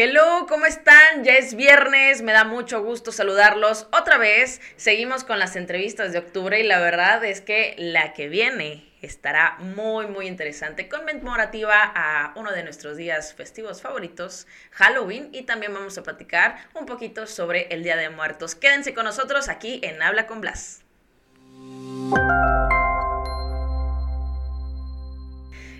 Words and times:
Hello, 0.00 0.46
¿cómo 0.48 0.64
están? 0.64 1.24
Ya 1.24 1.32
es 1.32 1.56
viernes, 1.56 2.22
me 2.22 2.30
da 2.30 2.44
mucho 2.44 2.84
gusto 2.84 3.10
saludarlos 3.10 3.88
otra 3.90 4.16
vez. 4.16 4.60
Seguimos 4.76 5.24
con 5.24 5.40
las 5.40 5.56
entrevistas 5.56 6.12
de 6.12 6.20
octubre 6.20 6.60
y 6.60 6.62
la 6.62 6.78
verdad 6.78 7.24
es 7.24 7.40
que 7.40 7.74
la 7.78 8.12
que 8.12 8.28
viene 8.28 8.88
estará 9.02 9.56
muy, 9.58 10.06
muy 10.06 10.28
interesante, 10.28 10.88
conmemorativa 10.88 11.82
a 11.96 12.32
uno 12.36 12.52
de 12.52 12.62
nuestros 12.62 12.96
días 12.96 13.34
festivos 13.34 13.82
favoritos, 13.82 14.46
Halloween, 14.70 15.30
y 15.32 15.42
también 15.42 15.74
vamos 15.74 15.98
a 15.98 16.04
platicar 16.04 16.58
un 16.74 16.86
poquito 16.86 17.26
sobre 17.26 17.66
el 17.74 17.82
Día 17.82 17.96
de 17.96 18.08
Muertos. 18.08 18.54
Quédense 18.54 18.94
con 18.94 19.04
nosotros 19.04 19.48
aquí 19.48 19.80
en 19.82 20.00
Habla 20.00 20.28
con 20.28 20.40
Blas. 20.40 20.84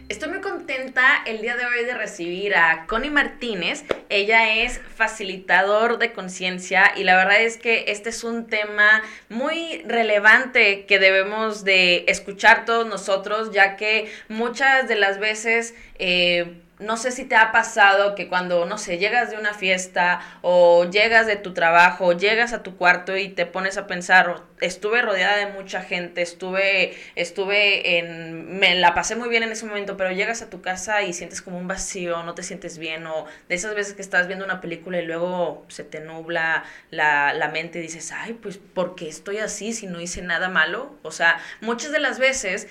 Estoy 0.09 0.31
muy 0.31 0.41
contenta 0.41 1.23
el 1.27 1.43
día 1.43 1.55
de 1.55 1.67
hoy 1.67 1.85
de 1.85 1.93
recibir 1.93 2.55
a 2.57 2.87
Connie 2.87 3.11
Martínez. 3.11 3.85
Ella 4.09 4.55
es 4.55 4.81
facilitador 4.97 5.99
de 5.99 6.15
conciencia 6.15 6.93
y 6.97 7.05
la 7.05 7.15
verdad 7.15 7.43
es 7.43 7.59
que 7.59 7.85
este 7.89 8.09
es 8.09 8.25
un 8.25 8.47
tema 8.47 9.03
muy 9.29 9.83
relevante 9.83 10.87
que 10.87 10.99
debemos 10.99 11.63
de 11.63 12.07
escuchar 12.09 12.65
todos 12.65 12.87
nosotros, 12.87 13.53
ya 13.53 13.77
que 13.77 14.11
muchas 14.29 14.89
de 14.89 14.95
las 14.95 15.19
veces... 15.19 15.75
Eh, 15.99 16.63
no 16.79 16.97
sé 16.97 17.11
si 17.11 17.25
te 17.25 17.37
ha 17.37 17.53
pasado 17.53 18.15
que 18.15 18.29
cuando, 18.29 18.65
no 18.67 18.79
sé, 18.79 18.99
llegas 18.99 19.31
de 19.31 19.37
una 19.37 19.55
fiesta 19.55 20.21
o 20.43 20.85
llegas 20.85 21.27
de 21.27 21.37
tu 21.37 21.53
trabajo, 21.53 22.13
llegas 22.13 22.53
a 22.53 22.63
tu 22.63 22.77
cuarto 22.77 23.17
y 23.17 23.29
te 23.29 23.47
pones 23.47 23.77
a 23.79 23.87
pensar, 23.87 24.43
estuve 24.61 25.03
rodeada 25.03 25.37
de 25.37 25.47
mucha 25.47 25.83
gente, 25.83 26.23
estuve, 26.23 26.97
estuve 27.17 27.99
en, 27.99 28.59
me 28.59 28.75
la 28.77 28.95
pasé 28.95 29.17
muy 29.17 29.29
bien 29.29 29.43
en 29.43 29.53
ese 29.53 29.67
momento, 29.67 29.97
pero 29.97 30.13
llegas 30.13 30.43
a 30.43 30.51
tu 30.51 30.61
casa 30.61 31.03
y 31.03 31.13
sientes 31.13 31.43
como 31.43 31.59
un 31.59 31.69
vacío, 31.69 32.23
no 32.23 32.35
te 32.35 32.43
sientes 32.43 32.79
bien, 32.79 33.07
o 33.07 33.27
de 33.49 33.55
esas 33.55 33.75
veces 33.75 33.95
que 33.95 34.03
estás 34.03 34.27
viendo 34.27 34.45
una 34.45 34.61
película 34.61 35.01
y 35.01 35.07
luego 35.07 35.65
se 35.69 35.85
te 35.85 36.01
nubla 36.01 36.65
la, 36.91 37.33
la 37.35 37.49
mente 37.49 37.79
y 37.79 37.83
dices, 37.83 38.13
ay, 38.13 38.35
pues, 38.35 38.59
¿por 38.59 38.95
qué 38.95 39.09
estoy 39.09 39.39
así 39.39 39.73
si 39.73 39.87
no 39.87 40.01
hice 40.01 40.23
nada 40.23 40.49
malo? 40.49 40.97
O 41.03 41.11
sea, 41.11 41.41
muchas 41.61 41.93
de 41.93 41.99
las 41.99 42.19
veces 42.19 42.69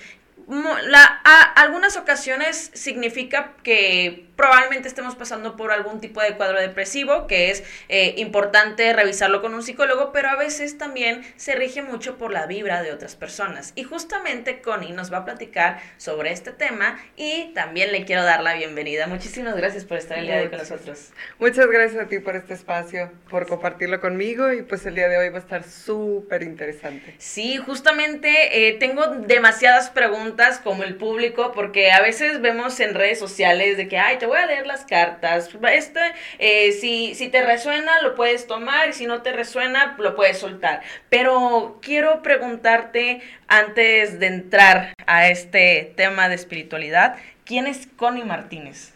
la, 0.48 1.20
a, 1.24 1.42
algunas 1.42 1.96
ocasiones 1.96 2.70
significa 2.74 3.54
que 3.62 4.27
probablemente 4.38 4.86
estemos 4.86 5.16
pasando 5.16 5.56
por 5.56 5.72
algún 5.72 6.00
tipo 6.00 6.22
de 6.22 6.36
cuadro 6.36 6.60
depresivo, 6.60 7.26
que 7.26 7.50
es 7.50 7.64
eh, 7.88 8.14
importante 8.18 8.92
revisarlo 8.92 9.42
con 9.42 9.52
un 9.52 9.64
psicólogo, 9.64 10.12
pero 10.12 10.28
a 10.28 10.36
veces 10.36 10.78
también 10.78 11.22
se 11.34 11.56
rige 11.56 11.82
mucho 11.82 12.18
por 12.18 12.32
la 12.32 12.46
vibra 12.46 12.84
de 12.84 12.92
otras 12.92 13.16
personas. 13.16 13.72
Y 13.74 13.82
justamente 13.82 14.60
Connie 14.60 14.92
nos 14.92 15.12
va 15.12 15.18
a 15.18 15.24
platicar 15.24 15.80
sobre 15.96 16.30
este 16.30 16.52
tema 16.52 17.00
y 17.16 17.52
también 17.52 17.90
le 17.90 18.04
quiero 18.04 18.22
dar 18.22 18.44
la 18.44 18.54
bienvenida. 18.54 19.08
Muchísimas 19.08 19.56
gracias 19.56 19.84
por 19.84 19.98
estar 19.98 20.16
el 20.18 20.26
día 20.26 20.36
de 20.36 20.42
hoy 20.42 20.48
con 20.50 20.58
nosotros. 20.58 21.10
Muchas 21.40 21.66
gracias 21.66 22.04
a 22.04 22.06
ti 22.06 22.20
por 22.20 22.36
este 22.36 22.54
espacio, 22.54 23.10
por 23.28 23.48
compartirlo 23.48 24.00
conmigo 24.00 24.52
y 24.52 24.62
pues 24.62 24.86
el 24.86 24.94
día 24.94 25.08
de 25.08 25.18
hoy 25.18 25.30
va 25.30 25.38
a 25.38 25.40
estar 25.40 25.64
súper 25.64 26.44
interesante. 26.44 27.16
Sí, 27.18 27.56
justamente 27.56 28.68
eh, 28.68 28.74
tengo 28.74 29.04
demasiadas 29.08 29.90
preguntas 29.90 30.60
como 30.60 30.84
el 30.84 30.94
público 30.94 31.50
porque 31.50 31.90
a 31.90 32.00
veces 32.00 32.40
vemos 32.40 32.78
en 32.78 32.94
redes 32.94 33.18
sociales 33.18 33.76
de 33.76 33.88
que, 33.88 33.98
ay, 33.98 34.18
te 34.18 34.27
voy 34.28 34.38
a 34.38 34.46
leer 34.46 34.66
las 34.66 34.84
cartas. 34.84 35.50
Este, 35.72 36.00
eh, 36.38 36.72
si, 36.72 37.14
si 37.14 37.28
te 37.28 37.44
resuena, 37.44 38.00
lo 38.02 38.14
puedes 38.14 38.46
tomar 38.46 38.90
y 38.90 38.92
si 38.92 39.06
no 39.06 39.22
te 39.22 39.32
resuena, 39.32 39.96
lo 39.98 40.14
puedes 40.14 40.38
soltar. 40.38 40.82
Pero 41.08 41.78
quiero 41.82 42.22
preguntarte, 42.22 43.22
antes 43.48 44.20
de 44.20 44.26
entrar 44.26 44.92
a 45.06 45.28
este 45.28 45.92
tema 45.96 46.28
de 46.28 46.34
espiritualidad, 46.34 47.16
¿quién 47.44 47.66
es 47.66 47.88
Connie 47.96 48.24
Martínez? 48.24 48.92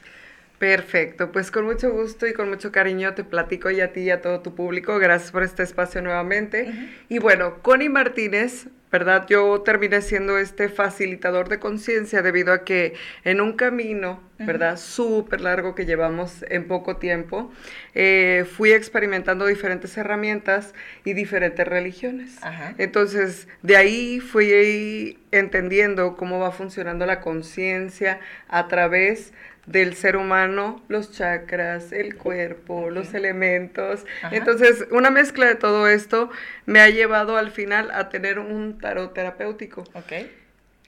Perfecto, 0.59 1.33
pues 1.33 1.51
con 1.51 1.65
mucho 1.65 1.91
gusto 1.91 2.25
y 2.29 2.35
con 2.35 2.49
mucho 2.49 2.71
cariño 2.71 3.15
te 3.15 3.25
platico 3.25 3.69
y 3.73 3.81
a 3.81 3.93
ti 3.93 4.03
y 4.03 4.11
a 4.11 4.21
todo 4.21 4.43
tu 4.43 4.55
público. 4.55 4.97
Gracias 5.01 5.33
por 5.33 5.43
este 5.43 5.65
espacio 5.65 6.03
nuevamente. 6.03 6.73
Y 7.09 7.19
bueno, 7.19 7.61
Connie 7.63 7.89
Martínez 7.89 8.69
¿verdad? 8.93 9.27
Yo 9.27 9.63
terminé 9.63 10.03
siendo 10.03 10.39
este 10.39 10.69
facilitador 10.69 11.49
de 11.49 11.59
conciencia 11.59 12.21
debido 12.21 12.53
a 12.53 12.63
que 12.63 12.95
en 13.25 13.41
un 13.41 13.55
camino, 13.55 14.21
¿verdad? 14.39 14.77
Súper 14.77 15.41
largo 15.41 15.75
que 15.75 15.87
llevamos 15.87 16.45
en 16.51 16.67
poco 16.67 16.99
tiempo, 16.99 17.51
eh, 17.95 18.45
fui 18.57 18.73
experimentando 18.73 19.47
diferentes 19.47 19.97
herramientas 19.97 20.75
y 21.05 21.15
diferentes 21.15 21.67
religiones. 21.67 22.39
Entonces, 22.77 23.49
de 23.63 23.77
ahí 23.77 24.21
fui 24.21 25.19
entendiendo 25.31 26.17
cómo 26.17 26.39
va 26.39 26.53
funcionando 26.53 27.07
la 27.07 27.21
conciencia 27.21 28.21
a 28.49 28.69
través 28.69 29.33
del 29.67 29.95
ser 29.95 30.17
humano, 30.17 30.83
los 30.89 31.13
chakras, 31.13 31.93
el 31.93 32.17
cuerpo, 32.17 32.91
los 32.91 33.15
elementos. 33.15 34.05
Entonces, 34.31 34.87
una 34.91 35.11
mezcla 35.11 35.47
de 35.47 35.55
todo 35.55 35.87
esto 35.89 36.31
me 36.67 36.81
ha 36.81 36.89
llevado 36.89 37.37
al 37.37 37.51
final 37.51 37.91
a 37.93 38.09
tener 38.09 38.39
un 38.39 38.79
tarot 38.79 39.15
terapéutico. 39.15 39.85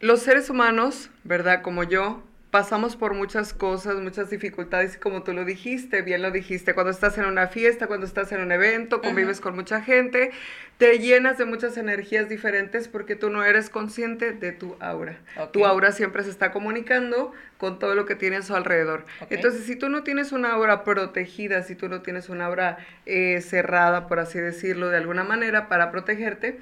Los 0.01 0.23
seres 0.23 0.51
humanos, 0.51 1.11
¿verdad? 1.23 1.63
Como 1.63 1.85
yo, 1.85 2.23
pasamos 2.55 2.95
por 2.95 3.15
muchas 3.15 3.53
cosas, 3.53 3.97
muchas 3.97 4.31
dificultades, 4.31 4.95
y 4.95 4.99
como 5.01 5.25
tú 5.25 5.33
lo 5.33 5.45
dijiste, 5.45 6.03
bien 6.03 6.23
lo 6.23 6.31
dijiste, 6.31 6.73
cuando 6.73 6.93
estás 6.93 7.19
en 7.19 7.25
una 7.25 7.49
fiesta, 7.49 7.89
cuando 7.89 8.07
estás 8.07 8.31
en 8.31 8.41
un 8.41 8.53
evento, 8.53 9.03
convives 9.03 9.41
con 9.41 9.57
mucha 9.57 9.81
gente, 9.81 10.31
te 10.79 11.01
llenas 11.01 11.37
de 11.37 11.47
muchas 11.47 11.77
energías 11.79 12.29
diferentes 12.29 12.87
porque 12.87 13.17
tú 13.17 13.29
no 13.29 13.43
eres 13.43 13.71
consciente 13.71 14.31
de 14.31 14.53
tu 14.53 14.77
aura. 14.79 15.19
Tu 15.53 15.67
aura 15.67 15.91
siempre 15.91 16.23
se 16.23 16.31
está 16.31 16.53
comunicando 16.53 17.33
con 17.59 17.81
todo 17.81 17.97
lo 17.97 18.07
que 18.07 18.15
tiene 18.15 18.37
a 18.37 18.43
su 18.43 18.55
alrededor. 18.55 19.05
Entonces, 19.31 19.65
si 19.65 19.75
tú 19.75 19.89
no 19.89 20.05
tienes 20.05 20.31
una 20.31 20.53
aura 20.53 20.85
protegida, 20.85 21.65
si 21.65 21.75
tú 21.75 21.89
no 21.89 22.03
tienes 22.03 22.29
una 22.29 22.47
aura 22.47 22.79
eh, 23.05 23.41
cerrada, 23.41 24.07
por 24.07 24.21
así 24.21 24.39
decirlo, 24.39 24.91
de 24.91 24.99
alguna 24.99 25.25
manera, 25.25 25.69
para 25.69 25.91
protegerte, 25.91 26.61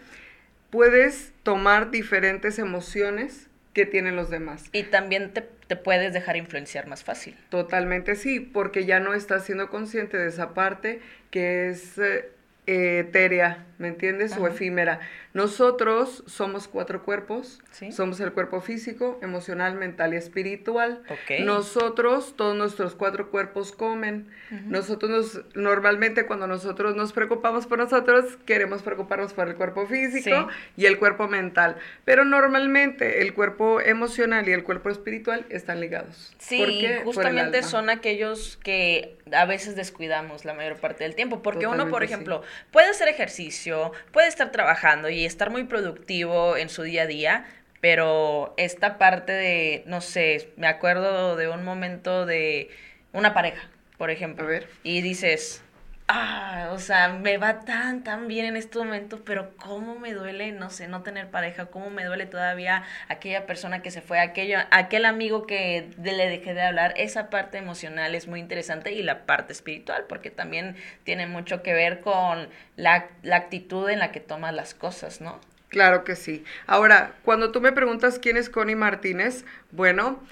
puedes 0.70 1.34
tomar 1.42 1.91
diferentes 1.91 2.58
emociones 2.58 3.50
que 3.72 3.87
tienen 3.87 4.16
los 4.16 4.31
demás. 4.31 4.69
Y 4.72 4.84
también 4.84 5.33
te, 5.33 5.43
te, 5.66 5.77
puedes 5.77 6.12
dejar 6.12 6.37
influenciar 6.37 6.87
más 6.87 7.05
fácil. 7.05 7.37
Totalmente 7.49 8.15
sí, 8.16 8.41
porque 8.41 8.84
ya 8.84 9.00
no 9.00 9.15
estás 9.15 9.44
siendo 9.44 9.71
consciente 9.71 10.19
de 10.19 10.28
esa 10.28 10.55
parte 10.55 11.00
que 11.31 11.71
es 11.71 11.99
eh, 11.99 12.31
etérea, 12.66 13.65
¿me 13.78 13.88
entiendes? 13.88 14.37
O 14.37 14.47
efímera. 14.47 15.00
Nosotros 15.34 16.22
somos 16.26 16.69
cuatro 16.69 17.03
cuerpos. 17.03 17.60
Somos 17.91 18.20
el 18.20 18.32
cuerpo 18.32 18.60
físico, 18.60 19.19
emocional, 19.22 19.75
mental 19.75 20.12
y 20.15 20.16
espiritual. 20.16 21.03
Nosotros, 21.41 22.34
todos 22.37 22.54
nuestros 22.54 22.94
cuatro 22.94 23.31
cuerpos 23.31 23.72
comen. 23.72 24.28
Nosotros 24.66 25.10
nos, 25.10 25.54
normalmente 25.54 26.26
cuando 26.26 26.47
nosotros 26.47 26.97
nos 26.97 27.12
preocupamos 27.12 27.66
por 27.66 27.78
nosotros, 27.78 28.37
queremos 28.44 28.82
preocuparnos 28.82 29.32
por 29.32 29.48
el 29.48 29.54
cuerpo 29.54 29.87
físico 29.87 30.48
y 30.76 30.87
el 30.87 30.98
cuerpo 30.98 31.28
mental. 31.28 31.76
Pero 32.04 32.25
normalmente 32.25 33.22
el 33.22 33.32
cuerpo 33.32 33.81
emocional 33.81 34.49
y 34.49 34.53
el 34.53 34.64
cuerpo 34.64 34.91
espiritual 34.91 35.47
están 35.49 35.81
ligados. 35.81 36.34
Sí, 36.38 36.87
justamente 37.04 37.62
son 37.62 37.88
aquellos 37.88 38.59
que 38.62 39.16
a 39.32 39.47
veces 39.47 39.76
descuidamos 39.76 40.44
la 40.44 40.53
mayor 40.53 40.76
parte 40.76 41.04
del 41.04 41.14
tiempo. 41.14 41.43
Porque 41.43 41.66
uno, 41.66 41.88
por 41.88 42.04
ejemplo, 42.04 42.43
puede 42.70 42.91
hacer 42.91 43.09
ejercicio, 43.09 43.93
puede 44.12 44.28
estar 44.28 44.53
trabajando 44.53 45.09
y 45.09 45.22
estar 45.27 45.50
muy 45.50 45.65
productivo 45.65 46.56
en 46.56 46.69
su 46.69 46.83
día 46.83 47.03
a 47.03 47.06
día, 47.06 47.47
pero 47.81 48.55
esta 48.56 48.99
parte 48.99 49.33
de, 49.33 49.83
no 49.87 50.00
sé, 50.00 50.50
me 50.56 50.66
acuerdo 50.66 51.37
de 51.37 51.49
un 51.49 51.65
momento 51.65 52.27
de 52.27 52.71
una 53.12 53.34
pareja, 53.34 53.69
por 53.99 54.11
ejemplo, 54.11 54.47
y 54.82 55.00
dices, 55.03 55.62
ah, 56.08 56.70
o 56.72 56.78
sea, 56.78 57.08
me 57.08 57.38
va 57.38 57.60
tan, 57.60 58.04
tan 58.04 58.28
bien 58.28 58.46
en 58.46 58.56
este 58.56 58.78
momento, 58.78 59.22
pero 59.24 59.56
cómo 59.56 59.98
me 59.98 60.12
duele, 60.12 60.52
no 60.52 60.70
sé, 60.70 60.88
no 60.88 61.02
tener 61.02 61.30
pareja, 61.30 61.66
cómo 61.66 61.90
me 61.90 62.04
duele 62.04 62.26
todavía 62.26 62.84
aquella 63.08 63.46
persona 63.46 63.82
que 63.82 63.90
se 63.90 64.00
fue, 64.00 64.20
aquello, 64.20 64.58
aquel 64.70 65.04
amigo 65.04 65.46
que 65.46 65.90
le 66.02 66.28
dejé 66.28 66.54
de 66.54 66.62
hablar, 66.62 66.94
esa 66.96 67.30
parte 67.30 67.58
emocional 67.58 68.14
es 68.14 68.28
muy 68.28 68.40
interesante 68.40 68.92
y 68.92 69.02
la 69.02 69.26
parte 69.26 69.52
espiritual, 69.52 70.04
porque 70.08 70.30
también 70.30 70.76
tiene 71.04 71.26
mucho 71.26 71.62
que 71.62 71.72
ver 71.72 72.00
con 72.00 72.48
la, 72.76 73.08
la 73.22 73.37
actitud 73.37 73.88
en 73.88 73.98
la 73.98 74.12
que 74.12 74.20
tomas 74.20 74.55
las 74.55 74.75
cosas, 74.75 75.20
¿no? 75.20 75.40
Claro 75.72 76.05
que 76.05 76.16
sí. 76.16 76.44
Ahora, 76.66 77.14
cuando 77.25 77.50
tú 77.50 77.62
me 77.62 77.72
preguntas 77.72 78.19
quién 78.19 78.37
es 78.37 78.50
Connie 78.50 78.76
Martínez, 78.76 79.46
bueno, 79.70 80.22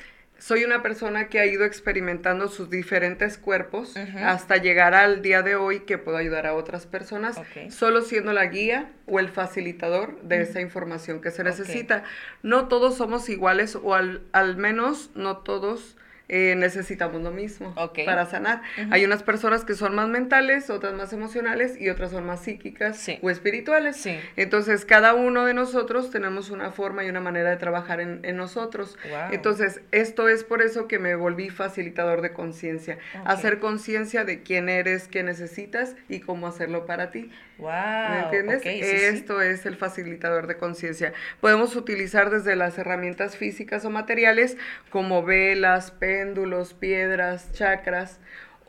soy 0.41 0.65
una 0.65 0.83
persona 0.83 1.29
que 1.29 1.39
ha 1.39 1.47
ido 1.47 1.65
experimentando 1.65 2.49
sus 2.49 2.71
diferentes 2.71 3.37
cuerpos 3.37 3.95
hasta 4.25 4.57
llegar 4.57 4.95
al 4.95 5.21
día 5.21 5.43
de 5.43 5.55
hoy 5.55 5.81
que 5.81 5.99
puedo 5.99 6.17
ayudar 6.17 6.47
a 6.47 6.55
otras 6.55 6.87
personas, 6.87 7.41
solo 7.69 8.01
siendo 8.01 8.33
la 8.33 8.47
guía 8.47 8.91
o 9.07 9.21
el 9.21 9.29
facilitador 9.29 10.21
de 10.23 10.41
esa 10.41 10.61
información 10.61 11.21
que 11.21 11.31
se 11.31 11.45
necesita. 11.45 12.05
No 12.43 12.69
todos 12.69 12.97
somos 12.97 13.29
iguales 13.29 13.77
o 13.77 13.95
al, 13.95 14.23
al 14.33 14.57
menos 14.57 15.11
no 15.15 15.37
todos 15.39 15.97
eh, 16.33 16.55
necesitamos 16.57 17.23
lo 17.23 17.33
mismo 17.33 17.75
para 18.07 18.25
sanar. 18.25 18.63
Hay 18.93 19.05
unas 19.05 19.25
personas 19.25 19.65
que 19.65 19.75
son 19.75 19.97
más 19.97 20.09
mentales, 20.09 20.71
otras 20.71 20.95
más 20.95 21.13
emocionales 21.13 21.77
y 21.77 21.89
otras 21.89 22.13
son 22.13 22.25
más 22.25 22.45
psíquicas 22.45 23.05
o 23.21 23.31
espirituales. 23.31 24.07
Entonces, 24.37 24.85
cada 24.85 25.15
uno 25.15 25.45
de 25.45 25.55
nosotros 25.55 26.13
tenemos 26.13 26.51
una 26.51 26.71
forma 26.71 27.05
y 27.05 27.09
una 27.09 27.21
manera 27.21 27.51
de 27.51 27.57
trabajar 27.57 28.01
en, 28.01 28.37
nosotros. 28.37 28.97
Entonces, 29.33 29.81
esto 29.91 30.29
es 30.29 30.45
por 30.45 30.63
eso 30.63 30.87
que 30.87 31.01
me 31.01 31.17
volví 31.17 31.51
facilitador 31.51 32.23
de 32.23 32.33
conciencia. 32.33 32.99
Hacer 33.25 33.59
conciencia 33.59 34.25
de 34.25 34.45
quién 34.45 34.69
eres, 34.69 35.09
qué 35.09 35.25
necesitas 35.25 35.97
y 36.09 36.21
cómo 36.21 36.47
hacerlo 36.47 36.87
para 36.87 37.11
ti. 37.11 37.29
¿Me 37.59 38.21
entiendes? 38.21 38.63
Esto 38.65 39.43
es 39.43 39.67
el 39.67 39.77
facilitador 39.77 40.47
de 40.47 40.57
conciencia. 40.57 41.13
Podemos 41.41 41.77
utilizar 41.77 42.31
desde 42.31 42.57
las 42.57 42.79
herramientas 42.79 43.37
físicas 43.37 43.85
o 43.85 43.91
materiales 43.91 44.57
como 44.91 45.23
velas, 45.23 45.91
péndulos, 46.21 46.75
piedras, 46.75 47.51
chakras 47.55 48.19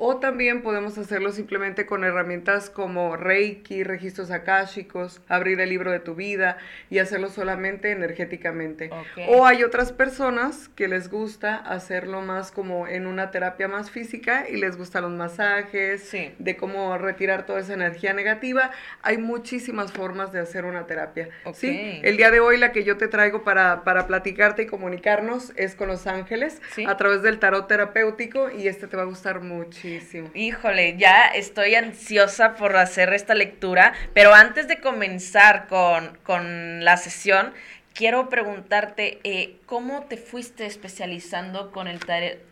o 0.04 0.18
también 0.18 0.64
podemos 0.64 0.98
hacerlo 0.98 1.32
simplemente 1.32 1.86
con 1.86 2.04
herramientas 2.04 2.72
como 2.72 3.16
Reiki, 3.18 3.84
registros 3.84 4.32
akáshicos, 4.32 5.22
abrir 5.28 5.60
el 5.62 5.70
libro 5.70 5.92
de 5.92 6.00
tu 6.00 6.16
vida 6.16 6.58
y 6.90 6.98
hacerlo 6.98 7.30
solamente 7.30 7.92
energéticamente. 7.92 8.90
O 9.30 9.46
hay 9.46 9.64
otras 9.64 9.92
personas 9.92 10.70
que 10.70 10.88
les 10.88 11.08
gusta 11.08 11.56
hacerlo 11.56 12.22
más 12.22 12.52
como 12.52 12.88
en 12.88 13.06
una 13.06 13.30
terapia 13.30 13.68
más 13.68 13.92
física 13.92 14.50
y 14.50 14.58
les 14.58 14.76
gustan 14.76 15.04
los 15.04 15.12
masajes, 15.12 16.12
de 16.12 16.58
cómo 16.58 16.98
retirar 16.98 17.46
toda 17.46 17.60
esa 17.60 17.76
energía 17.76 18.14
negativa. 18.14 18.72
Hay 19.04 19.20
muchísimas 19.20 19.92
formas 19.92 20.32
de 20.32 20.40
hacer 20.40 20.66
una 20.66 20.88
terapia. 20.88 21.30
¿sí? 21.54 22.00
El 22.02 22.18
día 22.18 22.32
de 22.32 22.40
hoy 22.40 22.58
la 22.58 22.72
que 22.72 22.84
yo 22.84 22.98
te 22.98 23.08
traigo 23.08 23.44
para, 23.44 23.84
para 23.84 24.08
platicarte 24.08 24.64
y 24.64 24.66
comunicarnos 24.66 25.54
es 25.58 25.76
con 25.76 25.90
los 25.90 26.08
ángeles 26.08 26.60
a 26.88 26.98
través 26.98 27.22
del 27.22 27.38
tarot 27.38 27.68
terapéutico 27.68 28.50
y 28.50 28.68
este 28.68 28.88
te 28.88 28.98
va 28.98 29.04
a 29.04 29.06
gustar 29.06 29.42
mucho. 29.42 29.91
Híjole, 30.34 30.98
ya 30.98 31.28
estoy 31.28 31.76
ansiosa 31.76 32.56
por 32.56 32.76
hacer 32.78 33.14
esta 33.14 33.36
lectura, 33.36 33.94
pero 34.14 34.34
antes 34.34 34.68
de 34.68 34.80
comenzar 34.80 35.68
con, 35.68 36.84
la 36.84 36.98
sesión, 36.98 37.54
quiero 37.94 38.30
preguntarte, 38.30 39.20
eh, 39.24 39.58
¿cómo 39.66 40.04
te 40.04 40.18
fuiste 40.18 40.66
especializando 40.66 41.72
con 41.72 41.88
el 41.88 42.00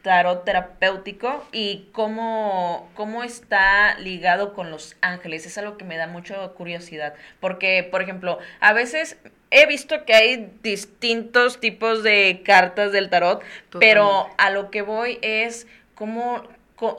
tarot 0.04 0.44
terapéutico 0.44 1.46
y 1.52 1.90
cómo, 1.94 2.90
cómo 2.96 3.24
está 3.24 3.98
ligado 4.00 4.54
con 4.54 4.72
los 4.72 4.98
ángeles? 5.02 5.46
Es 5.46 5.58
algo 5.58 5.78
que 5.78 5.86
me 5.86 5.98
da 5.98 6.08
mucha 6.08 6.36
curiosidad, 6.50 7.14
porque, 7.40 7.88
por 7.90 8.02
ejemplo, 8.02 8.40
a 8.60 8.74
veces 8.74 9.18
he 9.52 9.66
visto 9.66 10.06
que 10.06 10.14
hay 10.14 10.52
distintos 10.62 11.60
tipos 11.60 12.04
de 12.04 12.42
cartas 12.46 12.92
del 12.92 13.10
tarot, 13.10 13.44
pero 13.80 14.30
a 14.38 14.50
lo 14.50 14.70
que 14.70 14.82
voy 14.82 15.20
es 15.22 15.68
cómo, 15.96 16.44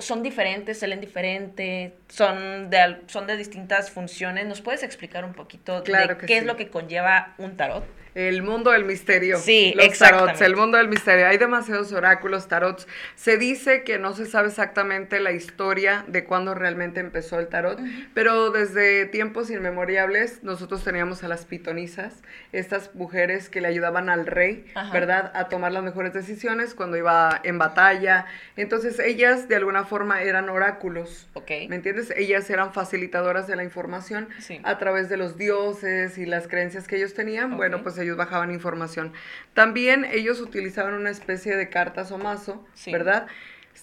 son 0.01 0.23
diferentes, 0.23 0.81
salen 0.81 1.01
diferente, 1.01 1.95
son 2.09 2.71
de, 2.71 3.01
son 3.07 3.27
de 3.27 3.37
distintas 3.37 3.91
funciones. 3.91 4.47
¿Nos 4.47 4.61
puedes 4.61 4.83
explicar 4.83 5.25
un 5.25 5.33
poquito 5.33 5.83
de 5.83 6.17
qué 6.27 6.39
es 6.39 6.45
lo 6.45 6.57
que 6.57 6.69
conlleva 6.69 7.35
un 7.39 7.57
tarot? 7.57 7.85
El 8.15 8.43
mundo 8.43 8.71
del 8.73 8.85
misterio. 8.85 9.39
Sí, 9.39 9.73
los 9.77 9.99
tarots, 9.99 10.41
el 10.41 10.57
mundo 10.57 10.79
del 10.79 10.89
misterio. 10.89 11.29
Hay 11.29 11.39
demasiados 11.39 11.93
oráculos, 11.93 12.49
tarots. 12.49 12.89
Se 13.15 13.37
dice 13.37 13.85
que 13.85 13.99
no 13.99 14.15
se 14.15 14.27
sabe 14.27 14.49
exactamente 14.49 15.21
la 15.21 15.33
historia 15.33 16.05
de 16.09 16.25
cuándo 16.25 16.55
realmente 16.55 17.01
empezó 17.01 17.39
el 17.39 17.49
tarot, 17.49 17.79
pero 18.15 18.51
desde 18.51 19.07
tiempos 19.07 19.51
inmemoriales 19.51 20.43
nosotros 20.43 20.83
teníamos 20.83 21.23
a 21.23 21.29
las 21.29 21.45
pitonisas, 21.45 22.23
estas 22.53 22.95
mujeres 22.95 23.49
que 23.49 23.61
le 23.61 23.69
ayudaban 23.69 24.09
al 24.09 24.27
rey, 24.27 24.67
¿verdad?, 24.93 25.31
a 25.35 25.49
tomar 25.49 25.73
las 25.73 25.83
mejores 25.83 26.13
decisiones 26.13 26.75
cuando 26.75 26.97
iba 26.97 27.41
en 27.45 27.59
batalla. 27.59 28.27
Entonces 28.57 28.99
ellas 28.99 29.49
de 29.49 29.57
alguna 29.57 29.85
forma 29.85 30.23
eran 30.23 30.49
oráculos. 30.49 31.29
¿Me 31.49 31.77
entiendes? 31.77 32.13
Ellas 32.17 32.49
eran 32.51 32.73
facilitadoras 32.73 33.47
de 33.47 33.57
la 33.57 33.65
información 33.65 34.29
a 34.65 34.79
través 34.79 35.09
de 35.09 35.17
los 35.17 35.37
dioses 35.37 36.19
y 36.19 36.27
las 36.27 36.49
creencias 36.49 36.89
que 36.89 36.97
ellos 36.97 37.15
tenían. 37.15 37.57
Bueno, 37.57 37.83
pues 37.83 38.00
ellos 38.01 38.17
bajaban 38.17 38.51
información. 38.51 39.13
También 39.55 40.05
ellos 40.05 40.41
utilizaban 40.41 40.95
una 40.95 41.11
especie 41.11 41.57
de 41.57 41.69
cartas 41.69 42.11
o 42.11 42.19
mazo, 42.19 42.67
¿verdad? 42.87 43.27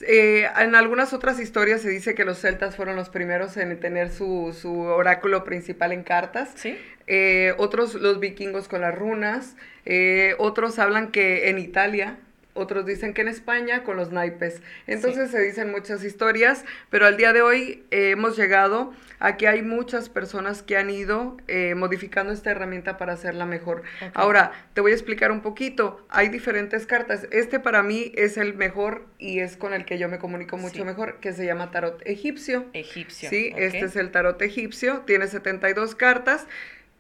Eh, 0.01 0.47
en 0.59 0.75
algunas 0.75 1.13
otras 1.13 1.39
historias 1.39 1.81
se 1.81 1.89
dice 1.89 2.13
que 2.13 2.25
los 2.25 2.39
celtas 2.39 2.75
fueron 2.75 2.95
los 2.95 3.09
primeros 3.09 3.57
en 3.57 3.79
tener 3.79 4.11
su, 4.11 4.55
su 4.59 4.79
oráculo 4.81 5.43
principal 5.43 5.91
en 5.91 6.03
cartas. 6.03 6.51
¿Sí? 6.55 6.77
Eh, 7.07 7.53
otros, 7.57 7.95
los 7.95 8.19
vikingos 8.19 8.67
con 8.67 8.81
las 8.81 8.93
runas. 8.93 9.55
Eh, 9.85 10.35
otros 10.37 10.77
hablan 10.77 11.11
que 11.11 11.49
en 11.49 11.57
Italia 11.57 12.17
otros 12.57 12.85
dicen 12.85 13.13
que 13.13 13.21
en 13.21 13.27
España 13.27 13.83
con 13.83 13.97
los 13.97 14.11
naipes. 14.11 14.61
Entonces 14.87 15.31
se 15.31 15.41
dicen 15.41 15.71
muchas 15.71 16.03
historias, 16.03 16.65
pero 16.89 17.05
al 17.05 17.17
día 17.17 17.33
de 17.33 17.41
hoy 17.41 17.85
eh, 17.91 18.11
hemos 18.11 18.35
llegado 18.35 18.93
a 19.19 19.37
que 19.37 19.47
hay 19.47 19.61
muchas 19.61 20.09
personas 20.09 20.61
que 20.61 20.77
han 20.77 20.89
ido 20.89 21.37
eh, 21.47 21.73
modificando 21.75 22.31
esta 22.31 22.51
herramienta 22.51 22.97
para 22.97 23.13
hacerla 23.13 23.45
mejor. 23.45 23.83
Ahora, 24.13 24.51
te 24.73 24.81
voy 24.81 24.91
a 24.91 24.95
explicar 24.95 25.31
un 25.31 25.41
poquito. 25.41 26.05
Hay 26.09 26.29
diferentes 26.29 26.85
cartas. 26.85 27.27
Este 27.31 27.59
para 27.59 27.81
mí 27.83 28.11
es 28.15 28.37
el 28.37 28.53
mejor 28.53 29.05
y 29.17 29.39
es 29.39 29.57
con 29.57 29.73
el 29.73 29.85
que 29.85 29.97
yo 29.97 30.07
me 30.07 30.19
comunico 30.19 30.57
mucho 30.57 30.85
mejor, 30.85 31.19
que 31.19 31.33
se 31.33 31.45
llama 31.45 31.71
tarot 31.71 32.01
egipcio. 32.05 32.65
Egipcio. 32.73 33.29
Sí, 33.29 33.53
este 33.55 33.85
es 33.85 33.95
el 33.95 34.11
tarot 34.11 34.41
egipcio. 34.41 35.01
Tiene 35.05 35.27
72 35.27 35.95
cartas 35.95 36.47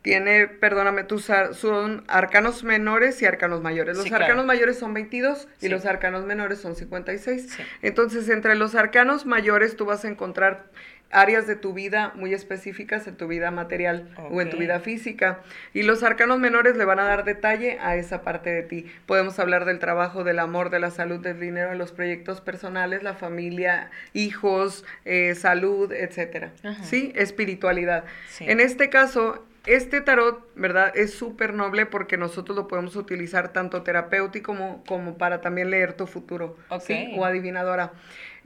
tiene, 0.07 0.47
perdóname, 0.47 1.03
tus 1.03 1.29
son 1.51 2.05
arcanos 2.07 2.63
menores 2.63 3.21
y 3.21 3.25
arcanos 3.25 3.59
mayores. 3.61 3.97
Los 3.97 4.09
arcanos 4.13 4.45
mayores 4.45 4.79
son 4.79 4.93
22 4.93 5.49
y 5.59 5.67
los 5.67 5.85
arcanos 5.85 6.23
menores 6.23 6.61
son 6.61 6.77
56. 6.77 7.57
Entonces, 7.81 8.29
entre 8.29 8.55
los 8.55 8.73
arcanos 8.73 9.25
mayores 9.25 9.75
tú 9.75 9.83
vas 9.83 10.05
a 10.05 10.07
encontrar 10.07 10.67
áreas 11.11 11.45
de 11.45 11.57
tu 11.57 11.73
vida 11.73 12.13
muy 12.15 12.33
específicas 12.33 13.05
en 13.07 13.17
tu 13.17 13.27
vida 13.27 13.51
material 13.51 14.09
o 14.31 14.39
en 14.39 14.49
tu 14.49 14.55
vida 14.55 14.79
física. 14.79 15.41
Y 15.73 15.83
los 15.83 16.03
arcanos 16.03 16.39
menores 16.39 16.77
le 16.77 16.85
van 16.85 16.99
a 16.99 17.03
dar 17.03 17.25
detalle 17.25 17.77
a 17.81 17.97
esa 17.97 18.21
parte 18.21 18.49
de 18.49 18.63
ti. 18.63 18.89
Podemos 19.07 19.39
hablar 19.39 19.65
del 19.65 19.79
trabajo, 19.79 20.23
del 20.23 20.39
amor, 20.39 20.69
de 20.69 20.79
la 20.79 20.89
salud, 20.89 21.19
del 21.19 21.41
dinero, 21.41 21.71
de 21.71 21.75
los 21.75 21.91
proyectos 21.91 22.39
personales, 22.39 23.03
la 23.03 23.15
familia, 23.15 23.91
hijos, 24.13 24.85
eh, 25.03 25.35
salud, 25.35 25.91
etcétera. 25.91 26.53
¿Sí? 26.83 27.11
Espiritualidad. 27.13 28.05
En 28.39 28.61
este 28.61 28.89
caso, 28.89 29.45
este 29.67 30.01
tarot, 30.01 30.47
¿verdad? 30.55 30.91
Es 30.95 31.13
súper 31.13 31.53
noble 31.53 31.85
porque 31.85 32.17
nosotros 32.17 32.55
lo 32.55 32.67
podemos 32.67 32.95
utilizar 32.95 33.53
tanto 33.53 33.83
terapéutico 33.83 34.53
como, 34.53 34.83
como 34.85 35.17
para 35.17 35.41
también 35.41 35.69
leer 35.69 35.93
tu 35.93 36.07
futuro. 36.07 36.57
¿sí? 36.81 37.13
O 37.17 37.25
adivinadora. 37.25 37.91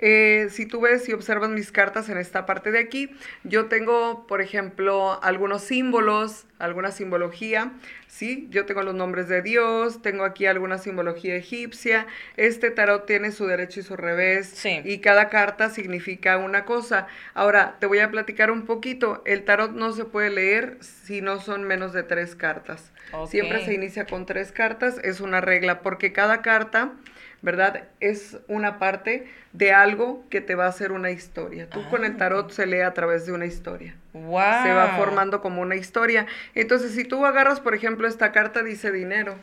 Eh, 0.02 0.48
si 0.50 0.66
tú 0.66 0.82
ves 0.82 1.08
y 1.08 1.14
observas 1.14 1.52
mis 1.52 1.72
cartas 1.72 2.10
en 2.10 2.18
esta 2.18 2.48
parte 2.48 2.72
de 2.72 2.80
aquí, 2.80 3.12
yo 3.44 3.66
tengo, 3.66 4.26
por 4.26 4.42
ejemplo, 4.42 5.24
algunos 5.24 5.62
símbolos, 5.62 6.48
alguna 6.58 6.92
simbología, 6.92 7.72
¿sí? 8.08 8.48
Yo 8.50 8.66
tengo 8.66 8.82
los 8.82 8.96
nombres 8.96 9.28
de 9.28 9.44
Dios, 9.44 10.02
tengo 10.02 10.24
aquí 10.24 10.48
alguna 10.48 10.80
simbología 10.80 11.36
egipcia, 11.36 12.08
este 12.36 12.72
tarot 12.72 13.06
tiene 13.06 13.32
su 13.32 13.46
derecho 13.46 13.80
y 13.80 13.84
su 13.84 13.96
revés, 13.96 14.66
y 14.66 15.00
cada 15.00 15.30
carta 15.30 15.70
significa 15.70 16.38
una 16.38 16.66
cosa. 16.66 17.08
Ahora, 17.36 17.78
te 17.80 17.86
voy 17.86 18.00
a 18.00 18.10
platicar 18.10 18.50
un 18.50 18.66
poquito, 18.66 19.22
el 19.26 19.44
tarot 19.44 19.72
no 19.72 19.94
se 19.94 20.06
puede 20.06 20.32
leer 20.32 20.78
si 20.82 21.22
no 21.22 21.40
son 21.40 21.64
menos 21.64 21.94
de 21.94 22.02
tres 22.02 22.36
cartas. 22.36 22.92
Siempre 23.28 23.64
se 23.66 23.74
inicia 23.74 24.06
con 24.06 24.26
tres 24.26 24.52
cartas, 24.52 25.00
es 25.04 25.20
una 25.22 25.42
regla, 25.42 25.82
porque 25.82 26.12
cada 26.12 26.42
carta 26.42 26.94
¿verdad? 27.42 27.86
Es 28.00 28.38
una 28.48 28.80
parte 28.80 29.28
de 29.54 29.74
algo 29.74 30.24
que 30.30 30.42
te 30.42 30.56
va 30.56 30.66
a 30.66 30.70
hacer 30.70 30.92
una 30.92 31.12
historia. 31.12 31.70
Tú 31.70 31.88
con 31.90 32.06
el 32.06 32.18
tarot 32.18 32.48
ah. 32.50 32.54
se 32.54 32.66
lee 32.66 32.82
a 32.82 32.94
través 32.94 33.26
de 33.26 33.32
una 33.34 33.46
historia. 33.46 33.96
Wow. 34.14 34.64
Se 34.64 34.74
va 34.74 34.96
formando 34.98 35.42
como 35.42 35.62
una 35.62 35.76
historia. 35.76 36.28
Entonces, 36.56 36.92
si 36.94 37.04
tú 37.04 37.26
agarras, 37.26 37.60
por 37.60 37.74
ejemplo, 37.74 38.08
esta 38.08 38.32
carta 38.32 38.64
dice 38.64 38.92
dinero. 38.92 39.36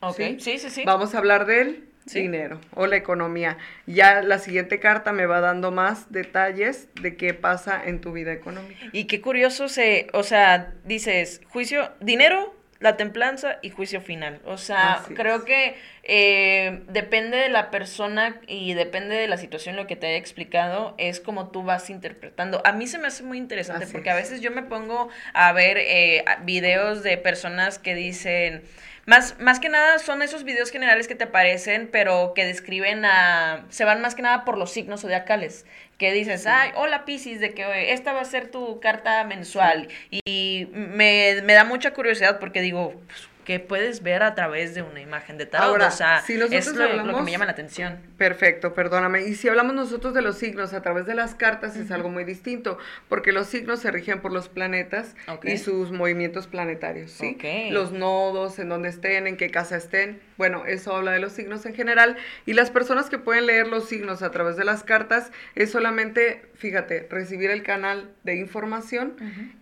Ok, 0.00 0.16
sí, 0.38 0.58
sí, 0.58 0.70
sí. 0.70 0.82
Vamos 0.84 1.14
a 1.14 1.18
hablar 1.18 1.46
del 1.46 1.84
dinero 2.06 2.60
o 2.74 2.86
la 2.86 2.96
economía. 2.96 3.58
Ya 3.86 4.22
la 4.22 4.38
siguiente 4.38 4.80
carta 4.80 5.12
me 5.12 5.26
va 5.26 5.40
dando 5.40 5.70
más 5.70 6.10
detalles 6.10 6.88
de 7.00 7.16
qué 7.16 7.34
pasa 7.34 7.82
en 7.84 8.00
tu 8.00 8.12
vida 8.12 8.32
económica. 8.32 8.86
Y 8.92 9.04
qué 9.04 9.20
curioso 9.20 9.68
se, 9.68 10.08
o 10.12 10.22
sea, 10.22 10.72
dices, 10.84 11.40
juicio, 11.48 11.90
dinero, 12.00 12.54
la 12.80 12.96
templanza 12.96 13.58
y 13.60 13.70
juicio 13.70 14.00
final. 14.00 14.40
O 14.46 14.56
sea, 14.56 15.04
creo 15.14 15.44
que 15.44 15.76
eh, 16.02 16.82
depende 16.88 17.36
de 17.36 17.50
la 17.50 17.70
persona 17.70 18.40
y 18.46 18.72
depende 18.72 19.16
de 19.16 19.28
la 19.28 19.36
situación 19.36 19.76
lo 19.76 19.86
que 19.86 19.96
te 19.96 20.06
haya 20.06 20.16
explicado, 20.16 20.94
es 20.96 21.20
como 21.20 21.50
tú 21.50 21.62
vas 21.62 21.90
interpretando. 21.90 22.62
A 22.64 22.72
mí 22.72 22.86
se 22.86 22.98
me 22.98 23.08
hace 23.08 23.22
muy 23.22 23.36
interesante 23.36 23.86
porque 23.86 24.08
a 24.08 24.14
veces 24.14 24.40
yo 24.40 24.50
me 24.50 24.62
pongo 24.62 25.10
a 25.34 25.52
ver 25.52 25.76
eh, 25.78 26.24
videos 26.44 27.02
de 27.02 27.18
personas 27.18 27.78
que 27.78 27.94
dicen 27.94 28.62
más, 29.10 29.40
más 29.40 29.58
que 29.58 29.68
nada 29.68 29.98
son 29.98 30.22
esos 30.22 30.44
videos 30.44 30.70
generales 30.70 31.08
que 31.08 31.16
te 31.16 31.24
aparecen, 31.24 31.88
pero 31.90 32.32
que 32.32 32.46
describen 32.46 33.04
a... 33.04 33.66
Se 33.68 33.84
van 33.84 34.00
más 34.00 34.14
que 34.14 34.22
nada 34.22 34.44
por 34.44 34.56
los 34.56 34.70
signos 34.70 35.00
zodiacales. 35.00 35.66
Que 35.98 36.12
dices, 36.12 36.46
ay, 36.46 36.70
hola 36.76 37.04
Pisces, 37.04 37.40
de 37.40 37.52
que 37.52 37.92
esta 37.92 38.12
va 38.12 38.20
a 38.20 38.24
ser 38.24 38.52
tu 38.52 38.78
carta 38.78 39.24
mensual. 39.24 39.88
Y 40.12 40.68
me, 40.70 41.42
da 41.42 41.64
mucha 41.64 41.92
curiosidad 41.92 42.38
porque 42.38 42.60
digo, 42.60 42.94
pues, 43.08 43.28
que 43.50 43.58
puedes 43.58 44.04
ver 44.04 44.22
a 44.22 44.36
través 44.36 44.76
de 44.76 44.82
una 44.82 45.00
imagen 45.00 45.36
de 45.36 45.44
tarot. 45.44 45.82
o 45.82 45.90
sea, 45.90 46.20
si 46.20 46.34
es 46.34 46.38
lo, 46.38 46.48
que 46.48 47.22
me 47.22 47.32
llama 47.32 47.46
la 47.46 47.50
atención. 47.50 47.98
Perfecto, 48.16 48.74
perdóname. 48.74 49.22
Y 49.22 49.34
si 49.34 49.48
hablamos 49.48 49.74
nosotros 49.74 50.14
de 50.14 50.22
los 50.22 50.38
signos 50.38 50.72
a 50.72 50.82
través 50.82 51.04
de 51.04 51.14
las 51.14 51.34
cartas, 51.34 51.74
es 51.74 51.90
algo 51.90 52.10
muy 52.10 52.22
distinto, 52.22 52.78
porque 53.08 53.32
los 53.32 53.48
signos 53.48 53.80
se 53.80 53.90
rigen 53.90 54.20
por 54.20 54.30
los 54.30 54.48
planetas 54.48 55.16
y 55.42 55.58
sus 55.58 55.90
movimientos 55.90 56.46
planetarios, 56.46 57.10
¿sí? 57.10 57.36
Los 57.72 57.90
nodos, 57.90 58.60
en 58.60 58.68
donde 58.68 58.88
estén, 58.88 59.26
en 59.26 59.36
qué 59.36 59.50
casa 59.50 59.76
estén. 59.76 60.20
Bueno, 60.38 60.64
eso 60.64 60.94
habla 60.94 61.10
de 61.10 61.18
los 61.18 61.32
signos 61.32 61.66
en 61.66 61.74
general. 61.74 62.18
Y 62.46 62.52
las 62.52 62.70
personas 62.70 63.10
que 63.10 63.18
pueden 63.18 63.46
leer 63.46 63.66
los 63.66 63.88
signos 63.88 64.22
a 64.22 64.30
través 64.30 64.58
de 64.58 64.64
las 64.64 64.84
cartas 64.84 65.32
es 65.56 65.72
solamente, 65.72 66.42
fíjate, 66.54 67.08
recibir 67.10 67.50
el 67.50 67.64
canal 67.64 68.12
de 68.22 68.36
información 68.36 69.16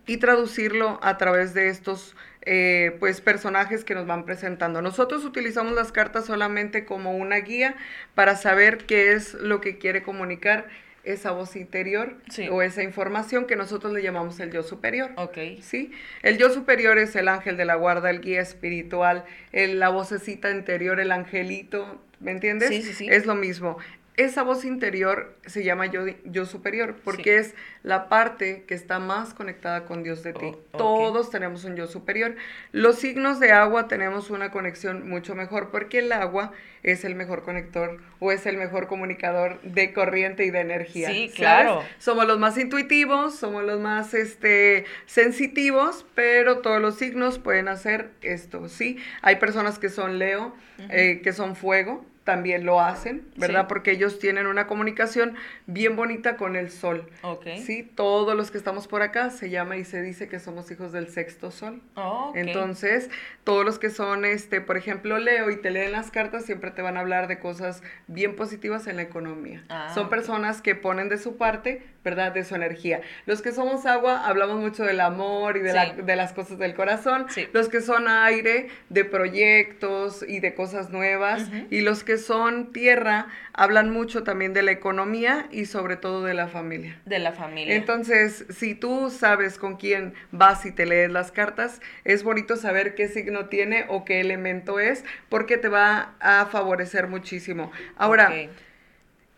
y 0.07 0.19
traducirlo 0.19 1.01
a 1.03 1.17
través 1.17 1.55
de 1.55 1.69
estos 1.69 2.15
eh, 2.51 2.97
pues 2.99 3.21
personajes 3.21 3.85
que 3.85 3.95
nos 3.95 4.07
van 4.07 4.25
presentando. 4.25 4.81
Nosotros 4.81 5.23
utilizamos 5.27 5.75
las 5.75 5.93
cartas 5.93 6.25
solamente 6.25 6.87
como 6.87 7.15
una 7.15 7.37
guía 7.37 7.77
para 8.15 8.37
saber 8.37 8.87
qué 8.87 9.13
es 9.13 9.35
lo 9.35 9.61
que 9.61 9.77
quiere 9.77 10.03
comunicar 10.03 10.67
esa 11.05 11.31
voz 11.33 11.57
interior 11.57 12.17
o 12.51 12.63
esa 12.63 12.83
información 12.83 13.47
que 13.47 13.55
nosotros 13.55 13.93
le 13.93 14.03
llamamos 14.03 14.41
el 14.41 14.51
yo 14.51 14.63
superior. 14.63 15.11
Ok. 15.17 15.37
¿Sí? 15.61 15.93
El 16.23 16.39
yo 16.39 16.49
superior 16.49 16.97
es 16.97 17.15
el 17.17 17.29
ángel 17.29 17.59
de 17.59 17.67
la 17.67 17.75
guarda, 17.75 18.09
el 18.09 18.23
guía 18.23 18.41
espiritual, 18.41 19.25
el, 19.53 19.79
la 19.79 19.91
vocecita 19.91 20.51
interior, 20.51 21.01
el 21.01 21.13
angelito, 21.13 22.01
¿me 22.19 22.31
entiendes? 22.31 22.71
Sí, 22.71 22.81
sí, 22.81 22.95
sí. 22.95 23.09
Es 23.11 23.27
lo 23.27 23.35
mismo 23.35 23.77
esa 24.19 24.43
voz 24.43 24.65
interior 24.65 25.37
se 25.47 25.63
llama 25.63 25.87
yo, 25.87 26.05
yo 26.25 26.45
superior, 26.45 26.97
porque 27.05 27.39
es 27.39 27.55
la 27.85 28.09
parte 28.09 28.65
que 28.67 28.75
está 28.75 28.99
más 28.99 29.33
conectada 29.33 29.85
con 29.85 30.03
Dios 30.03 30.25
de 30.25 30.33
ti. 30.33 30.57
Oh, 30.73 30.77
Todos 30.77 31.31
tenemos 31.31 31.65
un 31.65 31.77
yo 31.77 31.87
superior. 31.87 32.35
Los 32.73 32.97
signos 32.99 33.39
de 33.39 33.53
agua 33.53 33.87
tenemos 33.87 34.31
una 34.31 34.51
conexión 34.51 35.09
mucho 35.09 35.37
mejor, 35.37 35.71
porque 35.71 36.01
el 36.01 36.11
agua 36.11 36.51
es 36.83 37.05
el 37.05 37.15
mejor 37.15 37.45
conector 37.45 38.01
o 38.19 38.33
es 38.33 38.45
el 38.47 38.57
mejor 38.57 38.89
comunicador 38.89 39.61
de 39.63 39.93
corriente 39.93 40.45
y 40.45 40.51
de 40.51 40.61
energía. 40.61 41.11
Sí, 41.11 41.31
claro. 41.33 41.85
Somos 41.99 42.27
los 42.27 42.41
más 42.41 42.59
intuitivos, 42.59 43.37
somos 43.37 43.63
los 43.63 43.81
más 43.81 44.15
este, 44.15 44.85
sensitivos, 45.07 46.05
pero 46.17 46.59
todos 46.59 46.83
los 46.83 46.97
signos 46.97 47.39
pueden 47.39 47.69
hacer 47.69 48.11
esto, 48.23 48.69
¿sí? 48.69 48.99
Hay 49.23 49.37
personas 49.37 49.79
que 49.79 49.91
son 49.91 50.19
Leo, 50.19 50.57
eh, 50.91 51.21
que 51.23 51.33
son 51.33 51.55
fuego, 51.55 52.05
también 52.29 52.67
lo 52.67 52.79
hacen, 52.79 53.27
¿verdad? 53.37 53.69
Porque 53.69 53.91
ellos 53.91 54.19
tienen 54.19 54.47
una 54.47 54.67
comunicación 54.67 55.35
bien 55.65 55.97
bonita 55.97 56.37
con 56.37 56.57
el 56.57 56.71
sol. 56.71 57.09
Ok. 57.23 57.47
Sí, 57.65 57.83
todos 57.83 58.37
los 58.37 58.51
que 58.51 58.59
estamos 58.59 58.87
por 58.87 59.01
acá 59.01 59.31
se 59.31 59.49
llama 59.49 59.79
y 59.79 59.87
se 59.87 60.03
dice 60.03 60.29
que 60.29 60.39
somos 60.39 60.71
hijos 60.71 60.93
del 60.93 61.09
sexto 61.09 61.51
sol. 61.51 61.81
Oh, 61.95 62.33
Entonces, 62.35 63.09
todos 63.45 63.65
los 63.65 63.79
que 63.79 63.89
son, 63.89 64.27
este, 64.27 64.61
por 64.61 64.77
ejemplo, 64.77 65.17
Leo 65.17 65.49
y 65.51 65.57
te 65.57 65.71
leen 65.71 65.91
las 65.91 66.11
cartas, 66.11 66.45
siempre 66.45 66.71
te 66.71 66.83
van 66.83 66.99
a 66.99 67.01
hablar 67.01 67.29
de 67.29 67.39
cosas 67.39 67.83
bien 68.09 68.37
positivas 68.37 68.87
en 68.89 68.97
la 68.97 69.03
economía. 69.03 69.65
Ah, 69.71 69.91
son 69.95 70.11
personas 70.11 70.61
que 70.61 70.75
ponen 70.75 71.09
de 71.09 71.17
su 71.17 71.39
parte, 71.39 71.83
¿verdad? 72.05 72.33
De 72.33 72.45
su 72.45 72.55
energía. 72.57 73.01
Los 73.25 73.41
que 73.41 73.53
somos 73.53 73.87
agua, 73.87 74.27
hablamos 74.27 74.61
mucho 74.61 74.85
del 74.85 75.01
amor 75.01 75.57
y 75.57 75.61
de, 75.61 75.73
de 76.05 76.17
las 76.17 76.35
cosas 76.35 76.59
del 76.59 76.75
corazón. 76.75 77.25
Los 77.55 77.71
que 77.71 77.81
son 77.81 78.07
aire, 78.07 78.69
de 78.91 79.07
proyectos 79.07 80.23
y 80.29 80.41
de 80.41 80.53
cosas 80.53 80.91
nuevas. 80.91 81.49
Y 81.71 81.81
los 81.81 82.05
que 82.05 82.18
son 82.19 82.73
tierra 82.73 83.29
hablan 83.53 83.91
mucho 83.91 84.23
también 84.23 84.53
de 84.53 84.63
la 84.63 84.71
economía 84.71 85.49
y 85.51 85.67
sobre 85.67 85.97
todo 85.97 86.25
de 86.25 86.35
la 86.35 86.49
familia. 86.49 87.01
De 87.05 87.19
la 87.19 87.33
familia. 87.33 87.75
Entonces, 87.75 88.45
si 88.51 88.75
tú 88.75 89.11
sabes 89.11 89.59
con 89.59 89.77
quién 89.77 90.15
vas 90.31 90.65
y 90.67 90.73
te 90.73 90.87
lees 90.87 91.11
las 91.11 91.33
cartas, 91.33 91.81
es 92.05 92.23
bonito 92.23 92.57
saber 92.57 92.95
qué 92.95 93.09
signo 93.09 93.47
tiene 93.47 93.87
o 93.89 94.05
qué 94.05 94.21
elemento 94.21 94.79
es, 94.79 95.05
porque 95.29 95.57
te 95.57 95.69
va 95.69 96.15
a 96.21 96.47
favorecer 96.47 97.09
muchísimo. 97.09 97.73
Ahora, 97.97 98.33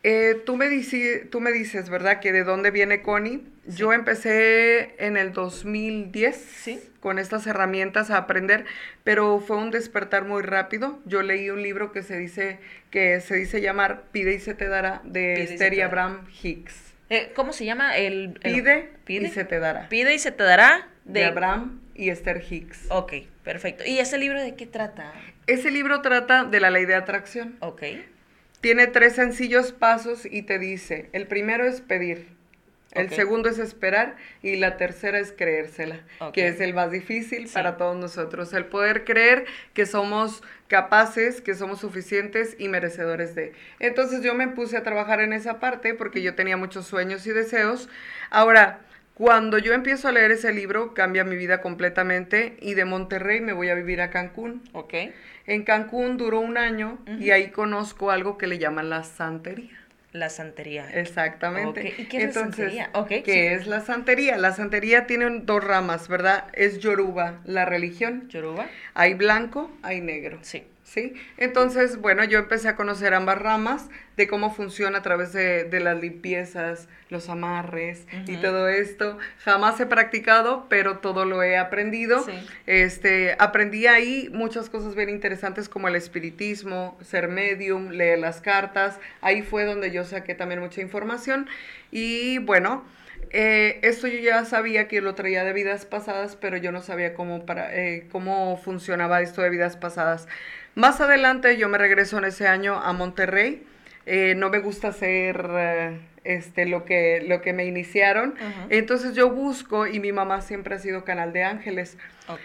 eh, 0.02 0.40
tú, 0.47 0.57
me 0.57 0.69
dices, 0.69 1.28
tú 1.30 1.40
me 1.40 1.52
dices, 1.52 1.90
¿verdad? 1.90 2.21
Que 2.21 2.33
de 2.33 2.45
dónde 2.45 2.71
viene 2.71 3.02
Connie. 3.02 3.42
Yo 3.66 3.92
empecé 3.92 4.95
en 4.99 5.16
el 5.16 5.33
2010 5.33 6.37
¿Sí? 6.37 6.80
con 7.00 7.19
estas 7.19 7.47
herramientas 7.47 8.11
a 8.11 8.16
aprender, 8.16 8.64
pero 9.04 9.40
fue 9.40 9.59
un 9.59 9.71
despertar 9.71 10.25
muy 10.25 10.42
rápido. 10.42 10.99
Yo 11.04 11.23
leí 11.23 11.50
un 11.50 11.62
libro 11.62 11.92
que 11.92 12.02
se 12.02 12.16
dice 12.16 12.59
que 12.90 13.21
se 13.21 13.37
dice 13.37 13.61
llamar 13.61 14.04
Pide 14.11 14.35
y 14.35 14.40
se 14.40 14.54
te 14.54 14.69
dará 14.69 15.02
de 15.04 15.42
Esther 15.42 15.75
y 15.75 15.83
Abraham 15.83 16.26
Hicks. 16.42 16.95
Eh, 17.11 17.33
¿Cómo 17.35 17.52
se 17.52 17.64
llama 17.64 17.97
el, 17.97 18.38
Pide, 18.42 18.90
y 19.07 19.28
se 19.28 19.45
te 19.45 19.59
dará. 19.59 19.88
Pide 19.88 20.14
y 20.14 20.19
se 20.19 20.33
te 20.33 20.45
dará 20.45 20.88
de, 21.04 21.21
de 21.21 21.26
Abraham 21.26 21.80
y 21.95 22.09
Esther 22.09 22.42
Hicks. 22.49 22.87
Ok, 22.88 23.12
perfecto. 23.45 23.85
¿Y 23.85 23.99
ese 23.99 24.16
libro 24.16 24.40
de 24.40 24.54
qué 24.54 24.66
trata? 24.66 25.12
Ese 25.47 25.71
libro 25.71 26.00
trata 26.00 26.45
de 26.45 26.61
la 26.61 26.71
ley 26.71 26.87
de 26.87 26.95
atracción. 26.95 27.57
Ok. 27.61 27.83
Tiene 28.61 28.87
tres 28.87 29.14
sencillos 29.14 29.73
pasos 29.73 30.26
y 30.26 30.43
te 30.43 30.59
dice, 30.59 31.09
el 31.12 31.26
primero 31.26 31.64
es 31.64 31.81
pedir, 31.81 32.29
el 32.93 33.09
segundo 33.11 33.49
es 33.49 33.59
esperar 33.59 34.17
y 34.43 34.57
la 34.57 34.76
tercera 34.76 35.19
es 35.19 35.33
creérsela, 35.33 36.00
que 36.33 36.49
es 36.49 36.61
el 36.61 36.75
más 36.75 36.90
difícil 36.90 37.49
para 37.52 37.76
todos 37.76 37.97
nosotros, 37.97 38.52
el 38.52 38.67
poder 38.67 39.05
creer 39.05 39.47
que 39.75 39.87
somos 39.87 40.43
capaces, 40.67 41.40
que 41.40 41.55
somos 41.55 41.81
suficientes 41.81 42.57
y 42.59 42.69
merecedores 42.69 43.35
de. 43.35 43.52
Entonces 43.79 44.23
yo 44.23 44.35
me 44.35 44.49
puse 44.49 44.76
a 44.76 44.83
trabajar 44.83 45.21
en 45.21 45.33
esa 45.33 45.61
parte 45.61 45.95
porque 45.95 46.21
yo 46.21 46.35
tenía 46.35 46.57
muchos 46.57 46.87
sueños 46.87 47.26
y 47.26 47.31
deseos. 47.31 47.88
Ahora, 48.29 48.81
cuando 49.21 49.59
yo 49.59 49.75
empiezo 49.75 50.09
a 50.09 50.12
leer 50.12 50.31
ese 50.31 50.50
libro, 50.50 50.95
cambia 50.95 51.25
mi 51.25 51.37
vida 51.37 51.61
completamente 51.61 52.57
y 52.62 52.73
de 52.73 52.87
Monterrey 52.87 53.43
me 53.43 53.53
voy 53.53 53.69
a 53.69 53.75
vivir 53.75 54.00
a 54.00 54.09
Cancún. 54.09 54.62
Ok. 54.73 54.95
En 55.47 55.62
Cancún 55.62 56.17
duró 56.17 56.41
un 56.41 56.57
año 56.57 56.99
y 57.19 57.31
ahí 57.31 57.50
conozco 57.50 58.11
algo 58.11 58.39
que 58.39 58.47
le 58.47 58.57
llaman 58.57 58.89
la 58.89 59.05
santería. 59.05 59.79
La 60.12 60.31
santería. 60.31 60.89
Exactamente. 60.95 61.93
¿Y 61.99 62.07
qué 62.07 62.25
es 62.25 62.35
la 62.35 62.41
santería? 62.41 62.91
¿Qué 63.07 63.53
es 63.53 63.67
la 63.67 63.83
santería? 63.83 64.39
La 64.39 64.55
santería 64.55 65.07
tiene 65.07 65.41
dos 65.43 65.62
ramas, 65.62 66.09
¿verdad? 66.09 66.47
Es 66.55 66.79
Yoruba, 66.79 67.43
la 67.45 67.67
religión. 67.67 68.27
Yoruba. 68.31 68.69
Hay 68.95 69.12
blanco, 69.12 69.71
hay 69.83 70.00
negro. 70.00 70.39
Sí. 70.41 70.65
¿Sí? 70.90 71.14
Entonces, 71.37 71.99
bueno, 71.99 72.25
yo 72.25 72.40
empecé 72.40 72.68
a 72.68 72.75
conocer 72.75 73.14
ambas 73.14 73.38
ramas 73.38 73.88
de 74.16 74.26
cómo 74.26 74.52
funciona 74.52 74.99
a 74.99 75.02
través 75.02 75.32
de, 75.32 75.80
las 75.80 76.00
limpiezas, 76.00 76.88
los 77.11 77.28
amarres 77.28 78.06
y 78.26 78.37
todo 78.38 78.68
esto. 78.68 79.16
Jamás 79.44 79.78
he 79.78 79.87
practicado, 79.87 80.66
pero 80.68 80.99
todo 80.99 81.25
lo 81.25 81.44
he 81.44 81.56
aprendido. 81.56 82.26
Este, 82.66 83.37
aprendí 83.38 83.87
ahí 83.87 84.30
muchas 84.32 84.68
cosas 84.68 84.97
bien 84.97 85.11
interesantes 85.11 85.68
como 85.68 85.87
el 85.87 85.94
espiritismo, 85.94 86.99
ser 87.02 87.28
medium, 87.28 87.90
leer 87.90 88.18
las 88.18 88.40
cartas. 88.40 88.99
Ahí 89.20 89.42
fue 89.42 89.64
donde 89.64 89.92
yo 89.92 90.04
saqué 90.04 90.35
también 90.35 90.61
mucha 90.61 90.80
información. 90.80 91.49
Y 91.92 92.38
bueno, 92.38 92.85
eh, 93.32 93.78
esto 93.82 94.09
yo 94.09 94.18
ya 94.18 94.44
sabía 94.44 94.88
que 94.88 95.00
lo 95.00 95.14
traía 95.14 95.44
de 95.44 95.52
vidas 95.52 95.87
pasadas, 95.87 96.37
pero 96.37 96.56
yo 96.56 96.73
no 96.73 96.82
sabía 96.82 97.14
cómo, 97.14 97.47
para, 97.47 97.75
eh, 97.76 98.09
cómo 98.11 98.56
funcionaba 98.56 99.23
esto 99.23 99.42
de 99.42 99.50
vidas 99.50 99.76
pasadas. 99.76 100.26
Más 100.75 101.00
adelante 101.00 101.57
yo 101.57 101.69
me 101.69 101.79
regreso 101.79 102.19
en 102.19 102.25
ese 102.25 102.47
año 102.47 102.79
a 102.79 102.93
Monterrey. 102.93 103.65
Eh, 104.07 104.35
no 104.37 104.50
me 104.50 104.59
gusta 104.59 104.89
hacer 104.89 105.49
eh, 105.50 106.00
este, 106.25 106.67
lo, 106.67 106.85
que, 106.85 107.23
lo 107.27 107.43
que 107.43 107.53
me 107.53 107.65
iniciaron. 107.65 108.35
Entonces 108.69 109.15
yo 109.15 109.31
busco, 109.31 109.87
y 109.87 110.00
mi 110.00 110.12
mamá 110.12 110.41
siempre 110.43 110.75
ha 110.75 110.79
sido 110.79 111.05
canal 111.05 111.33
de 111.33 111.45
ángeles. 111.45 111.97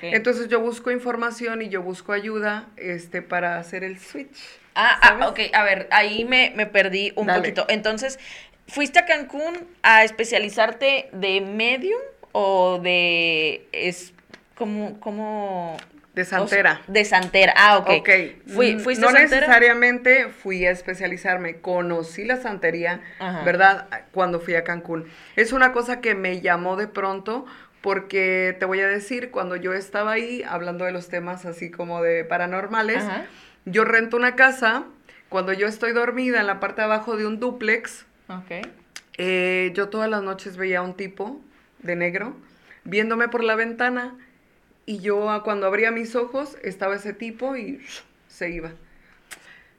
Entonces 0.01 0.47
yo 0.47 0.59
busco 0.59 0.91
información 0.91 1.61
y 1.61 1.69
yo 1.69 1.81
busco 1.81 2.11
ayuda 2.11 2.67
este, 2.77 3.21
para 3.21 3.57
hacer 3.57 3.83
el 3.83 3.99
switch. 3.99 4.37
Ah, 4.75 4.99
ah 5.01 5.27
ok, 5.27 5.39
a 5.53 5.63
ver, 5.63 5.87
ahí 5.91 6.25
me, 6.25 6.51
perdí 6.65 7.13
un 7.15 7.27
poquito. 7.27 7.65
Entonces, 7.69 8.19
¿fuiste 8.67 8.99
a 8.99 9.05
Cancún 9.05 9.67
a 9.83 10.03
especializarte 10.03 11.09
de 11.13 11.41
medium 11.41 12.01
o 12.31 12.79
de... 12.79 13.67
Es, 13.71 14.13
como, 14.55 14.99
como, 14.99 15.77
de 16.15 16.23
Santera. 16.23 16.81
de 16.87 17.03
Santera, 17.03 17.53
ah, 17.57 17.77
ok. 17.77 17.89
Ok. 17.99 18.09
Fui, 18.47 18.75
mm, 18.75 18.99
no 18.99 19.11
necesariamente 19.11 20.29
fui 20.29 20.65
a 20.65 20.71
especializarme, 20.71 21.57
conocí 21.57 22.23
la 22.23 22.37
santería, 22.37 23.01
¿verdad? 23.43 23.87
Cuando 24.11 24.39
fui 24.39 24.55
a 24.55 24.63
Cancún. 24.63 25.05
Es 25.35 25.51
una 25.51 25.73
cosa 25.73 25.99
que 25.99 26.15
me 26.15 26.39
llamó 26.39 26.77
de 26.77 26.87
pronto 26.87 27.45
porque 27.81 28.55
te 28.57 28.65
voy 28.65 28.79
a 28.79 28.87
decir, 28.87 29.29
cuando 29.29 29.57
yo 29.57 29.73
estaba 29.73 30.13
ahí 30.13 30.41
hablando 30.47 30.85
de 30.85 30.91
los 30.91 31.09
temas 31.09 31.45
así 31.45 31.69
como 31.69 32.01
de 32.01 32.23
paranormales, 32.23 33.03
yo 33.65 33.83
rento 33.83 34.15
una 34.15 34.35
casa, 34.35 34.85
cuando 35.27 35.51
yo 35.51 35.67
estoy 35.67 35.91
dormida 35.91 36.39
en 36.39 36.47
la 36.47 36.61
parte 36.61 36.81
de 36.81 36.85
abajo 36.85 37.17
de 37.17 37.27
un 37.27 37.39
duplex, 37.41 38.05
eh, 39.17 39.71
yo 39.75 39.89
todas 39.89 40.09
las 40.09 40.23
noches 40.23 40.55
veía 40.55 40.79
a 40.79 40.81
un 40.81 40.95
tipo 40.95 41.41
de 41.79 41.95
negro 41.95 42.35
viéndome 42.85 43.27
por 43.27 43.43
la 43.43 43.55
ventana 43.55 44.15
y 44.85 44.99
yo 44.99 45.41
cuando 45.43 45.67
abría 45.67 45.91
mis 45.91 46.15
ojos 46.15 46.57
estaba 46.63 46.95
ese 46.95 47.13
tipo 47.13 47.55
y 47.55 47.81
se 48.27 48.49
iba. 48.49 48.73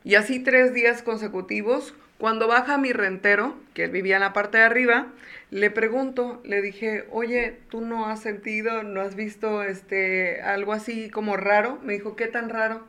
Y 0.05 0.15
así 0.15 0.41
tres 0.41 0.73
días 0.75 1.03
consecutivos 1.03 1.95
Cuando 2.19 2.49
baja 2.49 2.79
mi 2.79 2.93
rentero, 2.93 3.59
que 3.75 3.89
vivía 3.89 4.17
en 4.17 4.23
la 4.23 4.33
parte 4.33 4.59
de 4.59 4.65
arriba, 4.65 5.13
le 5.51 5.71
pregunto, 5.71 6.41
le 6.45 6.63
dije, 6.63 7.07
oye, 7.11 7.61
¿tú 7.69 7.83
no 7.83 8.07
has 8.07 8.23
sentido, 8.23 8.83
no 8.83 9.03
has 9.03 9.15
visto 9.17 9.63
este, 9.63 10.41
algo 10.43 10.73
así 10.73 11.11
como 11.11 11.37
raro? 11.37 11.79
Me 11.83 11.93
dijo, 11.93 12.17
¿qué 12.17 12.27
tan 12.27 12.49
raro? 12.49 12.87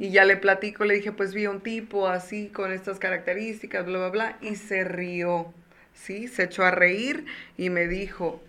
Y 0.00 0.10
ya 0.10 0.24
le 0.24 0.36
platico, 0.36 0.84
le 0.84 0.94
dije, 0.94 1.12
pues 1.12 1.34
vi 1.34 1.46
un 1.46 1.62
tipo 1.62 2.08
así, 2.08 2.48
con 2.50 2.72
estas 2.72 2.98
características, 2.98 3.86
bla, 3.86 3.98
bla, 3.98 4.08
bla, 4.10 4.38
y 4.40 4.56
se 4.56 4.84
rió, 4.84 5.54
¿sí? 5.94 6.28
Se 6.28 6.44
echó 6.44 6.64
a 6.64 6.70
reír 6.72 7.26
y 7.56 7.70
me 7.70 7.86
dijo, 7.88 8.42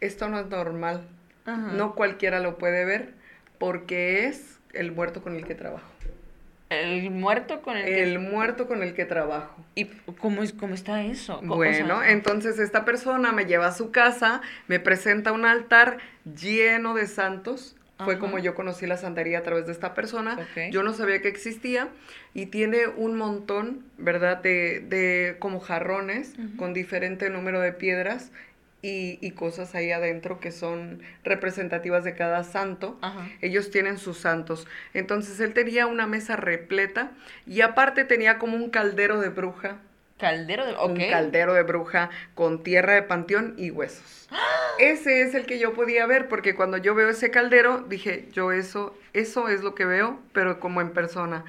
esto 0.00 0.28
no 0.28 0.38
es 0.40 0.46
normal, 0.48 1.08
no 1.46 1.94
cualquiera 1.94 2.40
lo 2.40 2.58
puede 2.58 2.84
ver, 2.84 3.14
porque 3.58 4.26
es 4.26 4.58
el 4.72 4.92
muerto 4.92 5.22
con 5.22 5.36
el 5.36 5.46
que 5.46 5.54
trabajo. 5.54 5.88
El 6.68 7.10
muerto 7.10 7.62
con 7.62 7.76
el, 7.76 7.86
el 7.86 8.18
muerto 8.18 8.66
con 8.66 8.82
el 8.82 8.92
que 8.94 9.04
trabajo. 9.04 9.64
¿Y 9.76 9.84
cómo, 10.18 10.42
es, 10.42 10.52
cómo 10.52 10.74
está 10.74 11.04
eso? 11.04 11.40
Bueno, 11.42 12.02
entonces 12.02 12.58
esta 12.58 12.84
persona 12.84 13.30
me 13.30 13.44
lleva 13.44 13.68
a 13.68 13.72
su 13.72 13.92
casa, 13.92 14.40
me 14.66 14.80
presenta 14.80 15.30
un 15.30 15.44
altar 15.44 15.98
lleno 16.24 16.94
de 16.94 17.06
santos. 17.06 17.76
Fue 18.04 18.18
como 18.18 18.38
yo 18.38 18.54
conocí 18.54 18.86
la 18.86 18.98
santería 18.98 19.38
a 19.38 19.42
través 19.42 19.64
de 19.64 19.72
esta 19.72 19.94
persona. 19.94 20.36
Yo 20.70 20.82
no 20.82 20.92
sabía 20.92 21.22
que 21.22 21.28
existía. 21.28 21.88
Y 22.34 22.46
tiene 22.46 22.88
un 22.88 23.16
montón, 23.16 23.84
¿verdad? 23.96 24.36
De, 24.42 24.80
de 24.80 25.36
como 25.38 25.60
jarrones 25.60 26.34
con 26.58 26.74
diferente 26.74 27.30
número 27.30 27.60
de 27.60 27.72
piedras 27.72 28.32
y, 28.86 29.30
cosas 29.32 29.74
ahí 29.74 29.90
adentro 29.90 30.40
que 30.40 30.52
son 30.52 31.02
representativas 31.24 32.04
de 32.04 32.14
cada 32.14 32.44
santo. 32.44 32.98
Ellos 33.40 33.70
tienen 33.70 33.98
sus 33.98 34.18
santos. 34.18 34.66
Entonces 34.94 35.40
él 35.40 35.52
tenía 35.52 35.86
una 35.86 36.06
mesa 36.06 36.36
repleta 36.36 37.12
y 37.46 37.60
aparte 37.60 38.04
tenía 38.04 38.38
como 38.38 38.56
un 38.56 38.70
caldero 38.70 39.20
de 39.20 39.28
bruja. 39.28 39.78
Caldero 40.18 40.64
de 40.64 40.74
Un 40.74 41.10
caldero 41.10 41.52
de 41.52 41.62
bruja 41.62 42.10
con 42.34 42.62
tierra 42.62 42.94
de 42.94 43.02
panteón 43.02 43.54
y 43.58 43.70
huesos. 43.70 44.28
Ese 44.78 45.22
es 45.22 45.34
el 45.34 45.46
que 45.46 45.58
yo 45.58 45.74
podía 45.74 46.06
ver 46.06 46.28
porque 46.28 46.54
cuando 46.54 46.78
yo 46.78 46.94
veo 46.94 47.10
ese 47.10 47.30
caldero 47.30 47.84
dije, 47.86 48.28
yo 48.32 48.52
eso, 48.52 48.96
eso 49.12 49.48
es 49.48 49.62
lo 49.62 49.74
que 49.74 49.84
veo, 49.84 50.20
pero 50.32 50.58
como 50.60 50.80
en 50.80 50.90
persona. 50.90 51.44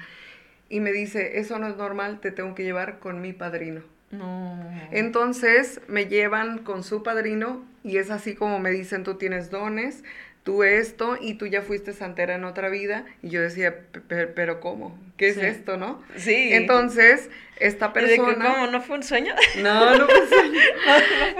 Y 0.68 0.80
me 0.80 0.92
dice, 0.92 1.38
eso 1.38 1.58
no 1.58 1.66
es 1.68 1.76
normal, 1.76 2.20
te 2.20 2.30
tengo 2.30 2.54
que 2.54 2.64
llevar 2.64 2.98
con 2.98 3.22
mi 3.22 3.32
padrino. 3.32 3.82
No. 4.10 4.58
Entonces 4.90 5.80
me 5.86 6.06
llevan 6.06 6.58
con 6.58 6.82
su 6.82 7.02
padrino 7.02 7.64
y 7.84 7.98
es 7.98 8.10
así 8.10 8.34
como 8.34 8.58
me 8.58 8.70
dicen, 8.70 9.04
tú 9.04 9.14
tienes 9.14 9.50
dones, 9.50 10.02
tú 10.44 10.62
esto 10.62 11.18
y 11.20 11.34
tú 11.34 11.46
ya 11.46 11.62
fuiste 11.62 11.92
santera 11.92 12.34
en 12.34 12.44
otra 12.44 12.68
vida. 12.70 13.04
Y 13.22 13.28
yo 13.28 13.42
decía, 13.42 13.80
pero 14.08 14.60
¿cómo? 14.60 14.98
¿Qué 15.16 15.28
es 15.28 15.36
esto, 15.36 15.76
no? 15.76 16.02
Sí. 16.16 16.52
Entonces, 16.52 17.28
esta 17.60 17.92
persona... 17.92 18.54
¿Cómo? 18.54 18.66
¿No 18.68 18.80
fue 18.80 18.96
un 18.96 19.02
sueño? 19.02 19.34
No, 19.62 19.96
no 19.96 20.06
fue 20.06 20.20
un 20.20 20.28
sueño. 20.28 20.60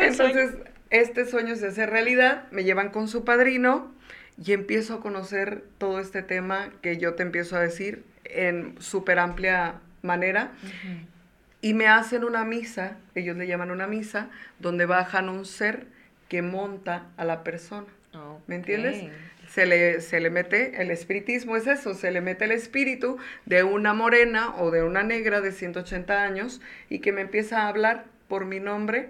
Entonces, 0.01 0.55
este 0.91 1.27
sueño 1.27 1.57
se 1.57 1.69
hace 1.69 1.87
realidad, 1.87 2.45
me 2.51 2.65
llevan 2.65 2.91
con 2.91 3.09
su 3.09 3.25
padrino 3.25 3.95
y 4.43 4.53
empiezo 4.53 4.95
a 4.95 5.01
conocer 5.01 5.65
todo 5.79 6.01
este 6.01 6.23
tema 6.23 6.71
que 6.83 6.99
yo 6.99 7.15
te 7.15 7.23
empiezo 7.23 7.57
a 7.57 7.61
decir 7.61 8.05
en 8.25 8.75
súper 8.79 9.19
amplia 9.19 9.81
manera 10.03 10.53
y 11.61 11.75
me 11.75 11.89
hacen 11.89 12.25
una 12.25 12.45
misa, 12.45 12.97
ellos 13.15 13.37
le 13.37 13.47
llaman 13.47 13.71
una 13.71 13.87
misa, 13.87 14.29
donde 14.59 14.87
bajan 14.87 15.29
un 15.29 15.45
ser 15.45 15.87
que 16.29 16.43
monta 16.43 17.07
a 17.17 17.25
la 17.25 17.43
persona. 17.43 17.87
¿Me 18.47 18.55
entiendes? 18.57 19.05
Se 19.49 19.65
le, 19.65 20.01
se 20.01 20.21
le 20.21 20.29
mete, 20.31 20.81
el 20.83 20.91
espiritismo 20.91 21.57
es 21.57 21.67
eso, 21.67 21.95
se 21.95 22.11
le 22.11 22.21
mete 22.21 22.45
el 22.45 22.53
espíritu 22.53 23.17
de 23.47 23.63
una 23.63 23.95
morena 23.95 24.55
o 24.57 24.71
de 24.71 24.83
una 24.83 25.03
negra 25.03 25.41
de 25.41 25.53
180 25.53 26.23
años 26.23 26.61
y 26.91 26.99
que 26.99 27.13
me 27.13 27.23
empieza 27.23 27.63
a 27.63 27.69
hablar 27.69 28.05
por 28.29 28.45
mi 28.45 28.61
nombre 28.61 29.09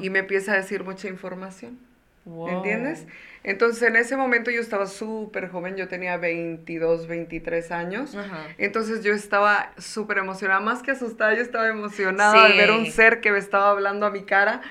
y 0.00 0.08
me 0.08 0.20
empieza 0.20 0.52
a 0.52 0.56
decir 0.56 0.84
mucha 0.84 1.08
información. 1.08 1.78
¿Me 2.24 2.52
entiendes? 2.52 3.06
Entonces 3.42 3.82
en 3.82 3.96
ese 3.96 4.16
momento 4.16 4.50
yo 4.50 4.60
estaba 4.60 4.86
súper 4.86 5.48
joven, 5.50 5.76
yo 5.76 5.88
tenía 5.88 6.16
22, 6.16 7.06
23 7.06 7.70
años. 7.70 8.16
Entonces 8.56 9.04
yo 9.04 9.12
estaba 9.12 9.72
súper 9.76 10.18
emocionada, 10.18 10.60
más 10.60 10.82
que 10.82 10.92
asustada, 10.92 11.34
yo 11.34 11.42
estaba 11.42 11.68
emocionada 11.68 12.48
de 12.48 12.56
ver 12.56 12.70
un 12.70 12.86
ser 12.86 13.20
que 13.20 13.30
me 13.30 13.38
estaba 13.38 13.70
hablando 13.70 14.06
a 14.06 14.10
mi 14.10 14.24
cara, 14.24 14.62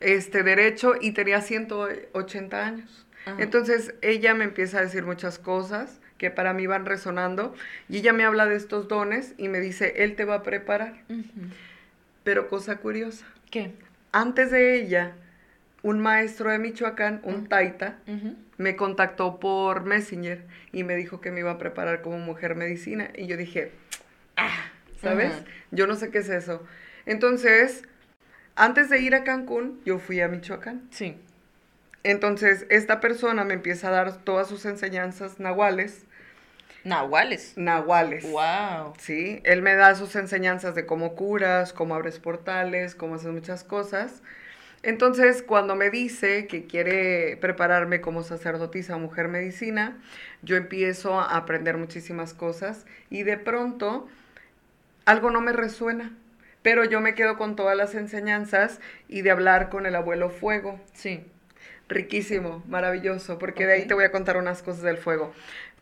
este 0.00 0.42
derecho, 0.42 0.94
y 1.00 1.12
tenía 1.12 1.40
180 1.40 2.66
años. 2.66 3.06
Entonces 3.38 3.94
ella 4.02 4.34
me 4.34 4.44
empieza 4.44 4.78
a 4.78 4.82
decir 4.82 5.04
muchas 5.04 5.38
cosas 5.38 6.00
que 6.18 6.30
para 6.30 6.52
mí 6.54 6.66
van 6.66 6.86
resonando, 6.86 7.54
y 7.88 7.98
ella 7.98 8.12
me 8.12 8.24
habla 8.24 8.46
de 8.46 8.56
estos 8.56 8.88
dones 8.88 9.34
y 9.36 9.48
me 9.48 9.60
dice, 9.60 9.94
él 9.98 10.16
te 10.16 10.24
va 10.24 10.36
a 10.36 10.42
preparar. 10.42 10.94
Pero 12.24 12.48
cosa 12.48 12.78
curiosa. 12.78 13.26
¿Qué? 13.50 13.72
Antes 14.10 14.50
de 14.50 14.80
ella, 14.80 15.12
un 15.86 16.00
maestro 16.00 16.50
de 16.50 16.58
Michoacán, 16.58 17.20
un 17.22 17.46
taita, 17.46 17.98
me 18.58 18.74
contactó 18.74 19.38
por 19.38 19.84
Messenger 19.84 20.44
y 20.72 20.82
me 20.82 20.96
dijo 20.96 21.20
que 21.20 21.30
me 21.30 21.38
iba 21.40 21.52
a 21.52 21.58
preparar 21.58 22.02
como 22.02 22.18
mujer 22.18 22.56
medicina. 22.56 23.10
Y 23.14 23.28
yo 23.28 23.36
dije, 23.36 23.70
ah, 24.36 24.64
¿sabes? 25.00 25.32
Yo 25.70 25.86
no 25.86 25.94
sé 25.94 26.10
qué 26.10 26.18
es 26.18 26.28
eso. 26.28 26.66
Entonces, 27.06 27.84
antes 28.56 28.90
de 28.90 28.98
ir 28.98 29.14
a 29.14 29.22
Cancún, 29.22 29.80
yo 29.84 30.00
fui 30.00 30.20
a 30.20 30.26
Michoacán. 30.26 30.88
Sí. 30.90 31.18
Entonces, 32.02 32.66
esta 32.68 32.98
persona 32.98 33.44
me 33.44 33.54
empieza 33.54 33.86
a 33.86 33.92
dar 33.92 34.16
todas 34.24 34.48
sus 34.48 34.66
enseñanzas 34.66 35.38
nahuales. 35.38 36.04
Nahuales. 36.82 37.52
Nahuales. 37.56 38.28
Wow. 38.28 38.94
Sí, 38.98 39.40
él 39.44 39.62
me 39.62 39.76
da 39.76 39.94
sus 39.94 40.16
enseñanzas 40.16 40.74
de 40.74 40.84
cómo 40.84 41.14
curas, 41.14 41.72
cómo 41.72 41.94
abres 41.94 42.18
portales, 42.18 42.96
cómo 42.96 43.14
haces 43.14 43.30
muchas 43.30 43.62
cosas. 43.62 44.24
Entonces, 44.82 45.42
cuando 45.42 45.74
me 45.74 45.90
dice 45.90 46.46
que 46.46 46.66
quiere 46.66 47.36
prepararme 47.38 48.00
como 48.00 48.22
sacerdotisa 48.22 48.96
mujer 48.98 49.28
medicina, 49.28 49.98
yo 50.42 50.56
empiezo 50.56 51.18
a 51.20 51.36
aprender 51.36 51.76
muchísimas 51.76 52.34
cosas 52.34 52.86
y 53.10 53.24
de 53.24 53.36
pronto 53.36 54.08
algo 55.04 55.30
no 55.30 55.40
me 55.40 55.52
resuena, 55.52 56.12
pero 56.62 56.84
yo 56.84 57.00
me 57.00 57.14
quedo 57.14 57.36
con 57.36 57.56
todas 57.56 57.76
las 57.76 57.94
enseñanzas 57.94 58.80
y 59.08 59.22
de 59.22 59.30
hablar 59.30 59.70
con 59.70 59.86
el 59.86 59.94
abuelo 59.94 60.30
fuego. 60.30 60.80
Sí. 60.92 61.24
Riquísimo, 61.88 62.64
maravilloso, 62.66 63.38
porque 63.38 63.66
de 63.66 63.74
ahí 63.74 63.86
te 63.86 63.94
voy 63.94 64.04
a 64.04 64.10
contar 64.10 64.36
unas 64.36 64.62
cosas 64.62 64.82
del 64.82 64.98
fuego. 64.98 65.32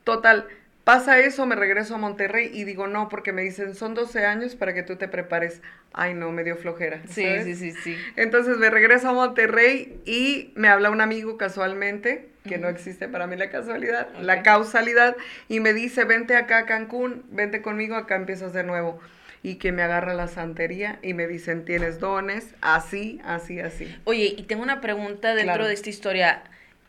Total, 0.05 0.47
Pasa 0.85 1.19
eso, 1.19 1.47
me 1.47 1.57
regreso 1.57 1.95
a 1.95 1.99
Monterrey 1.99 2.51
y 2.53 2.65
digo 2.65 2.87
no, 2.87 3.09
porque 3.09 3.33
me 3.33 3.41
dicen, 3.41 3.75
son 3.75 3.95
12 3.95 4.27
años 4.27 4.55
para 4.55 4.75
que 4.75 4.83
tú 4.83 4.97
te 4.97 5.09
prepares. 5.09 5.63
Ay, 5.95 6.13
no, 6.13 6.31
me 6.31 6.45
dio 6.45 6.57
flojera. 6.57 7.01
Sí, 7.09 7.27
sí, 7.43 7.55
sí, 7.55 7.73
sí. 7.73 7.97
Entonces 8.17 8.59
me 8.59 8.69
regreso 8.69 9.09
a 9.09 9.13
Monterrey 9.15 9.99
y 10.05 10.53
me 10.57 10.69
habla 10.69 10.91
un 10.91 11.01
amigo 11.01 11.39
casualmente, 11.39 12.29
que 12.47 12.59
no 12.59 12.69
existe 12.69 13.09
para 13.09 13.27
mí 13.27 13.37
la 13.37 13.49
casualidad, 13.49 14.09
la 14.21 14.43
causalidad, 14.43 15.17
y 15.49 15.61
me 15.61 15.73
dice, 15.73 16.05
vente 16.05 16.37
acá 16.37 16.59
a 16.59 16.67
Cancún, 16.67 17.25
vente 17.31 17.63
conmigo, 17.63 17.97
acá 17.97 18.17
empiezas 18.17 18.53
de 18.53 18.65
nuevo. 18.65 19.01
Y 19.43 19.57
que 19.57 19.73
me 19.73 19.83
agarra 19.83 20.15
la 20.15 20.27
santería 20.27 20.99
y 21.03 21.15
me 21.15 21.27
dicen, 21.27 21.65
tienes 21.65 21.99
dones, 22.01 22.55
así, 22.61 23.21
así, 23.25 23.61
así. 23.61 23.95
Oye, 24.05 24.35
y 24.37 24.43
tengo 24.45 24.63
una 24.63 24.81
pregunta 24.81 25.35
dentro 25.35 25.67
de 25.67 25.75
esta 25.75 25.91
historia. 25.91 26.43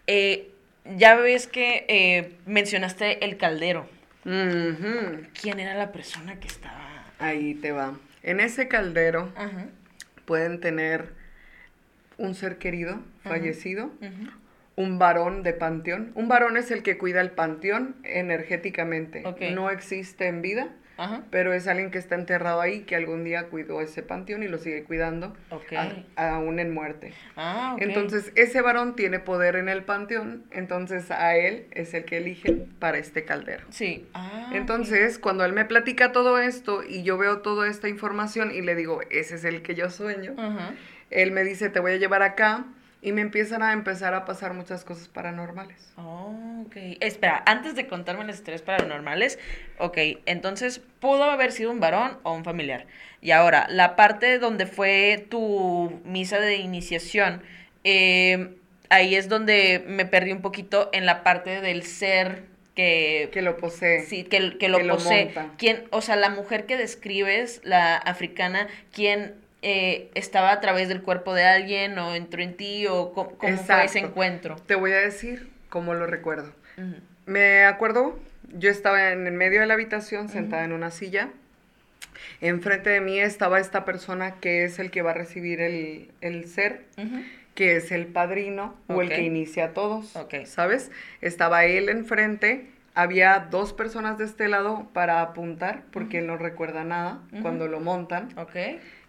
Eh, 0.07 0.54
ya 0.97 1.15
ves 1.15 1.47
que 1.47 1.85
eh, 1.87 2.33
mencionaste 2.45 3.25
el 3.25 3.37
caldero. 3.37 3.87
¿Quién 4.23 5.59
era 5.59 5.75
la 5.75 5.91
persona 5.91 6.39
que 6.39 6.47
estaba? 6.47 7.05
Ahí 7.19 7.55
te 7.55 7.71
va. 7.71 7.97
En 8.23 8.39
ese 8.39 8.67
caldero 8.67 9.31
pueden 10.25 10.59
tener 10.59 11.13
un 12.17 12.33
ser 12.33 12.57
querido, 12.57 12.99
fallecido, 13.23 13.91
un 14.75 14.99
varón 14.99 15.43
de 15.43 15.53
panteón. 15.53 16.11
Un 16.15 16.27
varón 16.27 16.57
es 16.57 16.71
el 16.71 16.81
que 16.81 16.97
cuida 16.97 17.21
el 17.21 17.31
panteón 17.31 17.95
energéticamente. 18.03 19.23
No 19.51 19.69
existe 19.69 20.27
en 20.27 20.41
vida, 20.41 20.69
pero 21.29 21.53
es 21.53 21.67
alguien 21.67 21.91
que 21.91 21.97
está 21.97 22.15
enterrado 22.15 22.61
ahí, 22.61 22.81
que 22.81 22.95
algún 22.95 23.23
día 23.23 23.47
cuidó 23.47 23.81
ese 23.81 24.03
panteón 24.03 24.43
y 24.43 24.47
lo 24.47 24.57
sigue 24.57 24.83
cuidando, 24.83 25.35
aún 26.15 26.59
en 26.59 26.73
muerte. 26.73 27.13
Ah, 27.35 27.75
entonces, 27.79 28.31
ese 28.35 28.61
varón 28.61 28.95
tiene 28.95 29.19
poder 29.19 29.55
en 29.55 29.69
el 29.69 29.83
panteón, 29.83 30.43
entonces 30.51 31.11
a 31.11 31.35
él 31.35 31.67
es 31.71 31.93
el 31.93 32.05
que 32.05 32.17
eligen 32.17 32.73
para 32.79 32.97
este 32.97 33.25
caldero. 33.25 33.65
Sí. 33.69 34.07
Ah, 34.13 34.51
entonces, 34.53 35.19
cuando 35.19 35.45
él 35.45 35.53
me 35.53 35.65
platica 35.65 36.11
todo 36.11 36.39
esto 36.39 36.83
y 36.83 37.03
yo 37.03 37.17
veo 37.17 37.39
toda 37.39 37.67
esta 37.67 37.89
información 37.89 38.51
y 38.51 38.61
le 38.61 38.75
digo, 38.75 39.01
ese 39.09 39.35
es 39.35 39.45
el 39.45 39.61
que 39.61 39.75
yo 39.75 39.89
sueño, 39.89 40.35
él 41.09 41.31
me 41.31 41.43
dice, 41.43 41.69
te 41.69 41.79
voy 41.79 41.93
a 41.93 41.97
llevar 41.97 42.21
acá 42.23 42.65
y 43.05 43.11
me 43.11 43.21
empiezan 43.21 43.61
a 43.61 43.71
empezar 43.71 44.15
a 44.15 44.25
pasar 44.25 44.55
muchas 44.55 44.83
cosas 44.83 45.07
paranormales. 45.07 45.93
Oh, 45.95 46.63
ok. 46.65 46.75
Espera, 47.01 47.43
antes 47.45 47.75
de 47.75 47.85
contarme 47.85 48.25
las 48.25 48.37
historias 48.37 48.63
paranormales, 48.63 49.37
ok, 49.77 49.97
entonces 50.25 50.81
pudo 50.99 51.23
haber 51.25 51.51
sido 51.51 51.69
un 51.69 51.79
varón 51.79 52.17
o 52.23 52.33
un 52.33 52.43
familiar. 52.43 52.87
Y 53.21 53.29
ahora, 53.29 53.67
la 53.69 53.95
parte 53.95 54.39
donde 54.39 54.65
fue 54.65 55.23
tu 55.29 56.01
misa 56.03 56.39
de 56.39 56.55
iniciación, 56.55 57.43
eh, 57.83 58.55
ahí 58.89 59.13
es 59.13 59.29
donde 59.29 59.83
me 59.85 60.07
perdí 60.07 60.31
un 60.31 60.41
poquito 60.41 60.89
en 60.91 61.05
la 61.05 61.21
parte 61.21 61.61
del 61.61 61.83
ser 61.83 62.45
que... 62.73 63.29
Que 63.31 63.43
lo 63.43 63.57
posee. 63.57 64.01
Sí, 64.01 64.23
que, 64.23 64.57
que 64.57 64.67
lo 64.67 64.79
posee. 64.87 65.31
¿Quién, 65.59 65.83
o 65.91 66.01
sea, 66.01 66.15
la 66.15 66.29
mujer 66.29 66.65
que 66.65 66.75
describes, 66.75 67.61
la 67.63 67.97
africana, 67.97 68.67
¿quién 68.91 69.44
eh, 69.67 70.11
estaba 70.13 70.51
a 70.51 70.61
través 70.61 70.89
del 70.89 71.01
cuerpo 71.01 71.33
de 71.33 71.43
alguien 71.43 71.97
o 71.97 72.13
entró 72.13 72.43
en 72.43 72.55
ti 72.55 72.85
o 72.85 73.13
cómo, 73.13 73.31
fue 73.39 73.85
ese 73.85 73.97
encuentro? 73.97 74.57
Te 74.57 74.75
voy 74.75 74.91
a 74.91 74.99
decir 74.99 75.49
cómo 75.69 75.95
lo 75.95 76.05
recuerdo. 76.05 76.53
Me 77.25 77.65
acuerdo, 77.65 78.19
yo 78.53 78.69
estaba 78.69 79.11
en 79.11 79.25
el 79.25 79.33
medio 79.33 79.61
de 79.61 79.65
la 79.65 79.73
habitación 79.73 80.29
sentada 80.29 80.65
en 80.65 80.71
una 80.71 80.91
silla. 80.91 81.29
Enfrente 82.41 82.91
de 82.91 83.01
mí 83.01 83.19
estaba 83.19 83.59
esta 83.59 83.85
persona 83.85 84.35
que 84.35 84.65
es 84.65 84.77
el 84.77 84.91
que 84.91 85.01
va 85.01 85.11
a 85.11 85.15
recibir 85.15 85.59
el, 85.61 86.11
el 86.21 86.45
ser, 86.45 86.83
que 87.55 87.77
es 87.77 87.91
el 87.91 88.05
padrino 88.05 88.75
o 88.85 89.01
el 89.01 89.09
que 89.09 89.23
inicia 89.23 89.65
a 89.65 89.69
todos, 89.69 90.13
¿sabes? 90.45 90.91
Estaba 91.21 91.65
él 91.65 91.89
enfrente, 91.89 92.67
había 92.93 93.47
dos 93.49 93.73
personas 93.73 94.19
de 94.19 94.25
este 94.25 94.47
lado 94.47 94.87
para 94.93 95.21
apuntar, 95.21 95.85
porque 95.89 96.19
él 96.19 96.27
no 96.27 96.37
recuerda 96.37 96.83
nada 96.83 97.21
cuando 97.41 97.67
lo 97.67 97.79
montan. 97.79 98.29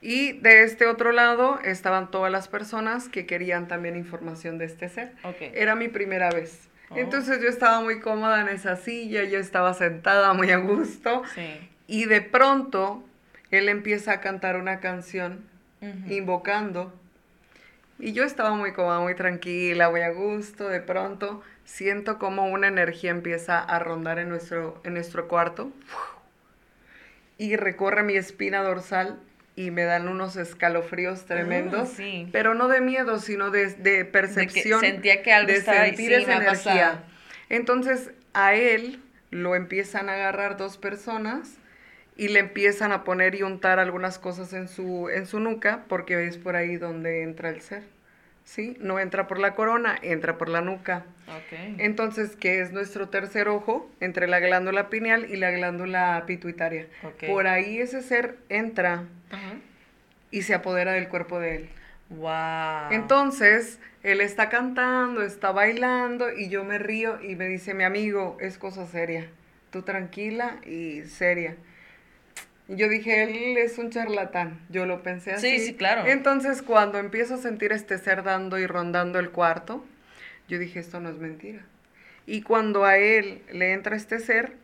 Y 0.06 0.34
de 0.34 0.62
este 0.62 0.86
otro 0.86 1.10
lado 1.10 1.58
estaban 1.64 2.12
todas 2.12 2.30
las 2.30 2.46
personas 2.46 3.08
que 3.08 3.26
querían 3.26 3.66
también 3.66 3.96
información 3.96 4.56
de 4.56 4.66
este 4.66 4.88
ser. 4.88 5.10
Era 5.40 5.74
mi 5.74 5.88
primera 5.88 6.30
vez. 6.30 6.68
Oh. 6.90 6.96
Entonces 6.96 7.42
yo 7.42 7.48
estaba 7.48 7.80
muy 7.80 7.98
cómoda 7.98 8.40
en 8.40 8.46
esa 8.46 8.76
silla, 8.76 9.24
yo 9.24 9.40
estaba 9.40 9.74
sentada 9.74 10.32
muy 10.32 10.52
a 10.52 10.58
gusto. 10.58 11.24
Y 11.88 12.04
de 12.04 12.20
pronto 12.20 13.02
él 13.50 13.68
empieza 13.68 14.12
a 14.12 14.20
cantar 14.20 14.54
una 14.54 14.78
canción 14.78 15.44
invocando. 16.08 16.94
Y 17.98 18.12
yo 18.12 18.22
estaba 18.22 18.54
muy 18.54 18.74
cómoda, 18.74 19.00
muy 19.00 19.16
tranquila, 19.16 19.90
muy 19.90 20.02
a 20.02 20.10
gusto. 20.10 20.68
De 20.68 20.80
pronto 20.80 21.42
siento 21.64 22.20
como 22.20 22.46
una 22.46 22.68
energía 22.68 23.10
empieza 23.10 23.58
a 23.58 23.80
rondar 23.80 24.20
en 24.20 24.28
nuestro, 24.28 24.80
en 24.84 24.94
nuestro 24.94 25.26
cuarto. 25.26 25.72
Y 27.38 27.56
recorre 27.56 28.04
mi 28.04 28.14
espina 28.14 28.62
dorsal 28.62 29.18
y 29.56 29.70
me 29.70 29.84
dan 29.84 30.06
unos 30.06 30.36
escalofríos 30.36 31.22
ah, 31.22 31.26
tremendos, 31.28 31.94
pero 32.30 32.54
no 32.54 32.68
de 32.68 32.82
miedo, 32.82 33.18
sino 33.18 33.50
de, 33.50 34.04
percepción. 34.04 34.82
De 34.82 34.90
sentía 34.90 35.22
que 35.22 35.32
algo 35.32 35.50
de 35.50 35.62
sentir 35.62 36.12
esa 36.12 36.36
energía. 36.36 37.04
Entonces 37.48 38.10
a 38.34 38.54
él 38.54 39.00
lo 39.30 39.56
empiezan 39.56 40.10
a 40.10 40.14
agarrar 40.14 40.58
dos 40.58 40.76
personas 40.76 41.56
y 42.16 42.28
le 42.28 42.40
empiezan 42.40 42.92
a 42.92 43.02
poner 43.02 43.34
y 43.34 43.42
untar 43.42 43.78
algunas 43.78 44.18
cosas 44.18 44.52
en 44.52 44.68
su, 44.68 45.08
en 45.08 45.26
su 45.26 45.40
nuca, 45.40 45.84
porque 45.88 46.26
es 46.26 46.36
por 46.36 46.54
ahí 46.54 46.76
donde 46.76 47.22
entra 47.22 47.48
el 47.48 47.60
ser. 47.62 47.95
¿Sí? 48.46 48.76
No 48.78 49.00
entra 49.00 49.26
por 49.26 49.40
la 49.40 49.56
corona, 49.56 49.98
entra 50.00 50.38
por 50.38 50.48
la 50.48 50.60
nuca. 50.60 51.04
Entonces, 51.78 52.36
¿qué 52.36 52.60
es 52.60 52.70
nuestro 52.72 53.08
tercer 53.08 53.48
ojo? 53.48 53.90
Entre 53.98 54.28
la 54.28 54.38
glándula 54.38 54.88
pineal 54.88 55.26
y 55.28 55.36
la 55.36 55.50
glándula 55.50 56.22
pituitaria. 56.26 56.86
Por 57.26 57.48
ahí 57.48 57.80
ese 57.80 58.02
ser 58.02 58.38
entra 58.48 59.02
y 60.30 60.42
se 60.42 60.54
apodera 60.54 60.92
del 60.92 61.08
cuerpo 61.08 61.40
de 61.40 61.56
él. 61.56 61.68
Wow. 62.08 62.92
Entonces, 62.92 63.80
él 64.04 64.20
está 64.20 64.48
cantando, 64.48 65.22
está 65.22 65.50
bailando 65.50 66.32
y 66.32 66.48
yo 66.48 66.62
me 66.62 66.78
río 66.78 67.20
y 67.20 67.34
me 67.34 67.48
dice, 67.48 67.74
mi 67.74 67.82
amigo, 67.82 68.38
es 68.40 68.58
cosa 68.58 68.86
seria. 68.86 69.26
Tú 69.72 69.82
tranquila 69.82 70.58
y 70.64 71.02
seria. 71.02 71.56
Y 72.68 72.76
yo 72.76 72.88
dije, 72.88 73.22
él 73.22 73.56
es 73.58 73.78
un 73.78 73.90
charlatán. 73.90 74.60
Yo 74.68 74.86
lo 74.86 75.02
pensé 75.02 75.32
así. 75.32 75.58
Sí, 75.58 75.66
sí, 75.66 75.74
claro. 75.74 76.06
Entonces, 76.06 76.62
cuando 76.62 76.98
empiezo 76.98 77.34
a 77.34 77.38
sentir 77.38 77.72
este 77.72 77.98
ser 77.98 78.22
dando 78.22 78.58
y 78.58 78.66
rondando 78.66 79.18
el 79.18 79.30
cuarto, 79.30 79.84
yo 80.48 80.58
dije, 80.58 80.80
esto 80.80 81.00
no 81.00 81.08
es 81.08 81.16
mentira. 81.16 81.62
Y 82.26 82.42
cuando 82.42 82.84
a 82.84 82.98
él 82.98 83.42
le 83.52 83.72
entra 83.72 83.96
este 83.96 84.18
ser, 84.18 84.54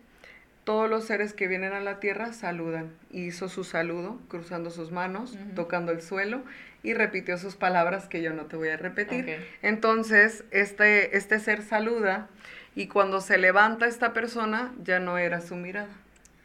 todos 0.65 0.88
los 0.88 1.05
seres 1.05 1.33
que 1.33 1.49
vienen 1.49 1.73
a 1.73 1.81
la 1.81 1.99
tierra 1.99 2.33
saludan. 2.33 2.93
hizo 3.11 3.49
su 3.49 3.65
saludo, 3.65 4.21
cruzando 4.29 4.71
sus 4.71 4.93
manos, 4.93 5.37
tocando 5.55 5.93
el 5.93 6.03
suelo, 6.03 6.43
y 6.85 6.95
repitió 6.95 7.38
sus 7.38 7.57
palabras 7.57 8.09
que 8.09 8.23
yo 8.23 8.33
no 8.33 8.47
te 8.47 8.57
voy 8.57 8.69
a 8.69 8.77
repetir. 8.77 9.38
Entonces, 9.62 10.45
este, 10.51 11.17
este 11.17 11.38
ser 11.41 11.62
saluda, 11.62 12.29
y 12.75 12.87
cuando 12.87 13.21
se 13.21 13.38
levanta 13.38 13.87
esta 13.87 14.12
persona, 14.12 14.73
ya 14.83 14.99
no 14.99 15.19
era 15.19 15.41
su 15.41 15.57
mirada, 15.57 15.91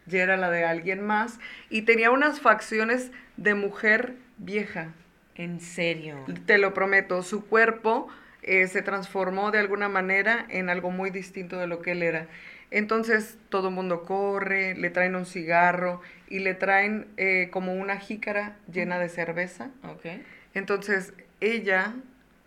ya 0.08 0.24
era 0.24 0.38
la 0.38 0.50
de 0.50 0.66
alguien 0.66 1.06
más, 1.06 1.40
y 1.70 1.84
tenía 1.84 2.12
unas 2.12 2.40
facciones 2.40 3.12
de 3.36 3.54
mujer 3.54 4.16
vieja. 4.38 4.94
¿En 5.36 5.60
serio? 5.60 6.26
Te 6.46 6.58
lo 6.58 6.74
prometo, 6.74 7.22
su 7.22 7.46
cuerpo 7.46 8.08
eh, 8.42 8.68
se 8.68 8.82
transformó 8.82 9.52
de 9.52 9.60
alguna 9.60 9.90
manera 9.90 10.46
en 10.50 10.70
algo 10.70 10.90
muy 10.90 11.12
distinto 11.12 11.58
de 11.58 11.68
lo 11.68 11.82
que 11.82 11.92
él 11.92 12.02
era. 12.02 12.28
Entonces 12.72 13.38
todo 13.50 13.70
el 13.70 13.76
mundo 13.76 14.04
corre, 14.04 14.76
le 14.76 14.90
traen 14.90 15.16
un 15.16 15.26
cigarro 15.26 16.02
y 16.28 16.40
le 16.40 16.54
traen 16.54 17.08
eh, 17.18 17.50
como 17.52 17.74
una 17.74 17.98
jícara 17.98 18.58
llena 18.72 19.00
de 19.00 19.10
cerveza. 19.10 19.70
Okay. 19.84 20.24
Entonces 20.54 21.14
ella, 21.40 21.94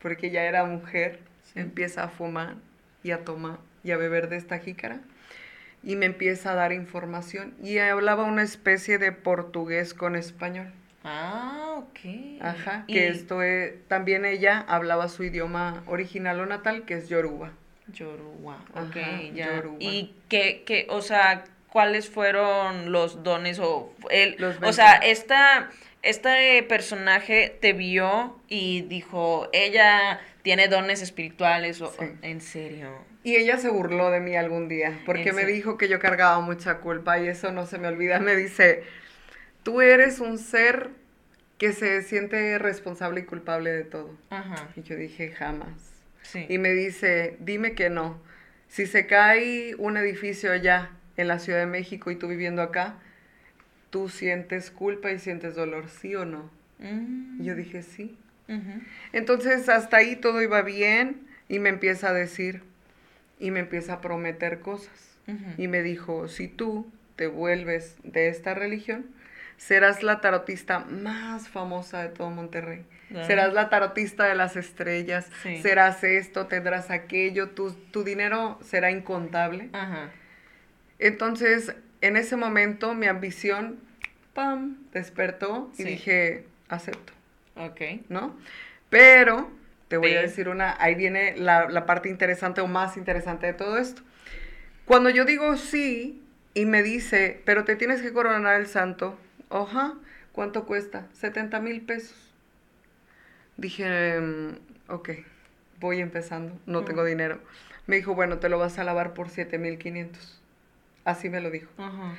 porque 0.02 0.30
ya 0.30 0.44
era 0.44 0.64
mujer, 0.64 1.20
empieza 1.54 2.04
a 2.04 2.08
fumar 2.08 2.56
y 3.02 3.12
a 3.12 3.24
tomar 3.24 3.58
y 3.82 3.92
a 3.92 3.96
beber 3.96 4.28
de 4.28 4.36
esta 4.36 4.58
jícara 4.58 5.00
y 5.82 5.96
me 5.96 6.06
empieza 6.06 6.52
a 6.52 6.54
dar 6.54 6.72
información 6.72 7.54
y 7.62 7.78
hablaba 7.78 8.24
una 8.24 8.42
especie 8.42 8.98
de 8.98 9.12
portugués 9.12 9.94
con 9.94 10.16
español. 10.16 10.72
Ah, 11.04 11.76
ok. 11.78 12.40
Ajá, 12.42 12.84
que 12.86 13.08
esto 13.08 13.42
es, 13.42 13.72
también 13.88 14.24
ella 14.24 14.64
hablaba 14.68 15.08
su 15.08 15.24
idioma 15.24 15.82
original 15.86 16.40
o 16.40 16.46
natal, 16.46 16.84
que 16.84 16.94
es 16.94 17.08
Yoruba. 17.08 17.52
Yoruba, 17.92 18.58
ok, 18.74 18.96
ya. 19.34 19.62
Y 19.78 20.14
que, 20.28 20.62
que, 20.64 20.86
o 20.90 21.00
sea, 21.00 21.44
¿cuáles 21.70 22.08
fueron 22.08 22.92
los 22.92 23.22
dones 23.22 23.58
o 23.58 23.94
el, 24.10 24.36
o 24.62 24.72
sea, 24.72 24.92
esta, 24.94 25.70
este 26.02 26.62
personaje 26.64 27.56
te 27.60 27.72
vio 27.72 28.38
y 28.48 28.82
dijo, 28.82 29.48
ella 29.52 30.20
tiene 30.42 30.68
dones 30.68 31.02
espirituales 31.02 31.80
o, 31.80 31.92
en 32.22 32.40
serio. 32.40 32.90
Y 33.22 33.36
ella 33.36 33.58
se 33.58 33.68
burló 33.68 34.10
de 34.10 34.20
mí 34.20 34.36
algún 34.36 34.68
día, 34.68 35.00
porque 35.04 35.32
me 35.32 35.44
dijo 35.44 35.76
que 35.76 35.88
yo 35.88 35.98
cargaba 35.98 36.40
mucha 36.40 36.78
culpa 36.78 37.18
y 37.18 37.28
eso 37.28 37.52
no 37.52 37.66
se 37.66 37.78
me 37.78 37.88
olvida. 37.88 38.18
Me 38.18 38.34
dice, 38.36 38.82
tú 39.62 39.80
eres 39.80 40.20
un 40.20 40.38
ser 40.38 40.90
que 41.58 41.72
se 41.72 42.02
siente 42.02 42.58
responsable 42.58 43.20
y 43.20 43.24
culpable 43.24 43.70
de 43.70 43.84
todo. 43.84 44.16
Y 44.76 44.82
yo 44.82 44.96
dije, 44.96 45.30
jamás. 45.30 46.02
Y 46.48 46.58
me 46.58 46.70
dice, 46.70 47.36
dime 47.40 47.74
que 47.74 47.90
no. 47.90 48.20
Si 48.68 48.86
se 48.86 49.06
cae 49.06 49.74
un 49.76 49.96
edificio 49.96 50.52
allá 50.52 50.90
en 51.16 51.28
la 51.28 51.38
Ciudad 51.38 51.58
de 51.58 51.66
México 51.66 52.10
y 52.10 52.16
tú 52.16 52.28
viviendo 52.28 52.62
acá, 52.62 52.94
tú 53.90 54.08
sientes 54.08 54.70
culpa 54.70 55.10
y 55.10 55.18
sientes 55.18 55.54
dolor, 55.54 55.88
¿sí 55.88 56.14
o 56.14 56.24
no? 56.24 56.50
Y 57.38 57.44
yo 57.44 57.54
dije, 57.54 57.82
sí. 57.82 58.16
Entonces, 59.12 59.68
hasta 59.68 59.98
ahí 59.98 60.16
todo 60.16 60.42
iba 60.42 60.62
bien 60.62 61.26
y 61.48 61.58
me 61.58 61.68
empieza 61.68 62.10
a 62.10 62.12
decir 62.12 62.62
y 63.38 63.50
me 63.50 63.60
empieza 63.60 63.94
a 63.94 64.00
prometer 64.00 64.60
cosas. 64.60 65.16
Y 65.58 65.68
me 65.68 65.82
dijo, 65.82 66.26
si 66.28 66.48
tú 66.48 66.90
te 67.14 67.28
vuelves 67.28 67.96
de 68.02 68.28
esta 68.28 68.52
religión, 68.54 69.06
serás 69.56 70.02
la 70.02 70.20
tarotista 70.20 70.80
más 70.80 71.48
famosa 71.48 72.02
de 72.02 72.08
todo 72.08 72.30
Monterrey. 72.30 72.84
Serás 73.26 73.52
la 73.52 73.68
tarotista 73.68 74.24
de 74.24 74.34
las 74.34 74.56
estrellas, 74.56 75.30
serás 75.62 76.02
esto, 76.02 76.46
tendrás 76.46 76.90
aquello, 76.90 77.50
tu, 77.50 77.72
tu 77.72 78.02
dinero 78.04 78.58
será 78.62 78.90
incontable. 78.90 79.68
Entonces, 80.98 81.74
en 82.00 82.16
ese 82.16 82.36
momento, 82.36 82.94
mi 82.94 83.06
ambición, 83.06 83.78
¡pam!, 84.34 84.78
despertó 84.92 85.70
y 85.78 85.84
dije, 85.84 86.44
acepto. 86.68 87.12
Ok. 87.66 87.80
¿No? 88.08 88.36
Pero, 88.88 89.50
te 89.88 89.96
voy 89.96 90.14
a 90.14 90.22
decir 90.22 90.48
una, 90.48 90.76
ahí 90.80 90.94
viene 90.94 91.36
la, 91.36 91.68
la 91.68 91.86
parte 91.86 92.08
interesante 92.08 92.60
o 92.60 92.66
más 92.66 92.96
interesante 92.96 93.46
de 93.46 93.52
todo 93.52 93.78
esto. 93.78 94.02
Cuando 94.84 95.10
yo 95.10 95.24
digo 95.24 95.56
sí 95.56 96.22
y 96.54 96.64
me 96.66 96.82
dice, 96.82 97.40
pero 97.44 97.64
te 97.64 97.76
tienes 97.76 98.02
que 98.02 98.12
coronar 98.12 98.60
el 98.60 98.66
santo, 98.66 99.16
Ajá, 99.50 99.94
¿cuánto 100.32 100.64
cuesta? 100.64 101.08
70 101.12 101.60
mil 101.60 101.82
pesos. 101.82 102.16
Dije, 103.56 104.20
mm, 104.20 104.52
ok, 104.88 105.10
voy 105.80 106.00
empezando, 106.00 106.56
no 106.66 106.84
tengo 106.84 107.04
dinero. 107.04 107.40
Me 107.86 107.96
dijo, 107.96 108.14
bueno, 108.14 108.38
te 108.38 108.48
lo 108.48 108.58
vas 108.58 108.78
a 108.78 108.84
lavar 108.84 109.12
por 109.12 109.28
7500. 109.28 110.40
Así 111.04 111.28
me 111.28 111.40
lo 111.40 111.50
dijo. 111.50 111.70
Ajá. 111.78 112.14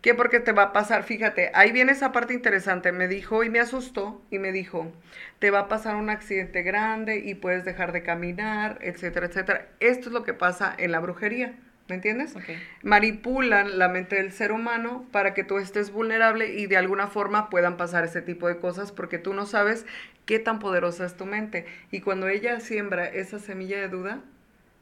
¿Qué? 0.00 0.14
Porque 0.14 0.38
te 0.38 0.52
va 0.52 0.62
a 0.64 0.72
pasar, 0.72 1.02
fíjate, 1.02 1.50
ahí 1.54 1.72
viene 1.72 1.92
esa 1.92 2.12
parte 2.12 2.32
interesante. 2.32 2.92
Me 2.92 3.08
dijo 3.08 3.42
y 3.42 3.50
me 3.50 3.58
asustó 3.58 4.22
y 4.30 4.38
me 4.38 4.52
dijo, 4.52 4.92
te 5.40 5.50
va 5.50 5.60
a 5.60 5.68
pasar 5.68 5.96
un 5.96 6.08
accidente 6.08 6.62
grande 6.62 7.18
y 7.18 7.34
puedes 7.34 7.64
dejar 7.64 7.90
de 7.90 8.04
caminar, 8.04 8.78
etcétera, 8.80 9.26
etcétera. 9.26 9.68
Esto 9.80 10.08
es 10.08 10.12
lo 10.12 10.22
que 10.22 10.34
pasa 10.34 10.72
en 10.78 10.92
la 10.92 11.00
brujería. 11.00 11.56
¿Me 11.88 11.94
entiendes? 11.94 12.34
Manipulan 12.82 13.78
la 13.78 13.88
mente 13.88 14.16
del 14.16 14.30
ser 14.30 14.52
humano 14.52 15.06
para 15.10 15.32
que 15.32 15.42
tú 15.42 15.56
estés 15.56 15.90
vulnerable 15.90 16.52
y 16.52 16.66
de 16.66 16.76
alguna 16.76 17.06
forma 17.06 17.48
puedan 17.48 17.78
pasar 17.78 18.04
ese 18.04 18.20
tipo 18.20 18.46
de 18.46 18.58
cosas 18.58 18.92
porque 18.92 19.18
tú 19.18 19.32
no 19.32 19.46
sabes 19.46 19.86
qué 20.26 20.38
tan 20.38 20.58
poderosa 20.58 21.06
es 21.06 21.16
tu 21.16 21.24
mente. 21.24 21.64
Y 21.90 22.02
cuando 22.02 22.28
ella 22.28 22.60
siembra 22.60 23.06
esa 23.06 23.38
semilla 23.38 23.80
de 23.80 23.88
duda, 23.88 24.20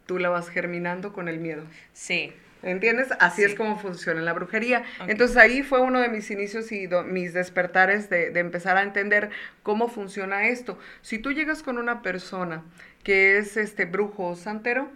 tú 0.07 0.19
la 0.19 0.31
vas 0.31 0.49
germinando 0.49 1.13
con 1.13 1.29
el 1.29 1.39
miedo. 1.39 1.63
Sí. 1.93 2.35
¿Entiendes? 2.63 3.09
Así 3.21 3.45
es 3.45 3.55
como 3.55 3.79
funciona 3.79 4.21
la 4.23 4.33
brujería. 4.33 4.85
Entonces 5.07 5.37
ahí 5.37 5.63
fue 5.63 5.81
uno 5.81 6.01
de 6.01 6.09
mis 6.09 6.31
inicios 6.31 6.73
y 6.73 6.89
mis 7.07 7.33
despertares 7.33 8.11
de, 8.11 8.31
de, 8.31 8.41
empezar 8.41 8.77
a 8.77 8.83
entender 8.83 9.31
cómo 9.63 9.89
funciona 9.89 10.49
esto. 10.49 10.79
Si 11.03 11.19
tú 11.19 11.33
llegas 11.33 11.63
con 11.63 11.79
una 11.79 12.03
persona 12.03 12.65
que 13.05 13.39
es 13.39 13.57
este 13.57 13.85
brujo 13.85 14.29
o 14.29 14.37
santero, 14.37 14.91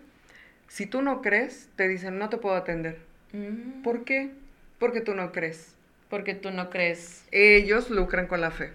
si 0.69 0.87
tú 0.87 1.03
no 1.03 1.21
crees, 1.21 1.69
te 1.77 1.89
dicen 1.89 2.19
no 2.19 2.29
te 2.29 2.39
puedo 2.39 2.57
atender. 2.57 2.99
Mm. 3.33 3.83
¿Por 3.83 4.05
qué? 4.05 4.31
Porque 4.79 5.01
tú 5.01 5.15
no 5.15 5.33
crees. 5.33 5.75
Porque 6.09 6.35
tú 6.35 6.51
no 6.51 6.71
crees. 6.71 7.25
Ellos 7.31 7.91
lucran 7.91 8.27
con 8.27 8.41
la 8.41 8.51
fe. 8.51 8.71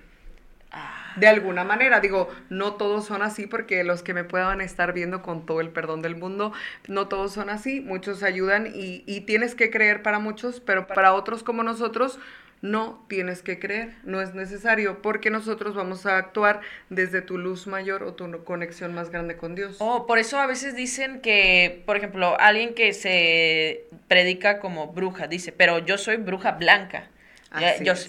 Ah. 0.72 1.05
De 1.16 1.28
alguna 1.28 1.64
manera, 1.64 2.00
digo, 2.00 2.30
no 2.50 2.74
todos 2.74 3.06
son 3.06 3.22
así 3.22 3.48
porque 3.48 3.84
los 3.84 4.04
que 4.04 4.14
me 4.14 4.24
puedan 4.24 4.62
estar 4.62 4.94
viendo 4.94 5.22
con 5.22 5.46
todo 5.46 5.62
el 5.62 5.70
perdón 5.70 6.02
del 6.02 6.16
mundo, 6.16 6.54
no 6.88 7.08
todos 7.08 7.34
son 7.34 7.50
así, 7.50 7.80
muchos 7.80 8.24
ayudan 8.24 8.68
y, 8.74 9.04
y 9.06 9.22
tienes 9.22 9.56
que 9.56 9.70
creer 9.70 10.02
para 10.02 10.20
muchos, 10.20 10.60
pero 10.60 10.88
para 10.88 11.14
otros 11.14 11.44
como 11.44 11.64
nosotros, 11.64 12.20
no 12.62 13.06
tienes 13.08 13.42
que 13.42 13.60
creer, 13.60 13.94
no 14.04 14.22
es 14.22 14.34
necesario, 14.34 15.02
porque 15.02 15.30
nosotros 15.30 15.76
vamos 15.76 16.06
a 16.06 16.18
actuar 16.18 16.62
desde 16.90 17.22
tu 17.22 17.38
luz 17.38 17.68
mayor 17.68 18.04
o 18.04 18.14
tu 18.14 18.44
conexión 18.44 18.94
más 18.94 19.12
grande 19.12 19.38
con 19.38 19.56
Dios. 19.56 19.78
Oh, 19.80 20.08
por 20.08 20.18
eso 20.18 20.40
a 20.40 20.48
veces 20.48 20.76
dicen 20.76 21.22
que, 21.22 21.84
por 21.86 21.98
ejemplo, 21.98 22.40
alguien 22.40 22.74
que 22.74 22.94
se 22.94 23.86
predica 24.08 24.60
como 24.60 24.88
bruja, 24.88 25.28
dice, 25.28 25.52
pero 25.52 25.80
yo 25.80 25.98
soy 25.98 26.18
bruja 26.18 26.52
blanca 26.54 27.10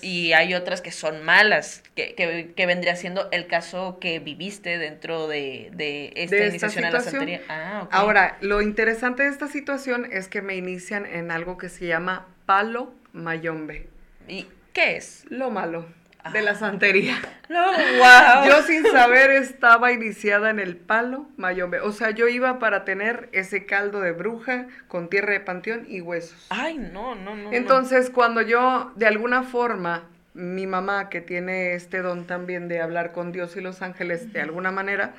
y 0.03 0.33
hay 0.33 0.55
otras 0.55 0.81
que 0.81 0.91
son 0.91 1.23
malas, 1.25 1.83
que, 1.95 2.15
que, 2.15 2.67
vendría 2.67 2.97
siendo 2.97 3.29
el 3.31 3.47
caso 3.47 3.99
que 4.01 4.19
viviste 4.19 4.79
dentro 4.79 5.29
de, 5.29 5.71
de 5.75 6.13
esta 6.17 6.47
iniciación 6.47 6.85
a 6.85 6.91
la 6.91 7.01
santería. 7.01 7.43
Ah, 7.49 7.89
Ahora, 7.91 8.39
lo 8.41 8.63
interesante 8.63 9.23
de 9.23 9.29
esta 9.29 9.47
situación 9.47 10.09
es 10.11 10.29
que 10.29 10.43
me 10.43 10.57
inician 10.57 11.07
en 11.07 11.31
algo 11.31 11.59
que 11.59 11.69
se 11.69 11.87
llama 11.87 12.27
palo 12.45 12.93
mayombe. 13.13 13.89
¿Y 14.27 14.47
qué 14.73 14.97
es? 14.97 15.25
Lo 15.29 15.51
malo 15.51 15.87
de 16.33 16.43
la 16.43 16.55
santería. 16.55 17.17
No, 17.49 17.65
wow. 17.65 18.49
Yo 18.49 18.63
sin 18.63 18.85
saber 18.87 19.31
estaba 19.31 19.93
iniciada 19.93 20.51
en 20.51 20.59
el 20.59 20.77
palo 20.77 21.27
mayombe. 21.37 21.81
O 21.81 21.93
sea, 21.93 22.11
yo 22.11 22.29
iba 22.29 22.59
para 22.59 22.85
tener 22.85 23.29
ese 23.33 23.67
caldo 23.67 24.01
de 24.01 24.13
bruja 24.13 24.67
con 24.89 25.09
tierra 25.09 25.33
de 25.33 25.41
panteón 25.41 25.87
y 25.89 26.01
huesos. 26.01 26.47
Ay, 26.51 26.79
no, 26.79 27.15
no, 27.15 27.37
no. 27.37 27.53
Entonces, 27.53 28.11
cuando 28.11 28.43
yo, 28.43 28.93
de 28.97 29.07
alguna 29.07 29.43
forma, 29.43 30.05
mi 30.35 30.67
mamá, 30.67 31.09
que 31.09 31.21
tiene 31.21 31.75
este 31.75 32.03
don 32.03 32.27
también 32.27 32.69
de 32.69 32.81
hablar 32.81 33.13
con 33.13 33.33
Dios 33.33 33.57
y 33.57 33.61
los 33.61 33.83
ángeles, 33.83 34.33
de 34.33 34.41
alguna 34.41 34.71
manera, 34.71 35.15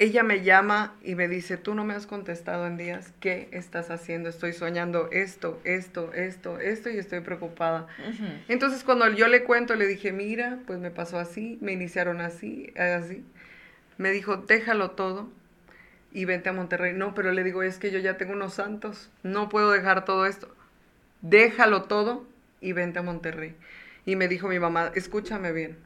ella 0.00 0.22
me 0.22 0.42
llama 0.42 0.94
y 1.04 1.14
me 1.14 1.28
dice, 1.28 1.58
tú 1.58 1.74
no 1.74 1.84
me 1.84 1.92
has 1.92 2.06
contestado 2.06 2.66
en 2.66 2.78
días, 2.78 3.12
¿qué 3.20 3.50
estás 3.52 3.90
haciendo? 3.90 4.30
Estoy 4.30 4.54
soñando 4.54 5.10
esto, 5.12 5.60
esto, 5.64 6.14
esto, 6.14 6.58
esto 6.58 6.88
y 6.88 6.96
estoy 6.96 7.20
preocupada. 7.20 7.86
Entonces 8.48 8.82
cuando 8.82 9.06
yo 9.10 9.28
le 9.28 9.44
cuento, 9.44 9.74
le 9.74 9.86
dije, 9.86 10.10
mira, 10.10 10.58
pues 10.66 10.78
me 10.78 10.90
pasó 10.90 11.18
así, 11.18 11.58
me 11.60 11.72
iniciaron 11.72 12.22
así, 12.22 12.72
así. 12.78 13.22
Me 13.98 14.10
dijo, 14.10 14.38
déjalo 14.38 14.92
todo 14.92 15.28
y 16.12 16.24
vente 16.24 16.48
a 16.48 16.54
Monterrey. 16.54 16.94
No, 16.94 17.14
pero 17.14 17.32
le 17.32 17.44
digo, 17.44 17.62
es 17.62 17.76
que 17.76 17.90
yo 17.90 17.98
ya 17.98 18.16
tengo 18.16 18.32
unos 18.32 18.54
santos, 18.54 19.10
no 19.22 19.50
puedo 19.50 19.70
dejar 19.70 20.06
todo 20.06 20.24
esto. 20.24 20.48
Déjalo 21.20 21.82
todo 21.82 22.26
y 22.62 22.72
vente 22.72 23.00
a 23.00 23.02
Monterrey. 23.02 23.54
Y 24.06 24.16
me 24.16 24.28
dijo 24.28 24.48
mi 24.48 24.58
mamá, 24.58 24.92
escúchame 24.94 25.52
bien, 25.52 25.76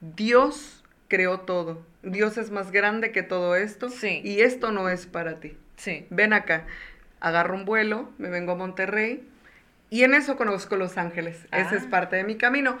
Dios 0.00 0.82
creó 1.08 1.40
todo. 1.40 1.84
Dios 2.02 2.38
es 2.38 2.50
más 2.50 2.70
grande 2.70 3.12
que 3.12 3.22
todo 3.22 3.56
esto 3.56 3.88
sí. 3.88 4.20
y 4.24 4.40
esto 4.40 4.72
no 4.72 4.88
es 4.88 5.06
para 5.06 5.40
ti. 5.40 5.56
Sí. 5.76 6.06
Ven 6.10 6.32
acá, 6.32 6.66
agarro 7.20 7.54
un 7.54 7.64
vuelo, 7.64 8.10
me 8.18 8.28
vengo 8.28 8.52
a 8.52 8.56
Monterrey 8.56 9.26
y 9.90 10.02
en 10.02 10.14
eso 10.14 10.36
conozco 10.36 10.76
Los 10.76 10.98
Ángeles. 10.98 11.46
Ese 11.52 11.76
es 11.76 11.84
ah. 11.84 11.90
parte 11.90 12.16
de 12.16 12.24
mi 12.24 12.36
camino. 12.36 12.78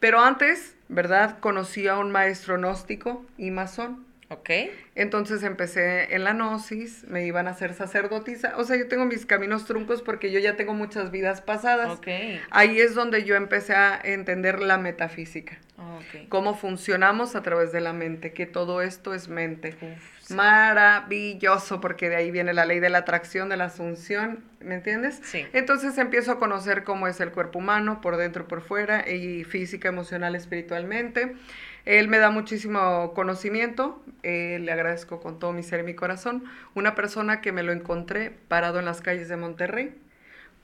Pero 0.00 0.20
antes, 0.20 0.74
¿verdad? 0.88 1.38
Conocí 1.38 1.86
a 1.86 1.96
un 1.96 2.10
maestro 2.10 2.56
gnóstico 2.56 3.24
y 3.38 3.50
masón. 3.50 4.04
Ok. 4.32 4.50
Entonces 4.94 5.42
empecé 5.42 6.14
en 6.14 6.24
la 6.24 6.32
gnosis, 6.32 7.04
me 7.04 7.26
iban 7.26 7.48
a 7.48 7.50
hacer 7.50 7.74
sacerdotisa. 7.74 8.54
O 8.56 8.64
sea, 8.64 8.76
yo 8.76 8.88
tengo 8.88 9.04
mis 9.04 9.26
caminos 9.26 9.66
truncos 9.66 10.02
porque 10.02 10.30
yo 10.30 10.38
ya 10.38 10.56
tengo 10.56 10.74
muchas 10.74 11.10
vidas 11.10 11.40
pasadas. 11.40 11.90
Ok. 11.90 12.08
Ahí 12.50 12.80
es 12.80 12.94
donde 12.94 13.24
yo 13.24 13.36
empecé 13.36 13.74
a 13.74 14.00
entender 14.02 14.60
la 14.60 14.78
metafísica. 14.78 15.58
Okay. 16.08 16.26
Cómo 16.28 16.54
funcionamos 16.54 17.34
a 17.34 17.42
través 17.42 17.72
de 17.72 17.80
la 17.80 17.92
mente, 17.92 18.32
que 18.32 18.46
todo 18.46 18.82
esto 18.82 19.14
es 19.14 19.28
mente. 19.28 19.76
Maravilloso, 20.30 21.80
porque 21.80 22.08
de 22.08 22.16
ahí 22.16 22.30
viene 22.30 22.54
la 22.54 22.64
ley 22.64 22.78
de 22.78 22.88
la 22.88 22.98
atracción, 22.98 23.48
de 23.48 23.56
la 23.56 23.64
asunción, 23.64 24.44
¿me 24.60 24.76
entiendes? 24.76 25.20
Sí. 25.24 25.44
Entonces 25.52 25.98
empiezo 25.98 26.32
a 26.32 26.38
conocer 26.38 26.84
cómo 26.84 27.08
es 27.08 27.20
el 27.20 27.32
cuerpo 27.32 27.58
humano, 27.58 28.00
por 28.00 28.16
dentro 28.16 28.46
por 28.46 28.62
fuera, 28.62 29.08
y 29.10 29.44
física, 29.44 29.88
emocional, 29.88 30.36
espiritualmente. 30.36 31.34
Él 31.84 32.08
me 32.08 32.18
da 32.18 32.30
muchísimo 32.30 33.12
conocimiento, 33.14 34.02
eh, 34.22 34.58
le 34.60 34.70
agradezco 34.72 35.20
con 35.20 35.38
todo 35.38 35.52
mi 35.52 35.62
ser 35.62 35.80
y 35.80 35.82
mi 35.82 35.94
corazón. 35.94 36.44
Una 36.74 36.94
persona 36.94 37.40
que 37.40 37.52
me 37.52 37.62
lo 37.62 37.72
encontré 37.72 38.30
parado 38.48 38.78
en 38.78 38.84
las 38.84 39.00
calles 39.00 39.28
de 39.28 39.36
Monterrey 39.36 39.94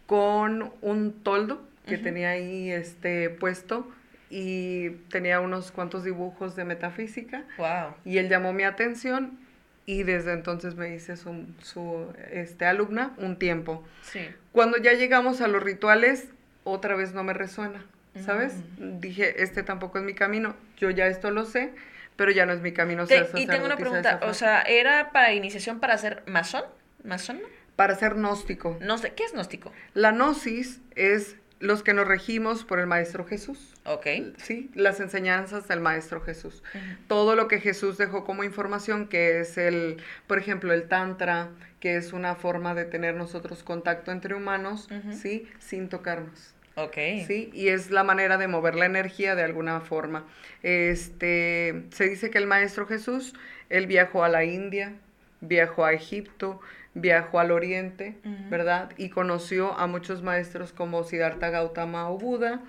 con 0.06 0.72
un 0.80 1.12
toldo 1.22 1.62
que 1.86 1.98
tenía 1.98 2.30
ahí 2.30 2.70
este, 2.70 3.30
puesto 3.30 3.90
y 4.30 4.90
tenía 5.10 5.40
unos 5.40 5.72
cuantos 5.72 6.04
dibujos 6.04 6.54
de 6.54 6.64
metafísica. 6.64 7.44
Wow. 7.56 7.94
Y 8.04 8.18
él 8.18 8.28
llamó 8.28 8.52
mi 8.52 8.64
atención 8.64 9.38
y 9.86 10.02
desde 10.02 10.34
entonces 10.34 10.74
me 10.74 10.94
hice 10.94 11.16
su, 11.16 11.46
su 11.62 12.12
este, 12.30 12.66
alumna 12.66 13.14
un 13.16 13.38
tiempo. 13.38 13.84
Sí. 14.02 14.20
Cuando 14.52 14.76
ya 14.76 14.92
llegamos 14.92 15.40
a 15.40 15.48
los 15.48 15.62
rituales, 15.62 16.28
otra 16.64 16.94
vez 16.94 17.14
no 17.14 17.24
me 17.24 17.32
resuena. 17.32 17.84
¿Sabes? 18.24 18.54
Dije, 18.78 19.42
este 19.42 19.62
tampoco 19.62 19.98
es 19.98 20.04
mi 20.04 20.14
camino, 20.14 20.56
yo 20.76 20.90
ya 20.90 21.06
esto 21.06 21.30
lo 21.30 21.44
sé, 21.44 21.72
pero 22.16 22.30
ya 22.30 22.46
no 22.46 22.52
es 22.52 22.60
mi 22.60 22.72
camino 22.72 23.06
ser 23.06 23.28
Y 23.34 23.46
tengo 23.46 23.66
una 23.66 23.76
pregunta, 23.76 24.20
o 24.22 24.34
sea, 24.34 24.62
¿era 24.62 25.12
para 25.12 25.32
iniciación 25.32 25.80
para 25.80 25.96
ser 25.98 26.22
masón? 26.26 26.64
¿Masón? 27.04 27.40
Para 27.76 27.94
ser 27.94 28.14
gnóstico. 28.14 28.76
No 28.80 28.98
sé, 28.98 29.12
¿qué 29.14 29.24
es 29.24 29.32
gnóstico? 29.32 29.72
La 29.94 30.10
gnosis 30.10 30.80
es 30.96 31.36
los 31.60 31.82
que 31.82 31.92
nos 31.92 32.06
regimos 32.06 32.64
por 32.64 32.78
el 32.78 32.86
Maestro 32.86 33.24
Jesús. 33.24 33.74
Ok. 33.84 34.06
Sí, 34.36 34.70
las 34.74 35.00
enseñanzas 35.00 35.66
del 35.68 35.80
Maestro 35.80 36.20
Jesús. 36.20 36.62
Todo 37.06 37.34
lo 37.34 37.48
que 37.48 37.60
Jesús 37.60 37.98
dejó 37.98 38.24
como 38.24 38.44
información, 38.44 39.08
que 39.08 39.40
es 39.40 39.58
el, 39.58 40.02
por 40.26 40.38
ejemplo, 40.38 40.72
el 40.72 40.88
Tantra, 40.88 41.48
que 41.80 41.96
es 41.96 42.12
una 42.12 42.34
forma 42.34 42.74
de 42.74 42.84
tener 42.84 43.14
nosotros 43.14 43.62
contacto 43.62 44.12
entre 44.12 44.34
humanos, 44.34 44.88
¿sí? 45.12 45.48
Sin 45.58 45.88
tocarnos. 45.88 46.54
Ok. 46.78 46.94
Sí, 47.26 47.50
y 47.52 47.68
es 47.68 47.90
la 47.90 48.04
manera 48.04 48.38
de 48.38 48.46
mover 48.46 48.74
la 48.74 48.86
energía 48.86 49.34
de 49.34 49.42
alguna 49.42 49.80
forma. 49.80 50.24
Este, 50.62 51.84
se 51.90 52.08
dice 52.08 52.30
que 52.30 52.38
el 52.38 52.46
Maestro 52.46 52.86
Jesús, 52.86 53.34
él 53.68 53.86
viajó 53.86 54.24
a 54.24 54.28
la 54.28 54.44
India, 54.44 54.94
viajó 55.40 55.84
a 55.84 55.92
Egipto, 55.92 56.60
viajó 56.94 57.40
al 57.40 57.50
Oriente, 57.50 58.16
¿verdad? 58.50 58.90
Y 58.96 59.10
conoció 59.10 59.78
a 59.78 59.86
muchos 59.86 60.22
maestros 60.22 60.72
como 60.72 61.04
Siddhartha 61.04 61.50
Gautama 61.50 62.10
o 62.10 62.18
Buda, 62.18 62.60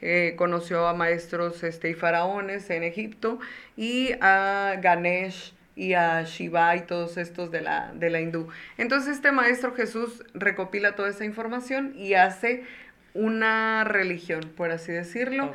eh, 0.00 0.34
conoció 0.36 0.86
a 0.86 0.94
maestros 0.94 1.62
este, 1.64 1.90
y 1.90 1.94
faraones 1.94 2.70
en 2.70 2.82
Egipto 2.84 3.38
y 3.76 4.12
a 4.20 4.76
Ganesh 4.80 5.54
y 5.74 5.94
a 5.94 6.22
Shiva 6.22 6.76
y 6.76 6.82
todos 6.82 7.16
estos 7.16 7.50
de 7.50 7.62
la, 7.62 7.92
de 7.94 8.10
la 8.10 8.20
hindú. 8.20 8.48
Entonces 8.76 9.16
este 9.16 9.32
maestro 9.32 9.74
Jesús 9.74 10.24
recopila 10.34 10.94
toda 10.96 11.08
esa 11.08 11.24
información 11.24 11.94
y 11.96 12.14
hace 12.14 12.64
una 13.14 13.84
religión, 13.84 14.40
por 14.56 14.70
así 14.70 14.92
decirlo. 14.92 15.54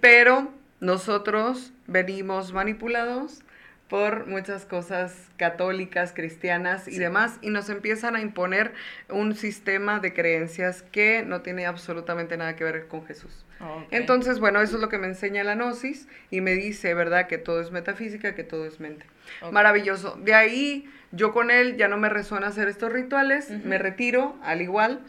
Pero 0.00 0.52
nosotros 0.80 1.72
venimos 1.86 2.52
manipulados 2.52 3.42
por 3.88 4.28
muchas 4.28 4.66
cosas 4.66 5.28
católicas, 5.36 6.12
cristianas 6.14 6.86
y 6.86 6.98
demás, 6.98 7.38
y 7.42 7.50
nos 7.50 7.68
empiezan 7.68 8.14
a 8.14 8.20
imponer 8.20 8.72
un 9.08 9.34
sistema 9.34 9.98
de 9.98 10.14
creencias 10.14 10.82
que 10.92 11.24
no 11.26 11.42
tiene 11.42 11.66
absolutamente 11.66 12.36
nada 12.36 12.54
que 12.54 12.62
ver 12.62 12.86
con 12.86 13.04
Jesús. 13.04 13.44
Entonces, 13.90 14.38
bueno, 14.38 14.62
eso 14.62 14.76
es 14.76 14.80
lo 14.80 14.88
que 14.88 14.96
me 14.96 15.08
enseña 15.08 15.44
la 15.44 15.54
gnosis 15.54 16.08
y 16.30 16.40
me 16.40 16.52
dice, 16.52 16.94
¿verdad?, 16.94 17.26
que 17.26 17.36
todo 17.36 17.60
es 17.60 17.72
metafísica, 17.72 18.34
que 18.34 18.44
todo 18.44 18.64
es 18.64 18.78
mente. 18.78 19.04
Maravilloso. 19.50 20.16
De 20.22 20.34
ahí, 20.34 20.88
yo 21.10 21.32
con 21.32 21.50
él 21.50 21.76
ya 21.76 21.88
no 21.88 21.98
me 21.98 22.08
resuena 22.08 22.46
hacer 22.46 22.68
estos 22.68 22.92
rituales, 22.92 23.50
me 23.50 23.76
retiro 23.76 24.38
al 24.42 24.62
igual 24.62 25.00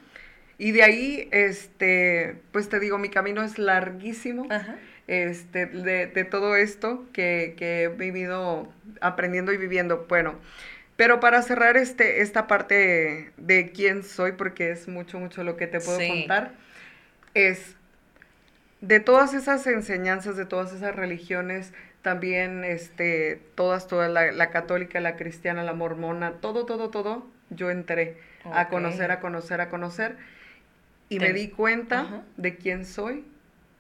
y 0.58 0.72
de 0.72 0.84
ahí, 0.84 1.30
este, 1.32 2.36
pues 2.52 2.70
te 2.70 2.80
digo, 2.80 2.98
mi 2.98 3.10
camino 3.10 3.44
es 3.44 3.58
larguísimo. 3.58 4.48
Este, 5.08 5.66
de, 5.66 6.08
de, 6.08 6.24
todo 6.24 6.56
esto 6.56 7.06
que, 7.12 7.56
que, 7.58 7.84
he 7.84 7.88
vivido 7.90 8.72
aprendiendo 9.02 9.52
y 9.52 9.58
viviendo. 9.58 10.06
Bueno, 10.08 10.36
pero 10.96 11.20
para 11.20 11.42
cerrar 11.42 11.78
este, 11.78 12.22
esta 12.22 12.48
parte 12.48 13.32
de 13.36 13.72
quién 13.72 14.04
soy, 14.04 14.34
porque 14.34 14.72
es 14.72 14.88
mucho, 14.88 15.20
mucho 15.20 15.44
lo 15.44 15.58
que 15.58 15.68
te 15.68 15.80
puedo 15.80 15.98
contar, 15.98 16.54
es 17.34 17.76
de 18.82 19.00
todas 19.00 19.34
esas 19.34 19.66
enseñanzas, 19.68 20.38
de 20.38 20.46
todas 20.46 20.74
esas 20.74 20.96
religiones, 20.96 21.74
también 22.04 22.64
este, 22.64 23.42
todas, 23.56 23.88
todas, 23.88 24.12
la, 24.12 24.50
católica, 24.52 25.00
la 25.00 25.16
cristiana, 25.16 25.64
la 25.64 25.74
mormona, 25.74 26.34
todo, 26.34 26.66
todo, 26.66 26.90
todo, 26.90 27.28
yo 27.50 27.70
entré 27.72 28.18
a 28.54 28.70
conocer, 28.70 29.12
a 29.12 29.20
conocer, 29.20 29.60
a 29.60 29.70
conocer 29.70 30.18
y 31.12 31.20
me 31.20 31.34
di 31.34 31.50
cuenta 31.50 32.24
de 32.38 32.56
quién 32.56 32.86
soy, 32.86 33.26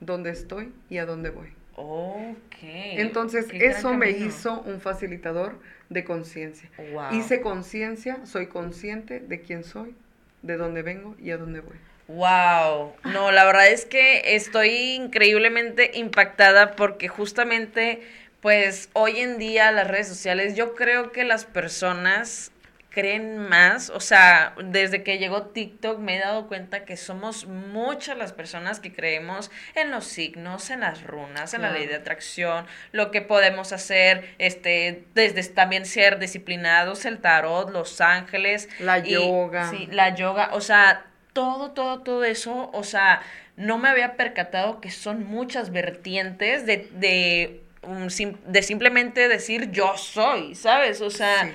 dónde 0.01 0.31
estoy 0.31 0.73
y 0.89 0.97
a 0.97 1.05
dónde 1.05 1.29
voy. 1.29 1.47
Ok. 1.77 2.57
Entonces, 2.61 3.47
eso 3.53 3.93
me 3.93 4.11
hizo 4.11 4.61
un 4.61 4.81
facilitador 4.81 5.57
de 5.87 6.03
conciencia. 6.03 6.69
Hice 7.11 7.39
conciencia, 7.39 8.25
soy 8.25 8.47
consciente 8.47 9.21
de 9.21 9.39
quién 9.39 9.63
soy, 9.63 9.95
de 10.41 10.57
dónde 10.57 10.81
vengo 10.81 11.15
y 11.19 11.31
a 11.31 11.37
dónde 11.37 11.61
voy. 11.61 11.77
Wow, 12.09 12.93
no, 13.05 13.31
la 13.31 13.45
verdad 13.45 13.69
es 13.69 13.85
que 13.85 14.35
estoy 14.35 14.69
increíblemente 14.95 15.91
impactada 15.93 16.75
porque 16.75 17.07
justamente, 17.07 18.01
pues 18.41 18.89
hoy 18.91 19.19
en 19.19 19.37
día 19.37 19.71
las 19.71 19.87
redes 19.87 20.09
sociales, 20.09 20.57
yo 20.57 20.75
creo 20.75 21.13
que 21.13 21.23
las 21.23 21.45
personas 21.45 22.51
creen 22.91 23.37
más, 23.37 23.89
o 23.89 24.01
sea, 24.01 24.53
desde 24.61 25.01
que 25.01 25.17
llegó 25.17 25.43
TikTok 25.43 25.97
me 25.99 26.17
he 26.17 26.19
dado 26.19 26.47
cuenta 26.47 26.83
que 26.83 26.97
somos 26.97 27.47
muchas 27.47 28.17
las 28.17 28.33
personas 28.33 28.81
que 28.81 28.91
creemos 28.91 29.49
en 29.75 29.91
los 29.91 30.03
signos, 30.03 30.69
en 30.69 30.81
las 30.81 31.03
runas, 31.03 31.53
en 31.53 31.61
la 31.61 31.71
ley 31.71 31.87
de 31.87 31.95
atracción, 31.95 32.67
lo 32.91 33.09
que 33.09 33.21
podemos 33.21 33.71
hacer, 33.71 34.35
este, 34.39 35.05
desde 35.15 35.41
también 35.45 35.85
ser 35.85 36.19
disciplinados, 36.19 37.05
el 37.05 37.19
tarot, 37.19 37.71
los 37.71 38.01
ángeles, 38.01 38.67
la 38.79 38.99
yoga. 38.99 39.69
Sí, 39.69 39.87
la 39.89 40.13
yoga, 40.13 40.49
o 40.51 40.59
sea, 40.59 41.05
todo, 41.31 41.71
todo, 41.71 42.01
todo 42.01 42.25
eso, 42.25 42.69
o 42.73 42.83
sea, 42.83 43.21
no 43.55 43.77
me 43.77 43.89
había 43.89 44.17
percatado 44.17 44.81
que 44.81 44.91
son 44.91 45.23
muchas 45.25 45.71
vertientes 45.71 46.65
de, 46.65 46.89
de, 46.93 47.60
de 47.81 48.61
simplemente 48.61 49.27
decir 49.27 49.71
yo 49.71 49.97
soy, 49.97 50.53
¿sabes? 50.53 51.01
O 51.01 51.09
sea, 51.09 51.51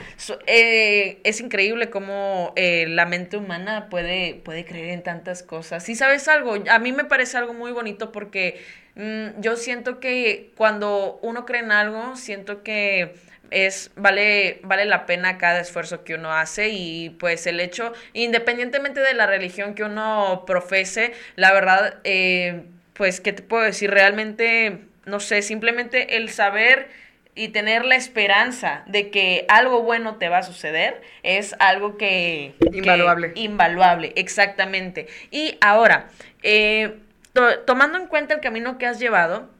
eh, 0.46 1.20
es 1.22 1.40
increíble 1.40 1.88
cómo 1.88 2.52
eh, 2.56 2.86
la 2.88 3.06
mente 3.06 3.36
humana 3.36 3.88
puede, 3.88 4.34
puede 4.34 4.64
creer 4.64 4.90
en 4.90 5.04
tantas 5.04 5.44
cosas. 5.44 5.88
Y 5.88 5.94
sabes 5.94 6.26
algo, 6.26 6.56
a 6.68 6.78
mí 6.80 6.90
me 6.90 7.04
parece 7.04 7.36
algo 7.36 7.54
muy 7.54 7.70
bonito 7.70 8.10
porque 8.10 8.60
mm, 8.96 9.40
yo 9.40 9.56
siento 9.56 10.00
que 10.00 10.52
cuando 10.56 11.20
uno 11.22 11.46
cree 11.46 11.60
en 11.60 11.70
algo, 11.70 12.16
siento 12.16 12.64
que 12.64 13.14
es 13.50 13.92
vale 13.94 14.58
vale 14.64 14.86
la 14.86 15.06
pena 15.06 15.38
cada 15.38 15.60
esfuerzo 15.60 16.02
que 16.02 16.14
uno 16.14 16.32
hace 16.32 16.70
y 16.70 17.10
pues 17.10 17.46
el 17.46 17.60
hecho 17.60 17.92
independientemente 18.12 18.98
de 18.98 19.14
la 19.14 19.26
religión 19.26 19.76
que 19.76 19.84
uno 19.84 20.42
profese 20.48 21.12
la 21.36 21.52
verdad 21.52 22.00
eh, 22.02 22.64
pues 22.94 23.20
qué 23.20 23.32
te 23.32 23.44
puedo 23.44 23.62
decir 23.62 23.92
realmente 23.92 24.88
no 25.06 25.20
sé 25.20 25.42
simplemente 25.42 26.16
el 26.16 26.28
saber 26.28 26.88
y 27.34 27.48
tener 27.48 27.84
la 27.84 27.96
esperanza 27.96 28.82
de 28.86 29.10
que 29.10 29.44
algo 29.48 29.82
bueno 29.82 30.16
te 30.16 30.28
va 30.28 30.38
a 30.38 30.42
suceder 30.42 31.02
es 31.22 31.54
algo 31.58 31.96
que 31.96 32.54
invaluable 32.72 33.32
invaluable 33.34 34.12
exactamente 34.16 35.06
y 35.30 35.56
ahora 35.60 36.08
eh, 36.42 36.98
tomando 37.66 37.98
en 37.98 38.06
cuenta 38.06 38.34
el 38.34 38.40
camino 38.40 38.78
que 38.78 38.86
has 38.86 38.98
llevado 38.98 39.50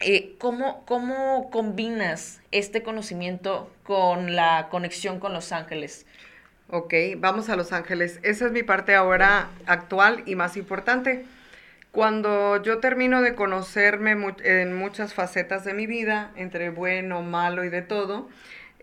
eh, 0.00 0.34
¿cómo, 0.38 0.84
¿cómo 0.84 1.48
combinas 1.50 2.40
este 2.50 2.82
conocimiento 2.82 3.72
con 3.84 4.34
la 4.34 4.68
conexión 4.68 5.20
con 5.20 5.32
los 5.32 5.52
ángeles? 5.52 6.06
Ok, 6.74 6.94
vamos 7.18 7.50
a 7.50 7.56
Los 7.56 7.72
Ángeles. 7.72 8.18
Esa 8.22 8.46
es 8.46 8.52
mi 8.52 8.62
parte 8.62 8.94
ahora 8.94 9.50
actual 9.66 10.22
y 10.24 10.36
más 10.36 10.56
importante. 10.56 11.26
Cuando 11.92 12.62
yo 12.62 12.78
termino 12.78 13.20
de 13.20 13.34
conocerme 13.34 14.16
en 14.44 14.74
muchas 14.74 15.12
facetas 15.12 15.64
de 15.64 15.74
mi 15.74 15.86
vida, 15.86 16.32
entre 16.36 16.70
bueno, 16.70 17.22
malo 17.22 17.64
y 17.64 17.68
de 17.68 17.82
todo, 17.82 18.30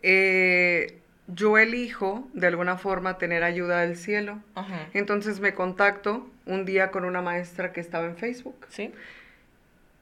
eh, 0.03 0.99
yo 1.27 1.57
elijo 1.57 2.27
de 2.33 2.47
alguna 2.47 2.77
forma 2.77 3.17
tener 3.17 3.43
ayuda 3.43 3.81
del 3.81 3.97
cielo. 3.97 4.39
Entonces 4.93 5.39
me 5.39 5.55
contacto 5.55 6.29
un 6.45 6.65
día 6.65 6.91
con 6.91 7.03
una 7.03 7.21
maestra 7.21 7.73
que 7.73 7.81
estaba 7.81 8.05
en 8.05 8.15
Facebook. 8.15 8.67
Sí. 8.69 8.91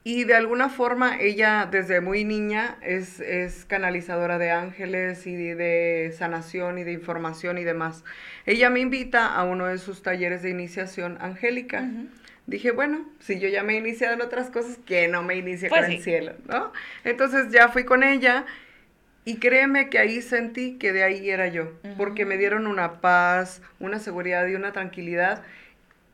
Y 0.04 0.24
de 0.24 0.36
alguna 0.36 0.70
forma 0.70 1.20
ella 1.20 1.67
desde 1.70 2.00
muy 2.00 2.24
niña 2.24 2.78
es, 2.82 3.20
es 3.20 3.65
canalizadora 3.65 4.38
de 4.38 4.52
ángeles 4.52 5.28
y 5.28 5.36
de, 5.36 6.13
sanación 6.17 6.78
y 6.78 6.84
de 6.84 6.93
información 6.93 7.58
y 7.58 7.65
demás. 7.65 8.06
Ella 8.46 8.70
me 8.70 8.80
invita 8.80 9.34
a 9.34 9.43
uno 9.43 9.65
de 9.65 9.78
sus 9.78 10.02
talleres 10.04 10.43
de 10.43 10.50
iniciación 10.50 11.17
angélica. 11.22 11.89
Dije, 12.47 12.71
bueno, 12.71 13.05
si 13.19 13.39
yo 13.39 13.49
ya 13.49 13.62
me 13.62 13.73
he 13.73 13.77
iniciado 13.77 14.13
en 14.13 14.21
otras 14.21 14.49
cosas, 14.49 14.79
que 14.86 15.10
no 15.10 15.21
me 15.21 15.36
inicie 15.36 15.67
pues 15.67 15.81
con 15.81 15.91
el 15.91 16.01
cielo, 16.01 16.33
¿no? 16.47 16.71
Entonces 17.03 17.51
ya 17.51 17.67
fui 17.67 17.83
con 17.83 18.03
ella 18.03 18.45
y 19.25 19.36
créeme 19.36 19.89
que 19.89 19.99
ahí 19.99 20.21
sentí 20.21 20.77
que 20.77 20.93
de 20.93 21.03
ahí 21.03 21.29
era 21.29 21.49
yo, 21.49 21.73
porque 21.97 22.25
me 22.25 22.38
dieron 22.38 22.65
una 22.65 23.01
paz, 23.01 23.62
una 23.81 23.99
seguridad 23.99 24.47
y 24.47 24.55
una 24.55 24.71
tranquilidad. 24.71 25.43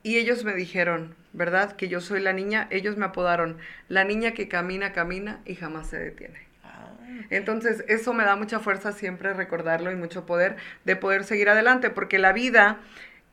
Y 0.01 0.17
ellos 0.17 0.43
me 0.43 0.55
dijeron, 0.55 1.15
¿verdad? 1.33 1.75
Que 1.75 1.87
yo 1.87 2.01
soy 2.01 2.19
la 2.19 2.33
niña, 2.33 2.67
ellos 2.71 2.97
me 2.97 3.05
apodaron 3.05 3.59
la 3.87 4.03
niña 4.03 4.31
que 4.31 4.47
camina, 4.47 4.91
camina 4.91 5.39
y 5.45 5.53
jamás 5.53 5.91
se 5.91 5.99
detiene. 5.99 6.39
Ah, 6.63 6.89
Entonces, 7.29 7.85
eso 7.87 8.13
me 8.15 8.23
da 8.23 8.35
mucha 8.35 8.59
fuerza 8.59 8.91
siempre 8.91 9.33
recordarlo 9.35 9.91
y 9.91 9.95
mucho 9.95 10.25
poder 10.25 10.55
de 10.83 10.95
poder 10.95 11.23
seguir 11.25 11.49
adelante, 11.49 11.91
porque 11.91 12.17
la 12.17 12.33
vida 12.33 12.79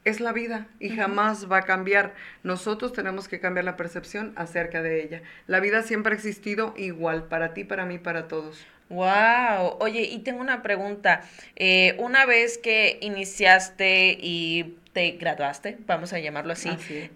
es 0.05 0.21
la 0.21 0.33
vida 0.33 0.67
y 0.79 0.91
jamás 0.91 1.51
va 1.51 1.59
a 1.59 1.63
cambiar. 1.63 2.15
Nosotros 2.43 2.93
tenemos 2.93 3.29
que 3.29 3.41
cambiar 3.41 3.65
la 3.65 3.77
percepción 3.77 4.33
acerca 4.37 4.83
de 4.83 5.03
ella. 5.03 5.23
La 5.47 5.61
vida 5.61 5.83
siempre 5.83 6.13
ha 6.13 6.17
existido 6.17 6.75
igual, 6.77 7.25
para 7.25 7.55
ti, 7.55 7.65
para 7.65 7.85
mí, 7.85 7.99
para 7.99 8.29
todos. 8.29 8.67
Wow, 8.89 9.77
oye, 9.79 10.03
y 10.03 10.19
tengo 10.19 10.41
una 10.41 10.63
pregunta. 10.63 11.23
Eh, 11.55 11.95
una 11.99 12.27
vez 12.27 12.59
que 12.59 12.99
iniciaste 13.01 14.19
y 14.21 14.77
te 14.93 15.13
graduaste, 15.13 15.79
vamos 15.87 16.13
a 16.13 16.19
llamarlo 16.19 16.53
así, 16.53 16.71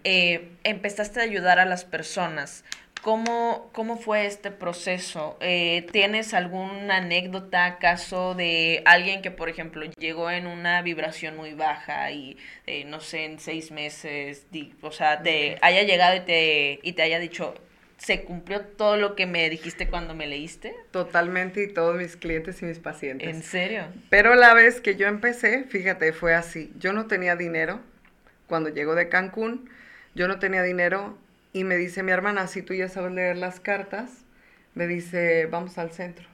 eh, 0.05 0.51
empezaste 0.63 1.19
a 1.19 1.25
ayudar 1.25 1.59
a 1.59 1.65
las 1.65 1.85
personas. 1.85 2.65
¿Cómo, 3.05 3.69
cómo 3.75 3.99
fue 3.99 4.25
este 4.25 4.51
proceso? 4.51 5.37
Eh, 5.41 5.87
¿Tienes 5.93 6.33
alguna 6.33 6.97
anécdota, 6.97 7.77
caso 7.79 8.35
de 8.35 8.83
alguien 8.87 9.21
que, 9.21 9.31
por 9.31 9.51
ejemplo, 9.51 9.85
llegó 9.99 10.31
en 10.31 10.47
una 10.47 10.81
vibración 10.81 11.37
muy 11.37 11.53
baja 11.53 12.11
y, 12.13 12.39
eh, 12.67 12.87
no 12.87 13.01
sé, 13.01 13.27
en 13.27 13.39
seis 13.39 13.71
meses, 13.73 14.47
o 14.81 14.91
sea, 14.91 15.23
te 15.23 15.59
haya 15.61 15.83
llegado 15.83 16.17
y 16.17 16.21
te, 16.21 16.81
y 16.83 16.93
te 16.95 17.03
haya 17.03 17.19
dicho, 17.19 17.53
¿Se 17.99 18.25
cumplió 18.25 18.61
todo 18.63 18.97
lo 18.97 19.15
que 19.15 19.27
me 19.27 19.49
dijiste 19.51 19.87
cuando 19.87 20.15
me 20.15 20.27
leíste? 20.27 20.75
Totalmente 20.91 21.63
y 21.63 21.73
todos 21.73 21.97
mis 21.97 22.17
clientes 22.17 22.61
y 22.63 22.65
mis 22.65 22.79
pacientes. 22.79 23.29
¿En 23.29 23.43
serio? 23.43 23.85
Pero 24.11 24.35
la 24.35 24.53
vez 24.53 24.81
que 24.81 24.97
yo 24.97 25.07
empecé, 25.07 25.65
fíjate, 25.65 26.13
fue 26.13 26.35
así. 26.35 26.73
Yo 26.79 26.93
no 26.93 27.07
tenía 27.07 27.37
dinero. 27.37 27.81
Cuando 28.47 28.69
llego 28.69 28.95
de 28.95 29.09
Cancún, 29.09 29.71
yo 30.15 30.27
no 30.27 30.39
tenía 30.39 30.63
dinero 30.63 31.19
y 31.55 31.65
me 31.65 31.77
dice 31.77 32.03
mi 32.03 32.13
hermana, 32.13 32.47
si 32.49 32.61
tú 32.61 32.75
ya 32.75 32.91
sabes 32.91 33.13
leer 33.13 33.39
las 33.39 33.61
cartas, 33.61 34.27
me 34.75 34.87
dice, 34.87 35.47
vamos 35.47 35.79
al 35.79 35.93
centro, 35.93 36.27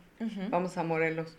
vamos 0.50 0.76
a 0.76 0.82
Morelos. 0.82 1.38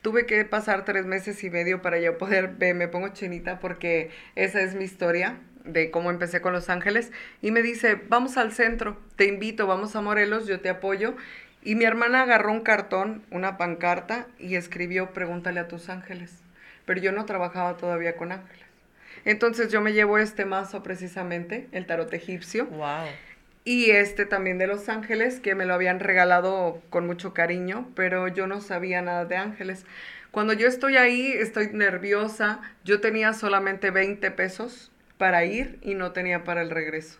Tuve 0.00 0.24
que 0.24 0.42
pasar 0.44 0.86
tres 0.86 1.04
meses 1.04 1.44
y 1.44 1.50
medio 1.50 1.82
para 1.82 1.98
yo 1.98 2.16
poder, 2.16 2.56
me 2.74 2.88
pongo 2.88 3.08
chinita 3.08 3.58
porque 3.58 4.10
esa 4.36 4.62
es 4.62 4.74
mi 4.74 4.84
historia 4.84 5.36
de 5.64 5.90
cómo 5.90 6.10
empecé 6.10 6.40
con 6.40 6.52
Los 6.52 6.70
Ángeles, 6.70 7.10
y 7.42 7.50
me 7.50 7.60
dice, 7.60 8.00
vamos 8.08 8.36
al 8.36 8.52
centro, 8.52 8.96
te 9.16 9.26
invito, 9.26 9.66
vamos 9.66 9.96
a 9.96 10.00
Morelos, 10.00 10.46
yo 10.46 10.60
te 10.60 10.68
apoyo. 10.68 11.16
Y 11.62 11.74
mi 11.74 11.84
hermana 11.84 12.22
agarró 12.22 12.52
un 12.52 12.60
cartón, 12.60 13.24
una 13.32 13.56
pancarta, 13.56 14.28
y 14.38 14.54
escribió, 14.54 15.12
pregúntale 15.12 15.58
a 15.58 15.66
tus 15.66 15.88
ángeles. 15.88 16.38
Pero 16.84 17.00
yo 17.00 17.10
no 17.10 17.24
trabajaba 17.24 17.76
todavía 17.76 18.16
con 18.16 18.30
ángeles. 18.30 18.65
Entonces 19.26 19.72
yo 19.72 19.80
me 19.80 19.92
llevo 19.92 20.18
este 20.18 20.44
mazo 20.44 20.82
precisamente, 20.84 21.66
el 21.72 21.84
tarot 21.84 22.14
egipcio. 22.14 22.66
Wow. 22.66 23.06
Y 23.64 23.90
este 23.90 24.24
también 24.24 24.58
de 24.58 24.68
los 24.68 24.88
ángeles, 24.88 25.40
que 25.40 25.56
me 25.56 25.66
lo 25.66 25.74
habían 25.74 25.98
regalado 25.98 26.80
con 26.88 27.06
mucho 27.06 27.34
cariño, 27.34 27.90
pero 27.96 28.28
yo 28.28 28.46
no 28.46 28.60
sabía 28.60 29.02
nada 29.02 29.24
de 29.24 29.36
ángeles. 29.36 29.84
Cuando 30.30 30.52
yo 30.52 30.68
estoy 30.68 30.96
ahí, 30.96 31.32
estoy 31.32 31.70
nerviosa. 31.72 32.60
Yo 32.84 33.00
tenía 33.00 33.32
solamente 33.32 33.90
20 33.90 34.30
pesos 34.30 34.92
para 35.18 35.44
ir 35.44 35.80
y 35.82 35.94
no 35.94 36.12
tenía 36.12 36.44
para 36.44 36.62
el 36.62 36.70
regreso. 36.70 37.18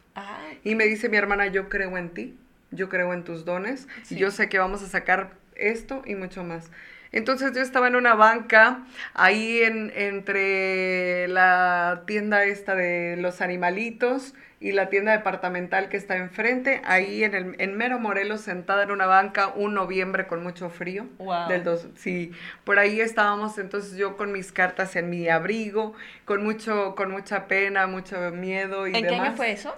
Y 0.62 0.76
me 0.76 0.84
dice 0.84 1.08
mi 1.08 1.16
hermana, 1.16 1.48
yo 1.48 1.68
creo 1.68 1.98
en 1.98 2.10
ti, 2.10 2.38
yo 2.70 2.88
creo 2.88 3.12
en 3.14 3.24
tus 3.24 3.44
dones 3.44 3.88
y 4.08 4.14
yo 4.14 4.30
sé 4.30 4.48
que 4.48 4.60
vamos 4.60 4.82
a 4.84 4.86
sacar 4.86 5.32
esto 5.56 6.02
y 6.06 6.14
mucho 6.14 6.44
más. 6.44 6.70
Entonces 7.12 7.52
yo 7.54 7.60
estaba 7.60 7.88
en 7.88 7.96
una 7.96 8.14
banca 8.14 8.84
ahí 9.14 9.62
en, 9.62 9.92
entre 9.94 11.28
la 11.28 12.02
tienda 12.06 12.44
esta 12.44 12.74
de 12.74 13.16
los 13.18 13.40
animalitos 13.40 14.34
y 14.58 14.72
la 14.72 14.88
tienda 14.88 15.12
departamental 15.12 15.88
que 15.88 15.96
está 15.96 16.16
enfrente, 16.16 16.80
ahí 16.84 17.22
en, 17.22 17.34
el, 17.34 17.56
en 17.58 17.76
Mero 17.76 17.98
Morelos, 17.98 18.40
sentada 18.40 18.84
en 18.84 18.90
una 18.90 19.06
banca, 19.06 19.48
un 19.48 19.74
noviembre 19.74 20.26
con 20.26 20.42
mucho 20.42 20.70
frío. 20.70 21.06
Del 21.48 21.62
dos, 21.62 21.86
sí, 21.96 22.32
por 22.64 22.78
ahí 22.78 23.00
estábamos 23.00 23.58
entonces 23.58 23.96
yo 23.96 24.16
con 24.16 24.32
mis 24.32 24.52
cartas 24.52 24.96
en 24.96 25.10
mi 25.10 25.28
abrigo, 25.28 25.94
con 26.24 26.42
mucho, 26.42 26.94
con 26.94 27.10
mucha 27.10 27.46
pena, 27.48 27.86
mucho 27.86 28.30
miedo 28.30 28.86
y 28.86 28.96
¿En 28.96 29.06
qué 29.06 29.14
año 29.14 29.36
fue 29.36 29.52
eso? 29.52 29.74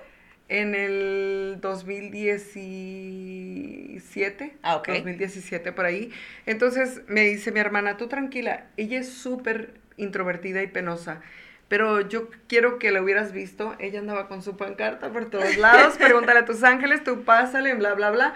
En 0.49 0.75
el 0.75 1.59
2017. 1.61 4.57
Ah, 4.63 4.77
ok. 4.77 4.89
2017 4.89 5.73
por 5.73 5.85
ahí. 5.85 6.11
Entonces 6.47 7.03
me 7.07 7.21
dice 7.23 7.53
mi 7.53 7.61
hermana, 7.61 7.97
tú 7.97 8.09
tranquila, 8.09 8.65
ella 8.77 8.99
es 8.99 9.09
súper 9.09 9.75
introvertida 9.97 10.61
y 10.63 10.67
penosa. 10.67 11.21
Pero 11.69 12.01
yo 12.01 12.31
quiero 12.49 12.79
que 12.79 12.91
la 12.91 13.03
hubieras 13.03 13.33
visto. 13.33 13.77
Ella 13.79 14.01
andaba 14.01 14.27
con 14.27 14.43
su 14.43 14.57
pancarta 14.57 15.13
por 15.13 15.29
todos 15.29 15.59
lados. 15.59 15.97
Pregúntale 15.99 16.41
a 16.41 16.47
tus 16.47 16.65
ángeles, 16.65 17.05
tú 17.05 17.25
pásale, 17.25 17.75
bla, 17.75 17.95
bla, 17.95 18.11
bla. 18.11 18.33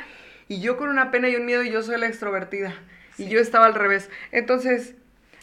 Y 0.49 0.61
yo 0.61 0.77
con 0.77 0.91
una 0.91 1.11
pena 1.11 1.31
y 1.31 1.37
un 1.37 1.47
miedo, 1.47 1.63
y 1.63 1.71
yo 1.71 1.83
soy 1.83 1.99
la 1.99 2.09
extrovertida. 2.09 2.75
Y 3.17 3.29
yo 3.29 3.41
estaba 3.41 3.65
al 3.65 3.75
revés. 3.75 4.11
Entonces, 4.33 4.97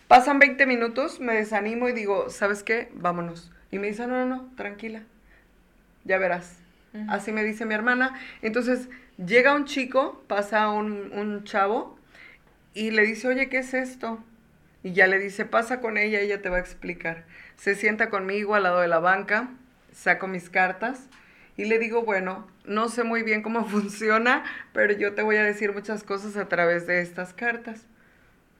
pasan 0.07 0.37
20 0.37 0.67
minutos, 0.67 1.19
me 1.19 1.33
desanimo 1.33 1.89
y 1.89 1.93
digo, 1.93 2.29
¿sabes 2.29 2.61
qué? 2.61 2.89
Vámonos. 2.93 3.51
Y 3.71 3.79
me 3.79 3.87
dice, 3.87 4.05
no, 4.05 4.23
no, 4.23 4.25
no, 4.25 4.51
tranquila. 4.55 5.01
Ya 6.09 6.17
verás. 6.17 6.57
Así 7.07 7.31
me 7.31 7.43
dice 7.43 7.65
mi 7.65 7.75
hermana. 7.75 8.19
Entonces, 8.41 8.89
llega 9.23 9.53
un 9.53 9.65
chico, 9.65 10.23
pasa 10.25 10.69
un, 10.69 11.11
un 11.13 11.43
chavo 11.43 11.99
y 12.73 12.89
le 12.89 13.03
dice, 13.03 13.27
oye, 13.27 13.47
¿qué 13.47 13.59
es 13.59 13.75
esto? 13.75 14.23
Y 14.81 14.93
ya 14.93 15.05
le 15.05 15.19
dice, 15.19 15.45
pasa 15.45 15.81
con 15.81 15.97
ella, 15.99 16.19
ella 16.19 16.41
te 16.41 16.49
va 16.49 16.57
a 16.57 16.61
explicar. 16.61 17.25
Se 17.57 17.75
sienta 17.75 18.09
conmigo 18.09 18.55
al 18.55 18.63
lado 18.63 18.79
de 18.79 18.87
la 18.87 18.97
banca, 18.97 19.49
saco 19.93 20.25
mis 20.25 20.49
cartas 20.49 21.07
y 21.57 21.65
le 21.65 21.77
digo, 21.77 22.01
bueno, 22.01 22.47
no 22.65 22.89
sé 22.89 23.03
muy 23.03 23.21
bien 23.21 23.43
cómo 23.43 23.63
funciona, 23.69 24.43
pero 24.73 24.93
yo 24.93 25.13
te 25.13 25.21
voy 25.21 25.35
a 25.35 25.43
decir 25.43 25.73
muchas 25.73 26.03
cosas 26.03 26.37
a 26.37 26.47
través 26.47 26.87
de 26.87 27.01
estas 27.01 27.35
cartas. 27.35 27.85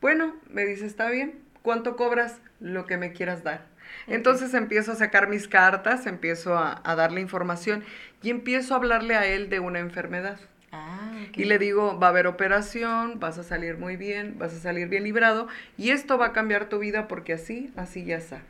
Bueno, 0.02 0.36
me 0.52 0.66
dice, 0.66 0.86
está 0.86 1.10
bien, 1.10 1.40
¿cuánto 1.64 1.96
cobras? 1.96 2.42
Lo 2.60 2.86
que 2.86 2.98
me 2.98 3.12
quieras 3.12 3.44
dar. 3.44 3.66
Entonces 4.10 4.54
empiezo 4.54 4.92
a 4.92 4.96
sacar 4.96 5.28
mis 5.28 5.48
cartas, 5.48 6.06
empiezo 6.08 6.58
a, 6.58 6.82
a, 6.84 6.96
darle 6.96 7.22
información 7.22 7.84
y 8.22 8.30
empiezo 8.30 8.74
a 8.74 8.78
hablarle 8.78 9.16
a 9.16 9.26
él 9.26 9.50
de 9.50 9.60
una 9.60 9.80
enfermedad. 9.80 10.40
Ah, 10.72 11.12
Y 11.36 11.46
le 11.46 11.58
digo, 11.58 12.00
va 12.00 12.08
a 12.08 12.10
haber 12.12 12.28
operación, 12.28 13.20
vas 13.20 13.38
a 13.38 13.44
salir 13.44 13.78
muy 13.78 13.96
bien, 13.98 14.38
vas 14.38 14.54
a 14.54 14.60
salir 14.60 14.88
bien 14.88 15.04
librado 15.04 15.48
y 15.78 15.90
esto 15.90 16.18
va 16.18 16.28
a 16.28 16.34
cambiar 16.34 16.70
tu 16.70 16.80
vida 16.80 17.08
porque 17.08 17.34
así, 17.34 17.72
así 17.76 18.04
ya 18.06 18.18
está. 18.18 18.42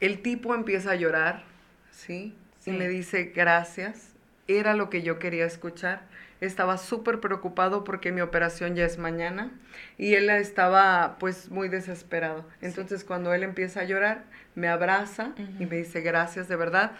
El 0.00 0.22
tipo 0.22 0.54
empieza 0.54 0.92
a 0.92 0.94
llorar, 0.94 1.44
¿sí? 1.90 2.34
Sí. 2.60 2.70
Y 2.70 2.74
me 2.74 2.88
dice, 2.88 3.32
gracias, 3.34 4.12
era 4.46 4.74
lo 4.74 4.88
que 4.88 5.02
yo 5.02 5.18
quería 5.18 5.46
escuchar. 5.46 6.02
Estaba 6.42 6.76
súper 6.76 7.20
preocupado 7.20 7.84
porque 7.84 8.10
mi 8.10 8.20
operación 8.20 8.74
ya 8.74 8.84
es 8.84 8.98
mañana 8.98 9.52
y 9.96 10.14
él 10.14 10.28
estaba 10.28 11.16
pues 11.20 11.50
muy 11.50 11.68
desesperado. 11.68 12.44
Entonces 12.60 13.04
cuando 13.04 13.32
él 13.32 13.44
empieza 13.44 13.80
a 13.80 13.84
llorar, 13.84 14.24
me 14.56 14.68
abraza 14.68 15.34
y 15.60 15.66
me 15.66 15.76
dice, 15.76 16.00
gracias 16.00 16.48
de 16.48 16.56
verdad, 16.56 16.92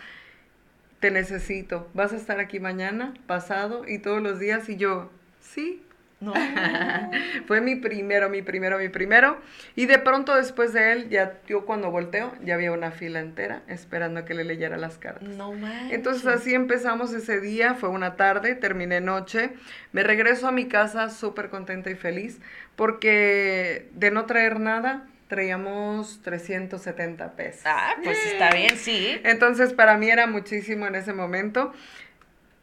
te 1.01 1.11
necesito, 1.11 1.89
vas 1.93 2.13
a 2.13 2.17
estar 2.17 2.39
aquí 2.39 2.61
mañana, 2.61 3.15
pasado 3.27 3.87
y 3.89 3.99
todos 3.99 4.23
los 4.23 4.39
días 4.39 4.69
y 4.69 4.77
yo, 4.77 5.11
sí, 5.41 5.83
No. 6.23 6.33
fue 7.47 7.61
mi 7.61 7.75
primero, 7.75 8.31
mi 8.31 8.43
primero, 8.43 8.79
mi 8.79 8.89
primero. 8.89 9.41
Y 9.75 9.87
de 9.87 9.99
pronto 9.99 10.37
después 10.37 10.73
de 10.73 10.93
él, 10.93 11.09
ya 11.11 11.41
yo 11.49 11.67
cuando 11.67 11.91
volteo, 11.91 12.33
ya 12.45 12.55
había 12.55 12.71
una 12.71 12.93
fila 12.93 13.19
entera 13.19 13.63
esperando 13.67 14.21
a 14.21 14.25
que 14.25 14.35
le 14.35 14.45
leyera 14.45 14.77
las 14.77 14.99
cartas. 14.99 15.29
No 15.29 15.53
manches. 15.53 15.93
Entonces 15.93 16.27
así 16.27 16.55
empezamos 16.55 17.13
ese 17.13 17.41
día, 17.41 17.75
fue 17.75 17.89
una 17.89 18.15
tarde, 18.15 18.55
terminé 18.55 19.01
noche, 19.01 19.51
me 19.91 20.05
regreso 20.05 20.47
a 20.47 20.53
mi 20.53 20.69
casa 20.69 21.11
súper 21.11 21.51
contenta 21.51 21.91
y 21.91 21.97
feliz 21.97 22.41
porque 22.77 23.89
de 23.93 24.11
no 24.13 24.27
traer 24.27 24.61
nada, 24.61 25.07
traíamos 25.27 26.21
370 26.23 27.33
pesos. 27.33 27.63
Ah, 27.65 27.95
pues 28.03 28.19
está 28.27 28.51
bien, 28.51 28.77
sí. 28.77 29.19
Entonces 29.25 29.73
para 29.73 29.97
mí 29.97 30.09
era 30.09 30.27
muchísimo 30.27 30.87
en 30.87 30.95
ese 30.95 31.13
momento. 31.13 31.73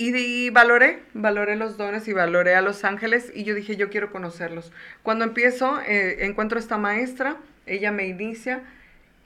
Y, 0.02 0.16
y 0.16 0.50
valoré, 0.50 1.04
valoré 1.14 1.58
los 1.58 1.76
dones 1.76 2.08
y 2.08 2.14
valoré 2.14 2.56
a 2.56 2.62
los 2.62 2.86
ángeles 2.86 3.34
y 3.36 3.43
yo 3.43 3.54
dije, 3.54 3.76
yo 3.76 3.89
quiero 3.89 4.14
conocerlos. 4.14 4.72
Cuando 5.04 5.26
empiezo, 5.26 5.82
eh, 5.82 6.26
encuentro 6.26 6.58
a 6.58 6.62
esta 6.62 6.78
maestra, 6.78 7.36
ella 7.66 7.91
me 7.91 8.08
inicia 8.08 8.64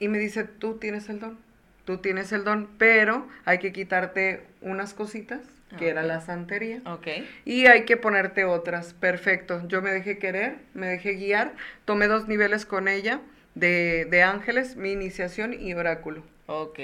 y 0.00 0.08
me 0.08 0.18
dice, 0.18 0.42
tú 0.42 0.78
tienes 0.78 1.08
el 1.08 1.20
don, 1.20 1.38
tú 1.84 1.98
tienes 1.98 2.32
el 2.32 2.42
don, 2.42 2.68
pero 2.76 3.28
hay 3.44 3.58
que 3.58 3.72
quitarte 3.72 4.42
unas 4.62 4.94
cositas, 4.94 5.42
que 5.78 5.90
era 5.90 6.02
la 6.02 6.20
santería. 6.20 6.80
Ok. 6.86 7.06
Y 7.44 7.66
hay 7.66 7.84
que 7.84 7.96
ponerte 7.96 8.44
otras. 8.44 8.94
Perfecto. 8.94 9.62
Yo 9.68 9.80
me 9.80 9.92
dejé 9.92 10.18
querer, 10.18 10.56
me 10.74 10.88
dejé 10.88 11.14
guiar. 11.14 11.52
Tomé 11.84 12.08
dos 12.08 12.26
niveles 12.26 12.66
con 12.66 12.88
ella 12.88 13.20
de, 13.54 14.08
de 14.10 14.22
ángeles, 14.24 14.74
mi 14.74 14.90
iniciación 14.90 15.52
y 15.52 15.72
oráculo. 15.74 16.24
Ok. 16.46 16.80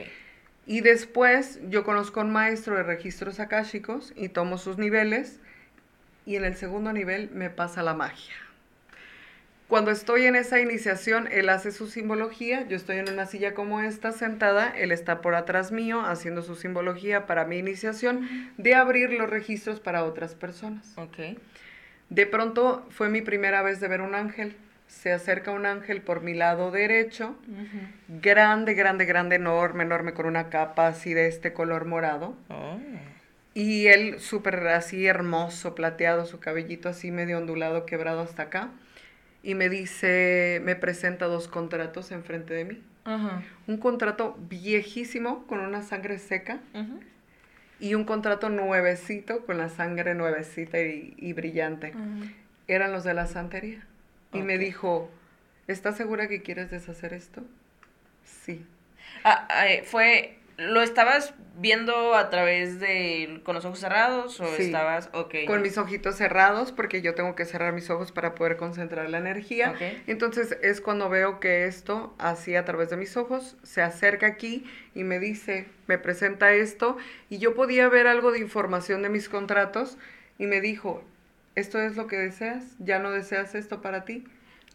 Y 0.71 0.83
después 0.83 1.59
yo 1.69 1.83
conozco 1.83 2.21
a 2.21 2.23
un 2.23 2.31
maestro 2.31 2.77
de 2.77 2.85
registros 2.85 3.41
akáshicos 3.41 4.13
y 4.15 4.29
tomo 4.29 4.57
sus 4.57 4.79
niveles. 4.79 5.41
Y 6.27 6.37
en 6.37 6.45
el 6.45 6.55
segundo 6.55 6.93
nivel 6.93 7.29
me 7.33 7.51
pasa 7.51 7.83
la 7.83 7.93
magia. 7.93 8.37
Cuando 9.67 9.91
estoy 9.91 10.27
en 10.27 10.37
esa 10.37 10.61
iniciación, 10.61 11.27
él 11.33 11.49
hace 11.49 11.73
su 11.73 11.89
simbología, 11.89 12.69
yo 12.69 12.77
estoy 12.77 12.99
en 12.99 13.11
una 13.11 13.27
silla 13.27 13.53
como 13.53 13.81
esta 13.81 14.13
sentada, 14.13 14.69
él 14.69 14.93
está 14.93 15.21
por 15.21 15.35
atrás 15.35 15.73
mío 15.73 16.03
haciendo 16.03 16.41
su 16.41 16.55
simbología 16.55 17.27
para 17.27 17.47
mi 17.47 17.59
iniciación 17.59 18.53
de 18.57 18.77
abrir 18.77 19.11
los 19.11 19.29
registros 19.29 19.81
para 19.81 20.05
otras 20.05 20.37
personas. 20.37 20.93
Ok. 20.95 21.37
De 22.11 22.27
pronto 22.27 22.87
fue 22.91 23.09
mi 23.09 23.23
primera 23.23 23.63
vez 23.63 23.81
de 23.81 23.89
ver 23.89 24.03
un 24.03 24.15
ángel. 24.15 24.55
Se 24.91 25.13
acerca 25.13 25.53
un 25.53 25.67
ángel 25.67 26.03
por 26.03 26.21
mi 26.21 26.35
lado 26.35 26.71
derecho, 26.71 27.37
grande, 28.09 28.75
grande, 28.75 29.07
grande, 29.07 29.37
enorme, 29.37 29.85
enorme, 29.85 30.13
con 30.13 30.27
una 30.27 30.51
capa 30.51 30.89
así 30.89 31.15
de 31.15 31.29
este 31.29 31.55
color 31.55 31.87
morado. 31.87 32.37
Oh. 32.49 32.77
Y 33.55 33.87
él 33.87 34.21
súper 34.21 34.67
así 34.67 35.07
hermoso, 35.07 35.75
plateado, 35.75 36.27
su 36.27 36.39
cabellito 36.39 36.89
así 36.89 37.13
medio 37.13 37.39
ondulado, 37.39 37.87
quebrado 37.87 38.21
hasta 38.21 38.43
acá. 38.43 38.71
Y 39.43 39.55
me 39.55 39.71
dice, 39.71 40.61
me 40.65 40.77
presenta 40.77 41.27
dos 41.27 41.49
contratos 41.49 42.11
enfrente 42.11 42.53
de 42.53 42.65
mí. 42.65 42.83
Un 43.67 43.79
contrato 43.79 44.37
viejísimo 44.51 45.47
con 45.47 45.61
una 45.61 45.83
sangre 45.83 46.19
seca 46.19 46.61
y 47.79 47.95
un 47.95 48.05
contrato 48.05 48.51
nuevecito 48.51 49.47
con 49.47 49.57
la 49.57 49.69
sangre 49.69 50.15
nuevecita 50.15 50.81
y, 50.81 51.15
y 51.17 51.33
brillante. 51.33 51.95
Eran 52.67 52.93
los 52.93 53.05
de 53.05 53.15
la 53.15 53.27
santería. 53.27 53.87
Y 54.33 54.43
me 54.43 54.59
dijo, 54.59 55.11
¿estás 55.67 55.97
segura 55.97 56.29
que 56.29 56.43
quieres 56.43 56.71
deshacer 56.71 57.13
esto? 57.15 57.43
Sí. 58.25 58.65
Ah, 59.25 59.49
fue, 59.85 60.39
¿lo 60.57 60.83
estabas 60.83 61.35
viendo 61.57 62.15
a 62.15 62.31
través 62.31 62.81
de, 62.81 63.41
con 63.45 63.55
los 63.55 63.65
ojos 63.65 63.81
cerrados 63.81 64.41
o 64.41 64.47
Sí. 64.57 64.63
estabas, 64.63 65.11
ok. 65.13 65.35
Con 65.47 65.63
mis 65.63 65.77
ojitos 65.79 66.17
cerrados, 66.17 66.73
porque 66.73 67.03
yo 67.03 67.15
tengo 67.15 67.35
que 67.35 67.45
cerrar 67.45 67.73
mis 67.73 67.91
ojos 67.91 68.13
para 68.13 68.35
poder 68.35 68.57
concentrar 68.57 69.11
la 69.11 69.19
energía. 69.19 69.75
Entonces 70.07 70.57
es 70.63 70.81
cuando 70.81 71.09
veo 71.09 71.41
que 71.41 71.67
esto, 71.67 72.15
así 72.19 72.55
a 72.57 72.65
través 72.65 72.89
de 72.91 72.97
mis 72.97 73.17
ojos, 73.17 73.57
se 73.63 73.83
acerca 73.83 74.27
aquí 74.27 74.65
y 74.95 75.05
me 75.05 75.19
dice, 75.19 75.67
me 75.87 75.99
presenta 75.99 76.53
esto. 76.53 76.97
Y 77.29 77.39
yo 77.39 77.55
podía 77.55 77.89
ver 77.89 78.07
algo 78.07 78.31
de 78.33 78.39
información 78.39 79.03
de 79.03 79.09
mis 79.09 79.29
contratos 79.29 79.99
y 80.39 80.47
me 80.47 80.61
dijo, 80.61 81.05
¿esto 81.61 81.81
es 81.81 81.97
lo 81.97 82.07
que 82.07 82.17
deseas? 82.17 82.65
¿Ya 82.79 82.99
no 82.99 83.11
deseas 83.11 83.55
esto 83.55 83.81
para 83.83 84.05
ti? 84.05 84.25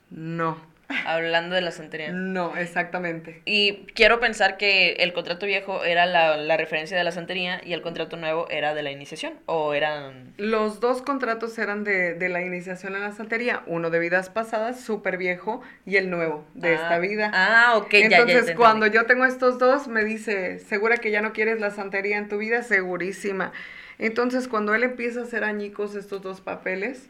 No, 0.09 0.57
Hablando 1.07 1.55
de 1.55 1.61
la 1.61 1.71
santería. 1.71 2.11
no, 2.11 2.55
exactamente. 2.57 3.41
Y 3.45 3.87
quiero 3.95 4.19
pensar 4.19 4.57
que 4.57 4.93
el 4.99 5.13
contrato 5.13 5.47
viejo 5.47 5.83
era 5.83 6.05
la, 6.05 6.37
la 6.37 6.57
referencia 6.57 6.95
de 6.95 7.03
la 7.03 7.11
santería 7.11 7.59
y 7.65 7.73
el 7.73 7.81
contrato 7.81 8.17
nuevo 8.17 8.47
era 8.51 8.75
de 8.75 8.83
la 8.83 8.91
iniciación. 8.91 9.33
O 9.47 9.73
eran. 9.73 10.33
Los 10.37 10.79
dos 10.79 11.01
contratos 11.01 11.57
eran 11.57 11.83
de, 11.83 12.13
de 12.13 12.29
la 12.29 12.41
iniciación 12.43 12.95
en 12.95 13.01
la 13.01 13.13
santería, 13.13 13.63
uno 13.65 13.89
de 13.89 13.97
vidas 13.97 14.29
pasadas, 14.29 14.79
súper 14.79 15.17
viejo, 15.17 15.61
y 15.87 15.95
el 15.97 16.11
nuevo, 16.11 16.45
de 16.53 16.69
Ah, 16.69 16.73
esta 16.75 16.99
vida. 16.99 17.31
Ah, 17.33 17.77
ok, 17.77 17.91
ya, 17.91 17.99
ya, 17.99 18.17
Entonces, 18.19 18.55
cuando 18.55 18.85
yo 18.85 19.07
tengo 19.07 19.25
estos 19.25 19.57
dos, 19.57 19.87
me 19.87 20.03
dice, 20.03 20.59
¿segura 20.59 20.97
que 20.97 21.09
ya 21.09 21.21
no 21.21 21.33
quieres 21.33 21.59
la 21.59 21.71
santería 21.71 22.17
en 22.19 22.29
tu 22.29 22.37
vida? 22.37 22.61
Segurísima. 22.61 23.51
Entonces, 23.97 24.47
cuando 24.47 24.73
él 24.75 24.83
empieza 24.83 25.21
a 25.21 25.23
hacer 25.23 25.43
añicos 25.43 25.95
estos 25.95 26.21
dos 26.21 26.41
papeles, 26.41 27.09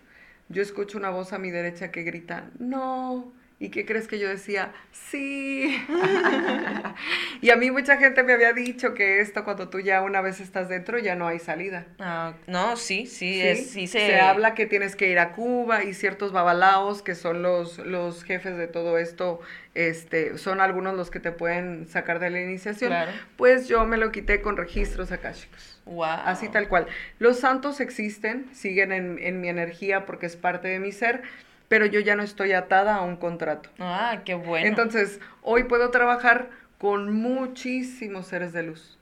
yo 0.50 0.62
escucho 0.62 0.98
una 0.98 1.10
voz 1.10 1.34
a 1.34 1.40
mi 1.40 1.52
derecha 1.52 1.92
que 1.92 2.04
grita, 2.04 2.50
no. 2.60 3.34
¿Y 3.58 3.70
qué 3.70 3.86
crees 3.86 4.08
que 4.10 4.20
yo 4.20 4.28
decía? 4.28 4.74
Sí. 4.92 5.82
y 7.42 7.50
a 7.52 7.56
mí 7.56 7.72
mucha 7.72 7.96
gente 7.96 8.22
me 8.24 8.34
había 8.34 8.52
dicho 8.52 8.94
que 8.94 9.22
esto, 9.22 9.46
cuando 9.46 9.70
tú 9.70 9.80
ya 9.80 10.02
una 10.02 10.20
vez 10.20 10.42
estás 10.42 10.68
dentro, 10.68 11.00
ya 11.00 11.16
no 11.16 11.26
hay 11.26 11.40
salida. 11.40 11.86
Ah, 12.00 12.34
no, 12.48 12.76
sí, 12.76 13.06
sí, 13.06 13.36
Sí, 13.36 13.42
es, 13.42 13.70
sí 13.70 13.88
se... 13.88 14.08
se 14.08 14.20
habla 14.20 14.56
que 14.56 14.66
tienes 14.66 14.98
que 14.98 15.10
ir 15.10 15.20
a 15.20 15.32
Cuba 15.32 15.86
y 15.86 15.94
ciertos 15.94 16.34
babalaos 16.34 17.02
que 17.02 17.16
son 17.16 17.42
los, 17.44 17.78
los 17.80 18.26
jefes 18.26 18.58
de 18.58 18.68
todo 18.68 18.98
esto, 18.98 19.40
este, 19.74 20.38
son 20.38 20.60
algunos 20.60 20.94
los 20.96 21.10
que 21.10 21.22
te 21.22 21.32
pueden 21.32 21.88
sacar 21.88 22.20
de 22.20 22.32
la 22.32 22.42
iniciación. 22.42 22.90
Claro. 22.90 23.12
Pues 23.38 23.70
yo 23.70 23.86
me 23.86 23.96
lo 23.96 24.12
quité 24.12 24.42
con 24.42 24.58
registros 24.58 25.14
akáshicos. 25.14 25.82
Wow. 25.86 26.04
Así 26.04 26.50
tal 26.50 26.68
cual. 26.68 26.88
Los 27.20 27.40
santos 27.40 27.80
existen, 27.80 28.48
siguen 28.54 28.92
en, 28.92 29.18
en 29.20 29.40
mi 29.40 29.48
energía 29.48 30.06
porque 30.06 30.26
es 30.26 30.36
parte 30.36 30.68
de 30.68 30.80
mi 30.80 30.92
ser, 30.92 31.22
pero 31.68 31.86
yo 31.86 32.00
ya 32.00 32.16
no 32.16 32.24
estoy 32.24 32.54
atada 32.54 32.96
a 32.96 33.02
un 33.02 33.18
contrato. 33.18 33.70
Ah, 33.80 34.22
qué 34.26 34.34
bueno. 34.36 34.68
Entonces, 34.68 35.20
hoy 35.42 35.64
puedo 35.64 35.92
trabajar 35.92 36.50
con 36.78 37.14
muchísimos 37.14 38.28
seres 38.28 38.54
de 38.54 38.64
luz. 38.64 38.96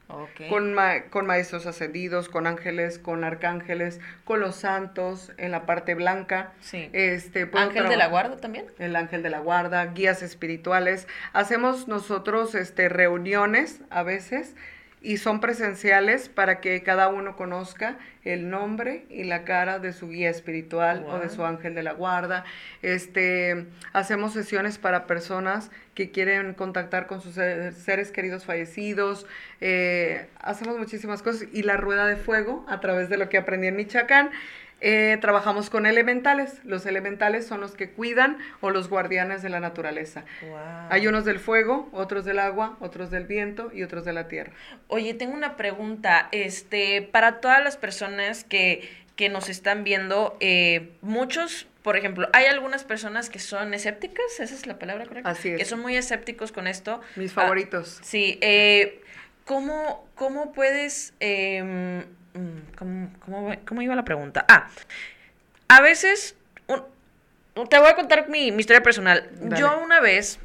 Con, 0.48 0.76
con 1.10 1.26
maestros 1.26 1.66
ascendidos, 1.66 2.30
con 2.30 2.46
ángeles, 2.46 3.00
con 3.00 3.24
arcángeles, 3.24 4.00
con 4.26 4.42
los 4.42 4.56
santos 4.56 5.32
en 5.38 5.52
la 5.52 5.66
parte 5.66 5.96
blanca. 5.96 6.52
Sí. 6.60 6.90
Este, 6.94 7.50
¿Ángel 7.54 7.90
de 7.90 7.98
la 7.98 8.08
guarda 8.08 8.38
también? 8.38 8.68
El 8.78 8.96
ángel 8.96 9.24
de 9.24 9.32
la 9.32 9.40
guarda, 9.40 9.84
guías 9.88 10.22
espirituales. 10.22 11.08
Hacemos 11.32 11.88
nosotros 11.88 12.54
este, 12.54 12.90
reuniones 12.90 13.82
a 13.90 14.04
veces 14.04 14.56
y 15.04 15.18
son 15.18 15.42
presenciales 15.42 16.30
para 16.30 16.62
que 16.62 16.82
cada 16.82 17.10
uno 17.10 17.36
conozca 17.36 17.98
el 18.24 18.50
nombre 18.50 19.06
y 19.10 19.26
la 19.26 19.44
cara 19.44 19.80
de 19.80 19.92
su 19.92 20.08
guía 20.08 20.30
espiritual 20.30 21.06
o 21.10 21.20
de 21.20 21.28
su 21.28 21.44
ángel 21.44 21.76
de 21.76 21.84
la 21.84 21.92
guarda. 21.92 22.46
Este, 22.82 23.66
hacemos 23.92 24.32
sesiones 24.32 24.78
para 24.78 25.06
personas 25.06 25.72
que 25.94 26.10
quieren 26.10 26.54
contactar 26.54 27.06
con 27.06 27.22
sus 27.22 27.36
seres 27.36 28.12
queridos 28.12 28.46
fallecidos. 28.46 29.28
Eh, 29.60 30.28
hacemos 30.40 30.80
muchísimas 30.80 31.22
cosas 31.22 31.50
y 31.52 31.64
la 31.64 31.76
rueda 31.76 32.08
de 32.08 32.16
fuego 32.16 32.66
a 32.70 32.80
través 32.80 33.10
de 33.10 33.18
lo 33.18 33.28
que 33.28 33.38
aprendí 33.38 33.68
en 33.68 33.76
Michoacán 33.76 34.32
eh, 34.86 35.18
trabajamos 35.22 35.70
con 35.70 35.86
elementales. 35.86 36.60
Los 36.66 36.86
elementales 36.86 37.48
son 37.48 37.62
los 37.62 37.72
que 37.72 37.92
cuidan 37.92 38.38
o 38.60 38.70
los 38.70 38.90
guardianes 38.90 39.42
de 39.42 39.48
la 39.48 39.62
naturaleza. 39.62 40.26
Hay 40.90 41.08
unos 41.08 41.24
del 41.24 41.40
fuego, 41.40 41.88
otros 41.94 42.26
del 42.26 42.38
agua, 42.38 42.76
otros 42.82 43.10
del 43.10 43.26
viento 43.26 43.72
y 43.74 43.84
otros 43.84 44.04
de 44.04 44.12
la 44.12 44.28
tierra. 44.28 44.52
Oye, 44.90 45.14
tengo 45.14 45.34
una 45.34 45.56
pregunta. 45.56 46.28
Este, 46.34 47.02
para 47.02 47.40
todas 47.40 47.64
las 47.64 47.78
personas 47.78 48.44
que, 48.44 48.90
que 49.16 49.30
nos 49.30 49.48
están 49.48 49.86
viendo, 49.86 50.36
eh, 50.42 50.92
muchos 51.02 51.66
por 51.82 51.98
ejemplo, 51.98 52.30
hay 52.32 52.46
algunas 52.46 52.84
personas 52.86 53.30
que 53.30 53.40
son 53.40 53.74
escépticas, 53.74 54.40
esa 54.40 54.56
es 54.56 54.66
la 54.68 54.80
palabra 54.80 55.06
correcta. 55.06 55.30
Así 55.30 55.50
es. 55.50 55.58
Que 55.58 55.66
son 55.66 55.82
muy 55.82 55.98
escépticos 55.98 56.52
con 56.54 56.68
esto. 56.68 57.02
Mis 57.18 57.34
favoritos. 57.34 58.00
Ah, 58.00 58.04
sí. 58.06 58.38
Eh, 58.42 59.02
¿cómo, 59.46 60.08
¿Cómo 60.16 60.54
puedes 60.54 61.14
em, 61.20 62.06
Mm, 62.34 63.06
¿Cómo, 63.66 63.82
iba 63.82 63.96
la 63.96 64.06
pregunta? 64.06 64.46
Ah, 64.48 64.68
a 65.68 65.82
veces, 65.82 66.36
te 66.68 67.80
voy 67.80 67.88
a 67.88 67.96
contar 67.96 68.30
mi, 68.30 68.48
historia 68.48 68.82
personal. 68.82 69.30
Yo 69.58 69.80
una 69.80 70.00
vez, 70.00 70.40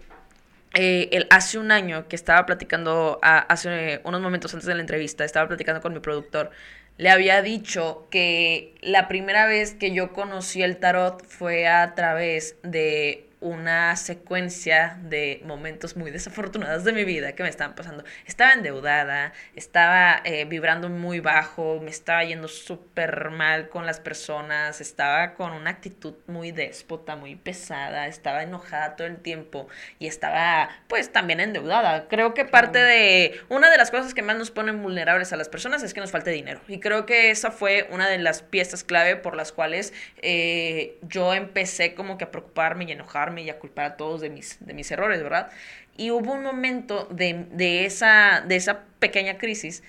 eh, 0.74 1.08
el, 1.12 1.26
hace 1.30 1.58
un 1.58 1.70
año 1.70 2.08
que 2.08 2.16
estaba 2.16 2.44
platicando, 2.46 3.18
hace 3.22 4.00
unos 4.04 4.20
momentos 4.20 4.52
antes 4.54 4.66
de 4.66 4.74
la 4.74 4.80
entrevista, 4.80 5.24
estaba 5.24 5.48
platicando 5.48 5.80
con 5.80 5.92
mi 5.92 6.00
productor, 6.00 6.50
le 6.98 7.10
había 7.10 7.42
dicho 7.42 8.08
que 8.10 8.74
la 8.82 9.06
primera 9.06 9.46
vez 9.46 9.74
que 9.74 9.92
yo 9.92 10.12
conocí 10.12 10.62
el 10.62 10.78
tarot 10.78 11.24
fue 11.24 11.68
a 11.68 11.94
través 11.94 12.56
de 12.64 13.27
una 13.40 13.94
secuencia 13.96 14.98
de 15.02 15.40
momentos 15.44 15.96
muy 15.96 16.10
desafortunados 16.10 16.84
de 16.84 16.92
mi 16.92 17.04
vida 17.04 17.32
que 17.32 17.42
me 17.42 17.48
estaban 17.48 17.74
pasando. 17.74 18.04
Estaba 18.26 18.52
endeudada, 18.52 19.32
estaba 19.54 20.20
eh, 20.24 20.44
vibrando 20.44 20.88
muy 20.88 21.20
bajo, 21.20 21.80
me 21.80 21.90
estaba 21.90 22.24
yendo 22.24 22.48
súper 22.48 23.30
mal 23.30 23.68
con 23.68 23.86
las 23.86 24.00
personas, 24.00 24.80
estaba 24.80 25.34
con 25.34 25.52
una 25.52 25.70
actitud 25.70 26.14
muy 26.26 26.50
déspota, 26.50 27.14
muy 27.14 27.36
pesada, 27.36 28.08
estaba 28.08 28.42
enojada 28.42 28.96
todo 28.96 29.06
el 29.06 29.18
tiempo 29.18 29.68
y 29.98 30.06
estaba 30.08 30.68
pues 30.88 31.12
también 31.12 31.40
endeudada. 31.40 32.08
Creo 32.08 32.34
que 32.34 32.44
parte 32.44 32.78
de 32.78 33.40
una 33.48 33.70
de 33.70 33.76
las 33.76 33.90
cosas 33.90 34.14
que 34.14 34.22
más 34.22 34.36
nos 34.36 34.50
ponen 34.50 34.82
vulnerables 34.82 35.32
a 35.32 35.36
las 35.36 35.48
personas 35.48 35.82
es 35.82 35.94
que 35.94 36.00
nos 36.00 36.10
falte 36.10 36.30
dinero. 36.30 36.60
Y 36.66 36.80
creo 36.80 37.06
que 37.06 37.30
esa 37.30 37.52
fue 37.52 37.88
una 37.92 38.08
de 38.08 38.18
las 38.18 38.42
piezas 38.42 38.82
clave 38.82 39.16
por 39.16 39.36
las 39.36 39.52
cuales 39.52 39.92
eh, 40.22 40.98
yo 41.02 41.34
empecé 41.34 41.94
como 41.94 42.18
que 42.18 42.24
a 42.24 42.30
preocuparme 42.30 42.84
y 42.84 42.92
enojarme 42.92 43.27
y 43.36 43.50
a 43.50 43.58
culpar 43.58 43.84
a 43.84 43.96
todos 43.96 44.20
de 44.20 44.30
mis, 44.30 44.56
de 44.60 44.74
mis 44.74 44.90
errores, 44.90 45.22
¿verdad? 45.22 45.50
Y 45.96 46.10
hubo 46.10 46.32
un 46.32 46.42
momento 46.42 47.08
de, 47.10 47.84
esa, 47.84 48.42
de 48.46 48.56
esa 48.56 48.84
pequeña 48.98 49.36
crisis 49.36 49.82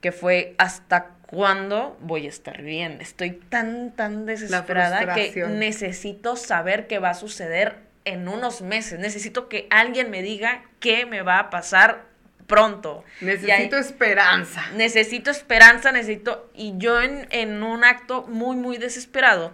que 0.00 0.10
fue 0.10 0.54
hasta 0.58 1.10
cuándo 1.26 1.96
voy 2.00 2.26
a 2.26 2.28
estar 2.28 2.62
bien. 2.62 2.98
Estoy 3.00 3.30
tan, 3.30 3.92
tan 3.92 4.26
desesperada 4.26 5.14
que 5.14 5.46
necesito 5.46 6.36
saber 6.36 6.88
qué 6.88 6.98
va 6.98 7.10
a 7.10 7.14
suceder 7.14 7.76
en 8.04 8.26
unos 8.26 8.60
meses. 8.62 8.98
Necesito 8.98 9.48
que 9.48 9.66
alguien 9.70 10.10
me 10.10 10.22
diga 10.22 10.64
qué 10.80 11.06
me 11.06 11.22
va 11.22 11.38
a 11.38 11.50
pasar 11.50 12.02
pronto. 12.48 13.04
Necesito 13.20 13.76
esperanza. 13.78 14.64
Necesito 14.74 15.30
esperanza, 15.30 15.92
necesito... 15.92 16.50
Y 16.54 16.74
yo 16.76 17.00
en, 17.00 17.26
en 17.30 17.62
un 17.62 17.84
acto 17.84 18.26
muy, 18.26 18.56
muy 18.56 18.78
desesperado, 18.78 19.52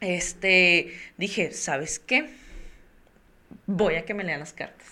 este, 0.00 0.96
dije, 1.16 1.52
¿sabes 1.52 1.98
qué? 1.98 2.30
Voy 3.66 3.96
a 3.96 4.04
que 4.04 4.14
me 4.14 4.24
lean 4.24 4.40
las 4.40 4.52
cartas. 4.52 4.86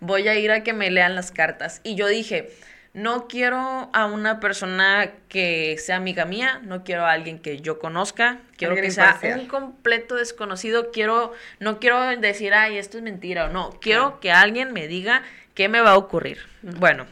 Voy 0.00 0.28
a 0.28 0.34
ir 0.38 0.50
a 0.50 0.62
que 0.62 0.72
me 0.72 0.90
lean 0.90 1.14
las 1.14 1.30
cartas. 1.30 1.80
Y 1.84 1.94
yo 1.94 2.06
dije, 2.06 2.50
no 2.94 3.28
quiero 3.28 3.90
a 3.92 4.06
una 4.06 4.40
persona 4.40 5.12
que 5.28 5.76
sea 5.78 5.96
amiga 5.96 6.24
mía, 6.24 6.60
no 6.64 6.84
quiero 6.84 7.04
a 7.04 7.12
alguien 7.12 7.38
que 7.38 7.60
yo 7.60 7.78
conozca, 7.78 8.38
quiero 8.56 8.74
que 8.74 8.90
sea 8.90 9.18
un 9.36 9.46
completo 9.46 10.16
desconocido, 10.16 10.90
quiero, 10.90 11.32
no 11.60 11.78
quiero 11.78 12.16
decir, 12.16 12.54
ay, 12.54 12.78
esto 12.78 12.98
es 12.98 13.04
mentira 13.04 13.46
o 13.46 13.48
no, 13.48 13.70
quiero 13.80 14.20
que 14.20 14.32
alguien 14.32 14.72
me 14.72 14.88
diga 14.88 15.22
qué 15.54 15.68
me 15.68 15.80
va 15.80 15.92
a 15.92 15.96
ocurrir. 15.96 16.38
Bueno, 16.62 17.06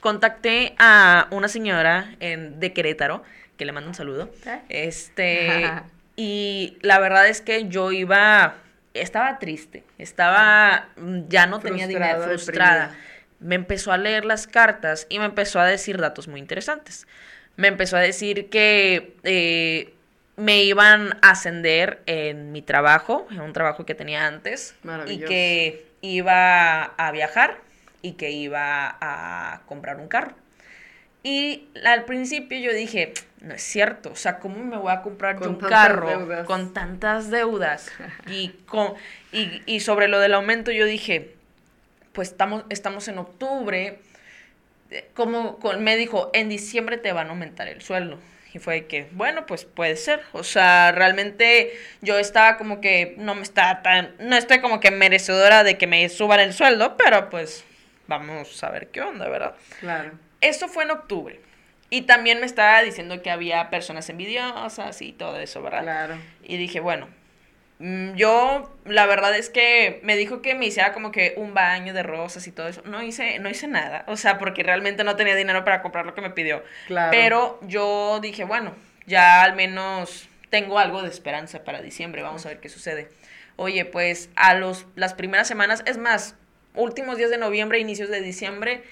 contacté 0.00 0.74
a 0.78 1.28
una 1.30 1.48
señora 1.48 2.14
en, 2.20 2.60
de 2.60 2.72
Querétaro, 2.72 3.22
que 3.56 3.64
le 3.64 3.72
mando 3.72 3.88
un 3.90 3.94
saludo, 3.94 4.30
este, 4.68 5.70
y 6.16 6.78
la 6.80 6.98
verdad 6.98 7.26
es 7.28 7.40
que 7.40 7.68
yo 7.68 7.92
iba 7.92 8.54
estaba 9.00 9.38
triste, 9.38 9.84
estaba, 9.98 10.88
ya 11.28 11.46
no 11.46 11.60
tenía 11.60 11.86
dinero, 11.86 12.22
frustrada. 12.22 12.94
Me 13.38 13.54
empezó 13.54 13.92
a 13.92 13.98
leer 13.98 14.24
las 14.24 14.46
cartas 14.46 15.06
y 15.08 15.18
me 15.18 15.26
empezó 15.26 15.60
a 15.60 15.66
decir 15.66 15.98
datos 15.98 16.28
muy 16.28 16.40
interesantes. 16.40 17.06
Me 17.56 17.68
empezó 17.68 17.96
a 17.96 18.00
decir 18.00 18.48
que 18.48 19.16
eh, 19.24 19.94
me 20.36 20.62
iban 20.62 21.18
a 21.22 21.30
ascender 21.30 22.02
en 22.06 22.52
mi 22.52 22.62
trabajo, 22.62 23.26
en 23.30 23.40
un 23.40 23.52
trabajo 23.52 23.86
que 23.86 23.94
tenía 23.94 24.26
antes, 24.26 24.74
y 25.06 25.18
que 25.18 25.86
iba 26.00 26.84
a 26.84 27.10
viajar 27.12 27.58
y 28.02 28.12
que 28.12 28.30
iba 28.30 28.96
a 29.00 29.62
comprar 29.66 29.96
un 29.96 30.08
carro. 30.08 30.34
Y 31.26 31.66
al 31.84 32.04
principio 32.04 32.56
yo 32.60 32.72
dije, 32.72 33.12
no 33.40 33.52
es 33.52 33.62
cierto, 33.62 34.12
o 34.12 34.14
sea, 34.14 34.38
¿cómo 34.38 34.62
me 34.62 34.76
voy 34.76 34.92
a 34.92 35.02
comprar 35.02 35.40
yo 35.40 35.48
un 35.48 35.56
carro 35.56 36.44
con 36.44 36.72
tantas 36.72 37.32
deudas? 37.32 37.90
Y, 38.30 38.50
con, 38.64 38.94
y, 39.32 39.80
sobre 39.80 40.06
lo 40.06 40.20
del 40.20 40.34
aumento 40.34 40.70
yo 40.70 40.86
dije, 40.86 41.34
pues 42.12 42.28
estamos, 42.28 42.62
estamos 42.68 43.08
en 43.08 43.18
octubre, 43.18 43.98
eh, 44.92 45.10
como 45.14 45.58
me 45.80 45.96
dijo, 45.96 46.30
en 46.32 46.48
diciembre 46.48 46.96
te 46.96 47.10
van 47.10 47.26
a 47.26 47.30
aumentar 47.30 47.66
el 47.66 47.82
sueldo. 47.82 48.20
Y 48.54 48.60
fue 48.60 48.86
que, 48.86 49.08
bueno, 49.10 49.46
pues 49.46 49.64
puede 49.64 49.96
ser. 49.96 50.22
O 50.30 50.44
sea, 50.44 50.92
realmente 50.92 51.72
yo 52.02 52.20
estaba 52.20 52.56
como 52.56 52.80
que 52.80 53.16
no 53.18 53.34
me 53.34 53.42
está 53.42 53.82
tan, 53.82 54.14
no 54.20 54.36
estoy 54.36 54.60
como 54.60 54.78
que 54.78 54.92
merecedora 54.92 55.64
de 55.64 55.76
que 55.76 55.88
me 55.88 56.08
suban 56.08 56.38
el 56.38 56.52
sueldo, 56.52 56.96
pero 56.96 57.30
pues 57.30 57.64
vamos 58.06 58.62
a 58.62 58.70
ver 58.70 58.86
qué 58.92 59.00
onda, 59.00 59.28
¿verdad? 59.28 59.56
Claro. 59.80 60.25
Eso 60.40 60.68
fue 60.68 60.84
en 60.84 60.90
octubre. 60.90 61.40
Y 61.88 62.02
también 62.02 62.40
me 62.40 62.46
estaba 62.46 62.82
diciendo 62.82 63.22
que 63.22 63.30
había 63.30 63.70
personas 63.70 64.08
envidiosas 64.10 65.00
y 65.02 65.12
todo 65.12 65.38
eso, 65.38 65.62
¿verdad? 65.62 65.82
Claro. 65.82 66.16
Y 66.42 66.56
dije, 66.56 66.80
bueno, 66.80 67.08
mm, 67.78 68.14
yo 68.14 68.76
la 68.84 69.06
verdad 69.06 69.36
es 69.36 69.50
que 69.50 70.00
me 70.02 70.16
dijo 70.16 70.42
que 70.42 70.54
me 70.54 70.66
hiciera 70.66 70.92
como 70.92 71.12
que 71.12 71.34
un 71.36 71.54
baño 71.54 71.94
de 71.94 72.02
rosas 72.02 72.46
y 72.48 72.52
todo 72.52 72.66
eso. 72.66 72.82
No 72.84 73.02
hice, 73.02 73.38
no 73.38 73.48
hice 73.48 73.68
nada. 73.68 74.04
O 74.08 74.16
sea, 74.16 74.38
porque 74.38 74.64
realmente 74.64 75.04
no 75.04 75.14
tenía 75.14 75.36
dinero 75.36 75.64
para 75.64 75.80
comprar 75.80 76.06
lo 76.06 76.14
que 76.14 76.22
me 76.22 76.30
pidió. 76.30 76.64
Claro. 76.88 77.12
Pero 77.12 77.60
yo 77.62 78.18
dije, 78.20 78.44
bueno, 78.44 78.74
ya 79.06 79.42
al 79.42 79.54
menos 79.54 80.28
tengo 80.50 80.78
algo 80.78 81.02
de 81.02 81.08
esperanza 81.08 81.62
para 81.62 81.82
diciembre. 81.82 82.22
Vamos 82.22 82.44
a 82.46 82.48
ver 82.48 82.60
qué 82.60 82.68
sucede. 82.68 83.08
Oye, 83.56 83.84
pues 83.84 84.28
a 84.36 84.54
los, 84.54 84.86
las 84.96 85.14
primeras 85.14 85.46
semanas, 85.46 85.82
es 85.86 85.98
más, 85.98 86.34
últimos 86.74 87.16
días 87.16 87.30
de 87.30 87.38
noviembre, 87.38 87.78
inicios 87.78 88.10
de 88.10 88.20
diciembre, 88.20 88.82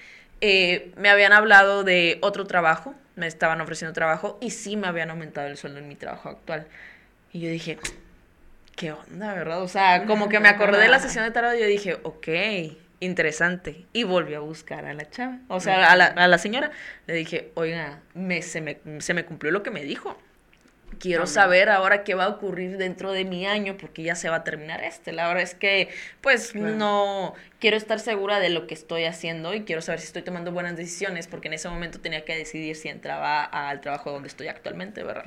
eh, 0.41 0.91
me 0.97 1.09
habían 1.09 1.33
hablado 1.33 1.83
de 1.83 2.19
otro 2.21 2.45
trabajo, 2.45 2.95
me 3.15 3.27
estaban 3.27 3.61
ofreciendo 3.61 3.93
trabajo 3.93 4.37
y 4.41 4.51
sí 4.51 4.75
me 4.75 4.87
habían 4.87 5.09
aumentado 5.09 5.47
el 5.47 5.57
sueldo 5.57 5.79
en 5.79 5.87
mi 5.87 5.95
trabajo 5.95 6.29
actual. 6.29 6.67
Y 7.31 7.41
yo 7.41 7.49
dije, 7.49 7.77
¿qué 8.75 8.91
onda, 8.91 9.33
verdad? 9.33 9.61
O 9.61 9.67
sea, 9.67 10.05
como 10.05 10.29
que 10.29 10.39
me 10.39 10.49
acordé 10.49 10.79
de 10.79 10.89
la 10.89 10.99
sesión 10.99 11.23
de 11.25 11.31
tarot 11.31 11.55
y 11.55 11.59
yo 11.59 11.67
dije, 11.67 11.97
ok, 12.03 12.27
interesante. 12.99 13.85
Y 13.93 14.03
volví 14.03 14.33
a 14.33 14.39
buscar 14.39 14.85
a 14.85 14.93
la 14.93 15.09
chava, 15.09 15.39
o 15.47 15.59
sea, 15.59 15.91
a 15.91 15.95
la, 15.95 16.05
a 16.05 16.27
la 16.27 16.37
señora. 16.37 16.71
Le 17.07 17.13
dije, 17.13 17.51
oiga, 17.55 17.99
me, 18.13 18.41
se, 18.41 18.61
me, 18.61 18.79
se 18.99 19.13
me 19.13 19.25
cumplió 19.25 19.51
lo 19.51 19.63
que 19.63 19.71
me 19.71 19.83
dijo 19.83 20.17
quiero 20.99 21.27
saber 21.27 21.69
ahora 21.69 22.03
qué 22.03 22.15
va 22.15 22.25
a 22.25 22.29
ocurrir 22.29 22.77
dentro 22.77 23.11
de 23.11 23.25
mi 23.25 23.45
año 23.45 23.77
porque 23.77 24.03
ya 24.03 24.15
se 24.15 24.29
va 24.29 24.37
a 24.37 24.43
terminar 24.43 24.83
este. 24.83 25.11
La 25.11 25.27
verdad 25.27 25.43
es 25.43 25.55
que 25.55 25.89
pues 26.21 26.55
no 26.55 27.33
quiero 27.59 27.77
estar 27.77 27.99
segura 27.99 28.39
de 28.39 28.49
lo 28.49 28.67
que 28.67 28.73
estoy 28.73 29.05
haciendo 29.05 29.53
y 29.53 29.61
quiero 29.61 29.81
saber 29.81 29.99
si 29.99 30.07
estoy 30.07 30.21
tomando 30.21 30.51
buenas 30.51 30.75
decisiones 30.75 31.27
porque 31.27 31.47
en 31.47 31.55
ese 31.55 31.69
momento 31.69 31.99
tenía 31.99 32.25
que 32.25 32.35
decidir 32.35 32.75
si 32.75 32.89
entraba 32.89 33.43
al 33.43 33.81
trabajo 33.81 34.11
donde 34.11 34.27
estoy 34.27 34.47
actualmente, 34.47 35.03
¿verdad? 35.03 35.25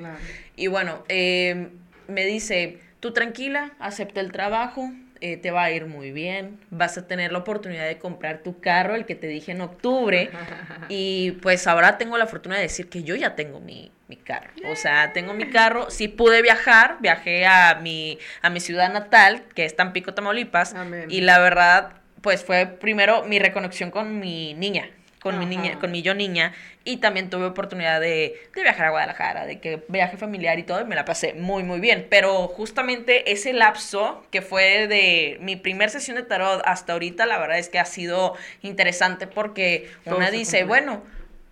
Y 0.56 0.66
bueno, 0.66 1.04
eh, 1.08 1.68
me 2.06 2.24
dice, 2.24 2.78
tú 3.00 3.12
tranquila, 3.12 3.72
acepta 3.78 4.20
el 4.20 4.32
trabajo, 4.32 4.90
eh, 5.20 5.36
te 5.36 5.50
va 5.50 5.64
a 5.64 5.70
ir 5.70 5.86
muy 5.86 6.12
bien, 6.12 6.60
vas 6.70 6.98
a 6.98 7.06
tener 7.06 7.32
la 7.32 7.38
oportunidad 7.38 7.86
de 7.86 7.98
comprar 7.98 8.38
tu 8.38 8.60
carro, 8.60 8.94
el 8.94 9.06
que 9.06 9.14
te 9.14 9.26
dije 9.26 9.52
en 9.52 9.60
octubre, 9.60 10.30
y 10.88 11.32
pues 11.42 11.66
ahora 11.66 11.98
tengo 11.98 12.18
la 12.18 12.26
fortuna 12.26 12.56
de 12.56 12.62
decir 12.62 12.88
que 12.88 13.02
yo 13.02 13.14
ya 13.16 13.34
tengo 13.34 13.60
mi, 13.60 13.90
mi 14.08 14.16
carro, 14.16 14.50
o 14.70 14.76
sea, 14.76 15.12
tengo 15.12 15.34
mi 15.34 15.50
carro, 15.50 15.90
sí 15.90 16.08
pude 16.08 16.42
viajar, 16.42 16.98
viajé 17.00 17.46
a 17.46 17.78
mi, 17.82 18.18
a 18.42 18.50
mi 18.50 18.60
ciudad 18.60 18.92
natal, 18.92 19.42
que 19.54 19.64
es 19.64 19.76
Tampico, 19.76 20.14
Tamaulipas, 20.14 20.74
y 21.08 21.20
la 21.20 21.38
verdad, 21.38 21.92
pues 22.20 22.44
fue 22.44 22.66
primero 22.66 23.24
mi 23.24 23.38
reconexión 23.38 23.90
con 23.90 24.18
mi 24.18 24.54
niña, 24.54 24.90
con 25.20 25.38
mi 25.38 25.46
niña, 25.46 25.78
con 25.78 25.90
mi 25.90 26.02
yo 26.02 26.14
niña, 26.14 26.52
y 26.88 26.96
también 26.96 27.28
tuve 27.28 27.44
oportunidad 27.44 28.00
de, 28.00 28.40
de, 28.54 28.62
viajar 28.62 28.86
a 28.86 28.90
Guadalajara, 28.90 29.44
de 29.44 29.60
que 29.60 29.84
viaje 29.88 30.16
familiar 30.16 30.58
y 30.58 30.62
todo, 30.62 30.80
y 30.80 30.86
me 30.86 30.94
la 30.94 31.04
pasé 31.04 31.34
muy, 31.34 31.62
muy 31.62 31.80
bien. 31.80 32.06
Pero 32.08 32.48
justamente 32.48 33.30
ese 33.30 33.52
lapso 33.52 34.24
que 34.30 34.40
fue 34.40 34.88
de 34.88 35.36
mi 35.42 35.56
primer 35.56 35.90
sesión 35.90 36.16
de 36.16 36.22
tarot 36.22 36.62
hasta 36.64 36.94
ahorita, 36.94 37.26
la 37.26 37.36
verdad 37.36 37.58
es 37.58 37.68
que 37.68 37.78
ha 37.78 37.84
sido 37.84 38.34
interesante 38.62 39.26
porque 39.26 39.90
una 40.06 40.30
dice, 40.30 40.64
bueno, 40.64 41.02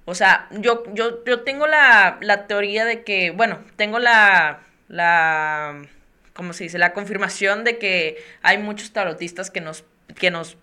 o 0.07 0.15
sea, 0.15 0.49
yo, 0.53 0.85
yo, 0.95 1.23
yo 1.27 1.43
tengo 1.43 1.67
la, 1.67 2.17
la 2.23 2.47
teoría 2.47 2.87
de 2.87 3.03
que, 3.03 3.31
bueno, 3.31 3.59
tengo 3.77 3.99
la, 3.99 4.61
la, 4.89 5.83
¿cómo 6.33 6.55
se 6.55 6.65
dice? 6.65 6.79
La 6.79 6.95
confirmación 6.95 7.63
de 7.63 7.77
que 7.77 8.17
hay 8.41 8.57
muchos 8.57 8.95
tarotistas 8.95 9.51
que 9.51 9.61
nos, 9.61 9.85
que 10.19 10.31
nos 10.31 10.57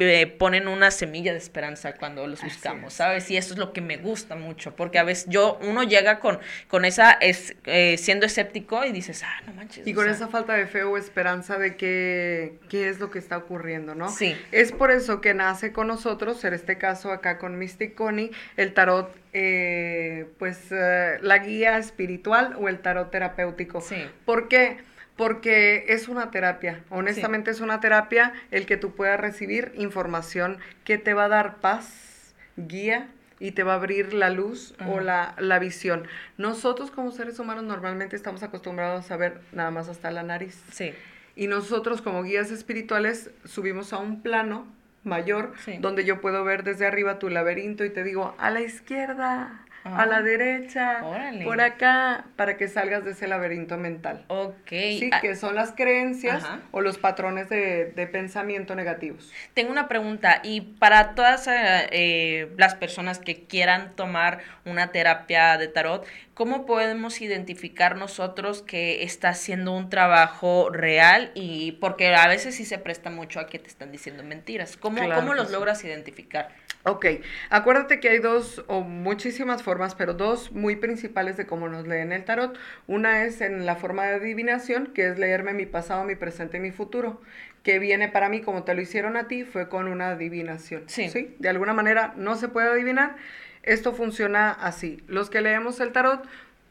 eh, 0.00 0.28
ponen 0.28 0.68
una 0.68 0.92
semilla 0.92 1.32
de 1.32 1.38
esperanza 1.38 1.94
cuando 1.96 2.24
los 2.28 2.40
buscamos, 2.42 2.94
¿sabes? 2.94 3.28
Y 3.30 3.36
eso 3.36 3.54
es 3.54 3.58
lo 3.58 3.72
que 3.72 3.80
me 3.80 3.96
gusta 3.96 4.36
mucho, 4.36 4.76
porque 4.76 5.00
a 5.00 5.02
veces 5.02 5.26
yo, 5.28 5.58
uno 5.60 5.82
llega 5.82 6.20
con, 6.20 6.38
con 6.68 6.84
esa, 6.84 7.10
es, 7.12 7.56
eh, 7.64 7.96
siendo 7.98 8.24
escéptico 8.24 8.84
y 8.84 8.92
dices, 8.92 9.24
ah, 9.24 9.42
no 9.46 9.54
manches. 9.54 9.84
Y 9.86 9.94
con 9.94 10.08
esa 10.08 10.28
falta 10.28 10.54
de 10.54 10.66
fe 10.68 10.84
o 10.84 10.96
esperanza 10.96 11.58
de 11.58 11.76
que, 11.76 12.58
qué 12.68 12.88
es 12.88 13.00
lo 13.00 13.10
que 13.10 13.18
está 13.18 13.38
ocurriendo, 13.38 13.96
¿no? 13.96 14.08
Sí. 14.08 14.36
Es 14.52 14.70
por 14.70 14.92
eso 14.92 15.20
que 15.20 15.34
nace 15.34 15.72
con 15.72 15.88
nosotros, 15.88 16.44
en 16.44 16.54
este 16.54 16.78
caso 16.78 17.10
acá 17.10 17.38
con 17.38 17.58
Mystic 17.58 17.96
Connie, 17.96 18.30
el 18.56 18.74
tarot 18.74 19.12
eh, 19.32 20.26
pues 20.38 20.70
la 20.70 21.38
guía 21.38 21.76
espiritual 21.76 22.56
o 22.60 22.68
el 22.68 22.78
tarot 22.78 23.10
terapéutico. 23.10 23.80
Sí. 23.80 24.06
¿Por 24.24 24.48
qué? 24.48 24.78
Porque 25.18 25.84
es 25.88 26.06
una 26.06 26.30
terapia, 26.30 26.84
honestamente 26.90 27.50
es 27.50 27.60
una 27.60 27.80
terapia 27.80 28.32
el 28.52 28.66
que 28.66 28.76
tú 28.76 28.94
puedas 28.94 29.18
recibir 29.18 29.72
información 29.76 30.58
que 30.84 30.96
te 30.96 31.12
va 31.12 31.24
a 31.24 31.28
dar 31.28 31.56
paz, 31.56 32.34
guía 32.56 33.08
y 33.40 33.50
te 33.50 33.64
va 33.64 33.72
a 33.72 33.76
abrir 33.76 34.14
la 34.14 34.30
luz 34.30 34.76
o 34.88 35.00
la, 35.00 35.34
la, 35.38 35.58
visión. 35.58 36.06
Nosotros 36.36 36.92
como 36.92 37.10
seres 37.10 37.38
humanos 37.40 37.64
normalmente 37.64 38.14
estamos 38.14 38.44
acostumbrados 38.44 39.10
a 39.10 39.16
ver 39.16 39.40
nada 39.52 39.72
más 39.72 39.88
hasta 39.88 40.12
la 40.12 40.22
nariz. 40.22 40.62
Sí. 40.70 40.94
Y 41.34 41.48
nosotros 41.48 42.00
como 42.00 42.22
guías 42.22 42.52
espirituales 42.52 43.30
subimos 43.44 43.92
a 43.92 43.98
un 43.98 44.22
plano 44.22 44.66
mayor 45.02 45.52
donde 45.80 46.04
yo 46.04 46.20
puedo 46.20 46.44
ver 46.44 46.62
desde 46.62 46.86
arriba 46.86 47.18
tu 47.18 47.28
laberinto 47.28 47.84
y 47.84 47.90
te 47.90 48.04
digo, 48.04 48.36
a 48.38 48.50
la 48.50 48.60
izquierda, 48.60 49.64
a 49.96 50.06
la 50.06 50.22
derecha, 50.22 51.00
por 51.44 51.60
acá, 51.60 52.26
para 52.36 52.56
que 52.56 52.68
salgas 52.68 53.04
de 53.04 53.12
ese 53.12 53.26
laberinto 53.28 53.76
mental. 53.76 54.24
Ok. 54.28 54.68
Sí, 54.68 55.10
ah, 55.12 55.20
que 55.20 55.36
son 55.36 55.54
las 55.54 55.72
creencias 55.72 56.44
o 56.70 56.80
los 56.80 56.98
patrones 56.98 57.48
de, 57.48 58.08
pensamiento 58.12 58.74
negativos. 58.74 59.32
Tengo 59.54 59.70
una 59.70 59.88
pregunta, 59.88 60.40
y 60.42 60.60
para 60.60 61.14
todas 61.14 61.46
eh, 61.46 61.88
eh, 61.90 62.52
las 62.56 62.74
personas 62.74 63.18
que 63.18 63.44
quieran 63.44 63.94
tomar 63.96 64.40
una 64.64 64.92
terapia 64.92 65.58
de 65.58 65.68
tarot, 65.68 66.06
¿cómo 66.34 66.66
podemos 66.66 67.20
identificar 67.20 67.96
nosotros 67.96 68.62
que 68.62 69.02
está 69.02 69.30
haciendo 69.30 69.72
un 69.72 69.90
trabajo 69.90 70.70
real? 70.70 71.32
Y 71.34 71.72
porque 71.72 72.14
a 72.14 72.28
veces 72.28 72.54
sí 72.54 72.64
se 72.64 72.78
presta 72.78 73.10
mucho 73.10 73.40
a 73.40 73.46
que 73.46 73.58
te 73.58 73.68
están 73.68 73.92
diciendo 73.92 74.22
mentiras. 74.22 74.76
¿Cómo, 74.76 75.00
¿cómo 75.14 75.34
los 75.34 75.50
logras 75.50 75.84
identificar? 75.84 76.50
Ok, 76.88 77.06
acuérdate 77.50 78.00
que 78.00 78.08
hay 78.08 78.18
dos 78.18 78.64
o 78.66 78.80
muchísimas 78.80 79.62
formas, 79.62 79.94
pero 79.94 80.14
dos 80.14 80.52
muy 80.52 80.76
principales 80.76 81.36
de 81.36 81.46
cómo 81.46 81.68
nos 81.68 81.86
leen 81.86 82.12
el 82.12 82.24
tarot. 82.24 82.58
Una 82.86 83.24
es 83.24 83.42
en 83.42 83.66
la 83.66 83.76
forma 83.76 84.06
de 84.06 84.14
adivinación, 84.14 84.86
que 84.94 85.08
es 85.08 85.18
leerme 85.18 85.52
mi 85.52 85.66
pasado, 85.66 86.04
mi 86.04 86.14
presente 86.14 86.56
y 86.56 86.60
mi 86.60 86.70
futuro, 86.70 87.20
que 87.62 87.78
viene 87.78 88.08
para 88.08 88.30
mí 88.30 88.40
como 88.40 88.64
te 88.64 88.74
lo 88.74 88.80
hicieron 88.80 89.18
a 89.18 89.28
ti, 89.28 89.44
fue 89.44 89.68
con 89.68 89.86
una 89.86 90.10
adivinación. 90.10 90.84
Sí. 90.86 91.10
¿sí? 91.10 91.36
De 91.38 91.50
alguna 91.50 91.74
manera 91.74 92.14
no 92.16 92.36
se 92.36 92.48
puede 92.48 92.70
adivinar. 92.70 93.16
Esto 93.62 93.92
funciona 93.92 94.50
así. 94.50 95.02
Los 95.08 95.28
que 95.28 95.42
leemos 95.42 95.80
el 95.80 95.92
tarot 95.92 96.26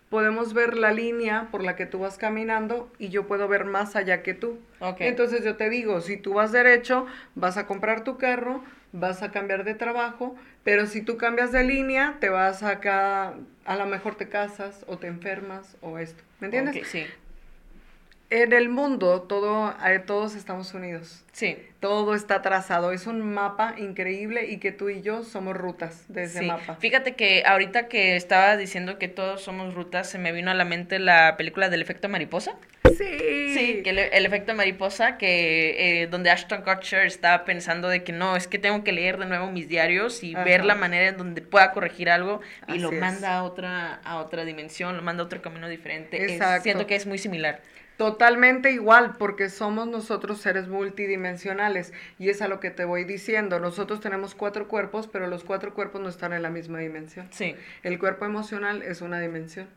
podemos 0.10 0.54
ver 0.54 0.78
la 0.78 0.92
línea 0.92 1.50
por 1.52 1.64
la 1.64 1.76
que 1.76 1.86
tú 1.86 2.00
vas 2.00 2.18
caminando 2.18 2.92
y 2.98 3.10
yo 3.10 3.28
puedo 3.28 3.48
ver 3.48 3.66
más 3.66 3.96
allá 3.96 4.24
que 4.24 4.34
tú. 4.34 4.58
Okay. 4.80 5.08
Entonces 5.08 5.44
yo 5.44 5.58
te 5.58 5.70
digo, 5.70 6.02
si 6.02 6.18
tú 6.18 6.34
vas 6.34 6.52
derecho, 6.52 7.06
vas 7.36 7.58
a 7.58 7.68
comprar 7.68 8.04
tu 8.04 8.18
carro, 8.18 8.64
vas 8.92 9.22
a 9.24 9.32
cambiar 9.32 9.64
de 9.64 9.74
trabajo, 9.74 10.36
pero 10.64 10.86
si 10.86 11.02
tú 11.02 11.18
cambias 11.18 11.52
de 11.52 11.64
línea, 11.64 12.18
te 12.20 12.30
vas 12.30 12.64
acá, 12.64 13.36
a 13.66 13.76
lo 13.76 13.86
mejor 13.86 14.16
te 14.16 14.30
casas 14.30 14.84
o 14.88 14.98
te 14.98 15.08
enfermas 15.08 15.78
o 15.82 15.98
esto. 15.98 16.24
¿Me 16.40 16.48
entiendes? 16.48 16.88
sí. 16.88 17.06
En 18.30 18.52
el 18.52 18.68
mundo, 18.68 19.22
todo, 19.22 19.74
eh, 19.86 20.00
todos 20.00 20.36
estamos 20.36 20.74
unidos. 20.74 21.24
Sí. 21.32 21.58
Todo 21.80 22.14
está 22.14 22.42
trazado. 22.42 22.92
Es 22.92 23.08
un 23.08 23.22
mapa 23.22 23.76
increíble 23.78 24.48
y 24.48 24.58
que 24.58 24.74
tú 24.74 24.90
y 24.90 25.02
yo 25.02 25.24
somos 25.24 25.56
rutas 25.56 26.04
de 26.10 26.24
ese 26.24 26.40
sí. 26.40 26.46
mapa. 26.46 26.76
Fíjate 26.76 27.16
que 27.16 27.44
ahorita 27.46 27.88
que 27.88 28.18
estaba 28.18 28.58
diciendo 28.58 29.00
que 29.00 29.08
todos 29.08 29.42
somos 29.42 29.74
rutas, 29.74 30.10
se 30.10 30.18
me 30.18 30.34
vino 30.34 30.52
a 30.52 30.56
la 30.56 30.66
mente 30.66 31.00
la 31.00 31.38
película 31.38 31.70
del 31.70 31.82
efecto 31.82 32.10
mariposa. 32.10 32.56
Sí. 32.98 33.54
Sí, 33.54 33.82
que 33.84 33.92
el, 33.92 34.26
efecto 34.26 34.54
mariposa, 34.56 35.18
que 35.18 36.02
eh, 36.02 36.08
donde 36.08 36.30
Ashton 36.30 36.64
Kutcher 36.64 37.06
estaba 37.06 37.46
pensando 37.46 37.88
de 37.88 38.04
que 38.04 38.12
no, 38.12 38.36
es 38.36 38.48
que 38.48 38.60
tengo 38.60 38.84
que 38.84 38.92
leer 38.92 39.18
de 39.18 39.26
nuevo 39.26 39.50
mis 39.52 39.70
diarios 39.70 40.24
y 40.24 40.34
ver 40.36 40.66
la 40.66 40.76
manera 40.76 41.08
en 41.10 41.18
donde 41.18 41.42
pueda 41.42 41.72
corregir 41.72 42.10
algo 42.10 42.42
y 42.68 42.80
lo 42.80 42.92
manda 42.92 43.38
a 43.38 43.44
otra, 43.44 43.96
a 44.04 44.18
otra 44.18 44.46
dimensión, 44.46 44.98
lo 44.98 45.04
manda 45.04 45.24
a 45.24 45.26
otro 45.26 45.42
camino 45.42 45.70
diferente. 45.70 46.34
Exacto. 46.34 46.64
siento 46.64 46.88
que 46.88 46.96
es 46.96 47.06
muy 47.06 47.18
similar. 47.18 47.62
Totalmente 47.98 48.72
igual, 48.72 49.16
porque 49.18 49.50
somos 49.50 49.88
nosotros 49.88 50.40
seres 50.40 50.68
multidimensionales 50.68 51.94
y 52.20 52.30
es 52.30 52.44
a 52.44 52.48
lo 52.48 52.60
que 52.60 52.70
te 52.70 52.86
voy 52.86 53.06
diciendo. 53.06 53.60
Nosotros 53.60 54.02
tenemos 54.02 54.36
cuatro 54.36 54.68
cuerpos, 54.68 55.08
pero 55.08 55.26
los 55.26 55.44
cuatro 55.44 55.74
cuerpos 55.74 56.02
no 56.02 56.10
están 56.10 56.32
en 56.32 56.44
la 56.44 56.52
misma 56.52 56.78
dimensión. 56.78 57.28
Sí. 57.32 57.56
El 57.82 57.98
cuerpo 57.98 58.26
emocional 58.26 58.84
es 58.84 59.02
una 59.02 59.20
dimensión. 59.20 59.68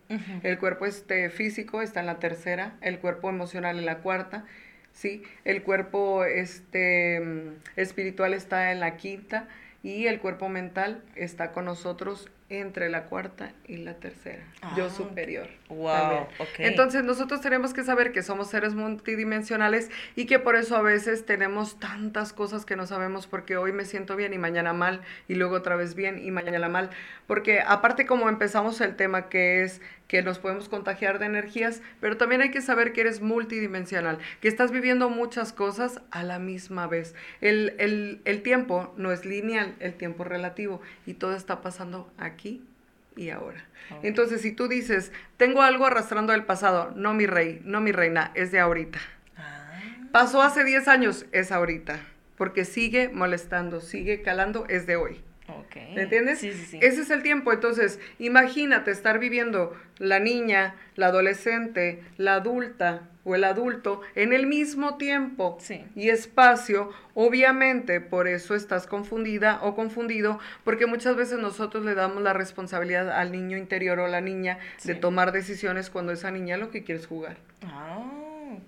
El 0.43 0.59
cuerpo 0.59 0.85
este, 0.85 1.31
físico 1.31 1.81
está 1.81 2.01
en 2.01 2.07
la 2.07 2.19
tercera, 2.19 2.75
el 2.83 2.99
cuerpo 2.99 3.31
emocional 3.31 3.79
en 3.79 3.87
la 3.87 3.99
cuarta, 3.99 4.45
¿sí? 4.93 5.23
El 5.47 5.63
cuerpo 5.63 6.25
este, 6.25 7.21
mm, 7.21 7.49
espiritual 7.77 8.35
está 8.35 8.71
en 8.71 8.81
la 8.81 8.99
quinta 8.99 9.49
y 9.83 10.09
el 10.09 10.21
cuerpo 10.21 10.51
mental 10.51 11.03
está 11.17 11.53
con 11.53 11.65
nosotros 11.65 12.29
entre 12.51 12.91
la 12.91 13.05
cuarta 13.05 13.53
y 13.67 13.77
la 13.77 13.95
tercera, 13.95 14.43
yo 14.77 14.87
Ah, 14.87 14.91
superior. 14.91 15.49
Wow. 15.69 16.27
Entonces 16.59 17.05
nosotros 17.05 17.41
tenemos 17.41 17.73
que 17.73 17.85
saber 17.85 18.11
que 18.11 18.23
somos 18.25 18.51
seres 18.51 18.75
multidimensionales 18.75 19.89
y 20.17 20.27
que 20.27 20.41
por 20.41 20.57
eso 20.57 20.77
a 20.77 20.83
veces 20.83 21.25
tenemos 21.25 21.79
tantas 21.79 22.33
cosas 22.33 22.65
que 22.65 22.75
no 22.75 22.87
sabemos 22.87 23.29
porque 23.29 23.57
hoy 23.57 23.73
me 23.73 23.85
siento 23.85 24.17
bien 24.17 24.35
y 24.35 24.39
mañana 24.39 24.73
mal 24.73 25.01
y 25.29 25.37
luego 25.37 25.55
otra 25.55 25.77
vez 25.77 25.95
bien 25.95 26.19
y 26.23 26.33
mañana 26.33 26.69
mal. 26.69 26.91
Porque 27.29 27.61
aparte 27.61 28.05
como 28.05 28.29
empezamos 28.29 28.81
el 28.81 28.97
tema 28.97 29.29
que 29.29 29.63
es 29.63 29.81
que 30.11 30.23
nos 30.23 30.41
podemos 30.41 30.69
contagiar 30.69 31.21
de 31.21 31.27
energías, 31.27 31.83
pero 32.01 32.17
también 32.17 32.41
hay 32.41 32.51
que 32.51 32.63
saber 32.63 32.93
que 32.93 33.03
eres 33.03 33.21
multidimensional, 33.21 34.19
que 34.41 34.49
estás 34.49 34.73
viviendo 34.73 35.09
muchas 35.09 35.53
cosas 35.53 36.01
a 36.11 36.25
la 36.25 36.41
misma 36.41 36.89
vez. 36.89 37.15
El, 37.41 37.77
el, 37.79 38.21
el 38.25 38.43
tiempo 38.43 38.93
no 38.97 39.13
es 39.13 39.25
lineal, 39.25 39.77
el 39.79 39.95
tiempo 39.95 40.25
es 40.25 40.29
relativo 40.29 40.81
y 41.07 41.15
todo 41.15 41.37
está 41.37 41.63
pasando 41.63 42.13
aquí 42.19 42.61
y 43.15 43.31
ahora. 43.31 43.65
Entonces, 44.03 44.41
si 44.41 44.51
tú 44.51 44.67
dices, 44.67 45.13
tengo 45.37 45.63
algo 45.63 45.87
arrastrando 45.87 46.33
del 46.33 46.43
pasado, 46.45 46.93
no 46.97 47.15
mi 47.15 47.27
rey, 47.27 47.61
no 47.65 47.81
mi 47.81 47.93
reina, 47.93 48.33
es 48.35 48.51
de 48.51 48.59
ahorita. 48.59 48.99
Ah, 49.37 49.71
Pasó 50.11 50.43
hace 50.43 50.65
10 50.65 50.89
años, 50.89 51.27
es 51.31 51.53
ahorita. 51.53 52.01
Porque 52.37 52.65
sigue 52.65 53.11
molestando, 53.11 53.81
sigue 53.81 54.23
calando, 54.23 54.67
es 54.69 54.89
de 54.89 54.97
hoy. 54.97 55.21
¿Me 55.95 56.03
entiendes? 56.03 56.39
Sí, 56.39 56.53
sí, 56.53 56.65
sí. 56.67 56.79
Ese 56.83 57.03
es 57.03 57.11
el 57.11 57.23
tiempo. 57.23 57.53
Entonces, 57.53 57.99
imagínate 58.19 58.91
estar 58.91 59.19
viviendo 59.19 59.77
la 59.99 60.19
niña, 60.21 60.75
la 60.97 61.07
adolescente, 61.07 62.03
la 62.17 62.35
adulta 62.35 63.03
o 63.25 63.35
el 63.35 63.45
adulto 63.45 64.01
en 64.15 64.33
el 64.33 64.47
mismo 64.47 64.97
tiempo 64.97 65.59
Sí. 65.61 65.85
y 65.95 66.09
espacio. 66.09 66.91
Obviamente, 67.15 68.01
por 68.01 68.29
eso 68.29 68.55
estás 68.55 68.87
confundida 68.87 69.61
o 69.63 69.75
confundido, 69.75 70.39
porque 70.65 70.87
muchas 70.87 71.17
veces 71.17 71.39
nosotros 71.39 71.85
le 71.85 71.95
damos 71.95 72.23
la 72.23 72.33
responsabilidad 72.33 73.11
al 73.11 73.31
niño 73.33 73.57
interior 73.59 73.99
o 74.01 74.09
la 74.09 74.21
niña 74.21 74.59
de 74.85 74.95
tomar 74.95 75.33
decisiones 75.33 75.91
cuando 75.91 76.13
esa 76.13 76.31
niña 76.31 76.57
lo 76.57 76.71
que 76.71 76.83
quiere 76.83 77.01
es 77.01 77.07
jugar. 77.07 77.37
Ah. 77.65 78.20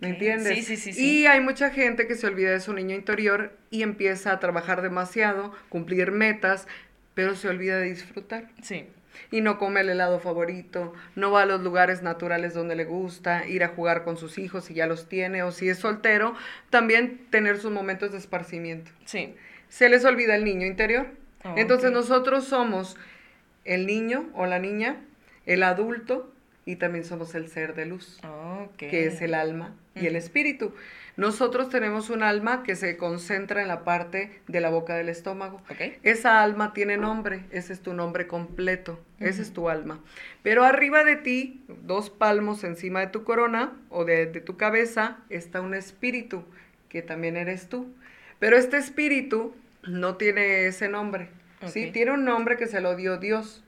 ¿Me 0.03 0.09
entiendes? 0.11 0.55
Sí, 0.57 0.62
sí, 0.62 0.76
sí. 0.76 0.92
sí. 0.92 1.20
Y 1.20 1.26
hay 1.26 1.40
mucha 1.40 1.70
gente 1.70 2.07
que 2.07 2.16
se 2.16 2.26
olvida 2.26 2.50
de 2.50 2.61
su 2.61 2.72
niño 2.74 2.94
interior 2.94 3.57
y 3.70 3.82
empieza 3.82 4.32
a 4.32 4.40
trabajar 4.40 4.82
demasiado, 4.82 5.53
cumplir 5.68 6.11
metas, 6.11 6.66
pero 7.14 7.36
se 7.36 7.48
olvida 7.48 7.78
de 7.78 7.84
disfrutar. 7.86 8.48
Sí. 8.62 8.86
y 9.30 9.42
no 9.42 9.59
come 9.59 9.80
el 9.82 9.90
helado 9.90 10.18
favorito, 10.20 10.94
no 11.14 11.30
va 11.30 11.42
a 11.42 11.46
los 11.46 11.61
lugares 11.61 12.03
naturales 12.03 12.55
donde 12.55 12.74
le 12.74 12.84
gusta, 12.84 13.46
ir 13.46 13.62
a 13.62 13.68
jugar 13.68 14.05
con 14.05 14.16
sus 14.16 14.38
hijos 14.38 14.64
si 14.64 14.74
ya 14.74 14.86
los 14.86 15.09
tiene 15.09 15.42
o 15.42 15.53
si 15.53 15.68
es 15.68 15.78
soltero, 15.78 16.34
también 16.70 17.26
tener 17.30 17.59
sus 17.59 17.70
momentos 17.70 18.12
de 18.12 18.18
esparcimiento. 18.18 18.90
Sí. 19.05 19.34
Se 19.68 19.88
les 19.88 20.05
olvida 20.05 20.34
el 20.34 20.44
niño 20.44 20.66
interior. 20.66 21.09
Oh, 21.44 21.55
Entonces 21.57 21.92
nosotros 21.92 22.44
somos 22.46 22.96
el 23.64 23.86
niño 23.86 24.30
o 24.34 24.46
la 24.46 24.59
niña, 24.59 24.96
el 25.46 25.62
adulto 25.62 26.32
y 26.65 26.77
también 26.77 27.05
somos 27.05 27.35
el 27.35 27.49
ser 27.49 27.75
de 27.75 27.87
luz 27.87 28.21
Ok. 28.25 28.77
que 28.77 29.07
es 29.07 29.21
el 29.23 29.35
alma 29.35 29.75
y 29.95 30.07
el 30.07 30.17
espíritu. 30.17 30.73
Nosotros 31.17 31.69
tenemos 31.69 32.09
un 32.09 32.23
alma 32.23 32.63
que 32.63 32.75
se 32.77 32.97
concentra 32.97 33.61
en 33.61 33.69
la 33.69 33.85
parte 33.85 34.41
de 34.49 34.61
la 34.61 34.71
boca 34.71 34.95
del 34.95 35.11
estómago. 35.11 35.61
Esa 36.03 36.43
alma 36.43 36.73
tiene 36.73 36.97
nombre, 36.97 37.45
ese 37.51 37.75
es 37.75 37.81
tu 37.83 37.93
nombre 37.93 38.27
completo, 38.27 38.99
ese 39.21 39.43
es 39.43 39.53
tu 39.53 39.69
alma. 39.69 40.01
Pero 40.43 40.65
arriba 40.65 41.05
de 41.05 41.17
ti, 41.17 41.65
dos 41.83 42.09
palmos 42.09 42.65
encima 42.65 43.01
de 43.01 43.09
tu 43.09 43.25
corona 43.25 43.73
o 43.91 44.05
de, 44.07 44.25
de 44.27 44.41
tu 44.41 44.57
cabeza, 44.57 45.19
está 45.29 45.61
un 45.61 45.75
espíritu, 45.75 46.45
que 46.89 47.03
también 47.03 47.37
eres 47.37 47.69
tú. 47.69 47.93
Pero 48.39 48.57
este 48.57 48.79
espíritu 48.79 49.55
no 49.83 50.17
tiene 50.17 50.67
ese 50.67 50.89
nombre, 50.89 51.29
¿sí? 51.67 51.91
Tiene 51.93 52.13
un 52.13 52.25
nombre 52.25 52.57
que 52.57 52.67
se 52.67 52.81
lo 52.81 52.97
dio 52.97 53.19
Dios. 53.19 53.63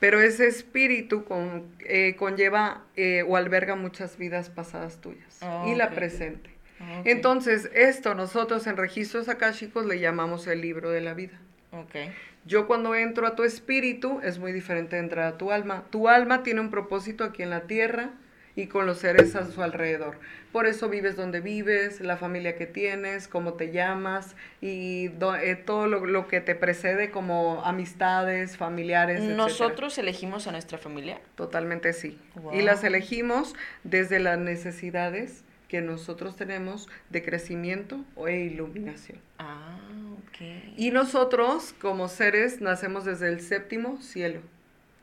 Pero 0.00 0.20
ese 0.20 0.46
espíritu 0.46 1.24
con- 1.24 1.66
eh, 1.80 2.14
conlleva 2.16 2.84
eh, 2.96 3.24
o 3.26 3.36
alberga 3.36 3.74
muchas 3.74 4.16
vidas 4.18 4.48
pasadas 4.50 5.00
tuyas 5.00 5.40
y 5.66 5.74
la 5.74 5.86
Ok. 5.86 5.94
presente. 5.94 6.50
Ok. 6.80 7.06
Entonces, 7.06 7.68
esto 7.74 8.14
nosotros 8.14 8.66
en 8.68 8.76
registros 8.76 9.28
akáshicos 9.28 9.86
le 9.86 9.98
llamamos 9.98 10.46
el 10.46 10.60
libro 10.60 10.90
de 10.90 11.00
la 11.00 11.14
vida. 11.14 11.38
Ok. 11.72 11.96
Yo 12.44 12.66
cuando 12.66 12.94
entro 12.94 13.26
a 13.26 13.34
tu 13.34 13.42
espíritu 13.42 14.20
es 14.22 14.38
muy 14.38 14.52
diferente 14.52 14.96
de 14.96 15.02
entrar 15.02 15.26
a 15.26 15.36
tu 15.38 15.50
alma. 15.50 15.84
Tu 15.90 16.08
alma 16.08 16.42
tiene 16.44 16.60
un 16.60 16.70
propósito 16.70 17.24
aquí 17.24 17.42
en 17.42 17.50
la 17.50 17.62
tierra 17.62 18.10
y 18.58 18.66
con 18.66 18.86
los 18.86 18.98
seres 18.98 19.36
a 19.36 19.46
su 19.50 19.62
alrededor. 19.62 20.18
Por 20.50 20.66
eso 20.66 20.88
vives 20.88 21.14
donde 21.14 21.40
vives, 21.40 22.00
la 22.00 22.16
familia 22.16 22.56
que 22.56 22.66
tienes, 22.66 23.28
cómo 23.28 23.52
te 23.52 23.70
llamas 23.70 24.34
y 24.60 25.08
do- 25.08 25.36
eh, 25.36 25.54
todo 25.54 25.86
lo, 25.86 26.04
lo 26.06 26.26
que 26.26 26.40
te 26.40 26.56
precede 26.56 27.10
como 27.12 27.62
amistades, 27.64 28.56
familiares. 28.56 29.18
etcétera. 29.18 29.36
¿Nosotros 29.36 29.96
elegimos 29.98 30.48
a 30.48 30.52
nuestra 30.52 30.76
familia? 30.76 31.20
Totalmente 31.36 31.92
sí. 31.92 32.18
Wow. 32.34 32.54
Y 32.54 32.62
las 32.62 32.82
elegimos 32.82 33.54
desde 33.84 34.18
las 34.18 34.38
necesidades 34.38 35.44
que 35.68 35.80
nosotros 35.80 36.34
tenemos 36.34 36.88
de 37.10 37.22
crecimiento 37.22 38.04
o 38.16 38.26
e 38.26 38.40
iluminación. 38.40 39.18
Ah, 39.38 39.78
ok. 40.14 40.74
Y 40.76 40.90
nosotros, 40.90 41.74
como 41.80 42.08
seres, 42.08 42.60
nacemos 42.60 43.04
desde 43.04 43.28
el 43.28 43.40
séptimo 43.40 44.00
cielo 44.02 44.40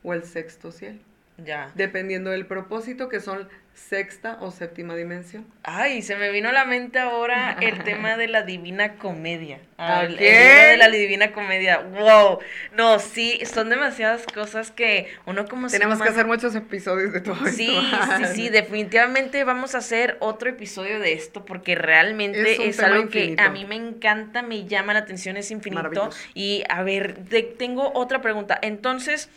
o 0.02 0.12
el 0.12 0.24
sexto 0.24 0.72
cielo, 0.72 0.98
Ya. 1.38 1.70
dependiendo 1.74 2.30
del 2.30 2.46
propósito, 2.46 3.08
que 3.08 3.20
son 3.20 3.48
sexta 3.76 4.38
o 4.40 4.50
séptima 4.50 4.96
dimensión. 4.96 5.46
Ay, 5.62 6.00
se 6.00 6.16
me 6.16 6.30
vino 6.30 6.48
a 6.48 6.52
la 6.52 6.64
mente 6.64 6.98
ahora 6.98 7.56
el 7.60 7.84
tema 7.84 8.16
de 8.16 8.26
la 8.26 8.42
Divina 8.42 8.94
Comedia. 8.94 9.60
Ah, 9.76 10.04
el, 10.04 10.16
libro 10.16 10.24
de 10.24 10.76
la 10.78 10.88
Divina 10.88 11.32
Comedia. 11.32 11.80
Wow. 11.80 12.38
No, 12.74 12.98
sí, 12.98 13.38
son 13.44 13.68
demasiadas 13.68 14.24
cosas 14.32 14.70
que 14.70 15.08
uno 15.26 15.46
como 15.46 15.68
Tenemos 15.68 16.00
que 16.00 16.08
hacer 16.08 16.26
muchos 16.26 16.54
episodios 16.54 17.12
de 17.12 17.20
todo 17.20 17.34
esto. 17.34 17.50
Sí, 17.50 17.78
sí, 18.16 18.24
sí, 18.34 18.48
definitivamente 18.50 19.44
vamos 19.44 19.74
a 19.74 19.78
hacer 19.78 20.16
otro 20.20 20.48
episodio 20.48 20.98
de 20.98 21.12
esto 21.12 21.44
porque 21.44 21.74
realmente 21.74 22.68
Es 22.68 22.76
tema 22.78 22.88
algo 22.88 23.08
que 23.10 23.36
a 23.38 23.50
mí 23.50 23.66
me 23.66 23.76
encanta, 23.76 24.40
me 24.40 24.64
llama 24.66 24.94
la 24.94 25.00
atención, 25.00 25.36
es 25.36 25.50
infinito. 25.50 26.08
Y 26.32 26.64
a 26.70 26.82
ver, 26.82 27.14
te- 27.28 27.42
tengo 27.42 27.92
otra 27.92 28.22
pregunta. 28.22 28.58
Entonces, 28.62 29.28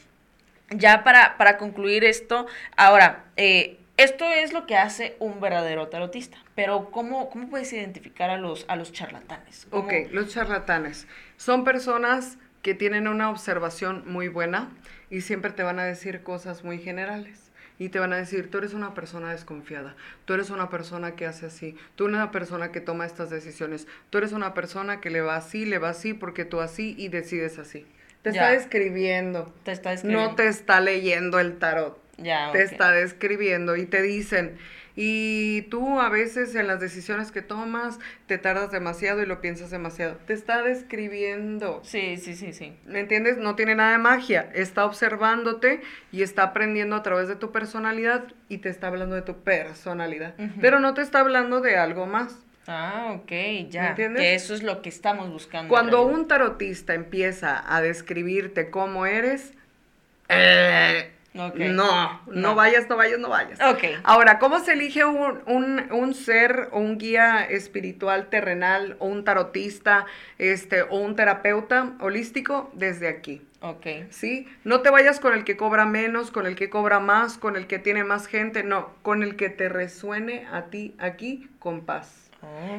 ya 0.71 1.03
para, 1.03 1.37
para 1.37 1.57
concluir 1.57 2.03
esto, 2.03 2.47
ahora, 2.77 3.25
eh, 3.37 3.79
esto 3.97 4.25
es 4.31 4.53
lo 4.53 4.65
que 4.65 4.77
hace 4.77 5.15
un 5.19 5.41
verdadero 5.41 5.87
tarotista, 5.89 6.37
pero 6.55 6.89
¿cómo, 6.91 7.29
cómo 7.29 7.49
puedes 7.49 7.73
identificar 7.73 8.29
a 8.29 8.37
los, 8.37 8.65
a 8.69 8.75
los 8.75 8.91
charlatanes? 8.93 9.67
¿Cómo- 9.69 9.83
Ok, 9.83 9.93
los 10.11 10.29
charlatanes 10.33 11.07
son 11.37 11.63
personas 11.63 12.37
que 12.61 12.73
tienen 12.75 13.07
una 13.07 13.29
observación 13.29 14.03
muy 14.05 14.27
buena 14.27 14.69
y 15.09 15.21
siempre 15.21 15.51
te 15.51 15.63
van 15.63 15.79
a 15.79 15.83
decir 15.85 16.23
cosas 16.23 16.63
muy 16.63 16.77
generales. 16.79 17.45
Y 17.81 17.87
te 17.87 17.99
van 17.99 18.11
a 18.11 18.17
decir, 18.17 18.51
tú 18.51 18.57
eres 18.57 18.73
una 18.73 18.93
persona 18.93 19.31
desconfiada, 19.31 19.95
tú 20.25 20.33
eres 20.33 20.49
una 20.49 20.69
persona 20.69 21.15
que 21.15 21.25
hace 21.25 21.45
así, 21.45 21.77
tú 21.95 22.07
eres 22.07 22.17
una 22.17 22.29
persona 22.29 22.73
que 22.73 22.81
toma 22.81 23.05
estas 23.05 23.29
decisiones, 23.29 23.87
tú 24.09 24.17
eres 24.17 24.33
una 24.33 24.53
persona 24.53 24.99
que 24.99 25.09
le 25.09 25.21
va 25.21 25.37
así, 25.37 25.63
le 25.65 25.77
va 25.77 25.87
así, 25.91 26.13
porque 26.13 26.43
tú 26.43 26.59
así 26.59 26.93
y 26.97 27.07
decides 27.07 27.57
así. 27.57 27.85
Te 28.21 28.31
Ya. 28.33 28.41
está 28.41 28.51
describiendo, 28.51 29.53
Te 29.63 29.71
está 29.71 29.91
describiendo? 29.91 30.29
no 30.29 30.35
te 30.35 30.47
está 30.47 30.81
leyendo 30.81 31.39
el 31.39 31.57
tarot 31.57 31.97
Ya, 32.17 32.51
te 32.51 32.63
está 32.63 32.91
describiendo 32.91 33.75
y 33.77 33.85
te 33.85 34.01
dicen, 34.01 34.57
y 35.01 35.61
tú 35.69 36.01
a 36.01 36.09
veces 36.09 36.53
en 36.55 36.67
las 36.67 36.81
decisiones 36.81 37.31
que 37.31 37.41
tomas 37.41 37.99
te 38.27 38.37
tardas 38.37 38.71
demasiado 38.71 39.21
y 39.23 39.25
lo 39.25 39.39
piensas 39.39 39.69
demasiado. 39.71 40.17
Te 40.27 40.33
está 40.33 40.61
describiendo. 40.61 41.79
Sí, 41.85 42.17
sí, 42.17 42.35
sí, 42.35 42.51
sí. 42.51 42.73
¿Me 42.85 42.99
entiendes? 42.99 43.37
No 43.37 43.55
tiene 43.55 43.75
nada 43.75 43.93
de 43.93 43.97
magia. 43.99 44.49
Está 44.53 44.83
observándote 44.83 45.79
y 46.11 46.21
está 46.21 46.43
aprendiendo 46.43 46.97
a 46.97 47.03
través 47.03 47.29
de 47.29 47.37
tu 47.37 47.53
personalidad 47.53 48.25
y 48.49 48.57
te 48.57 48.67
está 48.67 48.87
hablando 48.87 49.15
de 49.15 49.21
tu 49.21 49.37
personalidad. 49.41 50.33
Pero 50.59 50.81
no 50.81 50.93
te 50.93 51.01
está 51.01 51.21
hablando 51.21 51.61
de 51.61 51.77
algo 51.77 52.05
más. 52.05 52.37
Ah, 52.71 53.13
ok, 53.15 53.31
ya. 53.69 53.89
entiendes? 53.89 54.21
Que 54.21 54.35
eso 54.35 54.53
es 54.53 54.61
lo 54.61 54.81
que 54.83 54.89
estamos 54.89 55.29
buscando. 55.31 55.69
Cuando 55.69 56.03
un 56.05 56.27
tarotista 56.27 56.93
empieza 56.93 57.63
a 57.67 57.81
describirte 57.81 58.69
cómo 58.69 59.07
eres, 59.07 59.53
eh, 60.27 61.11
no, 61.33 61.51
no, 61.55 62.21
No. 62.27 62.55
vayas, 62.55 62.89
no 62.89 62.97
vayas, 62.97 63.19
no 63.19 63.29
vayas. 63.29 63.59
Ok. 63.61 63.83
Ahora, 64.03 64.39
¿cómo 64.39 64.59
se 64.59 64.73
elige 64.73 65.05
un, 65.05 65.39
un- 65.45 65.91
un 65.91 66.13
ser 66.13 66.69
o 66.71 66.79
un 66.79 66.97
guía 66.97 67.43
espiritual 67.45 68.27
terrenal 68.29 68.95
o 68.99 69.07
un 69.07 69.23
tarotista 69.23 70.05
este, 70.37 70.81
o 70.83 70.97
un 70.99 71.15
terapeuta 71.15 71.93
holístico? 71.99 72.69
Desde 72.73 73.07
aquí. 73.07 73.41
Ok. 73.61 73.85
¿Sí? 74.09 74.47
No 74.63 74.81
te 74.81 74.89
vayas 74.89 75.19
con 75.19 75.33
el 75.33 75.43
que 75.43 75.57
cobra 75.57 75.85
menos, 75.85 76.31
con 76.31 76.45
el 76.47 76.55
que 76.55 76.69
cobra 76.69 76.99
más, 76.99 77.37
con 77.37 77.55
el 77.57 77.67
que 77.67 77.77
tiene 77.79 78.03
más 78.03 78.25
gente, 78.27 78.63
no, 78.63 78.91
con 79.01 79.21
el 79.23 79.35
que 79.35 79.49
te 79.49 79.69
resuene 79.69 80.47
a 80.51 80.65
ti 80.65 80.95
aquí 80.99 81.47
con 81.59 81.81
paz. 81.81 82.28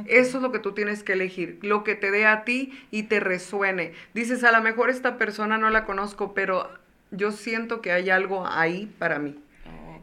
Eso 0.07 0.39
es 0.39 0.43
lo 0.43 0.53
que 0.53 0.59
tú 0.59 0.73
tienes 0.73 1.03
que 1.03 1.13
elegir, 1.13 1.59
lo 1.63 1.85
que 1.85 1.95
te 1.95 2.11
dé 2.11 2.27
a 2.27 2.45
ti 2.45 2.73
y 2.91 3.05
te 3.05 3.21
resuene. 3.21 3.93
Dices, 4.15 4.45
a 4.45 4.53
lo 4.53 4.63
mejor 4.63 4.91
esta 4.91 5.19
persona 5.19 5.59
no 5.59 5.71
la 5.71 5.85
conozco, 5.85 6.35
pero 6.35 6.71
yo 7.11 7.33
siento 7.33 7.81
que 7.81 7.93
hay 7.93 8.11
algo 8.11 8.47
ahí 8.47 8.93
para 8.99 9.19
mí. 9.19 9.39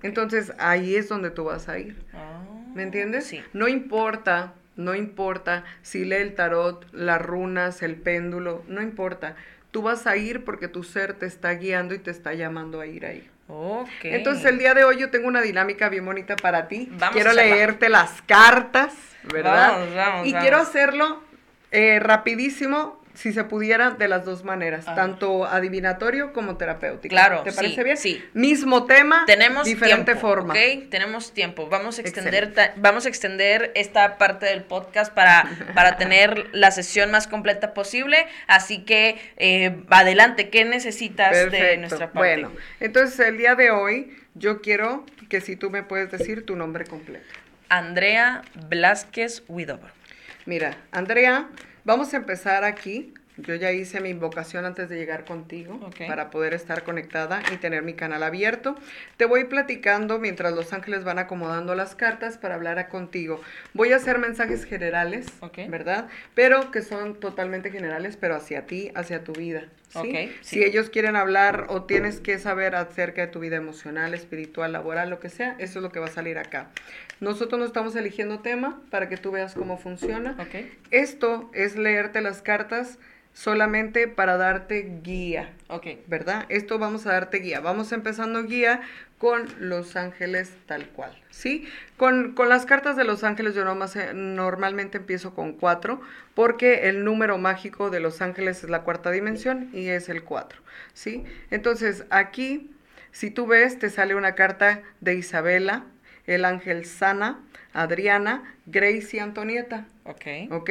Entonces 0.04 0.54
ahí 0.60 0.96
es 0.96 1.10
donde 1.10 1.32
tú 1.32 1.46
vas 1.46 1.70
a 1.70 1.80
ir. 1.80 1.96
Ah, 2.14 2.44
¿Me 2.76 2.84
entiendes? 2.84 3.26
Sí. 3.26 3.42
No 3.54 3.68
importa, 3.68 4.54
no 4.76 4.94
importa 4.94 5.64
si 5.82 6.06
lee 6.06 6.18
el 6.18 6.36
tarot, 6.36 6.86
las 6.94 7.22
runas, 7.22 7.82
el 7.82 7.96
péndulo, 7.96 8.64
no 8.68 8.82
importa. 8.82 9.36
Tú 9.72 9.82
vas 9.82 10.08
a 10.08 10.16
ir 10.18 10.46
porque 10.46 10.68
tu 10.68 10.84
ser 10.84 11.14
te 11.14 11.26
está 11.26 11.54
guiando 11.54 11.96
y 11.96 12.00
te 12.00 12.12
está 12.12 12.34
llamando 12.34 12.80
a 12.80 12.86
ir 12.86 13.06
ahí. 13.06 13.28
Ok. 13.48 13.90
Entonces 14.04 14.46
el 14.46 14.60
día 14.60 14.74
de 14.74 14.84
hoy 14.84 14.98
yo 14.98 15.10
tengo 15.10 15.28
una 15.28 15.42
dinámica 15.42 15.90
bien 15.90 16.06
bonita 16.06 16.36
para 16.36 16.68
ti. 16.68 16.90
Vamos 16.92 17.16
quiero 17.16 17.34
leerte 17.34 17.90
las 17.90 18.22
cartas, 18.22 18.94
¿verdad? 19.24 19.72
Vamos, 19.74 19.96
vamos, 19.96 20.28
y 20.28 20.32
vamos. 20.32 20.42
quiero 20.44 20.58
hacerlo 20.58 21.24
eh, 21.72 22.00
rapidísimo, 22.00 23.02
si 23.14 23.34
se 23.34 23.44
pudiera, 23.44 23.90
de 23.92 24.08
las 24.08 24.26
dos 24.26 24.44
maneras, 24.44 24.88
A 24.88 24.92
ver. 24.92 24.96
tanto 25.04 25.44
adivinatorio 25.46 26.34
como 26.34 26.56
terapéutico. 26.56 27.10
Claro, 27.12 27.42
¿Te 27.42 27.50
sí, 27.50 27.56
parece 27.56 27.84
bien? 27.84 27.98
sí. 27.98 28.24
Mismo 28.36 28.86
tema, 28.86 29.24
Tenemos 29.26 29.66
diferente 29.66 30.12
tiempo, 30.14 30.22
forma. 30.22 30.54
¿ok? 30.54 30.90
Tenemos 30.92 31.34
tiempo. 31.34 31.68
Vamos 31.68 31.98
a 31.98 32.02
extender, 32.02 32.54
ta- 32.54 32.74
vamos 32.78 33.08
a 33.08 33.10
extender 33.10 33.72
esta 33.74 34.20
parte 34.20 34.46
del 34.46 34.62
podcast 34.64 35.12
para, 35.14 35.50
para 35.74 35.98
tener 35.98 36.48
la 36.54 36.70
sesión 36.70 37.10
más 37.10 37.28
completa 37.28 37.74
posible. 37.74 38.28
Así 38.46 38.84
que 38.86 39.20
eh, 39.38 39.76
adelante, 39.90 40.50
¿qué 40.50 40.64
necesitas 40.64 41.50
de 41.52 41.78
nuestra 41.78 42.12
parte? 42.12 42.20
Bueno, 42.20 42.52
entonces 42.80 43.20
el 43.28 43.40
día 43.40 43.56
de 43.56 43.72
hoy 43.72 44.16
yo 44.36 44.62
quiero 44.62 45.04
que 45.28 45.42
si 45.42 45.56
tú 45.56 45.72
me 45.72 45.82
puedes 45.82 46.12
decir 46.12 46.46
tu 46.46 46.56
nombre 46.56 46.86
completo. 46.86 47.26
Andrea 47.70 48.42
Blasquez 48.70 49.44
Widover. 49.48 49.92
Mira, 50.46 50.78
Andrea, 50.92 51.50
vamos 51.84 52.14
a 52.14 52.18
empezar 52.18 52.64
aquí. 52.64 53.14
Yo 53.38 53.54
ya 53.54 53.72
hice 53.72 54.02
mi 54.02 54.10
invocación 54.10 54.66
antes 54.66 54.90
de 54.90 54.96
llegar 54.96 55.24
contigo 55.24 55.92
para 56.08 56.32
poder 56.32 56.56
estar 56.56 56.84
conectada 56.84 57.44
y 57.54 57.58
tener 57.58 57.84
mi 57.84 57.94
canal 57.94 58.24
abierto. 58.24 58.76
Te 59.18 59.26
voy 59.26 59.44
platicando 59.44 60.18
mientras 60.18 60.54
los 60.54 60.74
ángeles 60.74 61.04
van 61.04 61.20
acomodando 61.20 61.76
las 61.76 61.94
cartas 61.94 62.40
para 62.40 62.56
hablar 62.56 62.80
a 62.80 62.90
contigo. 62.90 63.40
Voy 63.74 63.92
a 63.92 63.98
hacer 63.98 64.18
mensajes 64.18 64.66
generales. 64.66 65.28
¿verdad? 65.70 66.08
Pero 66.34 66.72
que 66.72 66.82
son 66.82 67.20
totalmente 67.20 67.70
generales, 67.70 68.18
pero 68.18 68.36
hacia 68.36 68.66
ti, 68.66 68.92
hacia 68.96 69.24
tu 69.24 69.34
vida. 69.34 69.66
¿Sí? 69.90 70.32
Si 70.42 70.64
ellos 70.64 70.90
quieren 70.90 71.16
hablar 71.16 71.68
o 71.70 71.84
tienes 71.84 72.20
que 72.20 72.40
saber 72.40 72.76
acerca 72.76 73.22
de 73.22 73.28
tu 73.28 73.40
vida 73.40 73.56
emocional, 73.56 74.14
espiritual, 74.14 74.74
laboral, 74.74 75.10
lo 75.10 75.20
que 75.20 75.30
sea, 75.30 75.56
eso 75.60 75.80
es 75.80 75.84
lo 75.84 75.92
que 75.92 76.00
va 76.00 76.08
a 76.08 76.12
salir 76.12 76.38
acá. 76.38 76.70
Nosotros 77.20 77.60
no 77.60 77.66
estamos 77.66 77.96
eligiendo 77.96 78.40
tema 78.40 78.82
para 78.92 79.10
que 79.10 79.18
tú 79.18 79.32
veas 79.32 79.54
cómo 79.54 79.78
funciona. 79.78 80.38
Esto 80.92 81.50
es 81.54 81.76
leerte 81.76 82.22
las 82.22 82.42
cartas 82.42 83.00
solamente 83.34 84.08
para 84.08 84.38
darte 84.38 85.00
guía. 85.04 85.54
Ok. 85.68 85.88
¿Verdad? 86.08 86.46
Esto 86.50 86.80
vamos 86.80 87.06
a 87.06 87.12
darte 87.12 87.38
guía. 87.38 87.60
Vamos 87.60 87.92
empezando 87.92 88.44
guía 88.44 88.82
con 89.18 89.48
los 89.60 89.96
ángeles 89.96 90.52
tal 90.66 90.88
cual. 90.90 91.12
¿Sí? 91.32 91.68
Con, 91.98 92.36
las 92.48 92.66
cartas 92.66 92.96
de 92.96 93.04
los 93.04 93.24
ángeles 93.24 93.56
yo 93.56 93.64
eh, 93.64 94.14
normalmente 94.14 94.98
empiezo 94.98 95.34
con 95.34 95.54
cuatro 95.54 96.02
porque 96.36 96.90
el 96.90 97.04
número 97.04 97.38
mágico 97.38 97.90
de 97.90 98.00
los 98.00 98.22
ángeles 98.22 98.64
es 98.64 98.70
la 98.70 98.84
cuarta 98.84 99.12
dimensión 99.12 99.70
y 99.74 99.88
es 99.88 100.10
el 100.10 100.24
cuatro. 100.24 100.62
¿Sí? 100.94 101.24
Entonces 101.50 102.06
aquí, 102.10 102.72
si 103.12 103.32
tú 103.32 103.48
ves, 103.48 103.80
te 103.80 103.90
sale 103.90 104.16
una 104.16 104.36
carta 104.36 104.84
de 105.02 105.16
Isabela, 105.16 105.86
el 106.28 106.46
ángel 106.46 106.86
Sana, 106.86 107.40
Adriana, 107.74 108.56
Grace 108.66 109.18
y 109.18 109.20
Antonieta. 109.20 109.88
Ok. 110.04 110.52
Ok. 110.52 110.70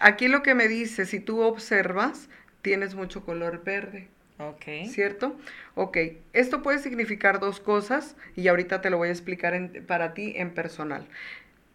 Aquí 0.00 0.28
lo 0.28 0.42
que 0.42 0.54
me 0.54 0.68
dice, 0.68 1.06
si 1.06 1.18
tú 1.18 1.40
observas, 1.40 2.28
tienes 2.62 2.94
mucho 2.94 3.24
color 3.24 3.64
verde. 3.64 4.08
Ok. 4.38 4.86
¿Cierto? 4.88 5.36
Ok. 5.74 5.98
Esto 6.32 6.62
puede 6.62 6.78
significar 6.78 7.40
dos 7.40 7.60
cosas 7.60 8.16
y 8.36 8.48
ahorita 8.48 8.80
te 8.80 8.90
lo 8.90 8.98
voy 8.98 9.08
a 9.08 9.12
explicar 9.12 9.70
para 9.86 10.14
ti 10.14 10.32
en 10.36 10.50
personal. 10.54 11.06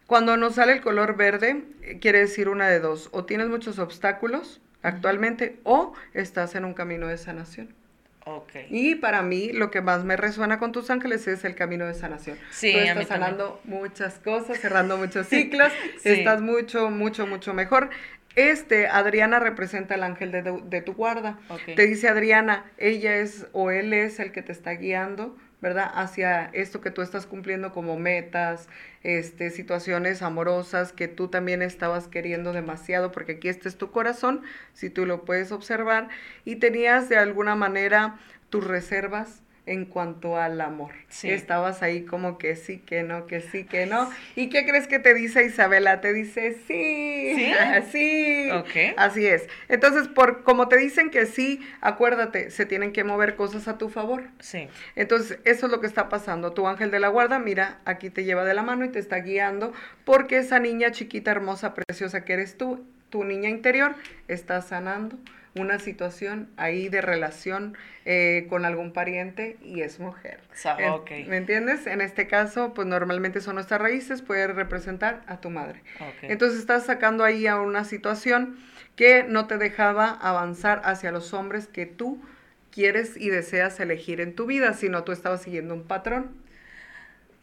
Cuando 0.06 0.36
nos 0.36 0.56
sale 0.56 0.72
el 0.72 0.80
color 0.80 1.16
verde, 1.16 1.62
eh, 1.82 1.98
quiere 2.00 2.20
decir 2.20 2.48
una 2.48 2.68
de 2.68 2.80
dos. 2.80 3.08
O 3.12 3.24
tienes 3.24 3.48
muchos 3.48 3.78
obstáculos 3.78 4.60
actualmente 4.82 5.58
o 5.64 5.94
estás 6.12 6.54
en 6.54 6.64
un 6.64 6.74
camino 6.74 7.06
de 7.06 7.16
sanación. 7.16 7.74
Okay. 8.26 8.66
Y 8.70 8.94
para 8.94 9.20
mí 9.20 9.52
lo 9.52 9.70
que 9.70 9.82
más 9.82 10.02
me 10.04 10.16
resuena 10.16 10.58
con 10.58 10.72
tus 10.72 10.88
ángeles 10.88 11.26
es 11.26 11.44
el 11.44 11.54
camino 11.54 11.86
de 11.86 11.92
sanación. 11.92 12.38
Sí, 12.50 12.72
Tú 12.72 12.78
estás 12.78 13.08
sanando 13.08 13.60
muchas 13.64 14.14
cosas, 14.14 14.58
cerrando 14.60 14.96
muchos 14.96 15.26
ciclos, 15.28 15.70
estás 16.04 16.40
mucho, 16.40 16.88
mucho, 16.88 17.26
mucho 17.26 17.52
mejor. 17.52 17.90
Este, 18.36 18.88
Adriana 18.88 19.38
representa 19.38 19.94
el 19.94 20.02
ángel 20.02 20.30
de, 20.32 20.82
tu 20.82 20.94
guarda. 20.94 21.38
Te 21.76 21.86
dice 21.86 22.08
Adriana, 22.08 22.64
ella 22.78 23.16
es 23.16 23.46
o 23.52 23.70
él 23.70 23.92
es 23.92 24.18
el 24.20 24.32
que 24.32 24.42
te 24.42 24.52
está 24.52 24.72
guiando 24.72 25.36
¿verdad? 25.64 25.90
Hacia 25.94 26.50
esto 26.52 26.82
que 26.82 26.90
tú 26.90 27.00
estás 27.00 27.24
cumpliendo 27.24 27.72
como 27.72 27.98
metas, 27.98 28.68
este, 29.02 29.48
situaciones 29.48 30.20
amorosas 30.20 30.92
que 30.92 31.08
tú 31.08 31.28
también 31.28 31.62
estabas 31.62 32.06
queriendo 32.06 32.52
demasiado, 32.52 33.12
porque 33.12 33.32
aquí 33.32 33.48
este 33.48 33.70
es 33.70 33.78
tu 33.78 33.90
corazón, 33.90 34.42
si 34.74 34.90
tú 34.90 35.06
lo 35.06 35.24
puedes 35.24 35.52
observar, 35.52 36.10
y 36.44 36.56
tenías 36.56 37.08
de 37.08 37.16
alguna 37.16 37.54
manera 37.54 38.16
tus 38.50 38.62
reservas 38.66 39.43
en 39.66 39.86
cuanto 39.86 40.36
al 40.36 40.60
amor. 40.60 40.92
Estabas 41.22 41.82
ahí 41.82 42.04
como 42.04 42.36
que 42.36 42.54
sí, 42.54 42.78
que 42.78 43.02
no, 43.02 43.26
que 43.26 43.40
sí, 43.40 43.64
que 43.64 43.86
no. 43.86 44.10
¿Y 44.36 44.50
qué 44.50 44.66
crees 44.66 44.86
que 44.86 44.98
te 44.98 45.14
dice 45.14 45.44
Isabela? 45.44 46.00
Te 46.00 46.12
dice 46.12 46.58
sí, 46.66 47.34
sí, 47.34 47.52
sí. 47.92 48.92
Así 48.96 49.26
es. 49.26 49.48
Entonces, 49.68 50.08
por 50.08 50.42
como 50.42 50.68
te 50.68 50.76
dicen 50.76 51.10
que 51.10 51.26
sí, 51.26 51.66
acuérdate, 51.80 52.50
se 52.50 52.66
tienen 52.66 52.92
que 52.92 53.04
mover 53.04 53.36
cosas 53.36 53.66
a 53.68 53.78
tu 53.78 53.88
favor. 53.88 54.24
Sí. 54.40 54.68
Entonces, 54.96 55.38
eso 55.44 55.66
es 55.66 55.72
lo 55.72 55.80
que 55.80 55.86
está 55.86 56.08
pasando. 56.08 56.52
Tu 56.52 56.66
ángel 56.66 56.90
de 56.90 57.00
la 57.00 57.08
guarda, 57.08 57.38
mira, 57.38 57.78
aquí 57.86 58.10
te 58.10 58.24
lleva 58.24 58.44
de 58.44 58.54
la 58.54 58.62
mano 58.62 58.84
y 58.84 58.90
te 58.90 58.98
está 58.98 59.20
guiando 59.20 59.72
porque 60.04 60.38
esa 60.38 60.58
niña 60.58 60.90
chiquita, 60.90 61.30
hermosa, 61.30 61.74
preciosa 61.74 62.24
que 62.24 62.34
eres 62.34 62.58
tú, 62.58 62.84
tu 63.08 63.24
niña 63.24 63.48
interior, 63.48 63.94
está 64.28 64.60
sanando 64.60 65.18
una 65.54 65.78
situación 65.78 66.50
ahí 66.56 66.88
de 66.88 67.00
relación 67.00 67.76
eh, 68.04 68.46
con 68.48 68.64
algún 68.64 68.92
pariente 68.92 69.56
y 69.62 69.82
es 69.82 70.00
mujer. 70.00 70.40
¿Me 71.28 71.36
entiendes? 71.36 71.86
En 71.86 72.00
este 72.00 72.26
caso, 72.26 72.74
pues 72.74 72.86
normalmente 72.88 73.40
son 73.40 73.54
nuestras 73.54 73.80
raíces, 73.80 74.22
puede 74.22 74.48
representar 74.48 75.22
a 75.26 75.40
tu 75.40 75.50
madre. 75.50 75.82
Entonces 76.22 76.58
estás 76.58 76.84
sacando 76.84 77.24
ahí 77.24 77.46
a 77.46 77.60
una 77.60 77.84
situación 77.84 78.56
que 78.96 79.24
no 79.24 79.46
te 79.46 79.58
dejaba 79.58 80.10
avanzar 80.10 80.82
hacia 80.84 81.12
los 81.12 81.32
hombres 81.34 81.66
que 81.68 81.86
tú 81.86 82.20
quieres 82.72 83.16
y 83.16 83.30
deseas 83.30 83.78
elegir 83.78 84.20
en 84.20 84.34
tu 84.34 84.46
vida, 84.46 84.74
sino 84.74 85.04
tú 85.04 85.12
estabas 85.12 85.42
siguiendo 85.42 85.74
un 85.74 85.84
patrón. 85.84 86.43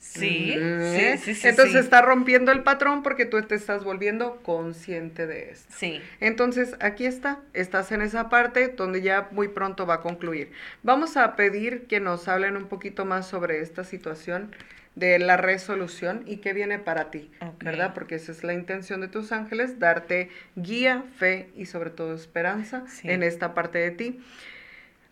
Sí, 0.01 0.55
sí, 0.55 1.17
sí, 1.19 1.35
sí, 1.35 1.47
Entonces 1.47 1.75
está 1.75 2.01
rompiendo 2.01 2.51
el 2.51 2.63
patrón 2.63 3.03
porque 3.03 3.27
tú 3.27 3.39
te 3.43 3.53
estás 3.53 3.83
volviendo 3.83 4.37
consciente 4.41 5.27
de 5.27 5.51
esto. 5.51 5.71
Sí. 5.77 6.01
Entonces 6.19 6.75
aquí 6.79 7.05
está, 7.05 7.39
estás 7.53 7.91
en 7.91 8.01
esa 8.01 8.27
parte 8.27 8.69
donde 8.69 9.03
ya 9.03 9.29
muy 9.29 9.47
pronto 9.47 9.85
va 9.85 9.95
a 9.95 10.01
concluir. 10.01 10.51
Vamos 10.81 11.17
a 11.17 11.35
pedir 11.35 11.85
que 11.85 11.99
nos 11.99 12.27
hablen 12.27 12.57
un 12.57 12.65
poquito 12.65 13.05
más 13.05 13.27
sobre 13.27 13.61
esta 13.61 13.83
situación 13.83 14.55
de 14.95 15.19
la 15.19 15.37
resolución 15.37 16.23
y 16.25 16.37
qué 16.37 16.53
viene 16.53 16.79
para 16.79 17.11
ti, 17.11 17.29
¿verdad? 17.59 17.93
Porque 17.93 18.15
esa 18.15 18.31
es 18.31 18.43
la 18.43 18.53
intención 18.53 19.01
de 19.01 19.07
tus 19.07 19.31
ángeles, 19.31 19.77
darte 19.77 20.29
guía, 20.55 21.03
fe 21.17 21.49
y 21.55 21.67
sobre 21.67 21.91
todo 21.91 22.15
esperanza 22.15 22.85
en 23.03 23.21
esta 23.21 23.53
parte 23.53 23.77
de 23.77 23.91
ti. 23.91 24.19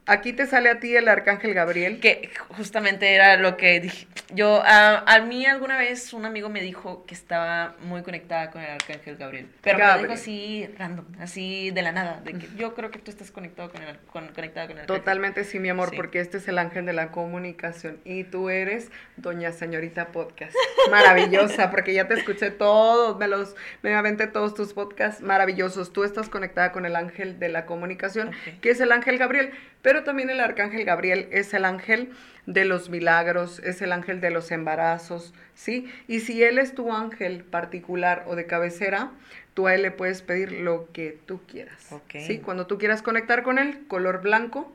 Aquí 0.09 0.33
te 0.33 0.47
sale 0.47 0.71
a 0.71 0.79
ti 0.79 0.95
el 0.95 1.07
arcángel 1.07 1.53
Gabriel. 1.53 1.99
Que 1.99 2.31
justamente 2.49 3.13
era 3.13 3.37
lo 3.37 3.57
que 3.57 3.79
dije. 3.79 4.07
Yo, 4.33 4.61
a, 4.65 5.19
mí 5.27 5.45
alguna 5.45 5.77
vez 5.77 6.13
un 6.13 6.25
amigo 6.25 6.49
me 6.49 6.61
dijo 6.61 7.05
que 7.05 7.13
estaba 7.13 7.75
muy 7.81 8.01
conectada 8.01 8.49
con 8.49 8.61
el 8.63 8.71
arcángel 8.71 9.17
Gabriel. 9.17 9.47
Pero 9.61 9.77
me 9.77 9.85
lo 9.85 9.97
dijo 9.99 10.13
así 10.13 10.67
random, 10.77 11.05
así 11.19 11.69
de 11.71 11.81
la 11.83 11.91
nada. 11.91 12.21
De 12.21 12.33
que 12.33 12.47
yo 12.57 12.73
creo 12.73 12.89
que 12.89 12.97
tú 12.97 13.11
estás 13.11 13.29
conectado 13.29 13.71
con 13.71 13.83
el, 13.83 13.97
con, 14.11 14.27
conectada 14.29 14.67
con 14.67 14.77
el 14.77 14.81
arcángel. 14.81 14.99
Totalmente 14.99 15.43
sí, 15.43 15.59
mi 15.59 15.69
amor, 15.69 15.91
porque 15.95 16.19
este 16.19 16.37
es 16.37 16.47
el 16.47 16.57
ángel 16.57 16.87
de 16.87 16.93
la 16.93 17.11
comunicación. 17.11 17.99
Y 18.03 18.23
tú 18.23 18.49
eres 18.49 18.89
Doña 19.17 19.51
Señorita 19.51 20.07
Podcast. 20.07 20.55
Maravillosa, 20.89 21.69
porque 21.71 21.93
ya 21.93 22.07
te 22.07 22.15
escuché 22.15 22.49
todos, 22.49 23.17
me 23.19 23.27
los, 23.27 23.55
me 23.83 23.93
aventé 23.93 24.25
todos 24.25 24.55
tus 24.55 24.73
podcasts 24.73 25.21
maravillosos. 25.21 25.93
Tú 25.93 26.03
estás 26.03 26.29
conectada 26.29 26.71
con 26.71 26.87
el 26.87 26.95
ángel 26.95 27.37
de 27.37 27.49
la 27.49 27.67
comunicación, 27.67 28.31
que 28.61 28.71
es 28.71 28.79
el 28.79 28.91
ángel 28.91 29.19
Gabriel. 29.19 29.51
Pero 29.81 30.03
también 30.03 30.29
el 30.29 30.39
arcángel 30.39 30.83
Gabriel 30.83 31.27
es 31.31 31.53
el 31.53 31.65
ángel 31.65 32.11
de 32.45 32.65
los 32.65 32.89
milagros, 32.89 33.59
es 33.59 33.81
el 33.81 33.91
ángel 33.91 34.21
de 34.21 34.31
los 34.31 34.51
embarazos, 34.51 35.33
¿sí? 35.53 35.89
Y 36.07 36.19
si 36.21 36.43
él 36.43 36.57
es 36.57 36.73
tu 36.73 36.91
ángel 36.91 37.43
particular 37.43 38.23
o 38.27 38.35
de 38.35 38.45
cabecera, 38.45 39.11
tú 39.53 39.67
a 39.67 39.75
él 39.75 39.83
le 39.83 39.91
puedes 39.91 40.21
pedir 40.21 40.51
lo 40.51 40.91
que 40.91 41.17
tú 41.25 41.41
quieras. 41.47 41.93
¿Sí? 42.09 42.39
Cuando 42.39 42.67
tú 42.67 42.77
quieras 42.77 43.01
conectar 43.01 43.43
con 43.43 43.59
él, 43.59 43.85
color 43.87 44.21
blanco, 44.21 44.73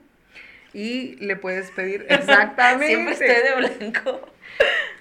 y 0.73 1.17
le 1.17 1.37
puedes 1.37 1.71
pedir 1.71 2.07
exactamente. 2.11 2.87
Siempre 2.87 3.13
esté 3.13 3.43
de 3.43 3.55
blanco. 3.57 4.29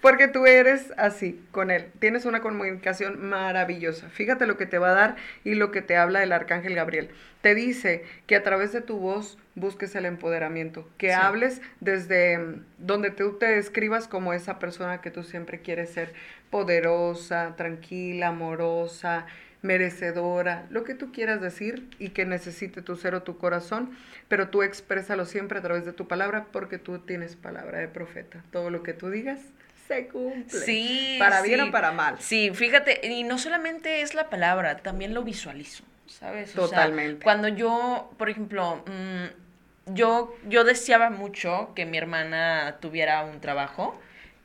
Porque 0.01 0.27
tú 0.27 0.45
eres 0.45 0.91
así 0.97 1.41
con 1.51 1.71
él. 1.71 1.87
Tienes 1.99 2.25
una 2.25 2.41
comunicación 2.41 3.25
maravillosa. 3.25 4.09
Fíjate 4.09 4.45
lo 4.45 4.57
que 4.57 4.65
te 4.65 4.77
va 4.77 4.89
a 4.89 4.93
dar 4.93 5.15
y 5.45 5.55
lo 5.55 5.71
que 5.71 5.81
te 5.81 5.95
habla 5.95 6.23
el 6.23 6.33
arcángel 6.33 6.75
Gabriel. 6.75 7.09
Te 7.41 7.55
dice 7.55 8.03
que 8.27 8.35
a 8.35 8.43
través 8.43 8.73
de 8.73 8.81
tu 8.81 8.97
voz 8.97 9.37
busques 9.55 9.95
el 9.95 10.05
empoderamiento, 10.05 10.89
que 10.97 11.13
hables 11.13 11.61
desde 11.79 12.37
mm, 12.37 12.65
donde 12.79 13.11
tú 13.11 13.37
te 13.37 13.45
describas 13.45 14.07
como 14.07 14.33
esa 14.33 14.59
persona 14.59 15.01
que 15.01 15.11
tú 15.11 15.23
siempre 15.23 15.61
quieres 15.61 15.89
ser, 15.91 16.13
poderosa, 16.49 17.55
tranquila, 17.55 18.27
amorosa, 18.27 19.25
merecedora, 19.63 20.67
lo 20.69 20.83
que 20.83 20.93
tú 20.93 21.11
quieras 21.11 21.41
decir 21.41 21.89
y 21.97 22.09
que 22.09 22.25
necesite 22.25 22.81
tu 22.81 22.95
ser 22.97 23.15
o 23.15 23.23
tu 23.23 23.37
corazón, 23.37 23.97
pero 24.27 24.49
tú 24.49 24.61
exprésalo 24.61 25.25
siempre 25.25 25.57
a 25.57 25.61
través 25.61 25.85
de 25.85 25.93
tu 25.93 26.07
palabra 26.07 26.47
porque 26.51 26.77
tú 26.77 26.99
tienes 26.99 27.35
palabra 27.35 27.79
de 27.79 27.87
profeta. 27.87 28.43
Todo 28.51 28.69
lo 28.69 28.83
que 28.83 28.93
tú 28.93 29.09
digas 29.09 29.39
se 29.87 30.07
cumple. 30.07 30.59
Sí. 30.59 31.15
Para 31.17 31.41
bien 31.41 31.61
o 31.61 31.71
para 31.71 31.91
mal. 31.91 32.17
Sí, 32.19 32.51
fíjate, 32.53 33.07
y 33.07 33.23
no 33.23 33.37
solamente 33.37 34.01
es 34.01 34.13
la 34.13 34.29
palabra, 34.29 34.77
también 34.77 35.13
lo 35.13 35.23
visualizo, 35.23 35.83
¿sabes? 36.07 36.51
Totalmente. 36.51 37.23
cuando 37.23 37.47
yo, 37.47 38.11
por 38.17 38.29
ejemplo, 38.29 38.83
mm, 38.85 39.93
yo, 39.93 40.35
yo 40.47 40.65
deseaba 40.65 41.09
mucho 41.09 41.71
que 41.73 41.85
mi 41.85 41.97
hermana 41.97 42.77
tuviera 42.81 43.23
un 43.23 43.39
trabajo 43.39 43.97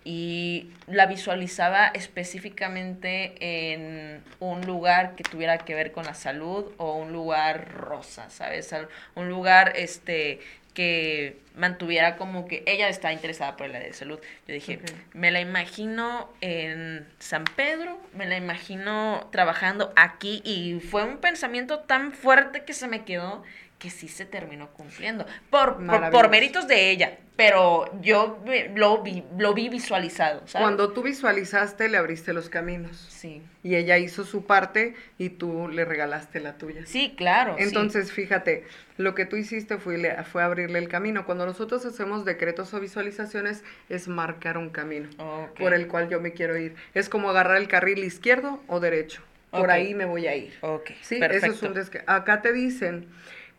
y 0.05 0.71
la 0.87 1.07
visualizaba 1.07 1.89
específicamente 1.89 3.35
en 3.75 4.23
un 4.41 4.65
lugar 4.67 5.17
que 5.17 5.25
tuviera 5.25 5.59
que 5.59 5.75
ver 5.75 5.93
con 5.93 6.07
la 6.07 6.15
salud 6.15 6.73
o 6.79 6.97
un 6.97 7.13
lugar 7.13 7.73
rosa, 7.75 8.31
¿sabes? 8.31 8.75
Un 9.15 9.29
lugar 9.29 9.73
este 9.77 10.41
que 10.79 11.41
mantuviera 11.57 12.17
como 12.17 12.47
que 12.47 12.63
ella 12.65 12.89
está 12.89 13.13
interesada 13.13 13.57
por 13.57 13.67
el 13.67 13.75
área 13.75 13.89
de 13.89 13.95
salud. 13.95 14.21
Yo 14.47 14.55
dije, 14.55 14.79
me 15.13 15.33
la 15.33 15.41
imagino 15.41 16.33
en 16.41 17.05
San 17.19 17.43
Pedro, 17.57 18.01
me 18.15 18.27
la 18.27 18.37
imagino 18.37 19.29
trabajando 19.33 19.93
aquí 19.97 20.41
y 20.45 20.79
fue 20.79 21.03
un 21.03 21.19
pensamiento 21.19 21.81
tan 21.81 22.13
fuerte 22.13 22.63
que 22.63 22.75
se 22.75 22.87
me 22.87 23.05
quedó 23.05 23.43
que 23.79 23.91
sí 23.91 24.09
se 24.09 24.27
terminó 24.27 24.69
cumpliendo. 24.69 25.25
Por, 25.51 25.79
por, 26.11 26.29
méritos 26.31 26.67
de 26.67 26.91
ella, 26.91 27.19
pero 27.37 27.89
yo 28.01 28.43
lo 28.75 29.03
vi, 29.03 29.23
lo 29.39 29.55
vi 29.55 29.69
visualizado. 29.69 30.43
Cuando 30.51 30.93
tú 30.93 31.03
visualizaste, 31.03 31.89
le 31.89 31.97
abriste 31.97 32.33
los 32.33 32.49
caminos. 32.49 33.07
Sí. 33.09 33.41
Y 33.63 33.77
ella 33.77 33.97
hizo 33.99 34.25
su 34.25 34.47
parte 34.47 34.95
y 35.17 35.31
tú 35.31 35.69
le 35.69 35.85
regalaste 35.85 36.41
la 36.41 36.55
tuya. 36.59 36.87
Sí, 36.87 37.15
claro. 37.17 37.55
Entonces, 37.59 38.11
fíjate, 38.11 38.65
lo 38.97 39.15
que 39.15 39.27
tú 39.27 39.37
hiciste 39.37 39.79
fue, 39.79 40.17
fue 40.25 40.43
abrirle 40.43 40.81
el 40.81 40.89
camino. 40.89 41.25
Cuando 41.25 41.47
nosotros 41.47 41.87
hacemos 41.87 42.25
decretos 42.25 42.75
o 42.75 42.81
visualizaciones, 42.81 43.63
es 43.89 44.09
marcar 44.09 44.59
un 44.59 44.71
camino 44.71 45.09
por 45.57 45.73
el 45.73 45.87
cual 45.87 46.09
yo 46.09 46.21
me 46.21 46.33
quiero 46.33 46.59
ir. 46.59 46.75
Es 46.95 47.09
como 47.09 47.31
agarrar 47.31 47.59
el 47.59 47.69
carril 47.69 48.03
izquierdo 48.03 48.61
o 48.67 48.81
derecho. 48.81 49.23
Por 49.51 49.71
ahí 49.71 49.95
me 49.95 50.05
voy 50.05 50.27
a 50.27 50.35
ir. 50.35 50.53
Ok. 50.61 50.91
Sí, 51.01 51.21
eso 51.23 51.47
es 51.47 51.63
un 51.63 51.75
Acá 52.07 52.43
te 52.43 52.53
dicen 52.53 53.07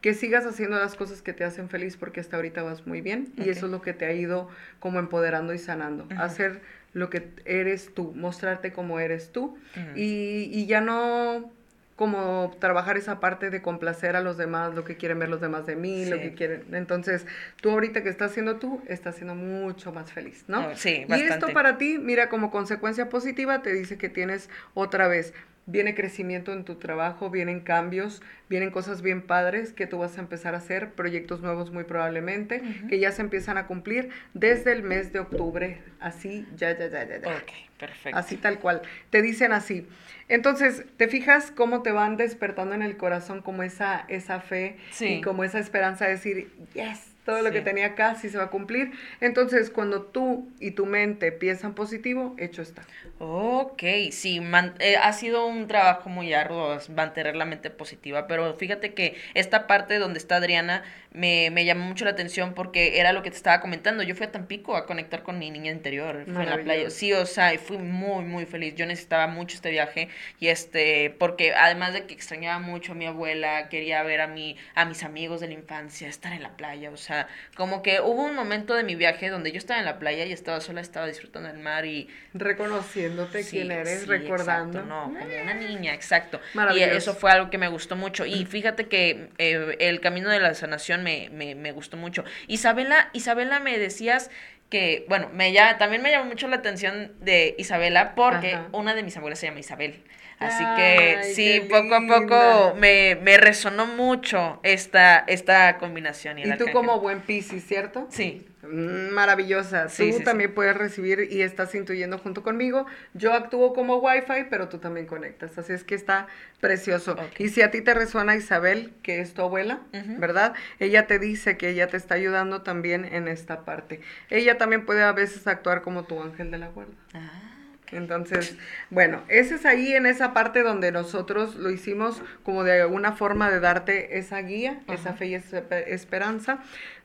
que 0.01 0.13
sigas 0.13 0.45
haciendo 0.45 0.77
las 0.77 0.95
cosas 0.95 1.21
que 1.21 1.33
te 1.33 1.43
hacen 1.43 1.69
feliz 1.69 1.97
porque 1.97 2.19
hasta 2.19 2.37
ahorita 2.37 2.63
vas 2.63 2.87
muy 2.87 3.01
bien 3.01 3.33
y 3.37 3.49
eso 3.49 3.65
es 3.65 3.71
lo 3.71 3.81
que 3.81 3.93
te 3.93 4.05
ha 4.05 4.13
ido 4.13 4.49
como 4.79 4.99
empoderando 4.99 5.53
y 5.53 5.57
sanando. 5.57 6.07
Hacer 6.17 6.61
lo 6.93 7.09
que 7.09 7.29
eres 7.45 7.93
tú, 7.93 8.13
mostrarte 8.15 8.71
como 8.71 8.99
eres 8.99 9.31
tú 9.31 9.57
y, 9.95 10.49
y, 10.51 10.65
ya 10.65 10.81
no 10.81 11.51
como 11.99 12.55
trabajar 12.59 12.95
esa 12.95 13.19
parte 13.19 13.49
de 13.49 13.61
complacer 13.61 14.15
a 14.15 14.21
los 14.21 14.37
demás, 14.37 14.73
lo 14.73 14.85
que 14.85 14.95
quieren 14.95 15.19
ver 15.19 15.27
los 15.27 15.41
demás 15.41 15.65
de 15.65 15.75
mí, 15.75 16.05
lo 16.05 16.17
que 16.17 16.33
quieren. 16.33 16.63
Entonces, 16.71 17.27
tú 17.59 17.71
ahorita 17.71 18.03
que 18.03 18.09
estás 18.09 18.31
haciendo 18.31 18.55
tú, 18.55 18.81
estás 18.87 19.15
siendo 19.15 19.35
mucho 19.35 19.91
más 19.91 20.09
feliz, 20.09 20.45
¿no? 20.47 20.69
Oh, 20.69 20.75
sí, 20.75 21.01
bastante. 21.01 21.25
Y 21.25 21.27
esto 21.27 21.49
para 21.49 21.77
ti, 21.77 21.99
mira, 21.99 22.29
como 22.29 22.51
consecuencia 22.51 23.09
positiva, 23.09 23.61
te 23.61 23.73
dice 23.73 23.97
que 23.97 24.07
tienes 24.07 24.49
otra 24.75 25.09
vez 25.09 25.33
viene 25.69 25.95
crecimiento 25.95 26.53
en 26.53 26.65
tu 26.65 26.75
trabajo, 26.75 27.29
vienen 27.29 27.61
cambios, 27.61 28.21
vienen 28.49 28.71
cosas 28.71 29.01
bien 29.01 29.21
padres 29.21 29.73
que 29.73 29.87
tú 29.87 29.99
vas 29.99 30.17
a 30.17 30.21
empezar 30.21 30.55
a 30.55 30.57
hacer, 30.57 30.93
proyectos 30.93 31.41
nuevos 31.41 31.71
muy 31.71 31.83
probablemente, 31.83 32.61
que 32.89 32.99
ya 32.99 33.11
se 33.11 33.21
empiezan 33.21 33.57
a 33.57 33.67
cumplir 33.67 34.09
desde 34.33 34.71
el 34.71 34.83
mes 34.83 35.13
de 35.13 35.19
octubre, 35.19 35.81
así, 35.99 36.47
ya, 36.55 36.77
ya, 36.77 36.87
ya, 36.87 37.07
ya, 37.07 37.21
ya. 37.21 37.29
Ok, 37.29 37.51
perfecto. 37.77 38.17
Así 38.17 38.37
tal 38.37 38.59
cual. 38.59 38.81
Te 39.09 39.21
dicen 39.21 39.51
así. 39.51 39.87
Entonces, 40.27 40.85
¿te 40.97 41.07
fijas 41.07 41.51
cómo 41.51 41.81
te 41.81 41.91
van 41.91 42.17
despertando 42.17 42.75
en 42.75 42.81
el 42.81 42.97
corazón 42.97 43.41
como 43.41 43.63
esa, 43.63 44.05
esa 44.07 44.39
fe 44.39 44.77
y 44.99 45.21
como 45.21 45.43
esa 45.43 45.59
esperanza 45.59 46.05
de 46.05 46.11
decir, 46.11 46.51
yes, 46.73 47.08
todo 47.25 47.41
lo 47.41 47.51
que 47.51 47.61
tenía 47.61 47.87
acá 47.87 48.15
sí 48.15 48.29
se 48.29 48.37
va 48.37 48.45
a 48.45 48.49
cumplir. 48.49 48.91
Entonces, 49.21 49.69
cuando 49.69 50.03
tú 50.03 50.49
y 50.59 50.71
tu 50.71 50.85
mente 50.85 51.31
piensan 51.31 51.75
positivo, 51.75 52.35
hecho 52.37 52.61
está. 52.61 52.83
Ok, 53.19 53.83
sí, 54.11 54.41
eh, 54.79 54.97
ha 54.97 55.13
sido 55.13 55.45
un 55.45 55.67
trabajo 55.67 56.09
muy 56.09 56.33
arduo 56.33 56.77
mantener 56.95 57.35
la 57.35 57.45
mente 57.45 57.69
positiva, 57.69 58.27
pero 58.27 58.53
fíjate 58.55 58.93
que 58.93 59.15
esta 59.33 59.67
parte 59.67 59.99
donde 59.99 60.19
está 60.19 60.37
Adriana 60.37 60.83
me, 61.11 61.49
me 61.49 61.65
llamó 61.65 61.85
mucho 61.85 62.05
la 62.05 62.11
atención 62.11 62.53
porque 62.53 62.99
era 62.99 63.13
lo 63.13 63.23
que 63.23 63.31
te 63.31 63.37
estaba 63.37 63.61
comentando. 63.61 64.03
Yo 64.03 64.15
fui 64.15 64.27
a 64.27 64.31
Tampico 64.31 64.75
a 64.75 64.85
conectar 64.85 65.23
con 65.23 65.39
mi 65.39 65.49
niña 65.49 65.71
interior, 65.71 66.25
fue 66.31 66.43
en 66.43 66.49
la 66.49 66.57
playa. 66.57 66.89
Sí, 66.89 67.11
o 67.13 67.25
sea, 67.25 67.53
y 67.53 67.57
fui 67.57 67.77
muy, 67.77 68.23
muy 68.25 68.45
feliz. 68.45 68.75
Yo 68.75 68.85
necesitaba 68.85 69.27
mucho 69.27 69.55
este 69.55 69.71
viaje 69.71 70.09
y 70.39 70.47
este, 70.47 71.15
porque 71.17 71.53
además 71.53 71.93
de 71.93 72.05
que 72.05 72.13
extrañaba 72.13 72.59
mucho 72.59 72.91
a 72.91 72.95
mi 72.95 73.05
abuela, 73.05 73.69
quería 73.69 74.03
ver 74.03 74.21
a, 74.21 74.27
mi, 74.27 74.55
a 74.75 74.85
mis 74.85 75.03
amigos 75.03 75.41
de 75.41 75.47
la 75.47 75.53
infancia, 75.53 76.07
estar 76.07 76.33
en 76.33 76.43
la 76.43 76.55
playa, 76.55 76.91
o 76.91 76.97
sea, 76.97 77.27
como 77.55 77.81
que 77.81 78.01
hubo 78.01 78.23
un 78.23 78.35
momento 78.35 78.75
de 78.75 78.83
mi 78.83 78.95
viaje 78.95 79.29
donde 79.29 79.51
yo 79.51 79.57
estaba 79.57 79.79
en 79.79 79.85
la 79.85 79.97
playa 79.99 80.25
y 80.25 80.31
estaba 80.31 80.61
sola, 80.61 80.81
estaba 80.81 81.07
disfrutando 81.07 81.49
del 81.49 81.59
mar 81.59 81.85
y... 81.85 82.07
Reconociéndote 82.33 83.43
quién 83.43 83.71
eres, 83.71 84.07
recordando. 84.07 84.83
no, 84.83 85.05
como 85.05 85.19
una 85.19 85.53
niña, 85.53 85.93
exacto. 85.93 86.39
Y 86.75 86.81
eso 86.81 87.13
fue 87.15 87.31
algo 87.31 87.49
que 87.49 87.57
me 87.57 87.67
gustó 87.67 87.95
mucho. 87.95 88.25
Y 88.25 88.45
fíjate 88.45 88.87
que 88.87 89.29
eh, 89.37 89.75
el 89.79 89.99
camino 89.99 90.29
de 90.29 90.39
la 90.39 90.53
sanación 90.53 90.98
me, 91.03 91.29
me, 91.31 91.55
me 91.55 91.71
gustó 91.71 91.97
mucho. 91.97 92.23
Isabela, 92.47 93.09
Isabela, 93.13 93.59
me 93.59 93.77
decías 93.77 94.29
que, 94.69 95.05
bueno, 95.09 95.29
me 95.33 95.51
ya, 95.51 95.77
también 95.77 96.01
me 96.01 96.11
llamó 96.11 96.25
mucho 96.25 96.47
la 96.47 96.57
atención 96.57 97.11
de 97.21 97.55
Isabela 97.57 98.15
porque 98.15 98.57
una 98.71 98.93
de 98.93 99.03
mis 99.03 99.17
abuelas 99.17 99.39
se 99.39 99.47
llama 99.47 99.59
Isabel. 99.59 100.03
Así 100.39 100.63
que 100.77 101.33
sí, 101.33 101.67
poco 101.69 101.95
a 101.95 102.07
poco 102.07 102.75
me, 102.77 103.15
me, 103.21 103.37
resonó 103.37 103.85
mucho 103.85 104.59
esta, 104.63 105.19
esta 105.19 105.77
combinación. 105.77 106.39
Y, 106.39 106.43
y 106.43 106.57
tú 106.57 106.65
como 106.71 106.99
buen 106.99 107.21
Piscis, 107.21 107.65
¿cierto? 107.65 108.07
Sí. 108.09 108.45
Mm, 108.61 109.13
maravillosa. 109.13 109.87
tú 109.87 110.19
también 110.23 110.53
puedes 110.53 110.75
recibir 110.75 111.27
y 111.31 111.41
estás 111.41 111.73
intuyendo 111.75 112.17
junto 112.17 112.43
conmigo. 112.43 112.85
Yo 113.13 113.33
actúo 113.33 113.73
como 113.73 113.97
Wi-Fi, 113.97 114.45
pero 114.49 114.69
tú 114.69 114.77
también 114.77 115.05
conectas. 115.05 115.57
Así 115.57 115.73
es 115.73 115.83
que 115.83 115.95
está 115.95 116.27
precioso. 116.59 117.15
Y 117.37 117.49
si 117.49 117.61
a 117.61 117.71
ti 117.71 117.81
te 117.81 117.93
resuena 117.93 118.35
Isabel, 118.35 118.93
que 119.01 119.21
es 119.21 119.33
tu 119.33 119.41
abuela, 119.41 119.81
¿verdad? 120.17 120.53
Ella 120.79 121.07
te 121.07 121.19
dice 121.19 121.57
que 121.57 121.69
ella 121.69 121.87
te 121.87 121.97
está 121.97 122.15
ayudando 122.15 122.61
también 122.61 123.05
en 123.05 123.27
esta 123.27 123.65
parte. 123.65 124.01
Ella 124.29 124.57
también 124.57 124.85
puede 124.85 125.03
a 125.03 125.13
veces 125.13 125.47
actuar 125.47 125.81
como 125.81 126.03
tu 126.03 126.21
ángel 126.21 126.51
de 126.51 126.57
la 126.57 126.67
guarda. 126.67 126.93
Ah. 127.13 127.58
Entonces, 127.91 128.57
bueno, 128.89 129.23
ese 129.27 129.55
es 129.55 129.65
ahí 129.65 129.93
en 129.93 130.05
esa 130.05 130.33
parte 130.33 130.63
donde 130.63 130.91
nosotros 130.91 131.55
lo 131.55 131.69
hicimos 131.71 132.21
como 132.43 132.63
de 132.63 132.81
alguna 132.81 133.13
forma 133.13 133.49
de 133.49 133.59
darte 133.59 134.17
esa 134.17 134.41
guía, 134.41 134.79
esa 134.87 135.13
fe 135.13 135.27
y 135.27 135.35
esa 135.35 135.59
esperanza, 135.87 136.59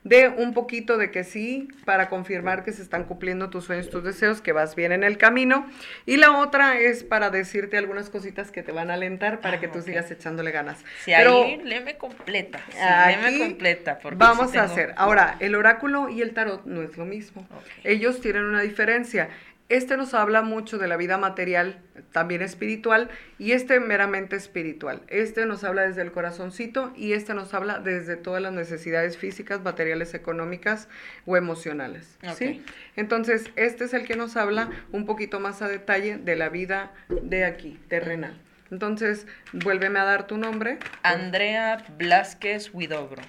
de 0.05 0.28
un 0.28 0.53
poquito 0.53 0.99
de 0.99 1.11
que 1.11 1.24
sí, 1.24 1.68
para 1.87 2.11
confirmar 2.11 2.62
que 2.62 2.72
se 2.72 2.82
están 2.82 3.05
cumpliendo 3.05 3.49
tus 3.49 3.64
sueños, 3.64 3.89
tus 3.89 4.05
deseos, 4.05 4.43
que 4.43 4.53
vas 4.53 4.74
bien 4.74 4.93
en 4.93 5.03
el 5.03 5.16
camino. 5.16 5.66
Y 6.05 6.18
la 6.18 6.37
otra 6.39 6.78
es 6.78 7.05
para 7.05 7.30
decirte 7.30 7.78
algunas 7.78 8.11
cositas 8.11 8.51
que 8.51 8.62
te 8.62 8.70
van 8.70 8.91
a 8.91 8.95
alentar 8.95 9.41
para 9.41 9.61
que 9.61 9.68
tú 9.68 9.80
sigas 9.80 10.11
echándole 10.11 10.51
ganas. 10.51 10.85
Sí, 11.05 11.14
ahí 11.14 11.61
léeme 11.64 11.97
completa. 11.97 12.61
Sí, 12.70 13.39
completa. 13.39 13.99
Vamos 14.16 14.55
a 14.57 14.64
hacer. 14.64 14.93
Ahora, 14.97 15.37
el 15.41 15.55
oráculo 15.55 16.11
y 16.11 16.20
el 16.20 16.35
tarot 16.35 16.66
no 16.66 16.82
es 16.82 16.99
lo 16.99 17.07
mismo. 17.07 17.47
Ellos 17.82 18.20
tienen 18.20 18.45
una 18.45 18.61
diferencia. 18.61 19.30
Este 19.74 19.96
nos 19.96 20.14
habla 20.14 20.42
mucho 20.42 20.78
de 20.78 20.86
la 20.86 20.96
vida 20.96 21.18
material, 21.18 21.80
también 22.12 22.42
espiritual, 22.42 23.10
y 23.40 23.50
este 23.50 23.80
meramente 23.80 24.36
espiritual. 24.36 25.02
Este 25.08 25.46
nos 25.46 25.64
habla 25.64 25.82
desde 25.82 26.02
el 26.02 26.12
corazoncito 26.12 26.92
y 26.94 27.12
este 27.12 27.34
nos 27.34 27.54
habla 27.54 27.80
desde 27.80 28.14
todas 28.14 28.40
las 28.40 28.52
necesidades 28.52 29.18
físicas, 29.18 29.62
materiales, 29.62 30.14
económicas 30.14 30.88
o 31.26 31.36
emocionales. 31.36 32.18
¿sí? 32.36 32.64
Entonces, 32.94 33.50
este 33.56 33.82
es 33.82 33.94
el 33.94 34.06
que 34.06 34.14
nos 34.14 34.36
habla 34.36 34.70
un 34.92 35.06
poquito 35.06 35.40
más 35.40 35.60
a 35.60 35.66
detalle 35.66 36.18
de 36.18 36.36
la 36.36 36.50
vida 36.50 36.92
de 37.08 37.44
aquí, 37.44 37.80
terrenal. 37.88 38.40
Entonces, 38.70 39.26
vuélveme 39.52 39.98
a 39.98 40.04
dar 40.04 40.28
tu 40.28 40.38
nombre. 40.38 40.78
Andrea 41.02 41.84
Blasquez 41.98 42.72
Huidobro. 42.72 43.22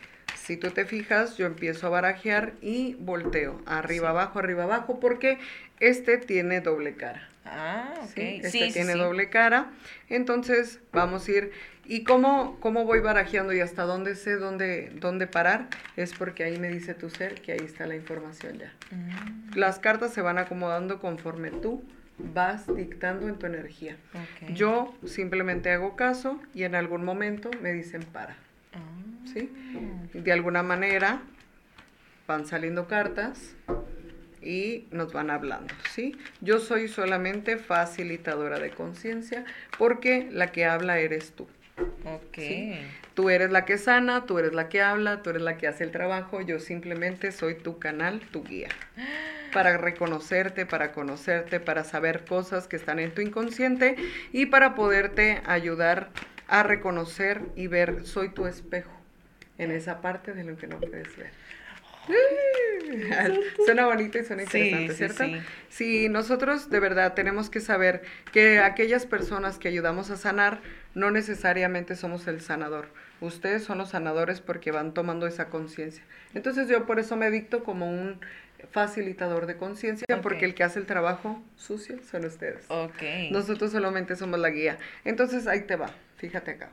Si 0.46 0.58
tú 0.58 0.70
te 0.70 0.86
fijas, 0.86 1.38
yo 1.38 1.48
empiezo 1.48 1.88
a 1.88 1.90
barajear 1.90 2.54
y 2.62 2.94
volteo 3.00 3.60
arriba, 3.66 4.10
abajo, 4.10 4.38
arriba, 4.38 4.66
abajo, 4.66 5.00
porque 5.00 5.40
este 5.80 6.20
tiene 6.20 6.62
doble 6.62 6.94
cara. 6.94 7.28
Ah, 7.46 7.96
ok. 8.04 8.14
¿sí? 8.14 8.40
Este 8.44 8.72
tiene 8.74 8.94
doble 8.94 9.32
cara. 9.32 9.72
Entonces, 10.08 10.82
vamos 10.92 11.28
a 11.28 11.32
ir. 11.32 11.52
¿Y 11.84 12.04
cómo, 12.04 12.60
cómo 12.60 12.86
voy 12.86 13.00
barajeando 13.00 13.54
y 13.54 13.60
hasta 13.60 13.84
dónde 13.84 14.16
sé 14.16 14.36
dónde, 14.36 14.92
dónde 14.94 15.26
parar? 15.26 15.68
Es 15.96 16.14
porque 16.14 16.44
ahí 16.44 16.60
me 16.60 16.70
dice 16.70 16.94
tu 16.94 17.10
ser 17.10 17.42
que 17.42 17.54
ahí 17.54 17.62
está 17.64 17.88
la 17.88 17.96
información 17.96 18.60
ya. 18.60 18.72
Mm. 18.92 19.58
Las 19.58 19.80
cartas 19.80 20.14
se 20.14 20.22
van 20.22 20.38
acomodando 20.38 21.00
conforme 21.00 21.50
tú 21.50 21.84
vas 22.20 22.68
dictando 22.76 23.28
en 23.28 23.40
tu 23.40 23.48
energía. 23.48 23.98
Yo 24.54 24.96
simplemente 25.06 25.72
hago 25.72 25.96
caso 25.96 26.40
y 26.54 26.66
en 26.66 26.76
algún 26.76 27.04
momento 27.04 27.50
me 27.62 27.74
dicen 27.74 28.04
para. 28.04 28.36
¿Sí? 29.26 29.50
De 30.14 30.32
alguna 30.32 30.64
manera 30.64 31.22
van 32.28 32.46
saliendo 32.46 32.88
cartas 32.88 33.56
y 34.42 34.86
nos 34.92 35.12
van 35.12 35.30
hablando, 35.30 35.74
¿sí? 35.92 36.18
Yo 36.42 36.60
soy 36.60 36.88
solamente 36.88 37.58
facilitadora 37.58 38.60
de 38.60 38.70
conciencia 38.72 39.46
porque 39.78 40.30
la 40.32 40.52
que 40.52 40.66
habla 40.66 41.00
eres 41.00 41.32
tú. 41.32 41.48
Ok. 42.06 42.38
Tú 43.16 43.30
eres 43.30 43.52
la 43.52 43.66
que 43.66 43.78
sana, 43.78 44.26
tú 44.26 44.40
eres 44.40 44.54
la 44.54 44.70
que 44.70 44.82
habla, 44.82 45.24
tú 45.24 45.32
eres 45.32 45.42
la 45.42 45.58
que 45.58 45.68
hace 45.68 45.84
el 45.84 45.92
trabajo, 45.92 46.42
yo 46.42 46.60
simplemente 46.60 47.32
soy 47.32 47.56
tu 47.56 47.80
canal, 47.80 48.22
tu 48.32 48.44
guía. 48.44 48.70
Para 49.52 49.78
reconocerte, 49.78 50.66
para 50.66 50.92
conocerte, 50.92 51.60
para 51.60 51.84
saber 51.84 52.26
cosas 52.26 52.68
que 52.68 52.76
están 52.76 53.00
en 53.00 53.14
tu 53.14 53.22
inconsciente 53.22 53.96
y 54.32 54.48
para 54.48 54.76
poderte 54.76 55.42
ayudar 55.46 56.10
a 56.48 56.64
reconocer 56.64 57.42
y 57.56 57.68
ver, 57.68 58.06
soy 58.06 58.30
tu 58.30 58.46
espejo 58.46 58.92
en 59.58 59.72
esa 59.72 60.02
parte 60.02 60.34
de 60.34 60.44
lo 60.44 60.58
que 60.58 60.68
no 60.68 60.80
puedes 60.80 61.16
ver. 61.18 61.32
suena 63.66 63.88
bonito 63.88 64.20
y 64.20 64.26
suena 64.26 64.44
interesante, 64.44 64.94
¿cierto? 64.94 65.24
Sí, 65.70 66.08
nosotros 66.10 66.70
de 66.70 66.80
verdad 66.80 67.14
tenemos 67.14 67.50
que 67.50 67.60
saber 67.60 68.04
que 68.32 68.60
aquellas 68.60 69.06
personas 69.06 69.58
que 69.58 69.68
ayudamos 69.68 70.12
a 70.12 70.18
sanar 70.18 70.62
no 70.94 71.12
necesariamente 71.12 71.96
somos 71.96 72.28
el 72.28 72.42
sanador. 72.42 72.90
Ustedes 73.22 73.64
son 73.64 73.78
los 73.80 73.90
sanadores 73.90 74.42
porque 74.42 74.72
van 74.72 74.94
tomando 74.94 75.26
esa 75.26 75.50
conciencia. 75.50 76.04
Entonces 76.34 76.68
yo 76.68 76.86
por 76.86 77.00
eso 77.00 77.16
me 77.16 77.32
dicto 77.32 77.64
como 77.64 77.90
un 77.90 78.20
facilitador 78.72 79.46
de 79.46 79.58
conciencia 79.58 80.06
porque 80.22 80.46
el 80.46 80.56
que 80.56 80.64
hace 80.64 80.80
el 80.80 80.86
trabajo 80.86 81.42
sucio 81.56 82.00
son 82.04 82.26
ustedes. 82.26 82.66
Okay. 82.70 83.32
Nosotros 83.32 83.72
solamente 83.72 84.16
somos 84.16 84.40
la 84.40 84.50
guía. 84.50 84.78
Entonces 85.04 85.48
ahí 85.48 85.62
te 85.62 85.76
va, 85.76 85.90
fíjate 86.18 86.52
acá. 86.52 86.70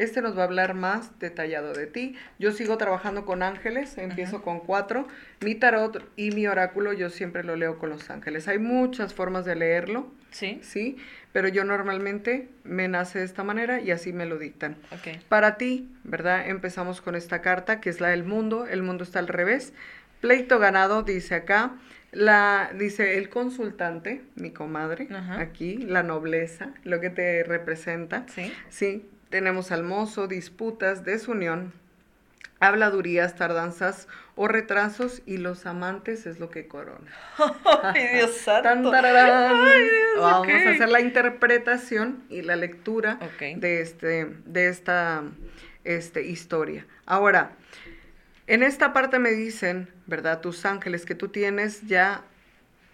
Este 0.00 0.22
nos 0.22 0.34
va 0.34 0.40
a 0.40 0.44
hablar 0.46 0.72
más 0.72 1.18
detallado 1.18 1.74
de 1.74 1.86
ti. 1.86 2.16
Yo 2.38 2.52
sigo 2.52 2.78
trabajando 2.78 3.26
con 3.26 3.42
ángeles, 3.42 3.98
empiezo 3.98 4.40
con 4.40 4.60
cuatro. 4.60 5.06
Mi 5.42 5.54
tarot 5.54 6.02
y 6.16 6.30
mi 6.30 6.46
oráculo 6.46 6.94
yo 6.94 7.10
siempre 7.10 7.44
lo 7.44 7.54
leo 7.54 7.78
con 7.78 7.90
los 7.90 8.08
ángeles. 8.08 8.48
Hay 8.48 8.58
muchas 8.58 9.12
formas 9.12 9.44
de 9.44 9.56
leerlo. 9.56 10.10
Sí. 10.30 10.58
Sí, 10.62 10.96
pero 11.34 11.48
yo 11.48 11.64
normalmente 11.64 12.48
me 12.64 12.88
nace 12.88 13.18
de 13.18 13.26
esta 13.26 13.44
manera 13.44 13.82
y 13.82 13.90
así 13.90 14.14
me 14.14 14.24
lo 14.24 14.38
dictan. 14.38 14.78
Ok. 14.90 15.22
Para 15.28 15.58
ti, 15.58 15.90
¿verdad? 16.02 16.48
Empezamos 16.48 17.02
con 17.02 17.14
esta 17.14 17.42
carta 17.42 17.82
que 17.82 17.90
es 17.90 18.00
la 18.00 18.08
del 18.08 18.24
mundo. 18.24 18.66
El 18.66 18.82
mundo 18.82 19.04
está 19.04 19.18
al 19.18 19.28
revés. 19.28 19.74
Pleito 20.20 20.58
ganado, 20.58 21.02
dice 21.02 21.34
acá. 21.34 21.72
La, 22.12 22.72
dice 22.74 23.18
el 23.18 23.28
consultante, 23.28 24.22
mi 24.34 24.50
comadre, 24.50 25.06
Ajá. 25.14 25.40
aquí, 25.40 25.78
la 25.78 26.02
nobleza, 26.02 26.70
lo 26.82 27.00
que 27.00 27.08
te 27.08 27.44
representa. 27.44 28.26
Sí. 28.28 28.52
Sí, 28.68 29.08
tenemos 29.28 29.70
al 29.70 29.84
mozo, 29.84 30.26
disputas, 30.26 31.04
desunión, 31.04 31.72
habladurías, 32.58 33.36
tardanzas 33.36 34.08
o 34.34 34.48
retrasos 34.48 35.22
y 35.24 35.38
los 35.38 35.66
amantes 35.66 36.26
es 36.26 36.38
lo 36.38 36.50
que 36.50 36.68
corona. 36.68 37.10
Ay, 37.82 38.08
Dios 38.14 38.42
Tan, 38.44 38.64
santo. 38.64 38.92
Ay, 38.92 39.82
Dios, 39.82 40.20
Vamos 40.20 40.48
a 40.48 40.70
hacer 40.70 40.88
la 40.88 41.00
interpretación 41.00 42.24
y 42.28 42.42
la 42.42 42.56
lectura 42.56 43.18
de, 43.38 43.80
este, 43.80 44.26
de 44.44 44.68
esta 44.68 45.22
este, 45.84 46.22
historia. 46.26 46.86
Ahora, 47.06 47.52
en 48.50 48.64
esta 48.64 48.92
parte 48.92 49.20
me 49.20 49.30
dicen, 49.30 49.88
¿verdad? 50.06 50.40
Tus 50.40 50.64
ángeles, 50.66 51.06
que 51.06 51.14
tú 51.14 51.28
tienes 51.28 51.86
ya 51.86 52.24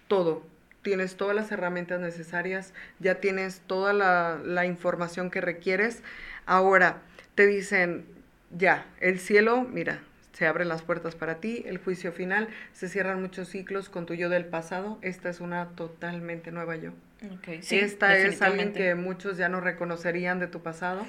todo. 0.06 0.46
Tienes 0.82 1.16
todas 1.16 1.34
las 1.34 1.50
herramientas 1.50 1.98
necesarias, 1.98 2.74
ya 3.00 3.16
tienes 3.16 3.62
toda 3.66 3.94
la, 3.94 4.38
la 4.44 4.66
información 4.66 5.30
que 5.30 5.40
requieres. 5.40 6.02
Ahora, 6.44 6.98
te 7.34 7.46
dicen, 7.46 8.04
ya, 8.50 8.86
el 9.00 9.18
cielo, 9.18 9.62
mira, 9.62 10.00
se 10.34 10.46
abren 10.46 10.68
las 10.68 10.82
puertas 10.82 11.14
para 11.14 11.36
ti, 11.36 11.64
el 11.66 11.78
juicio 11.78 12.12
final, 12.12 12.48
se 12.74 12.90
cierran 12.90 13.22
muchos 13.22 13.48
ciclos 13.48 13.88
con 13.88 14.04
tu 14.04 14.12
yo 14.12 14.28
del 14.28 14.44
pasado. 14.44 14.98
Esta 15.00 15.30
es 15.30 15.40
una 15.40 15.68
totalmente 15.70 16.52
nueva 16.52 16.76
yo. 16.76 16.90
Ok, 17.32 17.62
sí, 17.62 17.78
Esta 17.78 18.14
es 18.18 18.42
alguien 18.42 18.74
que 18.74 18.94
muchos 18.94 19.38
ya 19.38 19.48
no 19.48 19.62
reconocerían 19.62 20.38
de 20.38 20.48
tu 20.48 20.60
pasado. 20.60 21.06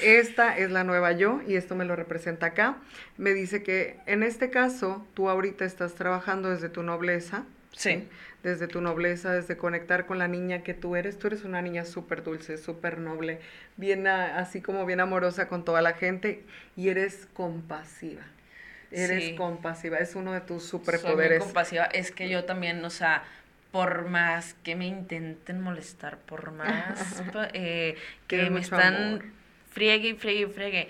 Esta 0.00 0.56
es 0.56 0.70
la 0.70 0.84
nueva 0.84 1.12
yo 1.12 1.40
y 1.46 1.56
esto 1.56 1.74
me 1.74 1.84
lo 1.84 1.96
representa 1.96 2.46
acá. 2.46 2.76
Me 3.16 3.32
dice 3.34 3.62
que 3.62 3.96
en 4.06 4.22
este 4.22 4.50
caso 4.50 5.06
tú 5.14 5.28
ahorita 5.28 5.64
estás 5.64 5.94
trabajando 5.94 6.50
desde 6.50 6.68
tu 6.68 6.82
nobleza. 6.82 7.44
Sí. 7.72 8.08
Desde 8.42 8.68
tu 8.68 8.80
nobleza, 8.80 9.32
desde 9.32 9.56
conectar 9.56 10.06
con 10.06 10.18
la 10.18 10.28
niña 10.28 10.62
que 10.62 10.72
tú 10.74 10.94
eres. 10.96 11.18
Tú 11.18 11.26
eres 11.26 11.44
una 11.44 11.60
niña 11.62 11.84
súper 11.84 12.22
dulce, 12.22 12.56
súper 12.56 12.98
noble, 12.98 13.40
bien 13.76 14.06
a- 14.06 14.38
así 14.38 14.60
como 14.60 14.86
bien 14.86 15.00
amorosa 15.00 15.48
con 15.48 15.64
toda 15.64 15.82
la 15.82 15.92
gente 15.94 16.44
y 16.76 16.88
eres 16.88 17.26
compasiva. 17.34 18.22
Eres 18.90 19.24
Sí. 19.24 19.34
compasiva, 19.36 19.98
es 19.98 20.14
uno 20.14 20.32
de 20.32 20.40
tus 20.40 20.62
Soy 20.64 20.78
muy 20.80 20.86
superpoderes. 20.86 21.40
compasiva. 21.42 21.84
Es 21.86 22.10
que 22.10 22.28
yo 22.28 22.44
también, 22.44 22.82
o 22.84 22.90
sea, 22.90 23.22
por 23.70 24.06
más 24.08 24.54
que 24.62 24.76
me 24.76 24.86
intenten 24.86 25.60
molestar, 25.60 26.18
por 26.18 26.52
más 26.52 27.22
eh, 27.52 27.96
que 28.28 28.48
me 28.50 28.60
están 28.60 28.94
amor. 28.94 29.24
Friegue 29.78 30.08
y 30.08 30.14
friegue 30.14 30.40
y 30.42 30.46
friegue, 30.46 30.88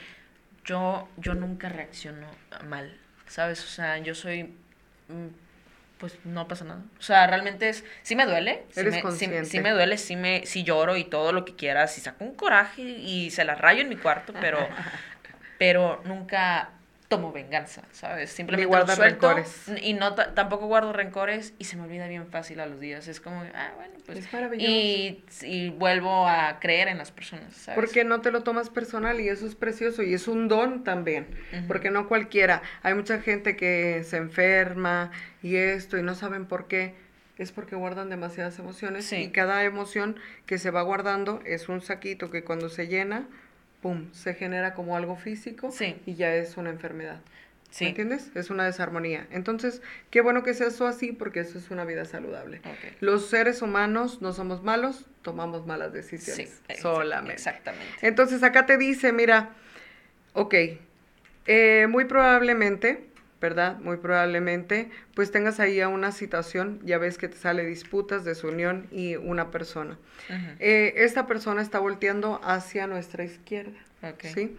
yo, 0.65 1.09
yo 1.19 1.35
nunca 1.35 1.69
reacciono 1.69 2.27
mal, 2.67 2.97
¿sabes? 3.27 3.63
O 3.63 3.69
sea, 3.69 3.99
yo 3.99 4.15
soy, 4.15 4.45
mm, 5.09 5.27
pues 5.99 6.19
no 6.25 6.49
pasa 6.49 6.65
nada. 6.65 6.81
O 6.99 7.03
sea, 7.03 7.27
realmente 7.27 7.69
es, 7.69 7.85
sí 8.03 8.17
me 8.17 8.25
duele, 8.25 8.65
sí 8.71 8.81
Eres 8.81 8.93
me, 8.93 8.97
sí- 8.99 9.03
consciente. 9.03 9.45
sí 9.45 9.61
me 9.61 9.73
duele, 9.73 9.99
sí 9.99 10.17
me, 10.17 10.47
sí 10.47 10.63
lloro 10.65 10.97
y 10.97 11.05
todo 11.05 11.33
lo 11.33 11.45
que 11.45 11.55
quieras, 11.55 11.99
y 11.99 12.01
saco 12.01 12.25
un 12.25 12.35
coraje 12.35 12.81
y 12.83 13.31
se 13.31 13.45
la 13.45 13.55
rayo 13.57 13.83
en 13.83 13.91
mi 13.91 13.97
cuarto, 13.97 14.33
pero, 14.41 14.67
pero 15.59 16.01
nunca 16.07 16.71
tomo 17.09 17.33
venganza, 17.33 17.83
¿sabes? 17.93 18.29
Simplemente 18.31 18.65
lo 18.65 18.69
guardas 18.69 18.97
suelto 18.97 19.29
rencores. 19.35 19.65
y 19.83 19.95
no 19.95 20.15
ta- 20.15 20.35
tampoco 20.35 20.67
guardo 20.67 20.93
rencores 20.93 21.55
y 21.59 21.65
se 21.65 21.77
me 21.77 21.85
olvida 21.85 22.07
bien 22.07 22.27
fácil 22.27 22.61
a 22.61 22.67
los 22.67 22.81
días. 22.81 23.09
Es 23.09 23.19
como, 23.21 23.43
ah, 23.55 23.73
bueno, 23.77 23.95
pues. 24.05 24.19
Es 24.19 24.33
maravilloso. 24.33 24.71
Y, 24.71 25.25
y 25.43 25.71
vuelvo 25.71 26.29
a 26.29 26.59
creer 26.61 26.89
en 26.89 26.99
las 26.99 27.11
personas, 27.11 27.55
¿sabes? 27.55 27.77
Porque 27.81 28.05
no 28.05 28.21
te 28.21 28.31
lo 28.31 28.43
tomas 28.43 28.69
personal 28.69 29.21
y 29.21 29.29
eso 29.31 29.47
es 29.47 29.55
precioso 29.55 30.03
y 30.03 30.13
es 30.13 30.29
un 30.29 30.49
don 30.49 30.85
también, 30.85 31.27
Ujú. 31.57 31.67
porque 31.67 31.91
no 31.91 32.09
cualquiera. 32.09 32.61
Hay 32.83 32.93
mucha 32.95 33.21
gente 33.23 33.57
que 33.57 34.05
se 34.05 34.19
enferma 34.19 35.11
y 35.43 35.57
esto 35.57 35.97
y 35.97 36.03
no 36.03 36.15
saben 36.15 36.45
por 36.45 36.69
qué. 36.69 36.95
Es 37.39 37.53
porque 37.53 37.77
guardan 37.77 38.11
demasiadas 38.11 38.59
emociones 38.59 39.07
Sí. 39.07 39.17
y 39.17 39.31
cada 39.31 39.63
emoción 39.65 40.19
que 40.45 40.59
se 40.59 40.71
va 40.73 40.83
guardando 40.83 41.41
es 41.47 41.69
un 41.69 41.81
saquito 41.81 42.31
que 42.31 42.43
cuando 42.45 42.69
se 42.69 42.89
llena, 42.89 43.29
pum, 43.81 44.13
se 44.13 44.35
genera 44.35 44.75
como 44.75 44.97
algo 44.97 45.17
físico 45.17 45.71
Sí. 45.71 45.97
y 46.07 46.15
ya 46.15 46.35
es 46.35 46.57
una 46.57 46.71
enfermedad. 46.71 47.21
Sí. 47.71 47.85
¿Me 47.85 47.91
entiendes? 47.91 48.31
Es 48.35 48.49
una 48.49 48.65
desarmonía. 48.65 49.27
Entonces, 49.31 49.83
qué 50.11 50.23
bueno 50.23 50.43
que 50.43 50.55
sea 50.55 50.69
eso 50.69 50.87
así 50.87 51.13
porque 51.13 51.41
eso 51.41 51.59
es 51.59 51.71
una 51.71 51.85
vida 51.85 52.07
saludable. 52.07 52.63
Los 53.01 53.29
seres 53.29 53.61
humanos 53.61 54.23
no 54.23 54.33
somos 54.33 54.63
malos, 54.63 55.05
tomamos 55.21 55.67
malas 55.67 55.91
Sí, 55.91 55.97
decisiones. 55.99 56.63
exact- 56.67 56.81
solamente. 56.81 57.35
Exactamente. 57.35 57.87
Entonces 58.01 58.43
acá 58.43 58.65
te 58.65 58.79
dice, 58.79 59.13
mira, 59.13 59.51
ok, 60.33 60.55
eh, 61.47 61.87
muy 61.91 62.07
probablemente, 62.07 63.05
¿verdad? 63.41 63.79
Muy 63.79 63.99
probablemente, 63.99 64.91
pues 65.15 65.31
tengas 65.31 65.61
ahí 65.61 65.81
a 65.81 65.89
una 65.89 66.13
situación, 66.13 66.81
ya 66.85 66.99
ves 66.99 67.19
que 67.19 67.29
te 67.29 67.37
sale 67.37 67.65
disputas, 67.65 68.25
desunión 68.25 68.87
y 68.91 69.17
una 69.17 69.51
persona. 69.51 69.99
Ujú. 70.29 70.49
Eh, 70.59 70.95
esta 70.97 71.27
persona 71.27 71.63
está 71.63 71.79
volteando 71.79 72.41
hacia 72.43 72.87
nuestra 72.87 73.25
izquierda, 73.25 73.79
Ok. 74.03 74.25
¿sí? 74.35 74.57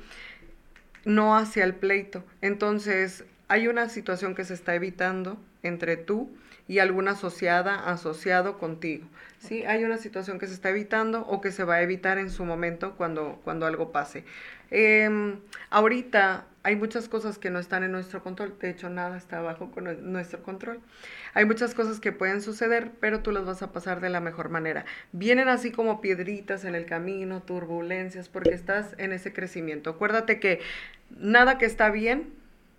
No 1.06 1.36
hacia 1.38 1.64
el 1.64 1.76
pleito. 1.76 2.24
Entonces, 2.42 3.24
hay 3.48 3.68
una 3.68 3.90
situación 3.90 4.36
que 4.36 4.44
se 4.44 4.54
está 4.54 4.76
evitando 4.76 5.38
entre 5.64 5.98
tú 5.98 6.30
y 6.68 6.80
alguna 6.80 7.12
asociada, 7.12 7.90
asociado 7.90 8.58
contigo. 8.60 9.08
¿sí? 9.40 9.64
Hay 9.66 9.84
una 9.84 9.98
situación 9.98 10.38
que 10.40 10.48
se 10.48 10.54
está 10.54 10.70
evitando 10.70 11.22
o 11.22 11.42
que 11.42 11.52
se 11.52 11.64
va 11.64 11.76
a 11.76 11.82
evitar 11.82 12.18
en 12.18 12.30
su 12.30 12.46
momento 12.46 12.94
cuando, 12.96 13.40
cuando 13.44 13.66
algo 13.66 13.92
pase. 13.92 14.24
Em, 14.70 15.40
ahorita 15.72 16.46
hay 16.70 16.76
muchas 16.76 17.10
cosas 17.10 17.40
que 17.40 17.50
no 17.50 17.58
están 17.58 17.84
en 17.84 17.92
nuestro 17.92 18.22
control, 18.22 18.56
de 18.60 18.70
hecho 18.70 18.92
nada 18.92 19.18
está 19.18 19.42
bajo 19.42 19.72
con 19.72 19.86
nue- 19.86 19.98
nuestro 19.98 20.44
control. 20.44 20.80
Hay 21.34 21.46
muchas 21.46 21.74
cosas 21.74 22.00
que 22.00 22.12
pueden 22.12 22.44
suceder, 22.44 22.92
pero 23.00 23.22
tú 23.22 23.32
las 23.32 23.44
vas 23.44 23.64
a 23.64 23.72
pasar 23.72 24.02
de 24.02 24.10
la 24.10 24.20
mejor 24.20 24.50
manera. 24.50 24.86
Vienen 25.12 25.50
así 25.50 25.72
como 25.72 26.00
piedritas 26.00 26.66
en 26.66 26.76
el 26.76 26.86
camino, 26.86 27.42
turbulencias, 27.42 28.30
porque 28.30 28.52
estás 28.54 28.94
en 29.00 29.14
ese 29.14 29.34
crecimiento. 29.34 29.90
Acuérdate 29.90 30.40
que 30.40 30.60
nada 31.10 31.58
que 31.58 31.66
está 31.66 31.90
bien 31.90 32.30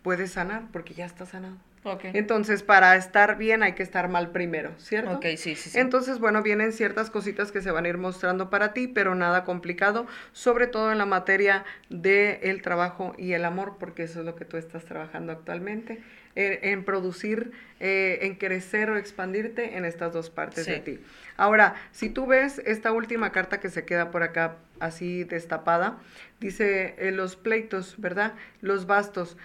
puede 0.02 0.28
sanar, 0.28 0.62
porque 0.72 0.94
ya 0.94 1.04
está 1.04 1.26
sanado. 1.26 1.56
Entonces, 2.02 2.62
para 2.62 2.94
estar 2.96 3.38
bien 3.38 3.62
hay 3.62 3.72
que 3.72 3.82
estar 3.82 4.08
mal 4.08 4.30
primero, 4.30 4.72
¿cierto? 4.78 5.12
Ok, 5.12 5.24
sí, 5.36 5.54
sí, 5.56 5.70
sí. 5.70 5.78
Entonces, 5.78 6.18
bueno, 6.18 6.42
vienen 6.42 6.72
ciertas 6.72 7.10
cositas 7.10 7.52
que 7.52 7.62
se 7.62 7.70
van 7.70 7.86
a 7.86 7.88
ir 7.88 7.96
mostrando 7.96 8.50
para 8.50 8.72
ti, 8.74 8.86
pero 8.86 9.14
nada 9.14 9.44
complicado, 9.44 10.06
sobre 10.32 10.66
todo 10.66 10.92
en 10.92 10.98
la 10.98 11.06
materia 11.06 11.64
del 11.88 12.60
trabajo 12.62 13.14
y 13.16 13.32
el 13.32 13.44
amor, 13.44 13.76
porque 13.78 14.02
eso 14.02 14.20
es 14.20 14.26
lo 14.26 14.36
que 14.36 14.44
tú 14.44 14.56
estás 14.58 14.84
trabajando 14.84 15.32
actualmente, 15.32 16.02
en, 16.34 16.58
en 16.62 16.84
producir, 16.84 17.52
eh, 17.80 18.18
en 18.22 18.34
crecer 18.34 18.90
o 18.90 18.96
expandirte 18.96 19.76
en 19.76 19.84
estas 19.84 20.12
dos 20.12 20.28
partes 20.28 20.66
de 20.66 20.80
ti. 20.80 21.00
Ahora, 21.36 21.74
si 21.92 22.10
tú 22.10 22.26
ves 22.26 22.60
esta 22.66 22.92
última 22.92 23.32
carta 23.32 23.58
que 23.58 23.70
se 23.70 23.84
queda 23.86 24.10
por 24.10 24.22
acá 24.22 24.56
así 24.80 25.24
destapada, 25.24 25.98
dice 26.40 26.94
eh, 26.98 27.10
los 27.10 27.36
pleitos, 27.36 27.94
¿verdad? 27.98 28.34
Los 28.60 28.86
bastos. 28.86 29.36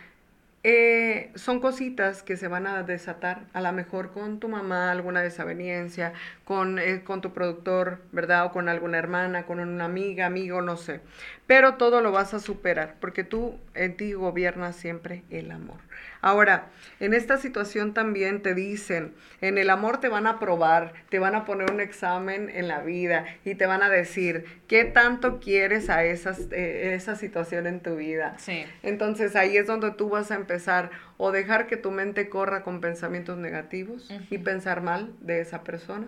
Eh, 0.68 1.32
son 1.36 1.59
cositas 1.59 2.24
que 2.24 2.38
se 2.38 2.47
van 2.47 2.66
a 2.66 2.82
desatar, 2.82 3.45
a 3.53 3.61
lo 3.61 3.72
mejor 3.72 4.11
con 4.11 4.39
tu 4.39 4.49
mamá, 4.49 4.89
alguna 4.89 5.22
desaveniencia, 5.22 6.13
con, 6.43 6.80
eh, 6.80 7.03
con 7.03 7.22
tu 7.22 7.34
productor, 7.34 8.01
¿verdad? 8.11 8.45
O 8.45 8.51
con 8.51 8.68
alguna 8.68 8.97
hermana, 8.97 9.45
con 9.45 9.59
una 9.59 9.86
amiga, 9.86 10.26
amigo, 10.26 10.63
no 10.63 10.76
sé. 10.76 11.01
Pero 11.45 11.76
todo 11.76 12.01
lo 12.01 12.11
vas 12.11 12.34
a 12.34 12.39
superar, 12.39 12.95
porque 12.99 13.24
tú 13.24 13.59
en 13.76 13.95
ti 13.95 14.13
gobierna 14.13 14.74
siempre 14.74 15.24
el 15.30 15.51
amor. 15.51 15.78
Ahora, 16.26 16.69
en 16.99 17.13
esta 17.13 17.38
situación 17.38 17.93
también 17.93 18.41
te 18.41 18.55
dicen, 18.55 19.13
en 19.41 19.59
el 19.59 19.69
amor 19.69 19.99
te 19.99 20.09
van 20.09 20.26
a 20.26 20.39
probar, 20.39 20.93
te 21.09 21.19
van 21.19 21.36
a 21.36 21.45
poner 21.45 21.71
un 21.71 21.80
examen 21.80 22.49
en 22.49 22.67
la 22.67 22.82
vida 22.82 23.28
y 23.45 23.53
te 23.53 23.67
van 23.67 23.84
a 23.84 23.89
decir, 23.89 24.43
¿qué 24.67 24.86
tanto 24.86 25.39
quieres 25.39 25.88
a 25.91 26.03
esas, 26.03 26.47
eh, 26.51 26.95
esa 26.95 27.15
situación 27.15 27.67
en 27.67 27.80
tu 27.80 27.97
vida? 27.97 28.34
Sí. 28.39 28.65
Entonces 28.82 29.36
ahí 29.36 29.55
es 29.55 29.67
donde 29.67 29.91
tú 29.91 30.09
vas 30.09 30.32
a 30.32 30.36
empezar 30.36 30.89
o 31.17 31.32
dejar 31.32 31.67
que 31.67 31.78
tu 31.78 31.91
mente 31.91 32.28
corra 32.28 32.63
con 32.63 32.82
pensamientos 32.82 33.38
negativos 33.38 34.11
y 34.32 34.39
pensar 34.39 34.82
mal 34.82 35.13
de 35.19 35.41
esa 35.41 35.63
persona, 35.63 36.07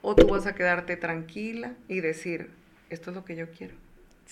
o 0.00 0.14
tú 0.14 0.26
vas 0.28 0.46
a 0.46 0.54
quedarte 0.54 0.96
tranquila 0.96 1.74
y 1.86 2.00
decir, 2.00 2.48
esto 2.88 3.10
es 3.10 3.14
lo 3.14 3.26
que 3.26 3.36
yo 3.36 3.50
quiero. 3.50 3.74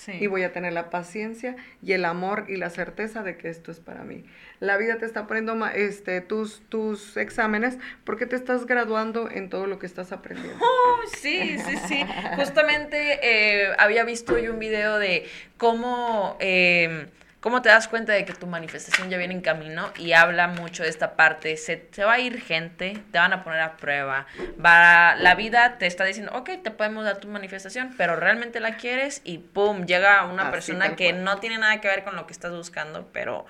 Y 0.07 0.27
voy 0.27 0.43
a 0.43 0.53
tener 0.53 0.73
la 0.73 0.91
paciencia 0.91 1.57
y 1.83 1.93
el 1.93 2.05
amor 2.05 2.47
y 2.49 2.57
la 2.57 2.71
certeza 2.71 3.23
de 3.23 3.37
que 3.37 3.49
esto 3.49 3.73
es 3.73 3.81
para 3.81 4.05
mí. 4.05 4.25
La 4.61 4.77
vida 4.77 4.99
te 4.99 5.07
está 5.07 5.27
poniendo 5.27 5.67
este, 5.67 6.21
tus, 6.21 6.63
tus 6.69 7.17
exámenes 7.17 7.79
porque 8.05 8.27
te 8.27 8.37
estás 8.37 8.67
graduando 8.67 9.29
en 9.31 9.51
todo 9.51 9.67
lo 9.67 9.79
que 9.79 9.87
estás 9.87 10.13
aprendiendo. 10.13 10.59
Oh, 10.89 11.01
sí, 11.17 11.59
sí, 11.59 11.77
sí. 11.87 12.05
Justamente 12.37 13.21
eh, 13.23 13.69
había 13.79 14.05
visto 14.05 14.39
yo 14.39 14.53
un 14.53 14.59
video 14.59 14.99
de 14.99 15.27
cómo... 15.57 16.37
Eh, 16.41 17.09
¿Cómo 17.49 17.63
te 17.63 17.71
das 17.71 17.89
cuenta 17.89 18.13
de 18.13 18.27
que 18.27 18.35
tu 18.35 18.47
manifestación 18.47 19.09
ya 19.09 19.17
viene 19.17 19.33
en 19.33 19.41
camino? 19.41 19.91
Y 19.97 20.13
habla 20.13 20.49
mucho 20.49 20.83
de 20.83 20.91
esta 20.91 21.17
parte. 21.17 21.57
Se, 21.57 21.89
se 21.93 22.05
va 22.05 22.13
a 22.13 22.21
ir 22.21 22.43
gente, 22.43 23.03
te 23.11 23.17
van 23.17 23.33
a 23.33 23.43
poner 23.43 23.63
a 23.63 23.79
prueba. 23.79 24.27
Va, 24.63 25.17
la 25.17 25.35
vida 25.35 25.79
te 25.79 25.87
está 25.87 26.05
diciendo, 26.05 26.31
ok, 26.35 26.51
te 26.63 26.71
podemos 26.71 27.07
dar 27.07 27.17
tu 27.17 27.29
manifestación, 27.29 27.95
pero 27.97 28.17
realmente 28.17 28.61
la 28.61 28.77
quieres 28.77 29.23
y 29.25 29.39
pum, 29.39 29.87
llega 29.87 30.27
una 30.27 30.51
persona 30.51 30.95
que 30.95 31.15
no 31.15 31.39
tiene 31.39 31.57
nada 31.57 31.81
que 31.81 31.89
ver 31.89 32.05
con 32.05 32.17
lo 32.17 32.27
que 32.27 32.35
estás 32.35 32.53
buscando, 32.53 33.09
pero, 33.15 33.47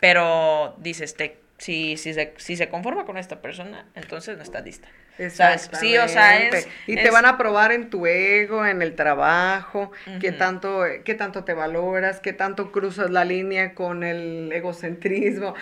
pero 0.00 0.74
dices, 0.78 1.14
te, 1.14 1.41
si, 1.62 1.96
si, 1.96 2.12
se, 2.12 2.34
si 2.38 2.56
se 2.56 2.68
conforma 2.68 3.04
con 3.04 3.16
esta 3.16 3.40
persona, 3.40 3.86
entonces 3.94 4.36
no 4.36 4.42
está 4.42 4.60
lista. 4.60 4.88
Sí, 5.78 5.96
o 5.98 6.08
sea, 6.08 6.48
es, 6.48 6.68
Y 6.86 6.96
te 6.96 7.10
van 7.10 7.26
a 7.26 7.36
probar 7.36 7.70
en 7.70 7.90
tu 7.90 8.06
ego, 8.06 8.66
en 8.66 8.82
el 8.82 8.96
trabajo, 8.96 9.92
qué, 10.20 10.32
tanto, 10.32 10.82
qué 11.04 11.14
tanto 11.14 11.44
te 11.44 11.54
valoras, 11.54 12.18
qué 12.18 12.32
tanto 12.32 12.72
cruzas 12.72 13.10
la 13.10 13.24
línea 13.24 13.74
con 13.74 14.02
el 14.02 14.50
egocentrismo. 14.52 15.54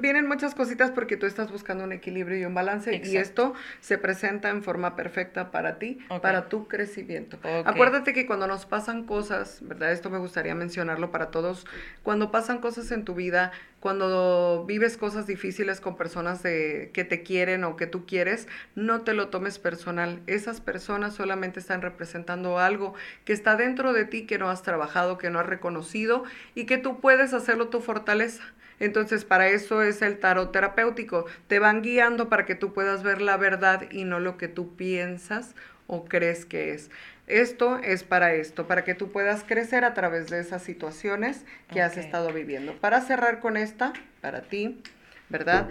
vienen 0.00 0.26
muchas 0.26 0.54
cositas 0.54 0.90
porque 0.90 1.16
tú 1.16 1.26
estás 1.26 1.50
buscando 1.50 1.84
un 1.84 1.92
equilibrio 1.92 2.38
y 2.38 2.44
un 2.44 2.54
balance 2.54 3.00
y 3.02 3.16
esto 3.16 3.54
se 3.80 3.96
presenta 3.96 4.50
en 4.50 4.62
forma 4.62 4.96
perfecta 4.96 5.50
para 5.50 5.78
ti, 5.78 6.00
para 6.20 6.48
tu 6.48 6.68
crecimiento. 6.68 7.38
Acuérdate 7.64 8.12
que 8.12 8.26
cuando 8.26 8.46
nos 8.46 8.66
pasan 8.66 9.04
cosas, 9.04 9.60
¿verdad? 9.62 9.92
Esto 9.92 10.10
me 10.10 10.18
gustaría 10.18 10.54
mencionarlo 10.54 11.10
para 11.10 11.30
todos, 11.30 11.66
cuando 12.02 12.30
pasan 12.30 12.58
cosas 12.58 12.90
en 12.90 13.04
tu 13.04 13.14
vida, 13.14 13.52
cuando 13.80 14.64
vives 14.66 14.96
cosas 14.96 15.26
difíciles 15.26 15.80
con 15.80 15.96
personas 15.96 16.42
que 16.42 17.06
te 17.08 17.22
quieren 17.22 17.64
o 17.64 17.76
que 17.76 17.86
tú 17.86 18.06
quieres, 18.06 18.48
no 18.74 19.02
te 19.02 19.14
lo 19.14 19.28
tomes 19.28 19.58
personal. 19.58 20.20
Esas 20.26 20.60
personas 20.60 21.14
solamente 21.14 21.60
están 21.60 21.82
representando 21.82 22.58
algo 22.58 22.94
que 23.24 23.32
está 23.32 23.56
dentro 23.56 23.92
de 23.92 24.04
ti, 24.04 24.26
que 24.26 24.38
no 24.38 24.50
has 24.50 24.62
trabajado, 24.62 25.16
que 25.16 25.30
no 25.30 25.38
has 25.38 25.46
reconocido 25.46 26.24
y 26.54 26.66
que 26.66 26.78
tú 26.78 27.00
puedes 27.00 27.32
hacerlo 27.32 27.68
tu 27.68 27.80
fortaleza. 27.80 28.42
Entonces, 28.80 29.24
para 29.24 29.48
eso 29.48 29.82
es 29.82 30.02
el 30.02 30.18
tarot 30.18 30.52
terapéutico. 30.52 31.26
Te 31.46 31.58
van 31.58 31.82
guiando 31.82 32.28
para 32.28 32.46
que 32.46 32.54
tú 32.54 32.72
puedas 32.72 33.02
ver 33.02 33.20
la 33.20 33.36
verdad 33.36 33.90
y 33.90 34.04
no 34.04 34.20
lo 34.20 34.36
que 34.36 34.48
tú 34.48 34.76
piensas 34.76 35.54
o 35.86 36.04
crees 36.04 36.44
que 36.44 36.74
es. 36.74 36.90
Esto 37.28 37.78
es 37.78 38.04
para 38.04 38.32
esto, 38.32 38.66
para 38.66 38.84
que 38.84 38.94
tú 38.94 39.12
puedas 39.12 39.44
crecer 39.44 39.84
a 39.84 39.94
través 39.94 40.28
de 40.28 40.40
esas 40.40 40.62
situaciones 40.62 41.44
que 41.70 41.82
has 41.82 41.96
estado 41.96 42.32
viviendo. 42.32 42.74
Para 42.74 43.00
cerrar 43.02 43.40
con 43.40 43.56
esta, 43.56 43.92
para 44.20 44.42
ti, 44.42 44.82
¿verdad? 45.28 45.68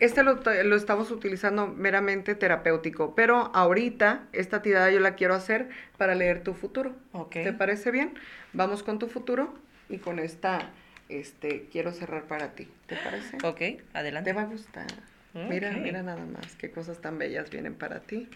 Este 0.00 0.22
lo, 0.22 0.40
estamos 0.76 1.10
utilizando 1.10 1.68
meramente 1.68 2.34
terapéutico, 2.34 3.14
pero 3.14 3.50
ahorita 3.54 4.24
esta 4.32 4.60
tirada 4.60 4.90
yo 4.90 5.00
la 5.00 5.14
quiero 5.14 5.34
hacer 5.34 5.68
para 5.96 6.14
leer 6.14 6.42
tu 6.42 6.54
futuro. 6.54 6.94
¿Te 7.30 7.52
parece 7.52 7.90
bien? 7.90 8.14
Vamos 8.52 8.82
con 8.82 8.98
tu 8.98 9.08
futuro 9.08 9.54
y 9.88 9.98
con 9.98 10.18
esta 10.18 10.70
este, 11.08 11.68
quiero 11.70 11.92
cerrar 11.92 12.24
para 12.24 12.52
ti. 12.52 12.68
¿Te 12.86 12.96
parece? 12.96 13.38
Ok, 13.42 13.82
adelante. 13.94 14.30
Te 14.30 14.36
va 14.36 14.42
a 14.42 14.46
gustar. 14.46 14.86
Mira, 15.34 15.72
mira 15.72 16.02
nada 16.02 16.24
más, 16.24 16.56
qué 16.56 16.70
cosas 16.70 17.00
tan 17.02 17.18
bellas 17.18 17.50
vienen 17.50 17.74
para 17.74 18.00
ti. 18.00 18.28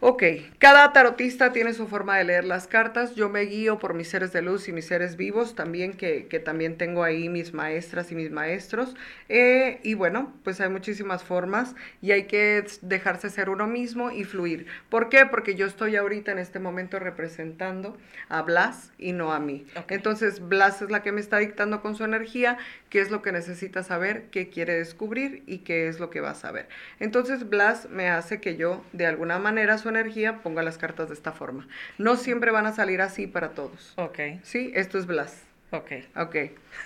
Ok, 0.00 0.22
cada 0.58 0.92
tarotista 0.92 1.52
tiene 1.52 1.74
su 1.74 1.86
forma 1.86 2.16
de 2.16 2.24
leer 2.24 2.44
las 2.44 2.66
cartas. 2.66 3.14
Yo 3.14 3.28
me 3.28 3.42
guío 3.42 3.78
por 3.78 3.94
mis 3.94 4.08
seres 4.08 4.32
de 4.32 4.42
luz 4.42 4.68
y 4.68 4.72
mis 4.72 4.86
seres 4.86 5.16
vivos 5.16 5.54
también, 5.54 5.92
que, 5.92 6.22
también 6.44 6.76
tengo 6.76 7.04
ahí 7.04 7.28
mis 7.28 7.52
maestras 7.52 8.10
y 8.10 8.14
mis 8.14 8.30
maestros. 8.30 8.96
Eh, 9.28 9.78
y 9.82 9.94
bueno, 9.94 10.34
pues 10.42 10.60
hay 10.60 10.70
muchísimas 10.70 11.22
formas 11.22 11.74
y 12.00 12.12
hay 12.12 12.24
que 12.24 12.64
dejarse 12.82 13.30
ser 13.30 13.50
uno 13.50 13.66
mismo 13.66 14.10
y 14.10 14.24
fluir. 14.24 14.66
¿Por 14.88 15.08
qué? 15.08 15.26
Porque 15.26 15.54
yo 15.54 15.66
estoy 15.66 15.96
ahorita 15.96 16.32
en 16.32 16.38
este 16.38 16.58
momento 16.58 16.98
representando 16.98 17.96
a 18.28 18.42
Blas 18.42 18.92
y 18.98 19.12
no 19.12 19.32
a 19.32 19.38
mí. 19.38 19.66
Entonces, 19.88 20.40
Blas 20.40 20.82
es 20.82 20.90
la 20.90 21.02
que 21.02 21.12
me 21.12 21.20
está 21.20 21.38
dictando 21.38 21.82
con 21.82 21.94
su 21.94 22.04
energía 22.04 22.58
qué 22.88 23.00
es 23.00 23.10
lo 23.10 23.22
que 23.22 23.32
necesita 23.32 23.82
saber, 23.82 24.24
qué 24.30 24.48
quiere 24.48 24.74
descubrir 24.74 25.42
y 25.46 25.58
qué 25.58 25.88
es 25.88 26.00
lo 26.00 26.10
que 26.10 26.20
va 26.20 26.30
a 26.30 26.34
saber. 26.34 26.68
Entonces, 26.98 27.48
Blas 27.48 27.88
me 27.90 28.08
hace 28.08 28.40
que 28.40 28.56
yo, 28.56 28.82
de 28.92 29.06
alguna 29.06 29.38
manera, 29.38 29.59
su 29.78 29.88
energía, 29.88 30.38
ponga 30.42 30.62
las 30.62 30.78
cartas 30.78 31.08
de 31.08 31.14
esta 31.14 31.32
forma. 31.32 31.68
No 31.98 32.16
siempre 32.16 32.50
van 32.50 32.66
a 32.66 32.72
salir 32.72 33.00
así 33.00 33.26
para 33.26 33.50
todos. 33.50 33.92
Ok. 33.96 34.18
Sí, 34.42 34.72
esto 34.74 34.98
es 34.98 35.06
Blas. 35.06 35.42
Ok. 35.70 35.92
Ok. 36.16 36.36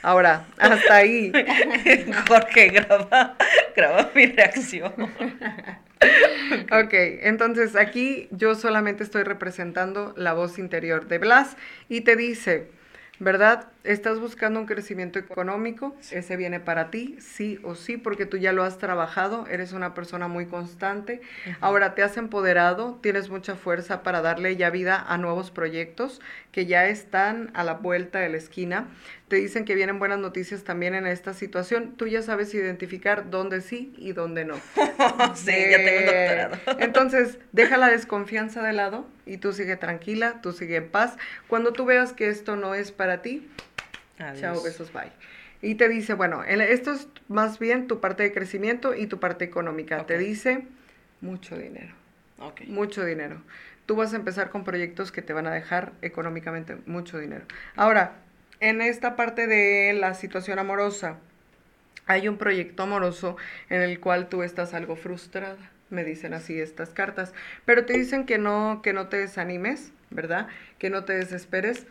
Ahora, 0.03 0.47
hasta 0.59 0.97
ahí. 0.97 1.33
Jorge, 2.29 2.69
graba, 2.69 3.37
graba 3.75 4.11
mi 4.15 4.27
reacción. 4.27 4.93
ok, 6.73 6.93
entonces 7.23 7.77
aquí 7.77 8.29
yo 8.31 8.55
solamente 8.55 9.03
estoy 9.03 9.23
representando 9.23 10.13
la 10.17 10.35
voz 10.35 10.59
interior 10.59 11.09
de 11.09 11.19
Blas 11.19 11.57
y 11.89 12.03
te 12.03 12.17
dice, 12.17 12.69
¿verdad? 13.19 13.69
Estás 13.85 14.19
buscando 14.19 14.59
un 14.59 14.66
crecimiento 14.66 15.19
económico, 15.19 15.95
ese 16.11 16.36
viene 16.36 16.59
para 16.59 16.91
ti, 16.91 17.16
sí 17.20 17.61
o 17.62 17.74
sí, 17.74 17.97
porque 17.97 18.27
tú 18.27 18.39
ya 18.39 18.53
lo 18.53 18.65
has 18.65 18.78
trabajado, 18.78 19.47
eres 19.47 19.73
una 19.73 19.95
persona 19.95 20.27
muy 20.27 20.47
constante. 20.47 21.20
Ahora 21.61 21.95
te 21.95 22.03
has 22.03 22.16
empoderado, 22.16 22.99
tienes 23.03 23.28
mucha 23.28 23.57
fuerza 23.57 24.03
para 24.03 24.23
darle 24.23 24.57
ya 24.57 24.70
vida 24.70 25.05
a 25.07 25.19
nuevos 25.19 25.51
proyectos 25.51 26.20
que 26.51 26.66
ya 26.66 26.86
están 26.86 27.51
a 27.55 27.62
la 27.62 27.74
vuelta 27.74 28.20
de 28.20 28.31
la 28.31 28.39
esquina. 28.39 28.89
Te 29.28 29.36
dicen 29.36 29.65
que 29.65 29.74
vienen 29.74 29.99
buenas 29.99 30.19
noticias 30.19 30.65
también 30.65 30.95
en 30.95 31.07
esta 31.07 31.35
situación. 31.35 31.95
Tú 31.97 32.07
ya 32.07 32.23
sabes 32.23 32.55
identificar 32.55 33.31
dónde 33.31 33.61
sí 33.61 33.95
y 33.99 34.12
dónde 34.12 34.45
no. 34.45 34.55
sí, 35.35 35.53
ya 35.70 35.77
tengo 35.77 36.01
un 36.01 36.07
doctorado. 36.07 36.57
Entonces, 36.78 37.39
deja 37.53 37.77
la 37.77 37.89
desconfianza 37.89 38.62
de 38.62 38.73
lado 38.73 39.07
y 39.27 39.39
tú 39.39 39.53
sigue 39.53 39.77
tranquila, 39.77 40.41
tú 40.43 40.53
sigue 40.53 40.77
en 40.77 40.89
paz. 40.89 41.17
Cuando 41.49 41.73
tú 41.73 41.85
veas 41.85 42.13
que 42.13 42.29
esto 42.29 42.57
no 42.57 42.75
es 42.75 42.93
para 42.93 43.23
ti, 43.23 43.49
Chao, 44.41 44.63
besos, 44.63 44.93
bye. 44.93 45.11
Y 45.61 45.75
te 45.77 45.89
dice, 45.89 46.15
bueno, 46.15 46.45
esto 46.45 46.93
es 46.93 47.09
más 47.29 47.59
bien 47.59 47.87
tu 47.89 48.01
parte 48.01 48.23
de 48.23 48.33
crecimiento 48.33 48.95
y 48.95 49.07
tu 49.07 49.19
parte 49.19 49.45
económica. 49.45 50.05
Te 50.07 50.19
dice 50.19 50.67
mucho 51.21 51.57
dinero. 51.57 51.95
Mucho 52.67 53.05
dinero. 53.05 53.43
Tú 53.87 53.97
vas 53.97 54.13
a 54.13 54.17
empezar 54.17 54.51
con 54.51 54.65
proyectos 54.65 55.11
que 55.11 55.23
te 55.23 55.33
van 55.33 55.47
a 55.47 55.53
dejar 55.53 55.93
económicamente 56.03 56.77
mucho 56.87 57.19
dinero. 57.19 57.45
Ahora, 57.77 58.17
en 58.61 58.83
esta 58.83 59.17
parte 59.17 59.47
de 59.47 59.93
la 59.95 60.15
situación 60.15 60.59
amorosa, 60.59 61.19
hay 62.07 62.29
un 62.29 62.37
proyecto 62.37 62.83
amoroso 62.83 63.37
en 63.69 63.81
el 63.81 64.01
cual 64.01 64.29
tú 64.29 64.43
estás 64.43 64.75
algo 64.75 64.97
frustrada. 64.97 65.57
Me 65.90 66.05
dicen 66.05 66.35
así 66.35 66.61
estas 66.61 66.90
cartas. 66.90 67.32
Pero 67.65 67.85
te 67.86 67.94
dicen 67.94 68.27
que 68.27 68.39
no, 68.39 68.81
que 68.82 68.93
no 68.93 69.09
te 69.09 69.19
desanimes, 69.19 69.93
¿verdad? 70.11 70.48
Que 70.78 70.90
no 70.90 71.05
te 71.05 71.15
desesperes 71.15 71.86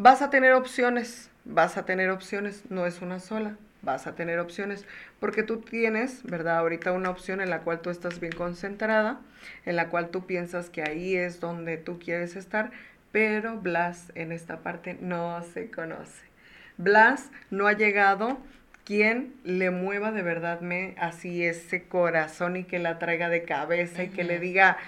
Vas 0.00 0.22
a 0.22 0.30
tener 0.30 0.52
opciones, 0.52 1.28
vas 1.44 1.76
a 1.76 1.84
tener 1.84 2.10
opciones, 2.10 2.62
no 2.70 2.86
es 2.86 3.02
una 3.02 3.18
sola, 3.18 3.56
vas 3.82 4.06
a 4.06 4.14
tener 4.14 4.38
opciones, 4.38 4.86
porque 5.18 5.42
tú 5.42 5.60
tienes, 5.60 6.22
¿verdad? 6.22 6.58
Ahorita 6.58 6.92
una 6.92 7.10
opción 7.10 7.40
en 7.40 7.50
la 7.50 7.62
cual 7.62 7.80
tú 7.80 7.90
estás 7.90 8.20
bien 8.20 8.32
concentrada, 8.32 9.20
en 9.66 9.74
la 9.74 9.88
cual 9.88 10.10
tú 10.10 10.24
piensas 10.24 10.70
que 10.70 10.82
ahí 10.82 11.16
es 11.16 11.40
donde 11.40 11.78
tú 11.78 11.98
quieres 11.98 12.36
estar, 12.36 12.70
pero 13.10 13.58
Blas 13.58 14.12
en 14.14 14.30
esta 14.30 14.60
parte 14.60 14.96
no 15.00 15.42
se 15.42 15.68
conoce. 15.68 16.22
Blas 16.76 17.32
no 17.50 17.66
ha 17.66 17.72
llegado 17.72 18.38
quien 18.88 19.34
le 19.44 19.70
mueva 19.70 20.12
de 20.12 20.22
verdad 20.22 20.62
me 20.62 20.94
así 20.96 21.44
ese 21.44 21.84
corazón 21.84 22.56
y 22.56 22.64
que 22.64 22.78
la 22.78 22.98
traiga 22.98 23.28
de 23.28 23.42
cabeza 23.42 24.04
y 24.04 24.08
que 24.08 24.24
le 24.24 24.38
diga, 24.38 24.78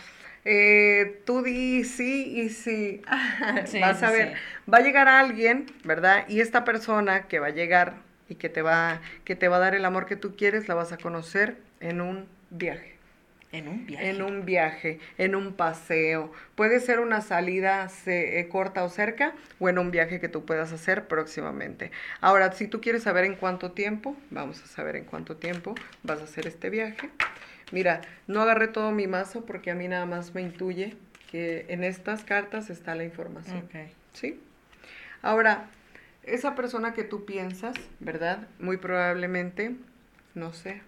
eh, 0.47 1.21
tú 1.27 1.43
di 1.43 1.85
sí 1.85 2.41
y 2.41 2.49
sí. 2.49 3.03
Vas 3.79 4.03
a 4.03 4.11
ver, 4.11 4.37
va 4.73 4.79
a 4.79 4.81
llegar 4.81 5.07
alguien, 5.07 5.67
¿verdad? 5.85 6.25
Y 6.29 6.41
esta 6.41 6.65
persona 6.65 7.29
que 7.29 7.41
va 7.41 7.49
a 7.49 7.51
llegar 7.51 7.97
y 8.31 8.37
que 8.37 8.49
te 8.49 8.63
va, 8.63 9.03
que 9.25 9.37
te 9.37 9.49
va 9.49 9.57
a 9.57 9.61
dar 9.61 9.75
el 9.75 9.85
amor 9.85 10.07
que 10.07 10.17
tú 10.17 10.35
quieres, 10.35 10.67
la 10.67 10.75
vas 10.75 10.93
a 10.93 10.97
conocer 10.97 11.59
en 11.81 12.01
un 12.01 12.27
viaje. 12.49 13.00
En 13.53 13.67
un 13.67 13.85
viaje. 13.85 14.11
En 14.11 14.23
un 14.23 14.45
viaje, 14.45 15.01
en 15.19 15.35
un 15.35 15.55
paseo. 15.55 16.33
Puede 16.55 16.79
ser 16.79 17.01
una 17.01 17.21
salida 17.21 17.89
eh, 18.07 18.47
corta 18.49 18.85
o 18.85 18.89
cerca 18.89 19.35
o 19.59 19.69
en 19.69 19.79
un 19.79 19.91
viaje 19.91 20.21
que 20.21 20.29
tú 20.29 20.45
puedas 20.45 20.73
hacer 20.73 21.09
próximamente. 21.09 21.91
Ahora, 22.21 22.53
si 22.53 22.69
tú 22.69 22.81
quieres 22.81 23.03
saber 23.03 23.25
en 23.25 23.35
cuánto 23.35 23.73
tiempo, 23.73 24.17
vamos 24.31 24.63
a 24.63 24.67
saber 24.67 24.95
en 24.95 25.05
cuánto 25.05 25.37
tiempo 25.37 25.75
vas 26.05 26.21
a 26.21 26.25
hacer 26.25 26.47
este 26.47 26.71
viaje. 26.71 27.11
Mira, 27.73 28.03
no 28.29 28.41
agarré 28.41 28.69
todo 28.69 28.93
mi 28.93 29.09
mazo 29.09 29.45
porque 29.45 29.71
a 29.71 29.75
mí 29.75 29.89
nada 29.89 30.07
más 30.07 30.35
me 30.35 30.43
intuye 30.43 30.97
que 31.31 31.67
en 31.69 31.83
estas 31.83 32.25
cartas 32.25 32.71
está 32.71 32.95
la 32.95 33.05
información. 33.05 33.69
¿Sí? 34.13 34.41
Ahora, 35.23 35.69
esa 36.23 36.55
persona 36.55 36.95
que 36.95 37.05
tú 37.05 37.25
piensas, 37.25 37.75
¿verdad? 37.99 38.47
Muy 38.59 38.77
probablemente, 38.77 39.75
no 40.35 40.53
sé. 40.53 40.83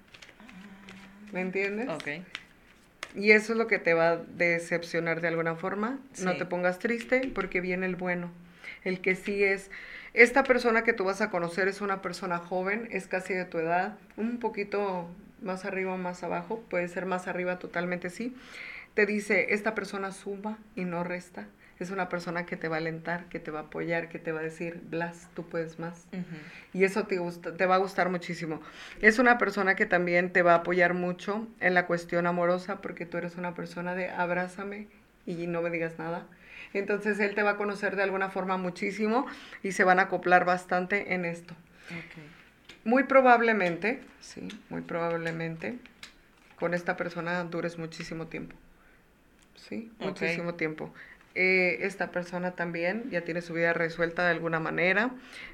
¿Me 1.32 1.40
entiendes? 1.40 1.88
Ok. 1.88 2.08
Y 3.14 3.32
eso 3.32 3.52
es 3.52 3.58
lo 3.58 3.66
que 3.66 3.78
te 3.78 3.94
va 3.94 4.10
a 4.10 4.16
decepcionar 4.16 5.20
de 5.20 5.28
alguna 5.28 5.54
forma. 5.54 5.98
No 6.22 6.36
te 6.36 6.46
pongas 6.46 6.78
triste 6.78 7.30
porque 7.34 7.60
viene 7.60 7.86
el 7.86 7.96
bueno. 7.96 8.30
El 8.84 9.00
que 9.00 9.14
sí 9.14 9.44
es, 9.44 9.70
esta 10.14 10.44
persona 10.44 10.82
que 10.82 10.92
tú 10.92 11.04
vas 11.04 11.20
a 11.20 11.30
conocer 11.30 11.68
es 11.68 11.80
una 11.80 12.02
persona 12.02 12.38
joven, 12.38 12.88
es 12.90 13.06
casi 13.06 13.34
de 13.34 13.44
tu 13.44 13.58
edad, 13.58 13.96
un 14.16 14.38
poquito 14.38 15.08
más 15.40 15.64
arriba 15.64 15.94
o 15.94 15.98
más 15.98 16.22
abajo, 16.22 16.62
puede 16.68 16.88
ser 16.88 17.06
más 17.06 17.28
arriba 17.28 17.58
totalmente 17.58 18.10
sí. 18.10 18.34
Te 18.94 19.06
dice, 19.06 19.54
esta 19.54 19.74
persona 19.74 20.12
suma 20.12 20.58
y 20.76 20.84
no 20.84 21.04
resta. 21.04 21.46
Es 21.78 21.90
una 21.90 22.08
persona 22.08 22.46
que 22.46 22.56
te 22.56 22.68
va 22.68 22.76
a 22.76 22.78
alentar, 22.78 23.24
que 23.28 23.40
te 23.40 23.50
va 23.50 23.60
a 23.60 23.62
apoyar, 23.62 24.08
que 24.08 24.18
te 24.18 24.30
va 24.30 24.40
a 24.40 24.42
decir, 24.44 24.80
Blas, 24.88 25.28
tú 25.34 25.48
puedes 25.48 25.78
más. 25.78 26.06
Y 26.72 26.84
eso 26.84 27.04
te, 27.04 27.18
gusta, 27.18 27.56
te 27.56 27.66
va 27.66 27.74
a 27.76 27.78
gustar 27.78 28.08
muchísimo. 28.08 28.60
Es 29.00 29.18
una 29.18 29.38
persona 29.38 29.74
que 29.74 29.86
también 29.86 30.32
te 30.32 30.42
va 30.42 30.52
a 30.52 30.56
apoyar 30.56 30.94
mucho 30.94 31.48
en 31.58 31.74
la 31.74 31.86
cuestión 31.86 32.26
amorosa, 32.26 32.80
porque 32.80 33.06
tú 33.06 33.16
eres 33.16 33.36
una 33.36 33.54
persona 33.54 33.94
de 33.94 34.10
abrázame 34.10 34.86
y 35.26 35.46
no 35.46 35.62
me 35.62 35.70
digas 35.70 35.98
nada. 35.98 36.26
Entonces 36.72 37.18
él 37.18 37.34
te 37.34 37.42
va 37.42 37.52
a 37.52 37.56
conocer 37.56 37.96
de 37.96 38.02
alguna 38.02 38.30
forma 38.30 38.56
muchísimo 38.56 39.26
y 39.62 39.72
se 39.72 39.84
van 39.84 39.98
a 39.98 40.02
acoplar 40.02 40.44
bastante 40.44 41.14
en 41.14 41.24
esto. 41.24 41.54
Muy 42.84 43.04
probablemente, 43.04 44.02
sí, 44.20 44.48
muy 44.70 44.82
probablemente, 44.82 45.78
con 46.56 46.74
esta 46.74 46.96
persona 46.96 47.42
dures 47.44 47.78
muchísimo 47.78 48.26
tiempo. 48.26 48.56
Sí, 49.54 49.90
muchísimo 49.98 50.54
tiempo. 50.54 50.92
Eh, 51.34 51.78
esta 51.86 52.10
persona 52.10 52.52
también 52.52 53.08
ya 53.10 53.22
tiene 53.22 53.40
su 53.40 53.54
vida 53.54 53.72
resuelta 53.72 54.24
de 54.24 54.32
alguna 54.32 54.60
manera, 54.60 55.10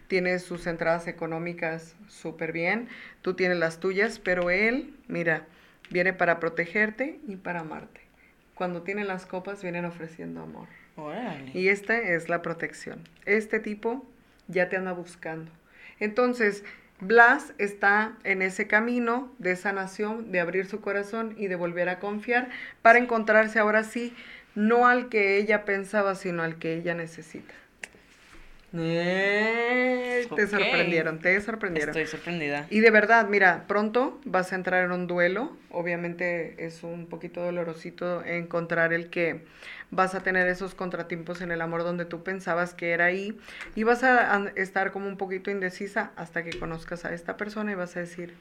tiene 0.08 0.38
sus 0.40 0.66
entradas 0.66 1.06
económicas 1.06 1.94
súper 2.08 2.52
bien, 2.52 2.88
tú 3.22 3.34
tienes 3.34 3.58
las 3.58 3.78
tuyas, 3.78 4.18
pero 4.18 4.50
él, 4.50 4.94
mira, 5.06 5.46
viene 5.90 6.12
para 6.12 6.40
protegerte 6.40 7.20
y 7.28 7.36
para 7.36 7.60
amarte. 7.60 8.00
Cuando 8.54 8.82
tienen 8.82 9.06
las 9.06 9.24
copas, 9.24 9.62
vienen 9.62 9.84
ofreciendo 9.84 10.42
amor. 10.42 10.66
Y 11.54 11.68
esta 11.68 11.96
es 11.96 12.28
la 12.28 12.42
protección. 12.42 13.00
Este 13.24 13.60
tipo 13.60 14.04
ya 14.48 14.68
te 14.68 14.76
anda 14.76 14.92
buscando. 14.92 15.52
Entonces, 16.00 16.64
Blas 17.00 17.52
está 17.58 18.14
en 18.24 18.42
ese 18.42 18.66
camino 18.66 19.32
de 19.38 19.54
sanación, 19.54 20.32
de 20.32 20.40
abrir 20.40 20.66
su 20.66 20.80
corazón 20.80 21.34
y 21.38 21.46
de 21.46 21.54
volver 21.54 21.88
a 21.88 22.00
confiar 22.00 22.48
para 22.82 22.98
encontrarse 22.98 23.60
ahora 23.60 23.84
sí 23.84 24.14
no 24.56 24.88
al 24.88 25.08
que 25.08 25.36
ella 25.36 25.64
pensaba, 25.64 26.16
sino 26.16 26.42
al 26.42 26.58
que 26.58 26.74
ella 26.74 26.94
necesita. 26.94 27.54
Eh, 28.76 30.28
te 30.34 30.46
sorprendieron, 30.46 31.18
te 31.20 31.40
sorprendieron. 31.40 31.96
Estoy 31.96 32.06
sorprendida. 32.06 32.66
Y 32.68 32.80
de 32.80 32.90
verdad, 32.90 33.26
mira, 33.28 33.64
pronto 33.66 34.20
vas 34.24 34.52
a 34.52 34.56
entrar 34.56 34.84
en 34.84 34.92
un 34.92 35.06
duelo. 35.06 35.56
Obviamente 35.70 36.66
es 36.66 36.82
un 36.82 37.06
poquito 37.06 37.42
dolorosito 37.42 38.22
encontrar 38.24 38.92
el 38.92 39.08
que 39.08 39.44
vas 39.90 40.14
a 40.14 40.22
tener 40.22 40.48
esos 40.48 40.74
contratiempos 40.74 41.40
en 41.40 41.50
el 41.50 41.62
amor 41.62 41.82
donde 41.82 42.04
tú 42.04 42.22
pensabas 42.22 42.74
que 42.74 42.90
era 42.90 43.06
ahí. 43.06 43.38
Y 43.74 43.84
vas 43.84 44.04
a 44.04 44.52
estar 44.56 44.92
como 44.92 45.08
un 45.08 45.16
poquito 45.16 45.50
indecisa 45.50 46.12
hasta 46.16 46.44
que 46.44 46.58
conozcas 46.58 47.04
a 47.06 47.14
esta 47.14 47.36
persona 47.36 47.72
y 47.72 47.74
vas 47.74 47.96
a 47.96 48.00
decir, 48.00 48.34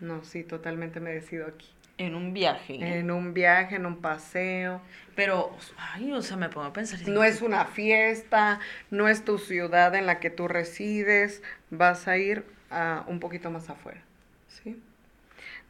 no, 0.00 0.24
sí, 0.24 0.42
totalmente 0.42 0.98
me 0.98 1.12
decido 1.12 1.46
aquí. 1.46 1.68
En 1.98 2.14
un 2.14 2.34
viaje. 2.34 2.98
En 2.98 3.10
un 3.10 3.32
viaje, 3.32 3.76
en 3.76 3.86
un 3.86 4.00
paseo. 4.02 4.82
Pero, 5.14 5.56
ay, 5.78 6.12
o 6.12 6.20
sea, 6.20 6.36
me 6.36 6.50
pongo 6.50 6.66
a 6.66 6.72
pensar. 6.72 7.00
No 7.08 7.24
es 7.24 7.40
una 7.40 7.64
fiesta, 7.64 8.60
no 8.90 9.08
es 9.08 9.24
tu 9.24 9.38
ciudad 9.38 9.94
en 9.94 10.04
la 10.04 10.20
que 10.20 10.28
tú 10.28 10.46
resides, 10.46 11.42
vas 11.70 12.06
a 12.06 12.18
ir 12.18 12.44
a 12.70 13.04
un 13.06 13.20
poquito 13.20 13.50
más 13.50 13.70
afuera, 13.70 14.02
¿sí? 14.48 14.80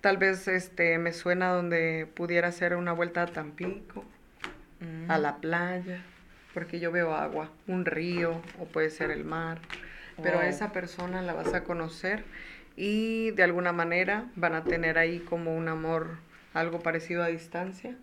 Tal 0.01 0.17
vez 0.17 0.49
este 0.49 0.99
me 0.99 1.13
suena 1.13 1.51
donde 1.51 2.09
pudiera 2.15 2.51
ser 2.53 2.75
una 2.77 2.93
vuelta 2.93 3.23
a 3.23 3.27
Tampico, 3.27 4.05
a 5.09 5.19
mm. 5.19 5.21
la 5.21 5.37
playa, 5.37 6.03
porque 6.55 6.81
yo 6.81 6.91
veo 6.91 7.15
agua, 7.15 7.51
un 7.67 7.85
río 7.85 8.43
o 8.59 8.65
puede 8.65 8.91
ser 8.91 9.11
el 9.11 9.25
mar, 9.25 9.59
pero 10.23 10.39
a 10.39 10.47
esa 10.47 10.73
persona 10.73 11.23
la 11.23 11.35
vas 11.35 11.55
a 11.55 11.65
conocer 11.65 12.25
y 12.77 13.31
de 13.33 13.43
alguna 13.43 13.73
manera 13.73 14.27
van 14.37 14.55
a 14.55 14.65
tener 14.65 14.99
ahí 14.99 15.21
como 15.21 15.57
un 15.57 15.69
amor 15.69 16.19
algo 16.55 16.81
parecido 16.81 17.23
a 17.23 17.29
distancia 17.29 17.97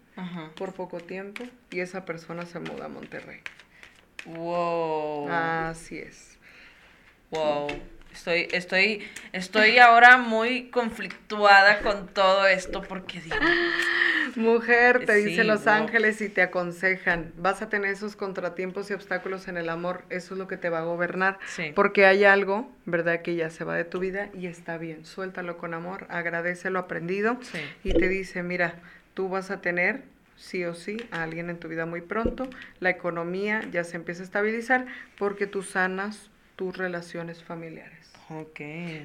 por 0.55 0.73
poco 0.73 0.99
tiempo 0.99 1.43
y 1.71 1.79
esa 1.79 2.05
persona 2.05 2.45
se 2.45 2.59
muda 2.59 2.85
a 2.85 2.89
Monterrey. 2.89 3.41
Wow. 4.25 5.29
Así 5.29 5.97
es. 5.97 6.37
Wow. 7.31 7.67
Estoy, 8.14 8.48
estoy, 8.52 9.07
estoy 9.31 9.80
ahora 9.80 10.18
muy 10.18 10.69
conflictuada 10.69 11.80
con 11.80 12.07
todo 12.07 12.45
esto 12.45 12.84
porque 12.84 13.19
digo. 13.19 13.35
Mujer, 14.35 15.06
te 15.06 15.15
dice 15.15 15.44
Los 15.44 15.65
Ángeles 15.65 16.22
y 16.22 16.30
te 16.30 16.44
aconsejan, 16.44 17.34
vas 17.38 17.61
a 17.61 17.69
tener 17.69 17.91
esos 17.91 18.15
contratiempos 18.15 18.90
y 18.90 18.94
obstáculos 18.94 19.48
en 19.48 19.57
el 19.57 19.68
amor, 19.69 20.03
eso 20.10 20.35
es 20.35 20.38
lo 20.38 20.48
que 20.48 20.57
te 20.57 20.69
va 20.69 20.80
a 20.80 20.84
gobernar, 20.84 21.40
porque 21.76 22.06
hay 22.06 22.23
algo, 22.23 22.72
¿verdad? 22.85 23.22
Que 23.22 23.35
ya 23.35 23.49
se 23.49 23.64
va 23.64 23.76
de 23.76 23.84
tu 23.84 23.99
vida 23.99 24.30
y 24.34 24.45
está 24.48 24.77
bien, 24.77 25.06
suéltalo 25.06 25.57
con 25.57 25.73
amor, 25.73 26.06
agradece 26.10 26.69
lo 26.69 26.80
aprendido 26.80 27.40
y 27.84 27.94
te 27.94 28.07
dice, 28.10 28.44
mira, 28.44 28.76
tú 29.14 29.30
vas 29.30 29.52
a 29.52 29.61
tener 29.61 30.03
sí 30.35 30.65
o 30.65 30.73
sí 30.73 30.98
a 31.11 31.23
alguien 31.23 31.49
en 31.49 31.57
tu 31.57 31.68
vida 31.68 31.85
muy 31.85 32.02
pronto, 32.02 32.48
la 32.80 32.90
economía 32.90 33.61
ya 33.72 33.84
se 33.84 33.98
empieza 33.98 34.22
a 34.22 34.26
estabilizar 34.26 34.85
porque 35.18 35.48
tú 35.48 35.64
sanas 35.64 36.30
tus 36.55 36.77
relaciones 36.77 37.43
familiares. 37.43 38.11
Ok. 38.30 38.59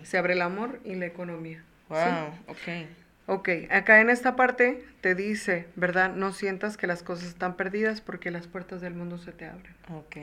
Se 0.05 0.19
abre 0.19 0.35
el 0.35 0.43
amor 0.43 0.81
y 0.85 0.95
la 0.95 1.07
economía. 1.07 1.63
Wow, 1.89 2.35
ok. 2.47 2.87
Ok, 3.27 3.49
acá 3.71 4.01
en 4.01 4.09
esta 4.09 4.37
parte 4.37 4.85
te 5.03 5.15
dice, 5.15 5.67
¿verdad? 5.77 6.15
No 6.15 6.33
sientas 6.33 6.79
que 6.79 6.87
las 6.87 7.03
cosas 7.03 7.29
están 7.29 7.57
perdidas 7.57 8.01
porque 8.01 8.31
las 8.31 8.47
puertas 8.47 8.81
del 8.81 8.95
mundo 8.95 9.19
se 9.19 9.33
te 9.33 9.45
abren. 9.45 9.75
Ok. 9.95 10.17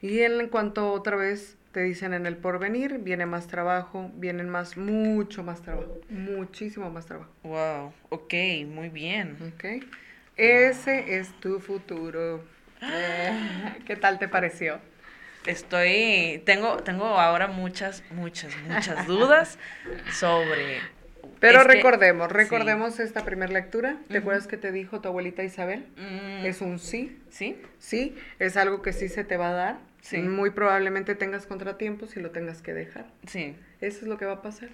Y 0.00 0.20
en 0.20 0.48
cuanto 0.48 0.90
otra 0.92 1.14
vez 1.14 1.56
te 1.70 1.80
dicen 1.82 2.12
en 2.12 2.26
el 2.26 2.36
porvenir, 2.36 2.98
viene 2.98 3.24
más 3.24 3.46
trabajo, 3.46 4.10
vienen 4.16 4.48
más, 4.48 4.76
mucho 4.76 5.44
más 5.44 5.62
trabajo, 5.62 6.00
muchísimo 6.08 6.90
más 6.90 7.06
trabajo. 7.06 7.30
Wow, 7.44 7.92
ok, 8.10 8.34
muy 8.66 8.88
bien. 8.88 9.36
Ok. 9.54 9.84
Ese 10.36 11.18
es 11.18 11.30
tu 11.40 11.60
futuro. 11.60 12.42
¿Qué 13.86 13.94
tal 13.94 14.18
te 14.18 14.26
pareció? 14.26 14.80
Estoy, 15.46 16.42
tengo, 16.44 16.78
tengo 16.78 17.04
ahora 17.04 17.46
muchas, 17.48 18.02
muchas, 18.10 18.52
muchas 18.68 19.06
dudas 19.08 19.58
sobre... 20.12 20.80
Pero 21.40 21.64
recordemos, 21.64 22.30
recordemos 22.30 23.00
esta 23.00 23.24
primera 23.24 23.52
lectura. 23.52 23.96
¿Te 24.08 24.18
acuerdas 24.18 24.46
que 24.46 24.56
te 24.56 24.70
dijo 24.70 25.00
tu 25.00 25.08
abuelita 25.08 25.42
Isabel? 25.42 25.86
Mm. 25.96 26.46
Es 26.46 26.60
un 26.60 26.78
sí. 26.78 27.18
Sí. 27.30 27.60
Sí, 27.80 28.14
es 28.38 28.56
algo 28.56 28.80
que 28.80 28.92
sí 28.92 29.08
se 29.08 29.24
te 29.24 29.36
va 29.36 29.50
a 29.50 29.52
dar. 29.52 29.78
Sí. 30.02 30.18
Muy 30.18 30.50
probablemente 30.50 31.16
tengas 31.16 31.46
contratiempos 31.46 32.16
y 32.16 32.20
lo 32.20 32.30
tengas 32.30 32.62
que 32.62 32.72
dejar. 32.74 33.06
Sí. 33.26 33.56
Eso 33.80 33.98
es 34.02 34.06
lo 34.06 34.18
que 34.18 34.24
va 34.24 34.34
a 34.34 34.42
pasar. 34.42 34.68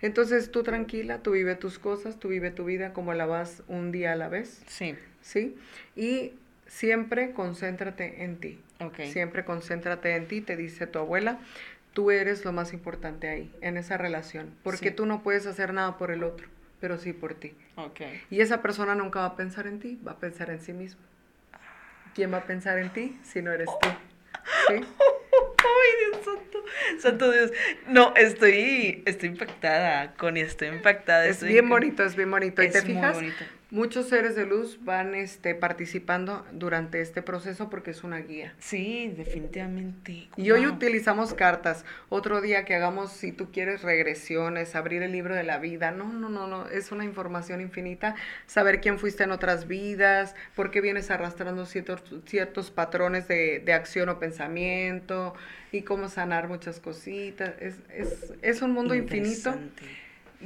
Entonces 0.00 0.52
tú 0.52 0.62
tranquila, 0.62 1.18
tú 1.18 1.32
vive 1.32 1.56
tus 1.56 1.80
cosas, 1.80 2.18
tú 2.20 2.28
vive 2.28 2.52
tu 2.52 2.64
vida 2.64 2.92
como 2.92 3.14
la 3.14 3.26
vas 3.26 3.62
un 3.66 3.90
día 3.90 4.12
a 4.12 4.16
la 4.16 4.28
vez. 4.28 4.62
Sí. 4.66 4.94
Sí. 5.22 5.56
Y 5.96 6.34
siempre 6.66 7.32
concéntrate 7.32 8.24
en 8.24 8.36
ti. 8.36 8.60
Siempre 9.04 9.44
concéntrate 9.44 10.16
en 10.16 10.26
ti, 10.26 10.40
te 10.40 10.56
dice 10.56 10.86
tu 10.86 10.98
abuela. 10.98 11.38
Tú 11.92 12.10
eres 12.10 12.44
lo 12.44 12.52
más 12.52 12.72
importante 12.72 13.28
ahí, 13.28 13.54
en 13.60 13.76
esa 13.76 13.98
relación. 13.98 14.54
Porque 14.62 14.90
tú 14.90 15.04
no 15.06 15.22
puedes 15.22 15.46
hacer 15.46 15.74
nada 15.74 15.98
por 15.98 16.10
el 16.10 16.24
otro, 16.24 16.48
pero 16.80 16.98
sí 16.98 17.12
por 17.12 17.34
ti. 17.34 17.54
Okay. 17.76 18.22
Y 18.30 18.40
esa 18.40 18.62
persona 18.62 18.94
nunca 18.94 19.20
va 19.20 19.26
a 19.26 19.36
pensar 19.36 19.66
en 19.66 19.78
ti, 19.78 20.00
va 20.06 20.12
a 20.12 20.18
pensar 20.18 20.50
en 20.50 20.60
sí 20.60 20.72
mismo. 20.72 21.02
¿Quién 22.14 22.32
va 22.32 22.38
a 22.38 22.44
pensar 22.44 22.78
en 22.78 22.90
ti 22.90 23.18
si 23.22 23.42
no 23.42 23.52
eres 23.52 23.68
tú? 23.80 23.88
¿Sí? 24.68 24.74
¡Ay, 24.74 26.10
Dios 26.10 26.24
santo! 26.24 26.64
Santo 26.98 27.30
Dios. 27.30 27.52
No, 27.88 28.14
estoy, 28.16 29.02
estoy 29.06 29.28
impactada, 29.30 30.14
Connie, 30.14 30.42
estoy 30.42 30.68
impactada. 30.68 31.26
Es 31.26 31.42
bien 31.42 31.68
bonito, 31.68 32.02
es 32.04 32.16
bien 32.16 32.30
bonito. 32.30 32.62
¿Y 32.62 32.70
te 32.70 32.82
fijas? 32.82 33.14
bonito 33.14 33.44
muchos 33.72 34.10
seres 34.10 34.36
de 34.36 34.44
luz 34.44 34.78
van 34.84 35.14
este, 35.14 35.54
participando 35.54 36.46
durante 36.52 37.00
este 37.00 37.22
proceso 37.22 37.70
porque 37.70 37.90
es 37.90 38.04
una 38.04 38.18
guía. 38.18 38.54
Sí, 38.58 39.12
definitivamente. 39.16 40.28
Y 40.36 40.50
hoy 40.50 40.66
utilizamos 40.66 41.32
cartas. 41.32 41.86
Otro 42.10 42.42
día 42.42 42.66
que 42.66 42.74
hagamos, 42.74 43.10
si 43.12 43.32
tú 43.32 43.50
quieres, 43.50 43.82
regresiones, 43.82 44.76
abrir 44.76 45.02
el 45.02 45.10
libro 45.10 45.34
de 45.34 45.42
la 45.42 45.58
vida. 45.58 45.90
No, 45.90 46.12
no, 46.12 46.28
no, 46.28 46.46
no. 46.46 46.68
Es 46.68 46.92
una 46.92 47.06
información 47.06 47.62
infinita. 47.62 48.14
Saber 48.46 48.82
quién 48.82 48.98
fuiste 48.98 49.24
en 49.24 49.30
otras 49.30 49.66
vidas, 49.66 50.36
por 50.54 50.70
qué 50.70 50.82
vienes 50.82 51.10
arrastrando 51.10 51.64
ciertos, 51.64 52.02
ciertos 52.26 52.70
patrones 52.70 53.26
de, 53.26 53.62
de 53.64 53.72
acción 53.72 54.10
o 54.10 54.18
pensamiento 54.18 55.34
y 55.72 55.80
cómo 55.80 56.10
sanar 56.10 56.46
muchas 56.46 56.78
cositas. 56.78 57.54
Es, 57.58 57.76
es, 57.88 58.34
es 58.42 58.60
un 58.60 58.72
mundo 58.72 58.94
infinito 58.94 59.54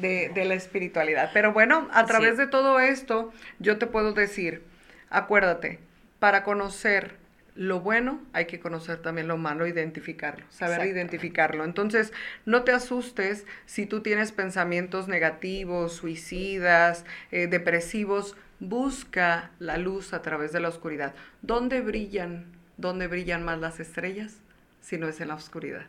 de, 0.01 0.45
la 0.45 0.55
espiritualidad. 0.55 1.31
Pero 1.33 1.53
bueno, 1.53 1.89
a 1.93 2.07
través 2.07 2.37
de 2.37 2.47
todo 2.47 2.81
esto, 2.81 3.33
yo 3.59 3.79
te 3.79 3.87
puedo 3.87 4.13
decir, 4.13 4.63
acuérdate, 5.11 5.81
para 6.19 6.45
conocer 6.45 7.17
lo 7.55 7.81
bueno, 7.81 8.21
hay 8.35 8.45
que 8.45 8.61
conocer 8.61 8.99
también 8.99 9.29
lo 9.29 9.39
malo, 9.39 9.67
identificarlo, 9.67 10.45
saber 10.51 10.87
identificarlo. 10.87 11.65
Entonces, 11.65 12.13
no 12.45 12.65
te 12.65 12.73
asustes 12.73 13.47
si 13.65 13.87
tú 13.87 14.03
tienes 14.03 14.33
pensamientos 14.33 15.09
negativos, 15.09 15.95
suicidas, 15.95 17.07
eh, 17.31 17.47
depresivos, 17.47 18.37
busca 18.61 19.51
la 19.59 19.79
luz 19.79 20.13
a 20.13 20.21
través 20.21 20.53
de 20.53 20.61
la 20.61 20.69
oscuridad. 20.69 21.15
¿Dónde 21.41 21.81
brillan 21.81 22.57
¿dónde 22.77 23.07
brillan 23.07 23.43
más 23.45 23.59
las 23.59 23.81
estrellas? 23.81 24.41
Si 24.81 24.99
no 24.99 25.09
es 25.09 25.21
en 25.21 25.29
la 25.29 25.35
oscuridad. 25.35 25.87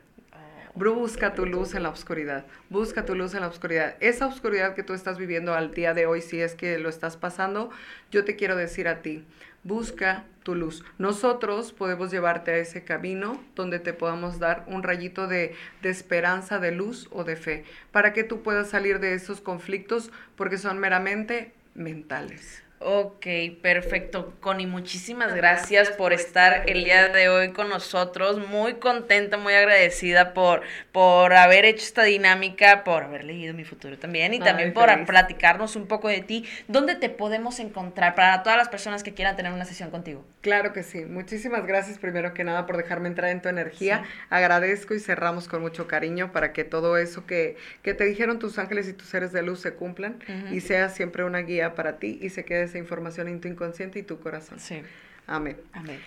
Busca 0.78 1.34
tu 1.34 1.48
luz 1.48 1.74
en 1.74 1.82
la 1.82 1.90
oscuridad. 1.90 2.45
Busca 2.70 3.04
tu 3.04 3.16
luz 3.16 3.34
en 3.34 3.41
la 3.41 3.48
oscuridad. 3.48 3.95
Esa 3.99 4.28
oscuridad 4.28 4.76
que 4.76 4.84
tú 4.84 4.94
estás 4.94 5.18
viviendo 5.18 5.56
al 5.56 5.74
día 5.74 5.95
de 5.95 6.06
hoy, 6.06 6.22
si 6.22 6.40
es 6.40 6.54
que 6.54 6.78
lo 6.78 6.88
estás 6.88 7.18
pasando, 7.18 7.72
yo 8.12 8.24
te 8.24 8.36
quiero 8.36 8.56
decir 8.56 8.88
a 8.88 9.02
ti, 9.02 9.26
busca 9.64 10.26
tu 10.44 10.54
luz. 10.54 10.86
Nosotros 10.99 11.74
podemos 11.74 12.12
llevarte 12.12 12.52
a 12.52 12.58
ese 12.58 12.84
camino 12.84 13.44
donde 13.56 13.80
te 13.80 13.94
podamos 13.94 14.38
dar 14.38 14.66
un 14.68 14.84
rayito 14.84 15.26
de, 15.26 15.56
de, 15.82 15.90
esperanza, 15.90 16.60
de 16.60 16.72
luz 16.72 17.10
o 17.12 17.24
de 17.24 17.38
fe, 17.38 17.64
para 17.91 18.14
que 18.14 18.24
tú 18.24 18.44
puedas 18.44 18.70
salir 18.70 18.99
de 18.99 19.16
esos 19.16 19.41
conflictos 19.41 20.12
porque 20.36 20.60
son 20.60 20.78
meramente 20.78 21.54
mentales. 21.74 22.66
Ok, 22.80 23.26
perfecto. 23.64 24.36
Connie, 24.40 24.68
muchísimas 24.68 25.34
gracias 25.34 25.90
por 25.90 26.14
estar 26.14 26.70
el 26.70 26.84
día 26.84 27.08
de 27.08 27.28
hoy 27.28 27.52
con 27.52 27.70
nosotros. 27.70 28.38
Muy 28.49 28.76
contenta, 28.76 29.38
muy 29.38 29.54
agradecida 29.56 30.36
por, 30.36 30.62
por 30.91 31.34
haber 31.34 31.66
hecho 31.66 31.84
esta 31.84 32.04
dinámica, 32.04 32.84
por 32.84 33.04
haber 33.04 33.24
leído 33.24 33.56
mi 33.56 33.64
futuro 33.64 33.98
también 33.98 34.36
y 34.36 34.40
también 34.40 34.74
por 34.74 35.06
platicarnos 35.08 35.76
un 35.76 35.88
poco 35.88 36.08
de 36.08 36.22
ti. 36.22 36.45
¿Dónde 36.68 36.94
te 36.94 37.10
podemos 37.10 37.60
encontrar 37.60 38.14
para 38.14 38.44
todas 38.44 38.60
las 38.60 38.70
personas 38.70 39.02
que 39.02 39.16
quieran 39.16 39.36
tener 39.36 39.52
una 39.52 39.66
sesión 39.66 39.90
contigo? 39.90 40.24
Claro 40.41 40.72
que 40.72 40.84
sí. 40.84 41.04
Muchísimas 41.04 41.66
gracias 41.66 41.98
primero 41.98 42.36
que 42.36 42.44
nada 42.44 42.68
por 42.68 42.78
dejarme 42.78 43.08
entrar 43.08 43.32
en 43.32 43.41
tu 43.41 43.49
energía. 43.49 44.04
Agradezco 44.30 44.94
y 44.94 44.99
cerramos 44.99 45.48
con 45.48 45.62
mucho 45.62 45.88
cariño 45.88 46.32
para 46.32 46.54
que 46.54 46.64
todo 46.64 46.98
eso 46.98 47.26
que, 47.26 47.58
que 47.82 47.95
te 47.95 48.06
dijeron 48.06 48.38
tus 48.38 48.60
ángeles 48.60 48.88
y 48.88 48.94
tus 48.94 49.08
seres 49.08 49.32
de 49.32 49.41
luz 49.41 49.62
se 49.62 49.74
cumplan 49.74 50.20
y 50.52 50.62
sea 50.62 50.90
siempre 50.90 51.24
una 51.24 51.40
guía 51.40 51.74
para 51.74 51.98
ti 51.98 52.20
y 52.22 52.30
se 52.30 52.45
quede 52.45 52.66
esa 52.68 52.77
información 52.77 53.27
en 53.27 53.41
tu 53.41 53.48
inconsciente 53.48 53.99
y 53.99 54.03
tu 54.03 54.19
corazón. 54.19 54.60
Sí. 54.60 54.81
Amén. 55.26 55.57
Amén. 55.73 55.99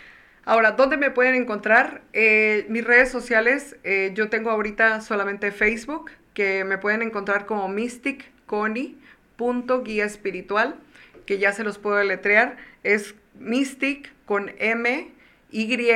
Ahora, 0.45 0.73
¿dónde 0.73 0.97
me 0.97 1.11
pueden 1.11 1.35
encontrar? 1.35 2.03
Eh, 2.13 2.67
mis 2.69 2.85
redes 2.85 3.11
sociales, 3.11 3.77
eh, 3.85 4.13
yo 4.15 4.31
tengo 4.31 4.51
ahorita 4.51 5.01
solamente 5.01 5.53
Facebook, 5.53 6.11
que 6.35 6.65
me 6.65 6.79
pueden 6.79 7.03
encontrar 7.03 7.45
como 7.47 7.69
Mystic 7.69 8.25
Connie, 8.47 8.97
punto 9.37 9.83
guía 9.83 10.07
espiritual, 10.07 10.77
que 11.27 11.39
ya 11.39 11.53
se 11.53 11.63
los 11.63 11.79
puedo 11.79 11.97
deletrear. 11.97 12.57
Es 12.83 13.15
Mystic 13.39 14.13
con 14.25 14.53
M, 14.59 15.13
Y, 15.51 15.89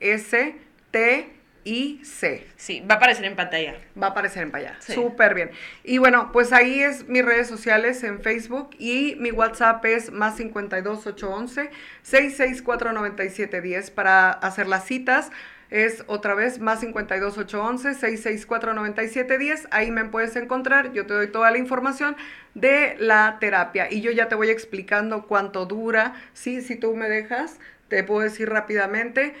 S, 0.00 0.56
T, 0.90 1.30
y 1.66 2.00
C. 2.04 2.46
Sí, 2.56 2.80
va 2.88 2.94
a 2.94 2.98
aparecer 2.98 3.24
en 3.24 3.34
pantalla. 3.34 3.74
Va 4.00 4.06
a 4.06 4.10
aparecer 4.10 4.44
en 4.44 4.52
pantalla. 4.52 4.80
Súper 4.80 5.34
bien. 5.34 5.50
Y 5.82 5.98
bueno, 5.98 6.30
pues 6.32 6.52
ahí 6.52 6.80
es 6.80 7.08
mis 7.08 7.24
redes 7.24 7.48
sociales 7.48 8.04
en 8.04 8.20
Facebook 8.20 8.70
y 8.78 9.16
mi 9.18 9.32
WhatsApp 9.32 9.84
es 9.84 10.12
más 10.12 10.36
52811 10.36 11.70
6649710 12.04 13.90
para 13.90 14.30
hacer 14.30 14.68
las 14.68 14.84
citas. 14.86 15.32
Es 15.68 16.04
otra 16.06 16.36
vez 16.36 16.60
más 16.60 16.80
52811 16.82 17.94
6649710. 17.94 19.66
Ahí 19.72 19.90
me 19.90 20.04
puedes 20.04 20.36
encontrar. 20.36 20.92
Yo 20.92 21.06
te 21.06 21.14
doy 21.14 21.26
toda 21.26 21.50
la 21.50 21.58
información 21.58 22.16
de 22.54 22.94
la 23.00 23.38
terapia 23.40 23.88
y 23.90 24.02
yo 24.02 24.12
ya 24.12 24.28
te 24.28 24.36
voy 24.36 24.50
explicando 24.50 25.26
cuánto 25.26 25.66
dura. 25.66 26.14
Sí, 26.32 26.62
si 26.62 26.76
tú 26.76 26.94
me 26.94 27.08
dejas, 27.08 27.58
te 27.88 28.04
puedo 28.04 28.20
decir 28.20 28.48
rápidamente 28.48 29.34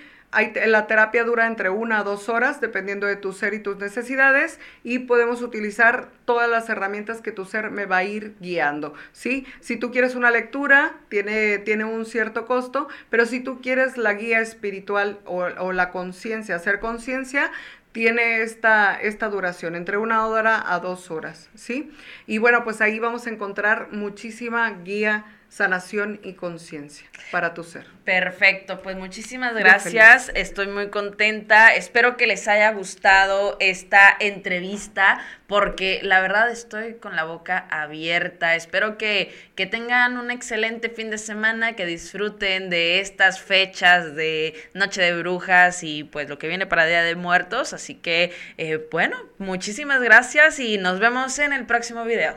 la 0.66 0.86
terapia 0.86 1.24
dura 1.24 1.46
entre 1.46 1.70
una 1.70 2.00
a 2.00 2.02
dos 2.04 2.28
horas, 2.28 2.60
dependiendo 2.60 3.06
de 3.06 3.16
tu 3.16 3.32
ser 3.32 3.54
y 3.54 3.60
tus 3.60 3.76
necesidades, 3.78 4.60
y 4.84 5.00
podemos 5.00 5.42
utilizar 5.42 6.08
todas 6.24 6.48
las 6.48 6.68
herramientas 6.68 7.20
que 7.20 7.32
tu 7.32 7.44
ser 7.44 7.70
me 7.70 7.86
va 7.86 7.98
a 7.98 8.04
ir 8.04 8.34
guiando, 8.40 8.94
¿sí? 9.12 9.46
Si 9.60 9.76
tú 9.76 9.90
quieres 9.90 10.14
una 10.14 10.30
lectura, 10.30 10.96
tiene, 11.08 11.58
tiene 11.58 11.84
un 11.84 12.04
cierto 12.04 12.46
costo, 12.46 12.88
pero 13.10 13.26
si 13.26 13.40
tú 13.40 13.60
quieres 13.60 13.96
la 13.96 14.14
guía 14.14 14.40
espiritual 14.40 15.20
o, 15.24 15.44
o 15.44 15.72
la 15.72 15.90
conciencia, 15.90 16.56
hacer 16.56 16.80
conciencia, 16.80 17.50
tiene 17.92 18.42
esta, 18.42 18.94
esta 19.00 19.30
duración, 19.30 19.74
entre 19.74 19.96
una 19.96 20.26
hora 20.26 20.62
a 20.66 20.80
dos 20.80 21.10
horas, 21.10 21.48
¿sí? 21.54 21.90
Y 22.26 22.36
bueno, 22.36 22.62
pues 22.62 22.82
ahí 22.82 22.98
vamos 22.98 23.26
a 23.26 23.30
encontrar 23.30 23.88
muchísima 23.90 24.70
guía 24.84 25.24
sanación 25.48 26.20
y 26.22 26.34
conciencia 26.34 27.06
para 27.30 27.54
tu 27.54 27.64
ser. 27.64 27.86
Perfecto, 28.04 28.82
pues 28.82 28.96
muchísimas 28.96 29.54
gracias, 29.54 30.30
estoy 30.34 30.66
muy 30.66 30.90
contenta, 30.90 31.74
espero 31.74 32.16
que 32.16 32.26
les 32.26 32.46
haya 32.46 32.70
gustado 32.72 33.56
esta 33.58 34.14
entrevista 34.20 35.20
porque 35.46 36.00
la 36.02 36.20
verdad 36.20 36.50
estoy 36.50 36.94
con 36.94 37.16
la 37.16 37.24
boca 37.24 37.66
abierta, 37.70 38.54
espero 38.54 38.98
que, 38.98 39.34
que 39.54 39.66
tengan 39.66 40.18
un 40.18 40.30
excelente 40.30 40.88
fin 40.88 41.10
de 41.10 41.18
semana, 41.18 41.74
que 41.74 41.86
disfruten 41.86 42.70
de 42.70 43.00
estas 43.00 43.40
fechas 43.40 44.14
de 44.14 44.54
Noche 44.74 45.00
de 45.00 45.18
Brujas 45.18 45.82
y 45.82 46.04
pues 46.04 46.28
lo 46.28 46.38
que 46.38 46.48
viene 46.48 46.66
para 46.66 46.86
Día 46.86 47.02
de 47.02 47.14
Muertos, 47.14 47.72
así 47.72 47.94
que 47.94 48.32
eh, 48.58 48.86
bueno, 48.90 49.16
muchísimas 49.38 50.00
gracias 50.00 50.60
y 50.60 50.78
nos 50.78 51.00
vemos 51.00 51.38
en 51.38 51.52
el 51.52 51.64
próximo 51.66 52.04
video. 52.04 52.36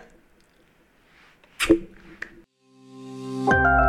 Thank 3.45 3.83
you. 3.83 3.88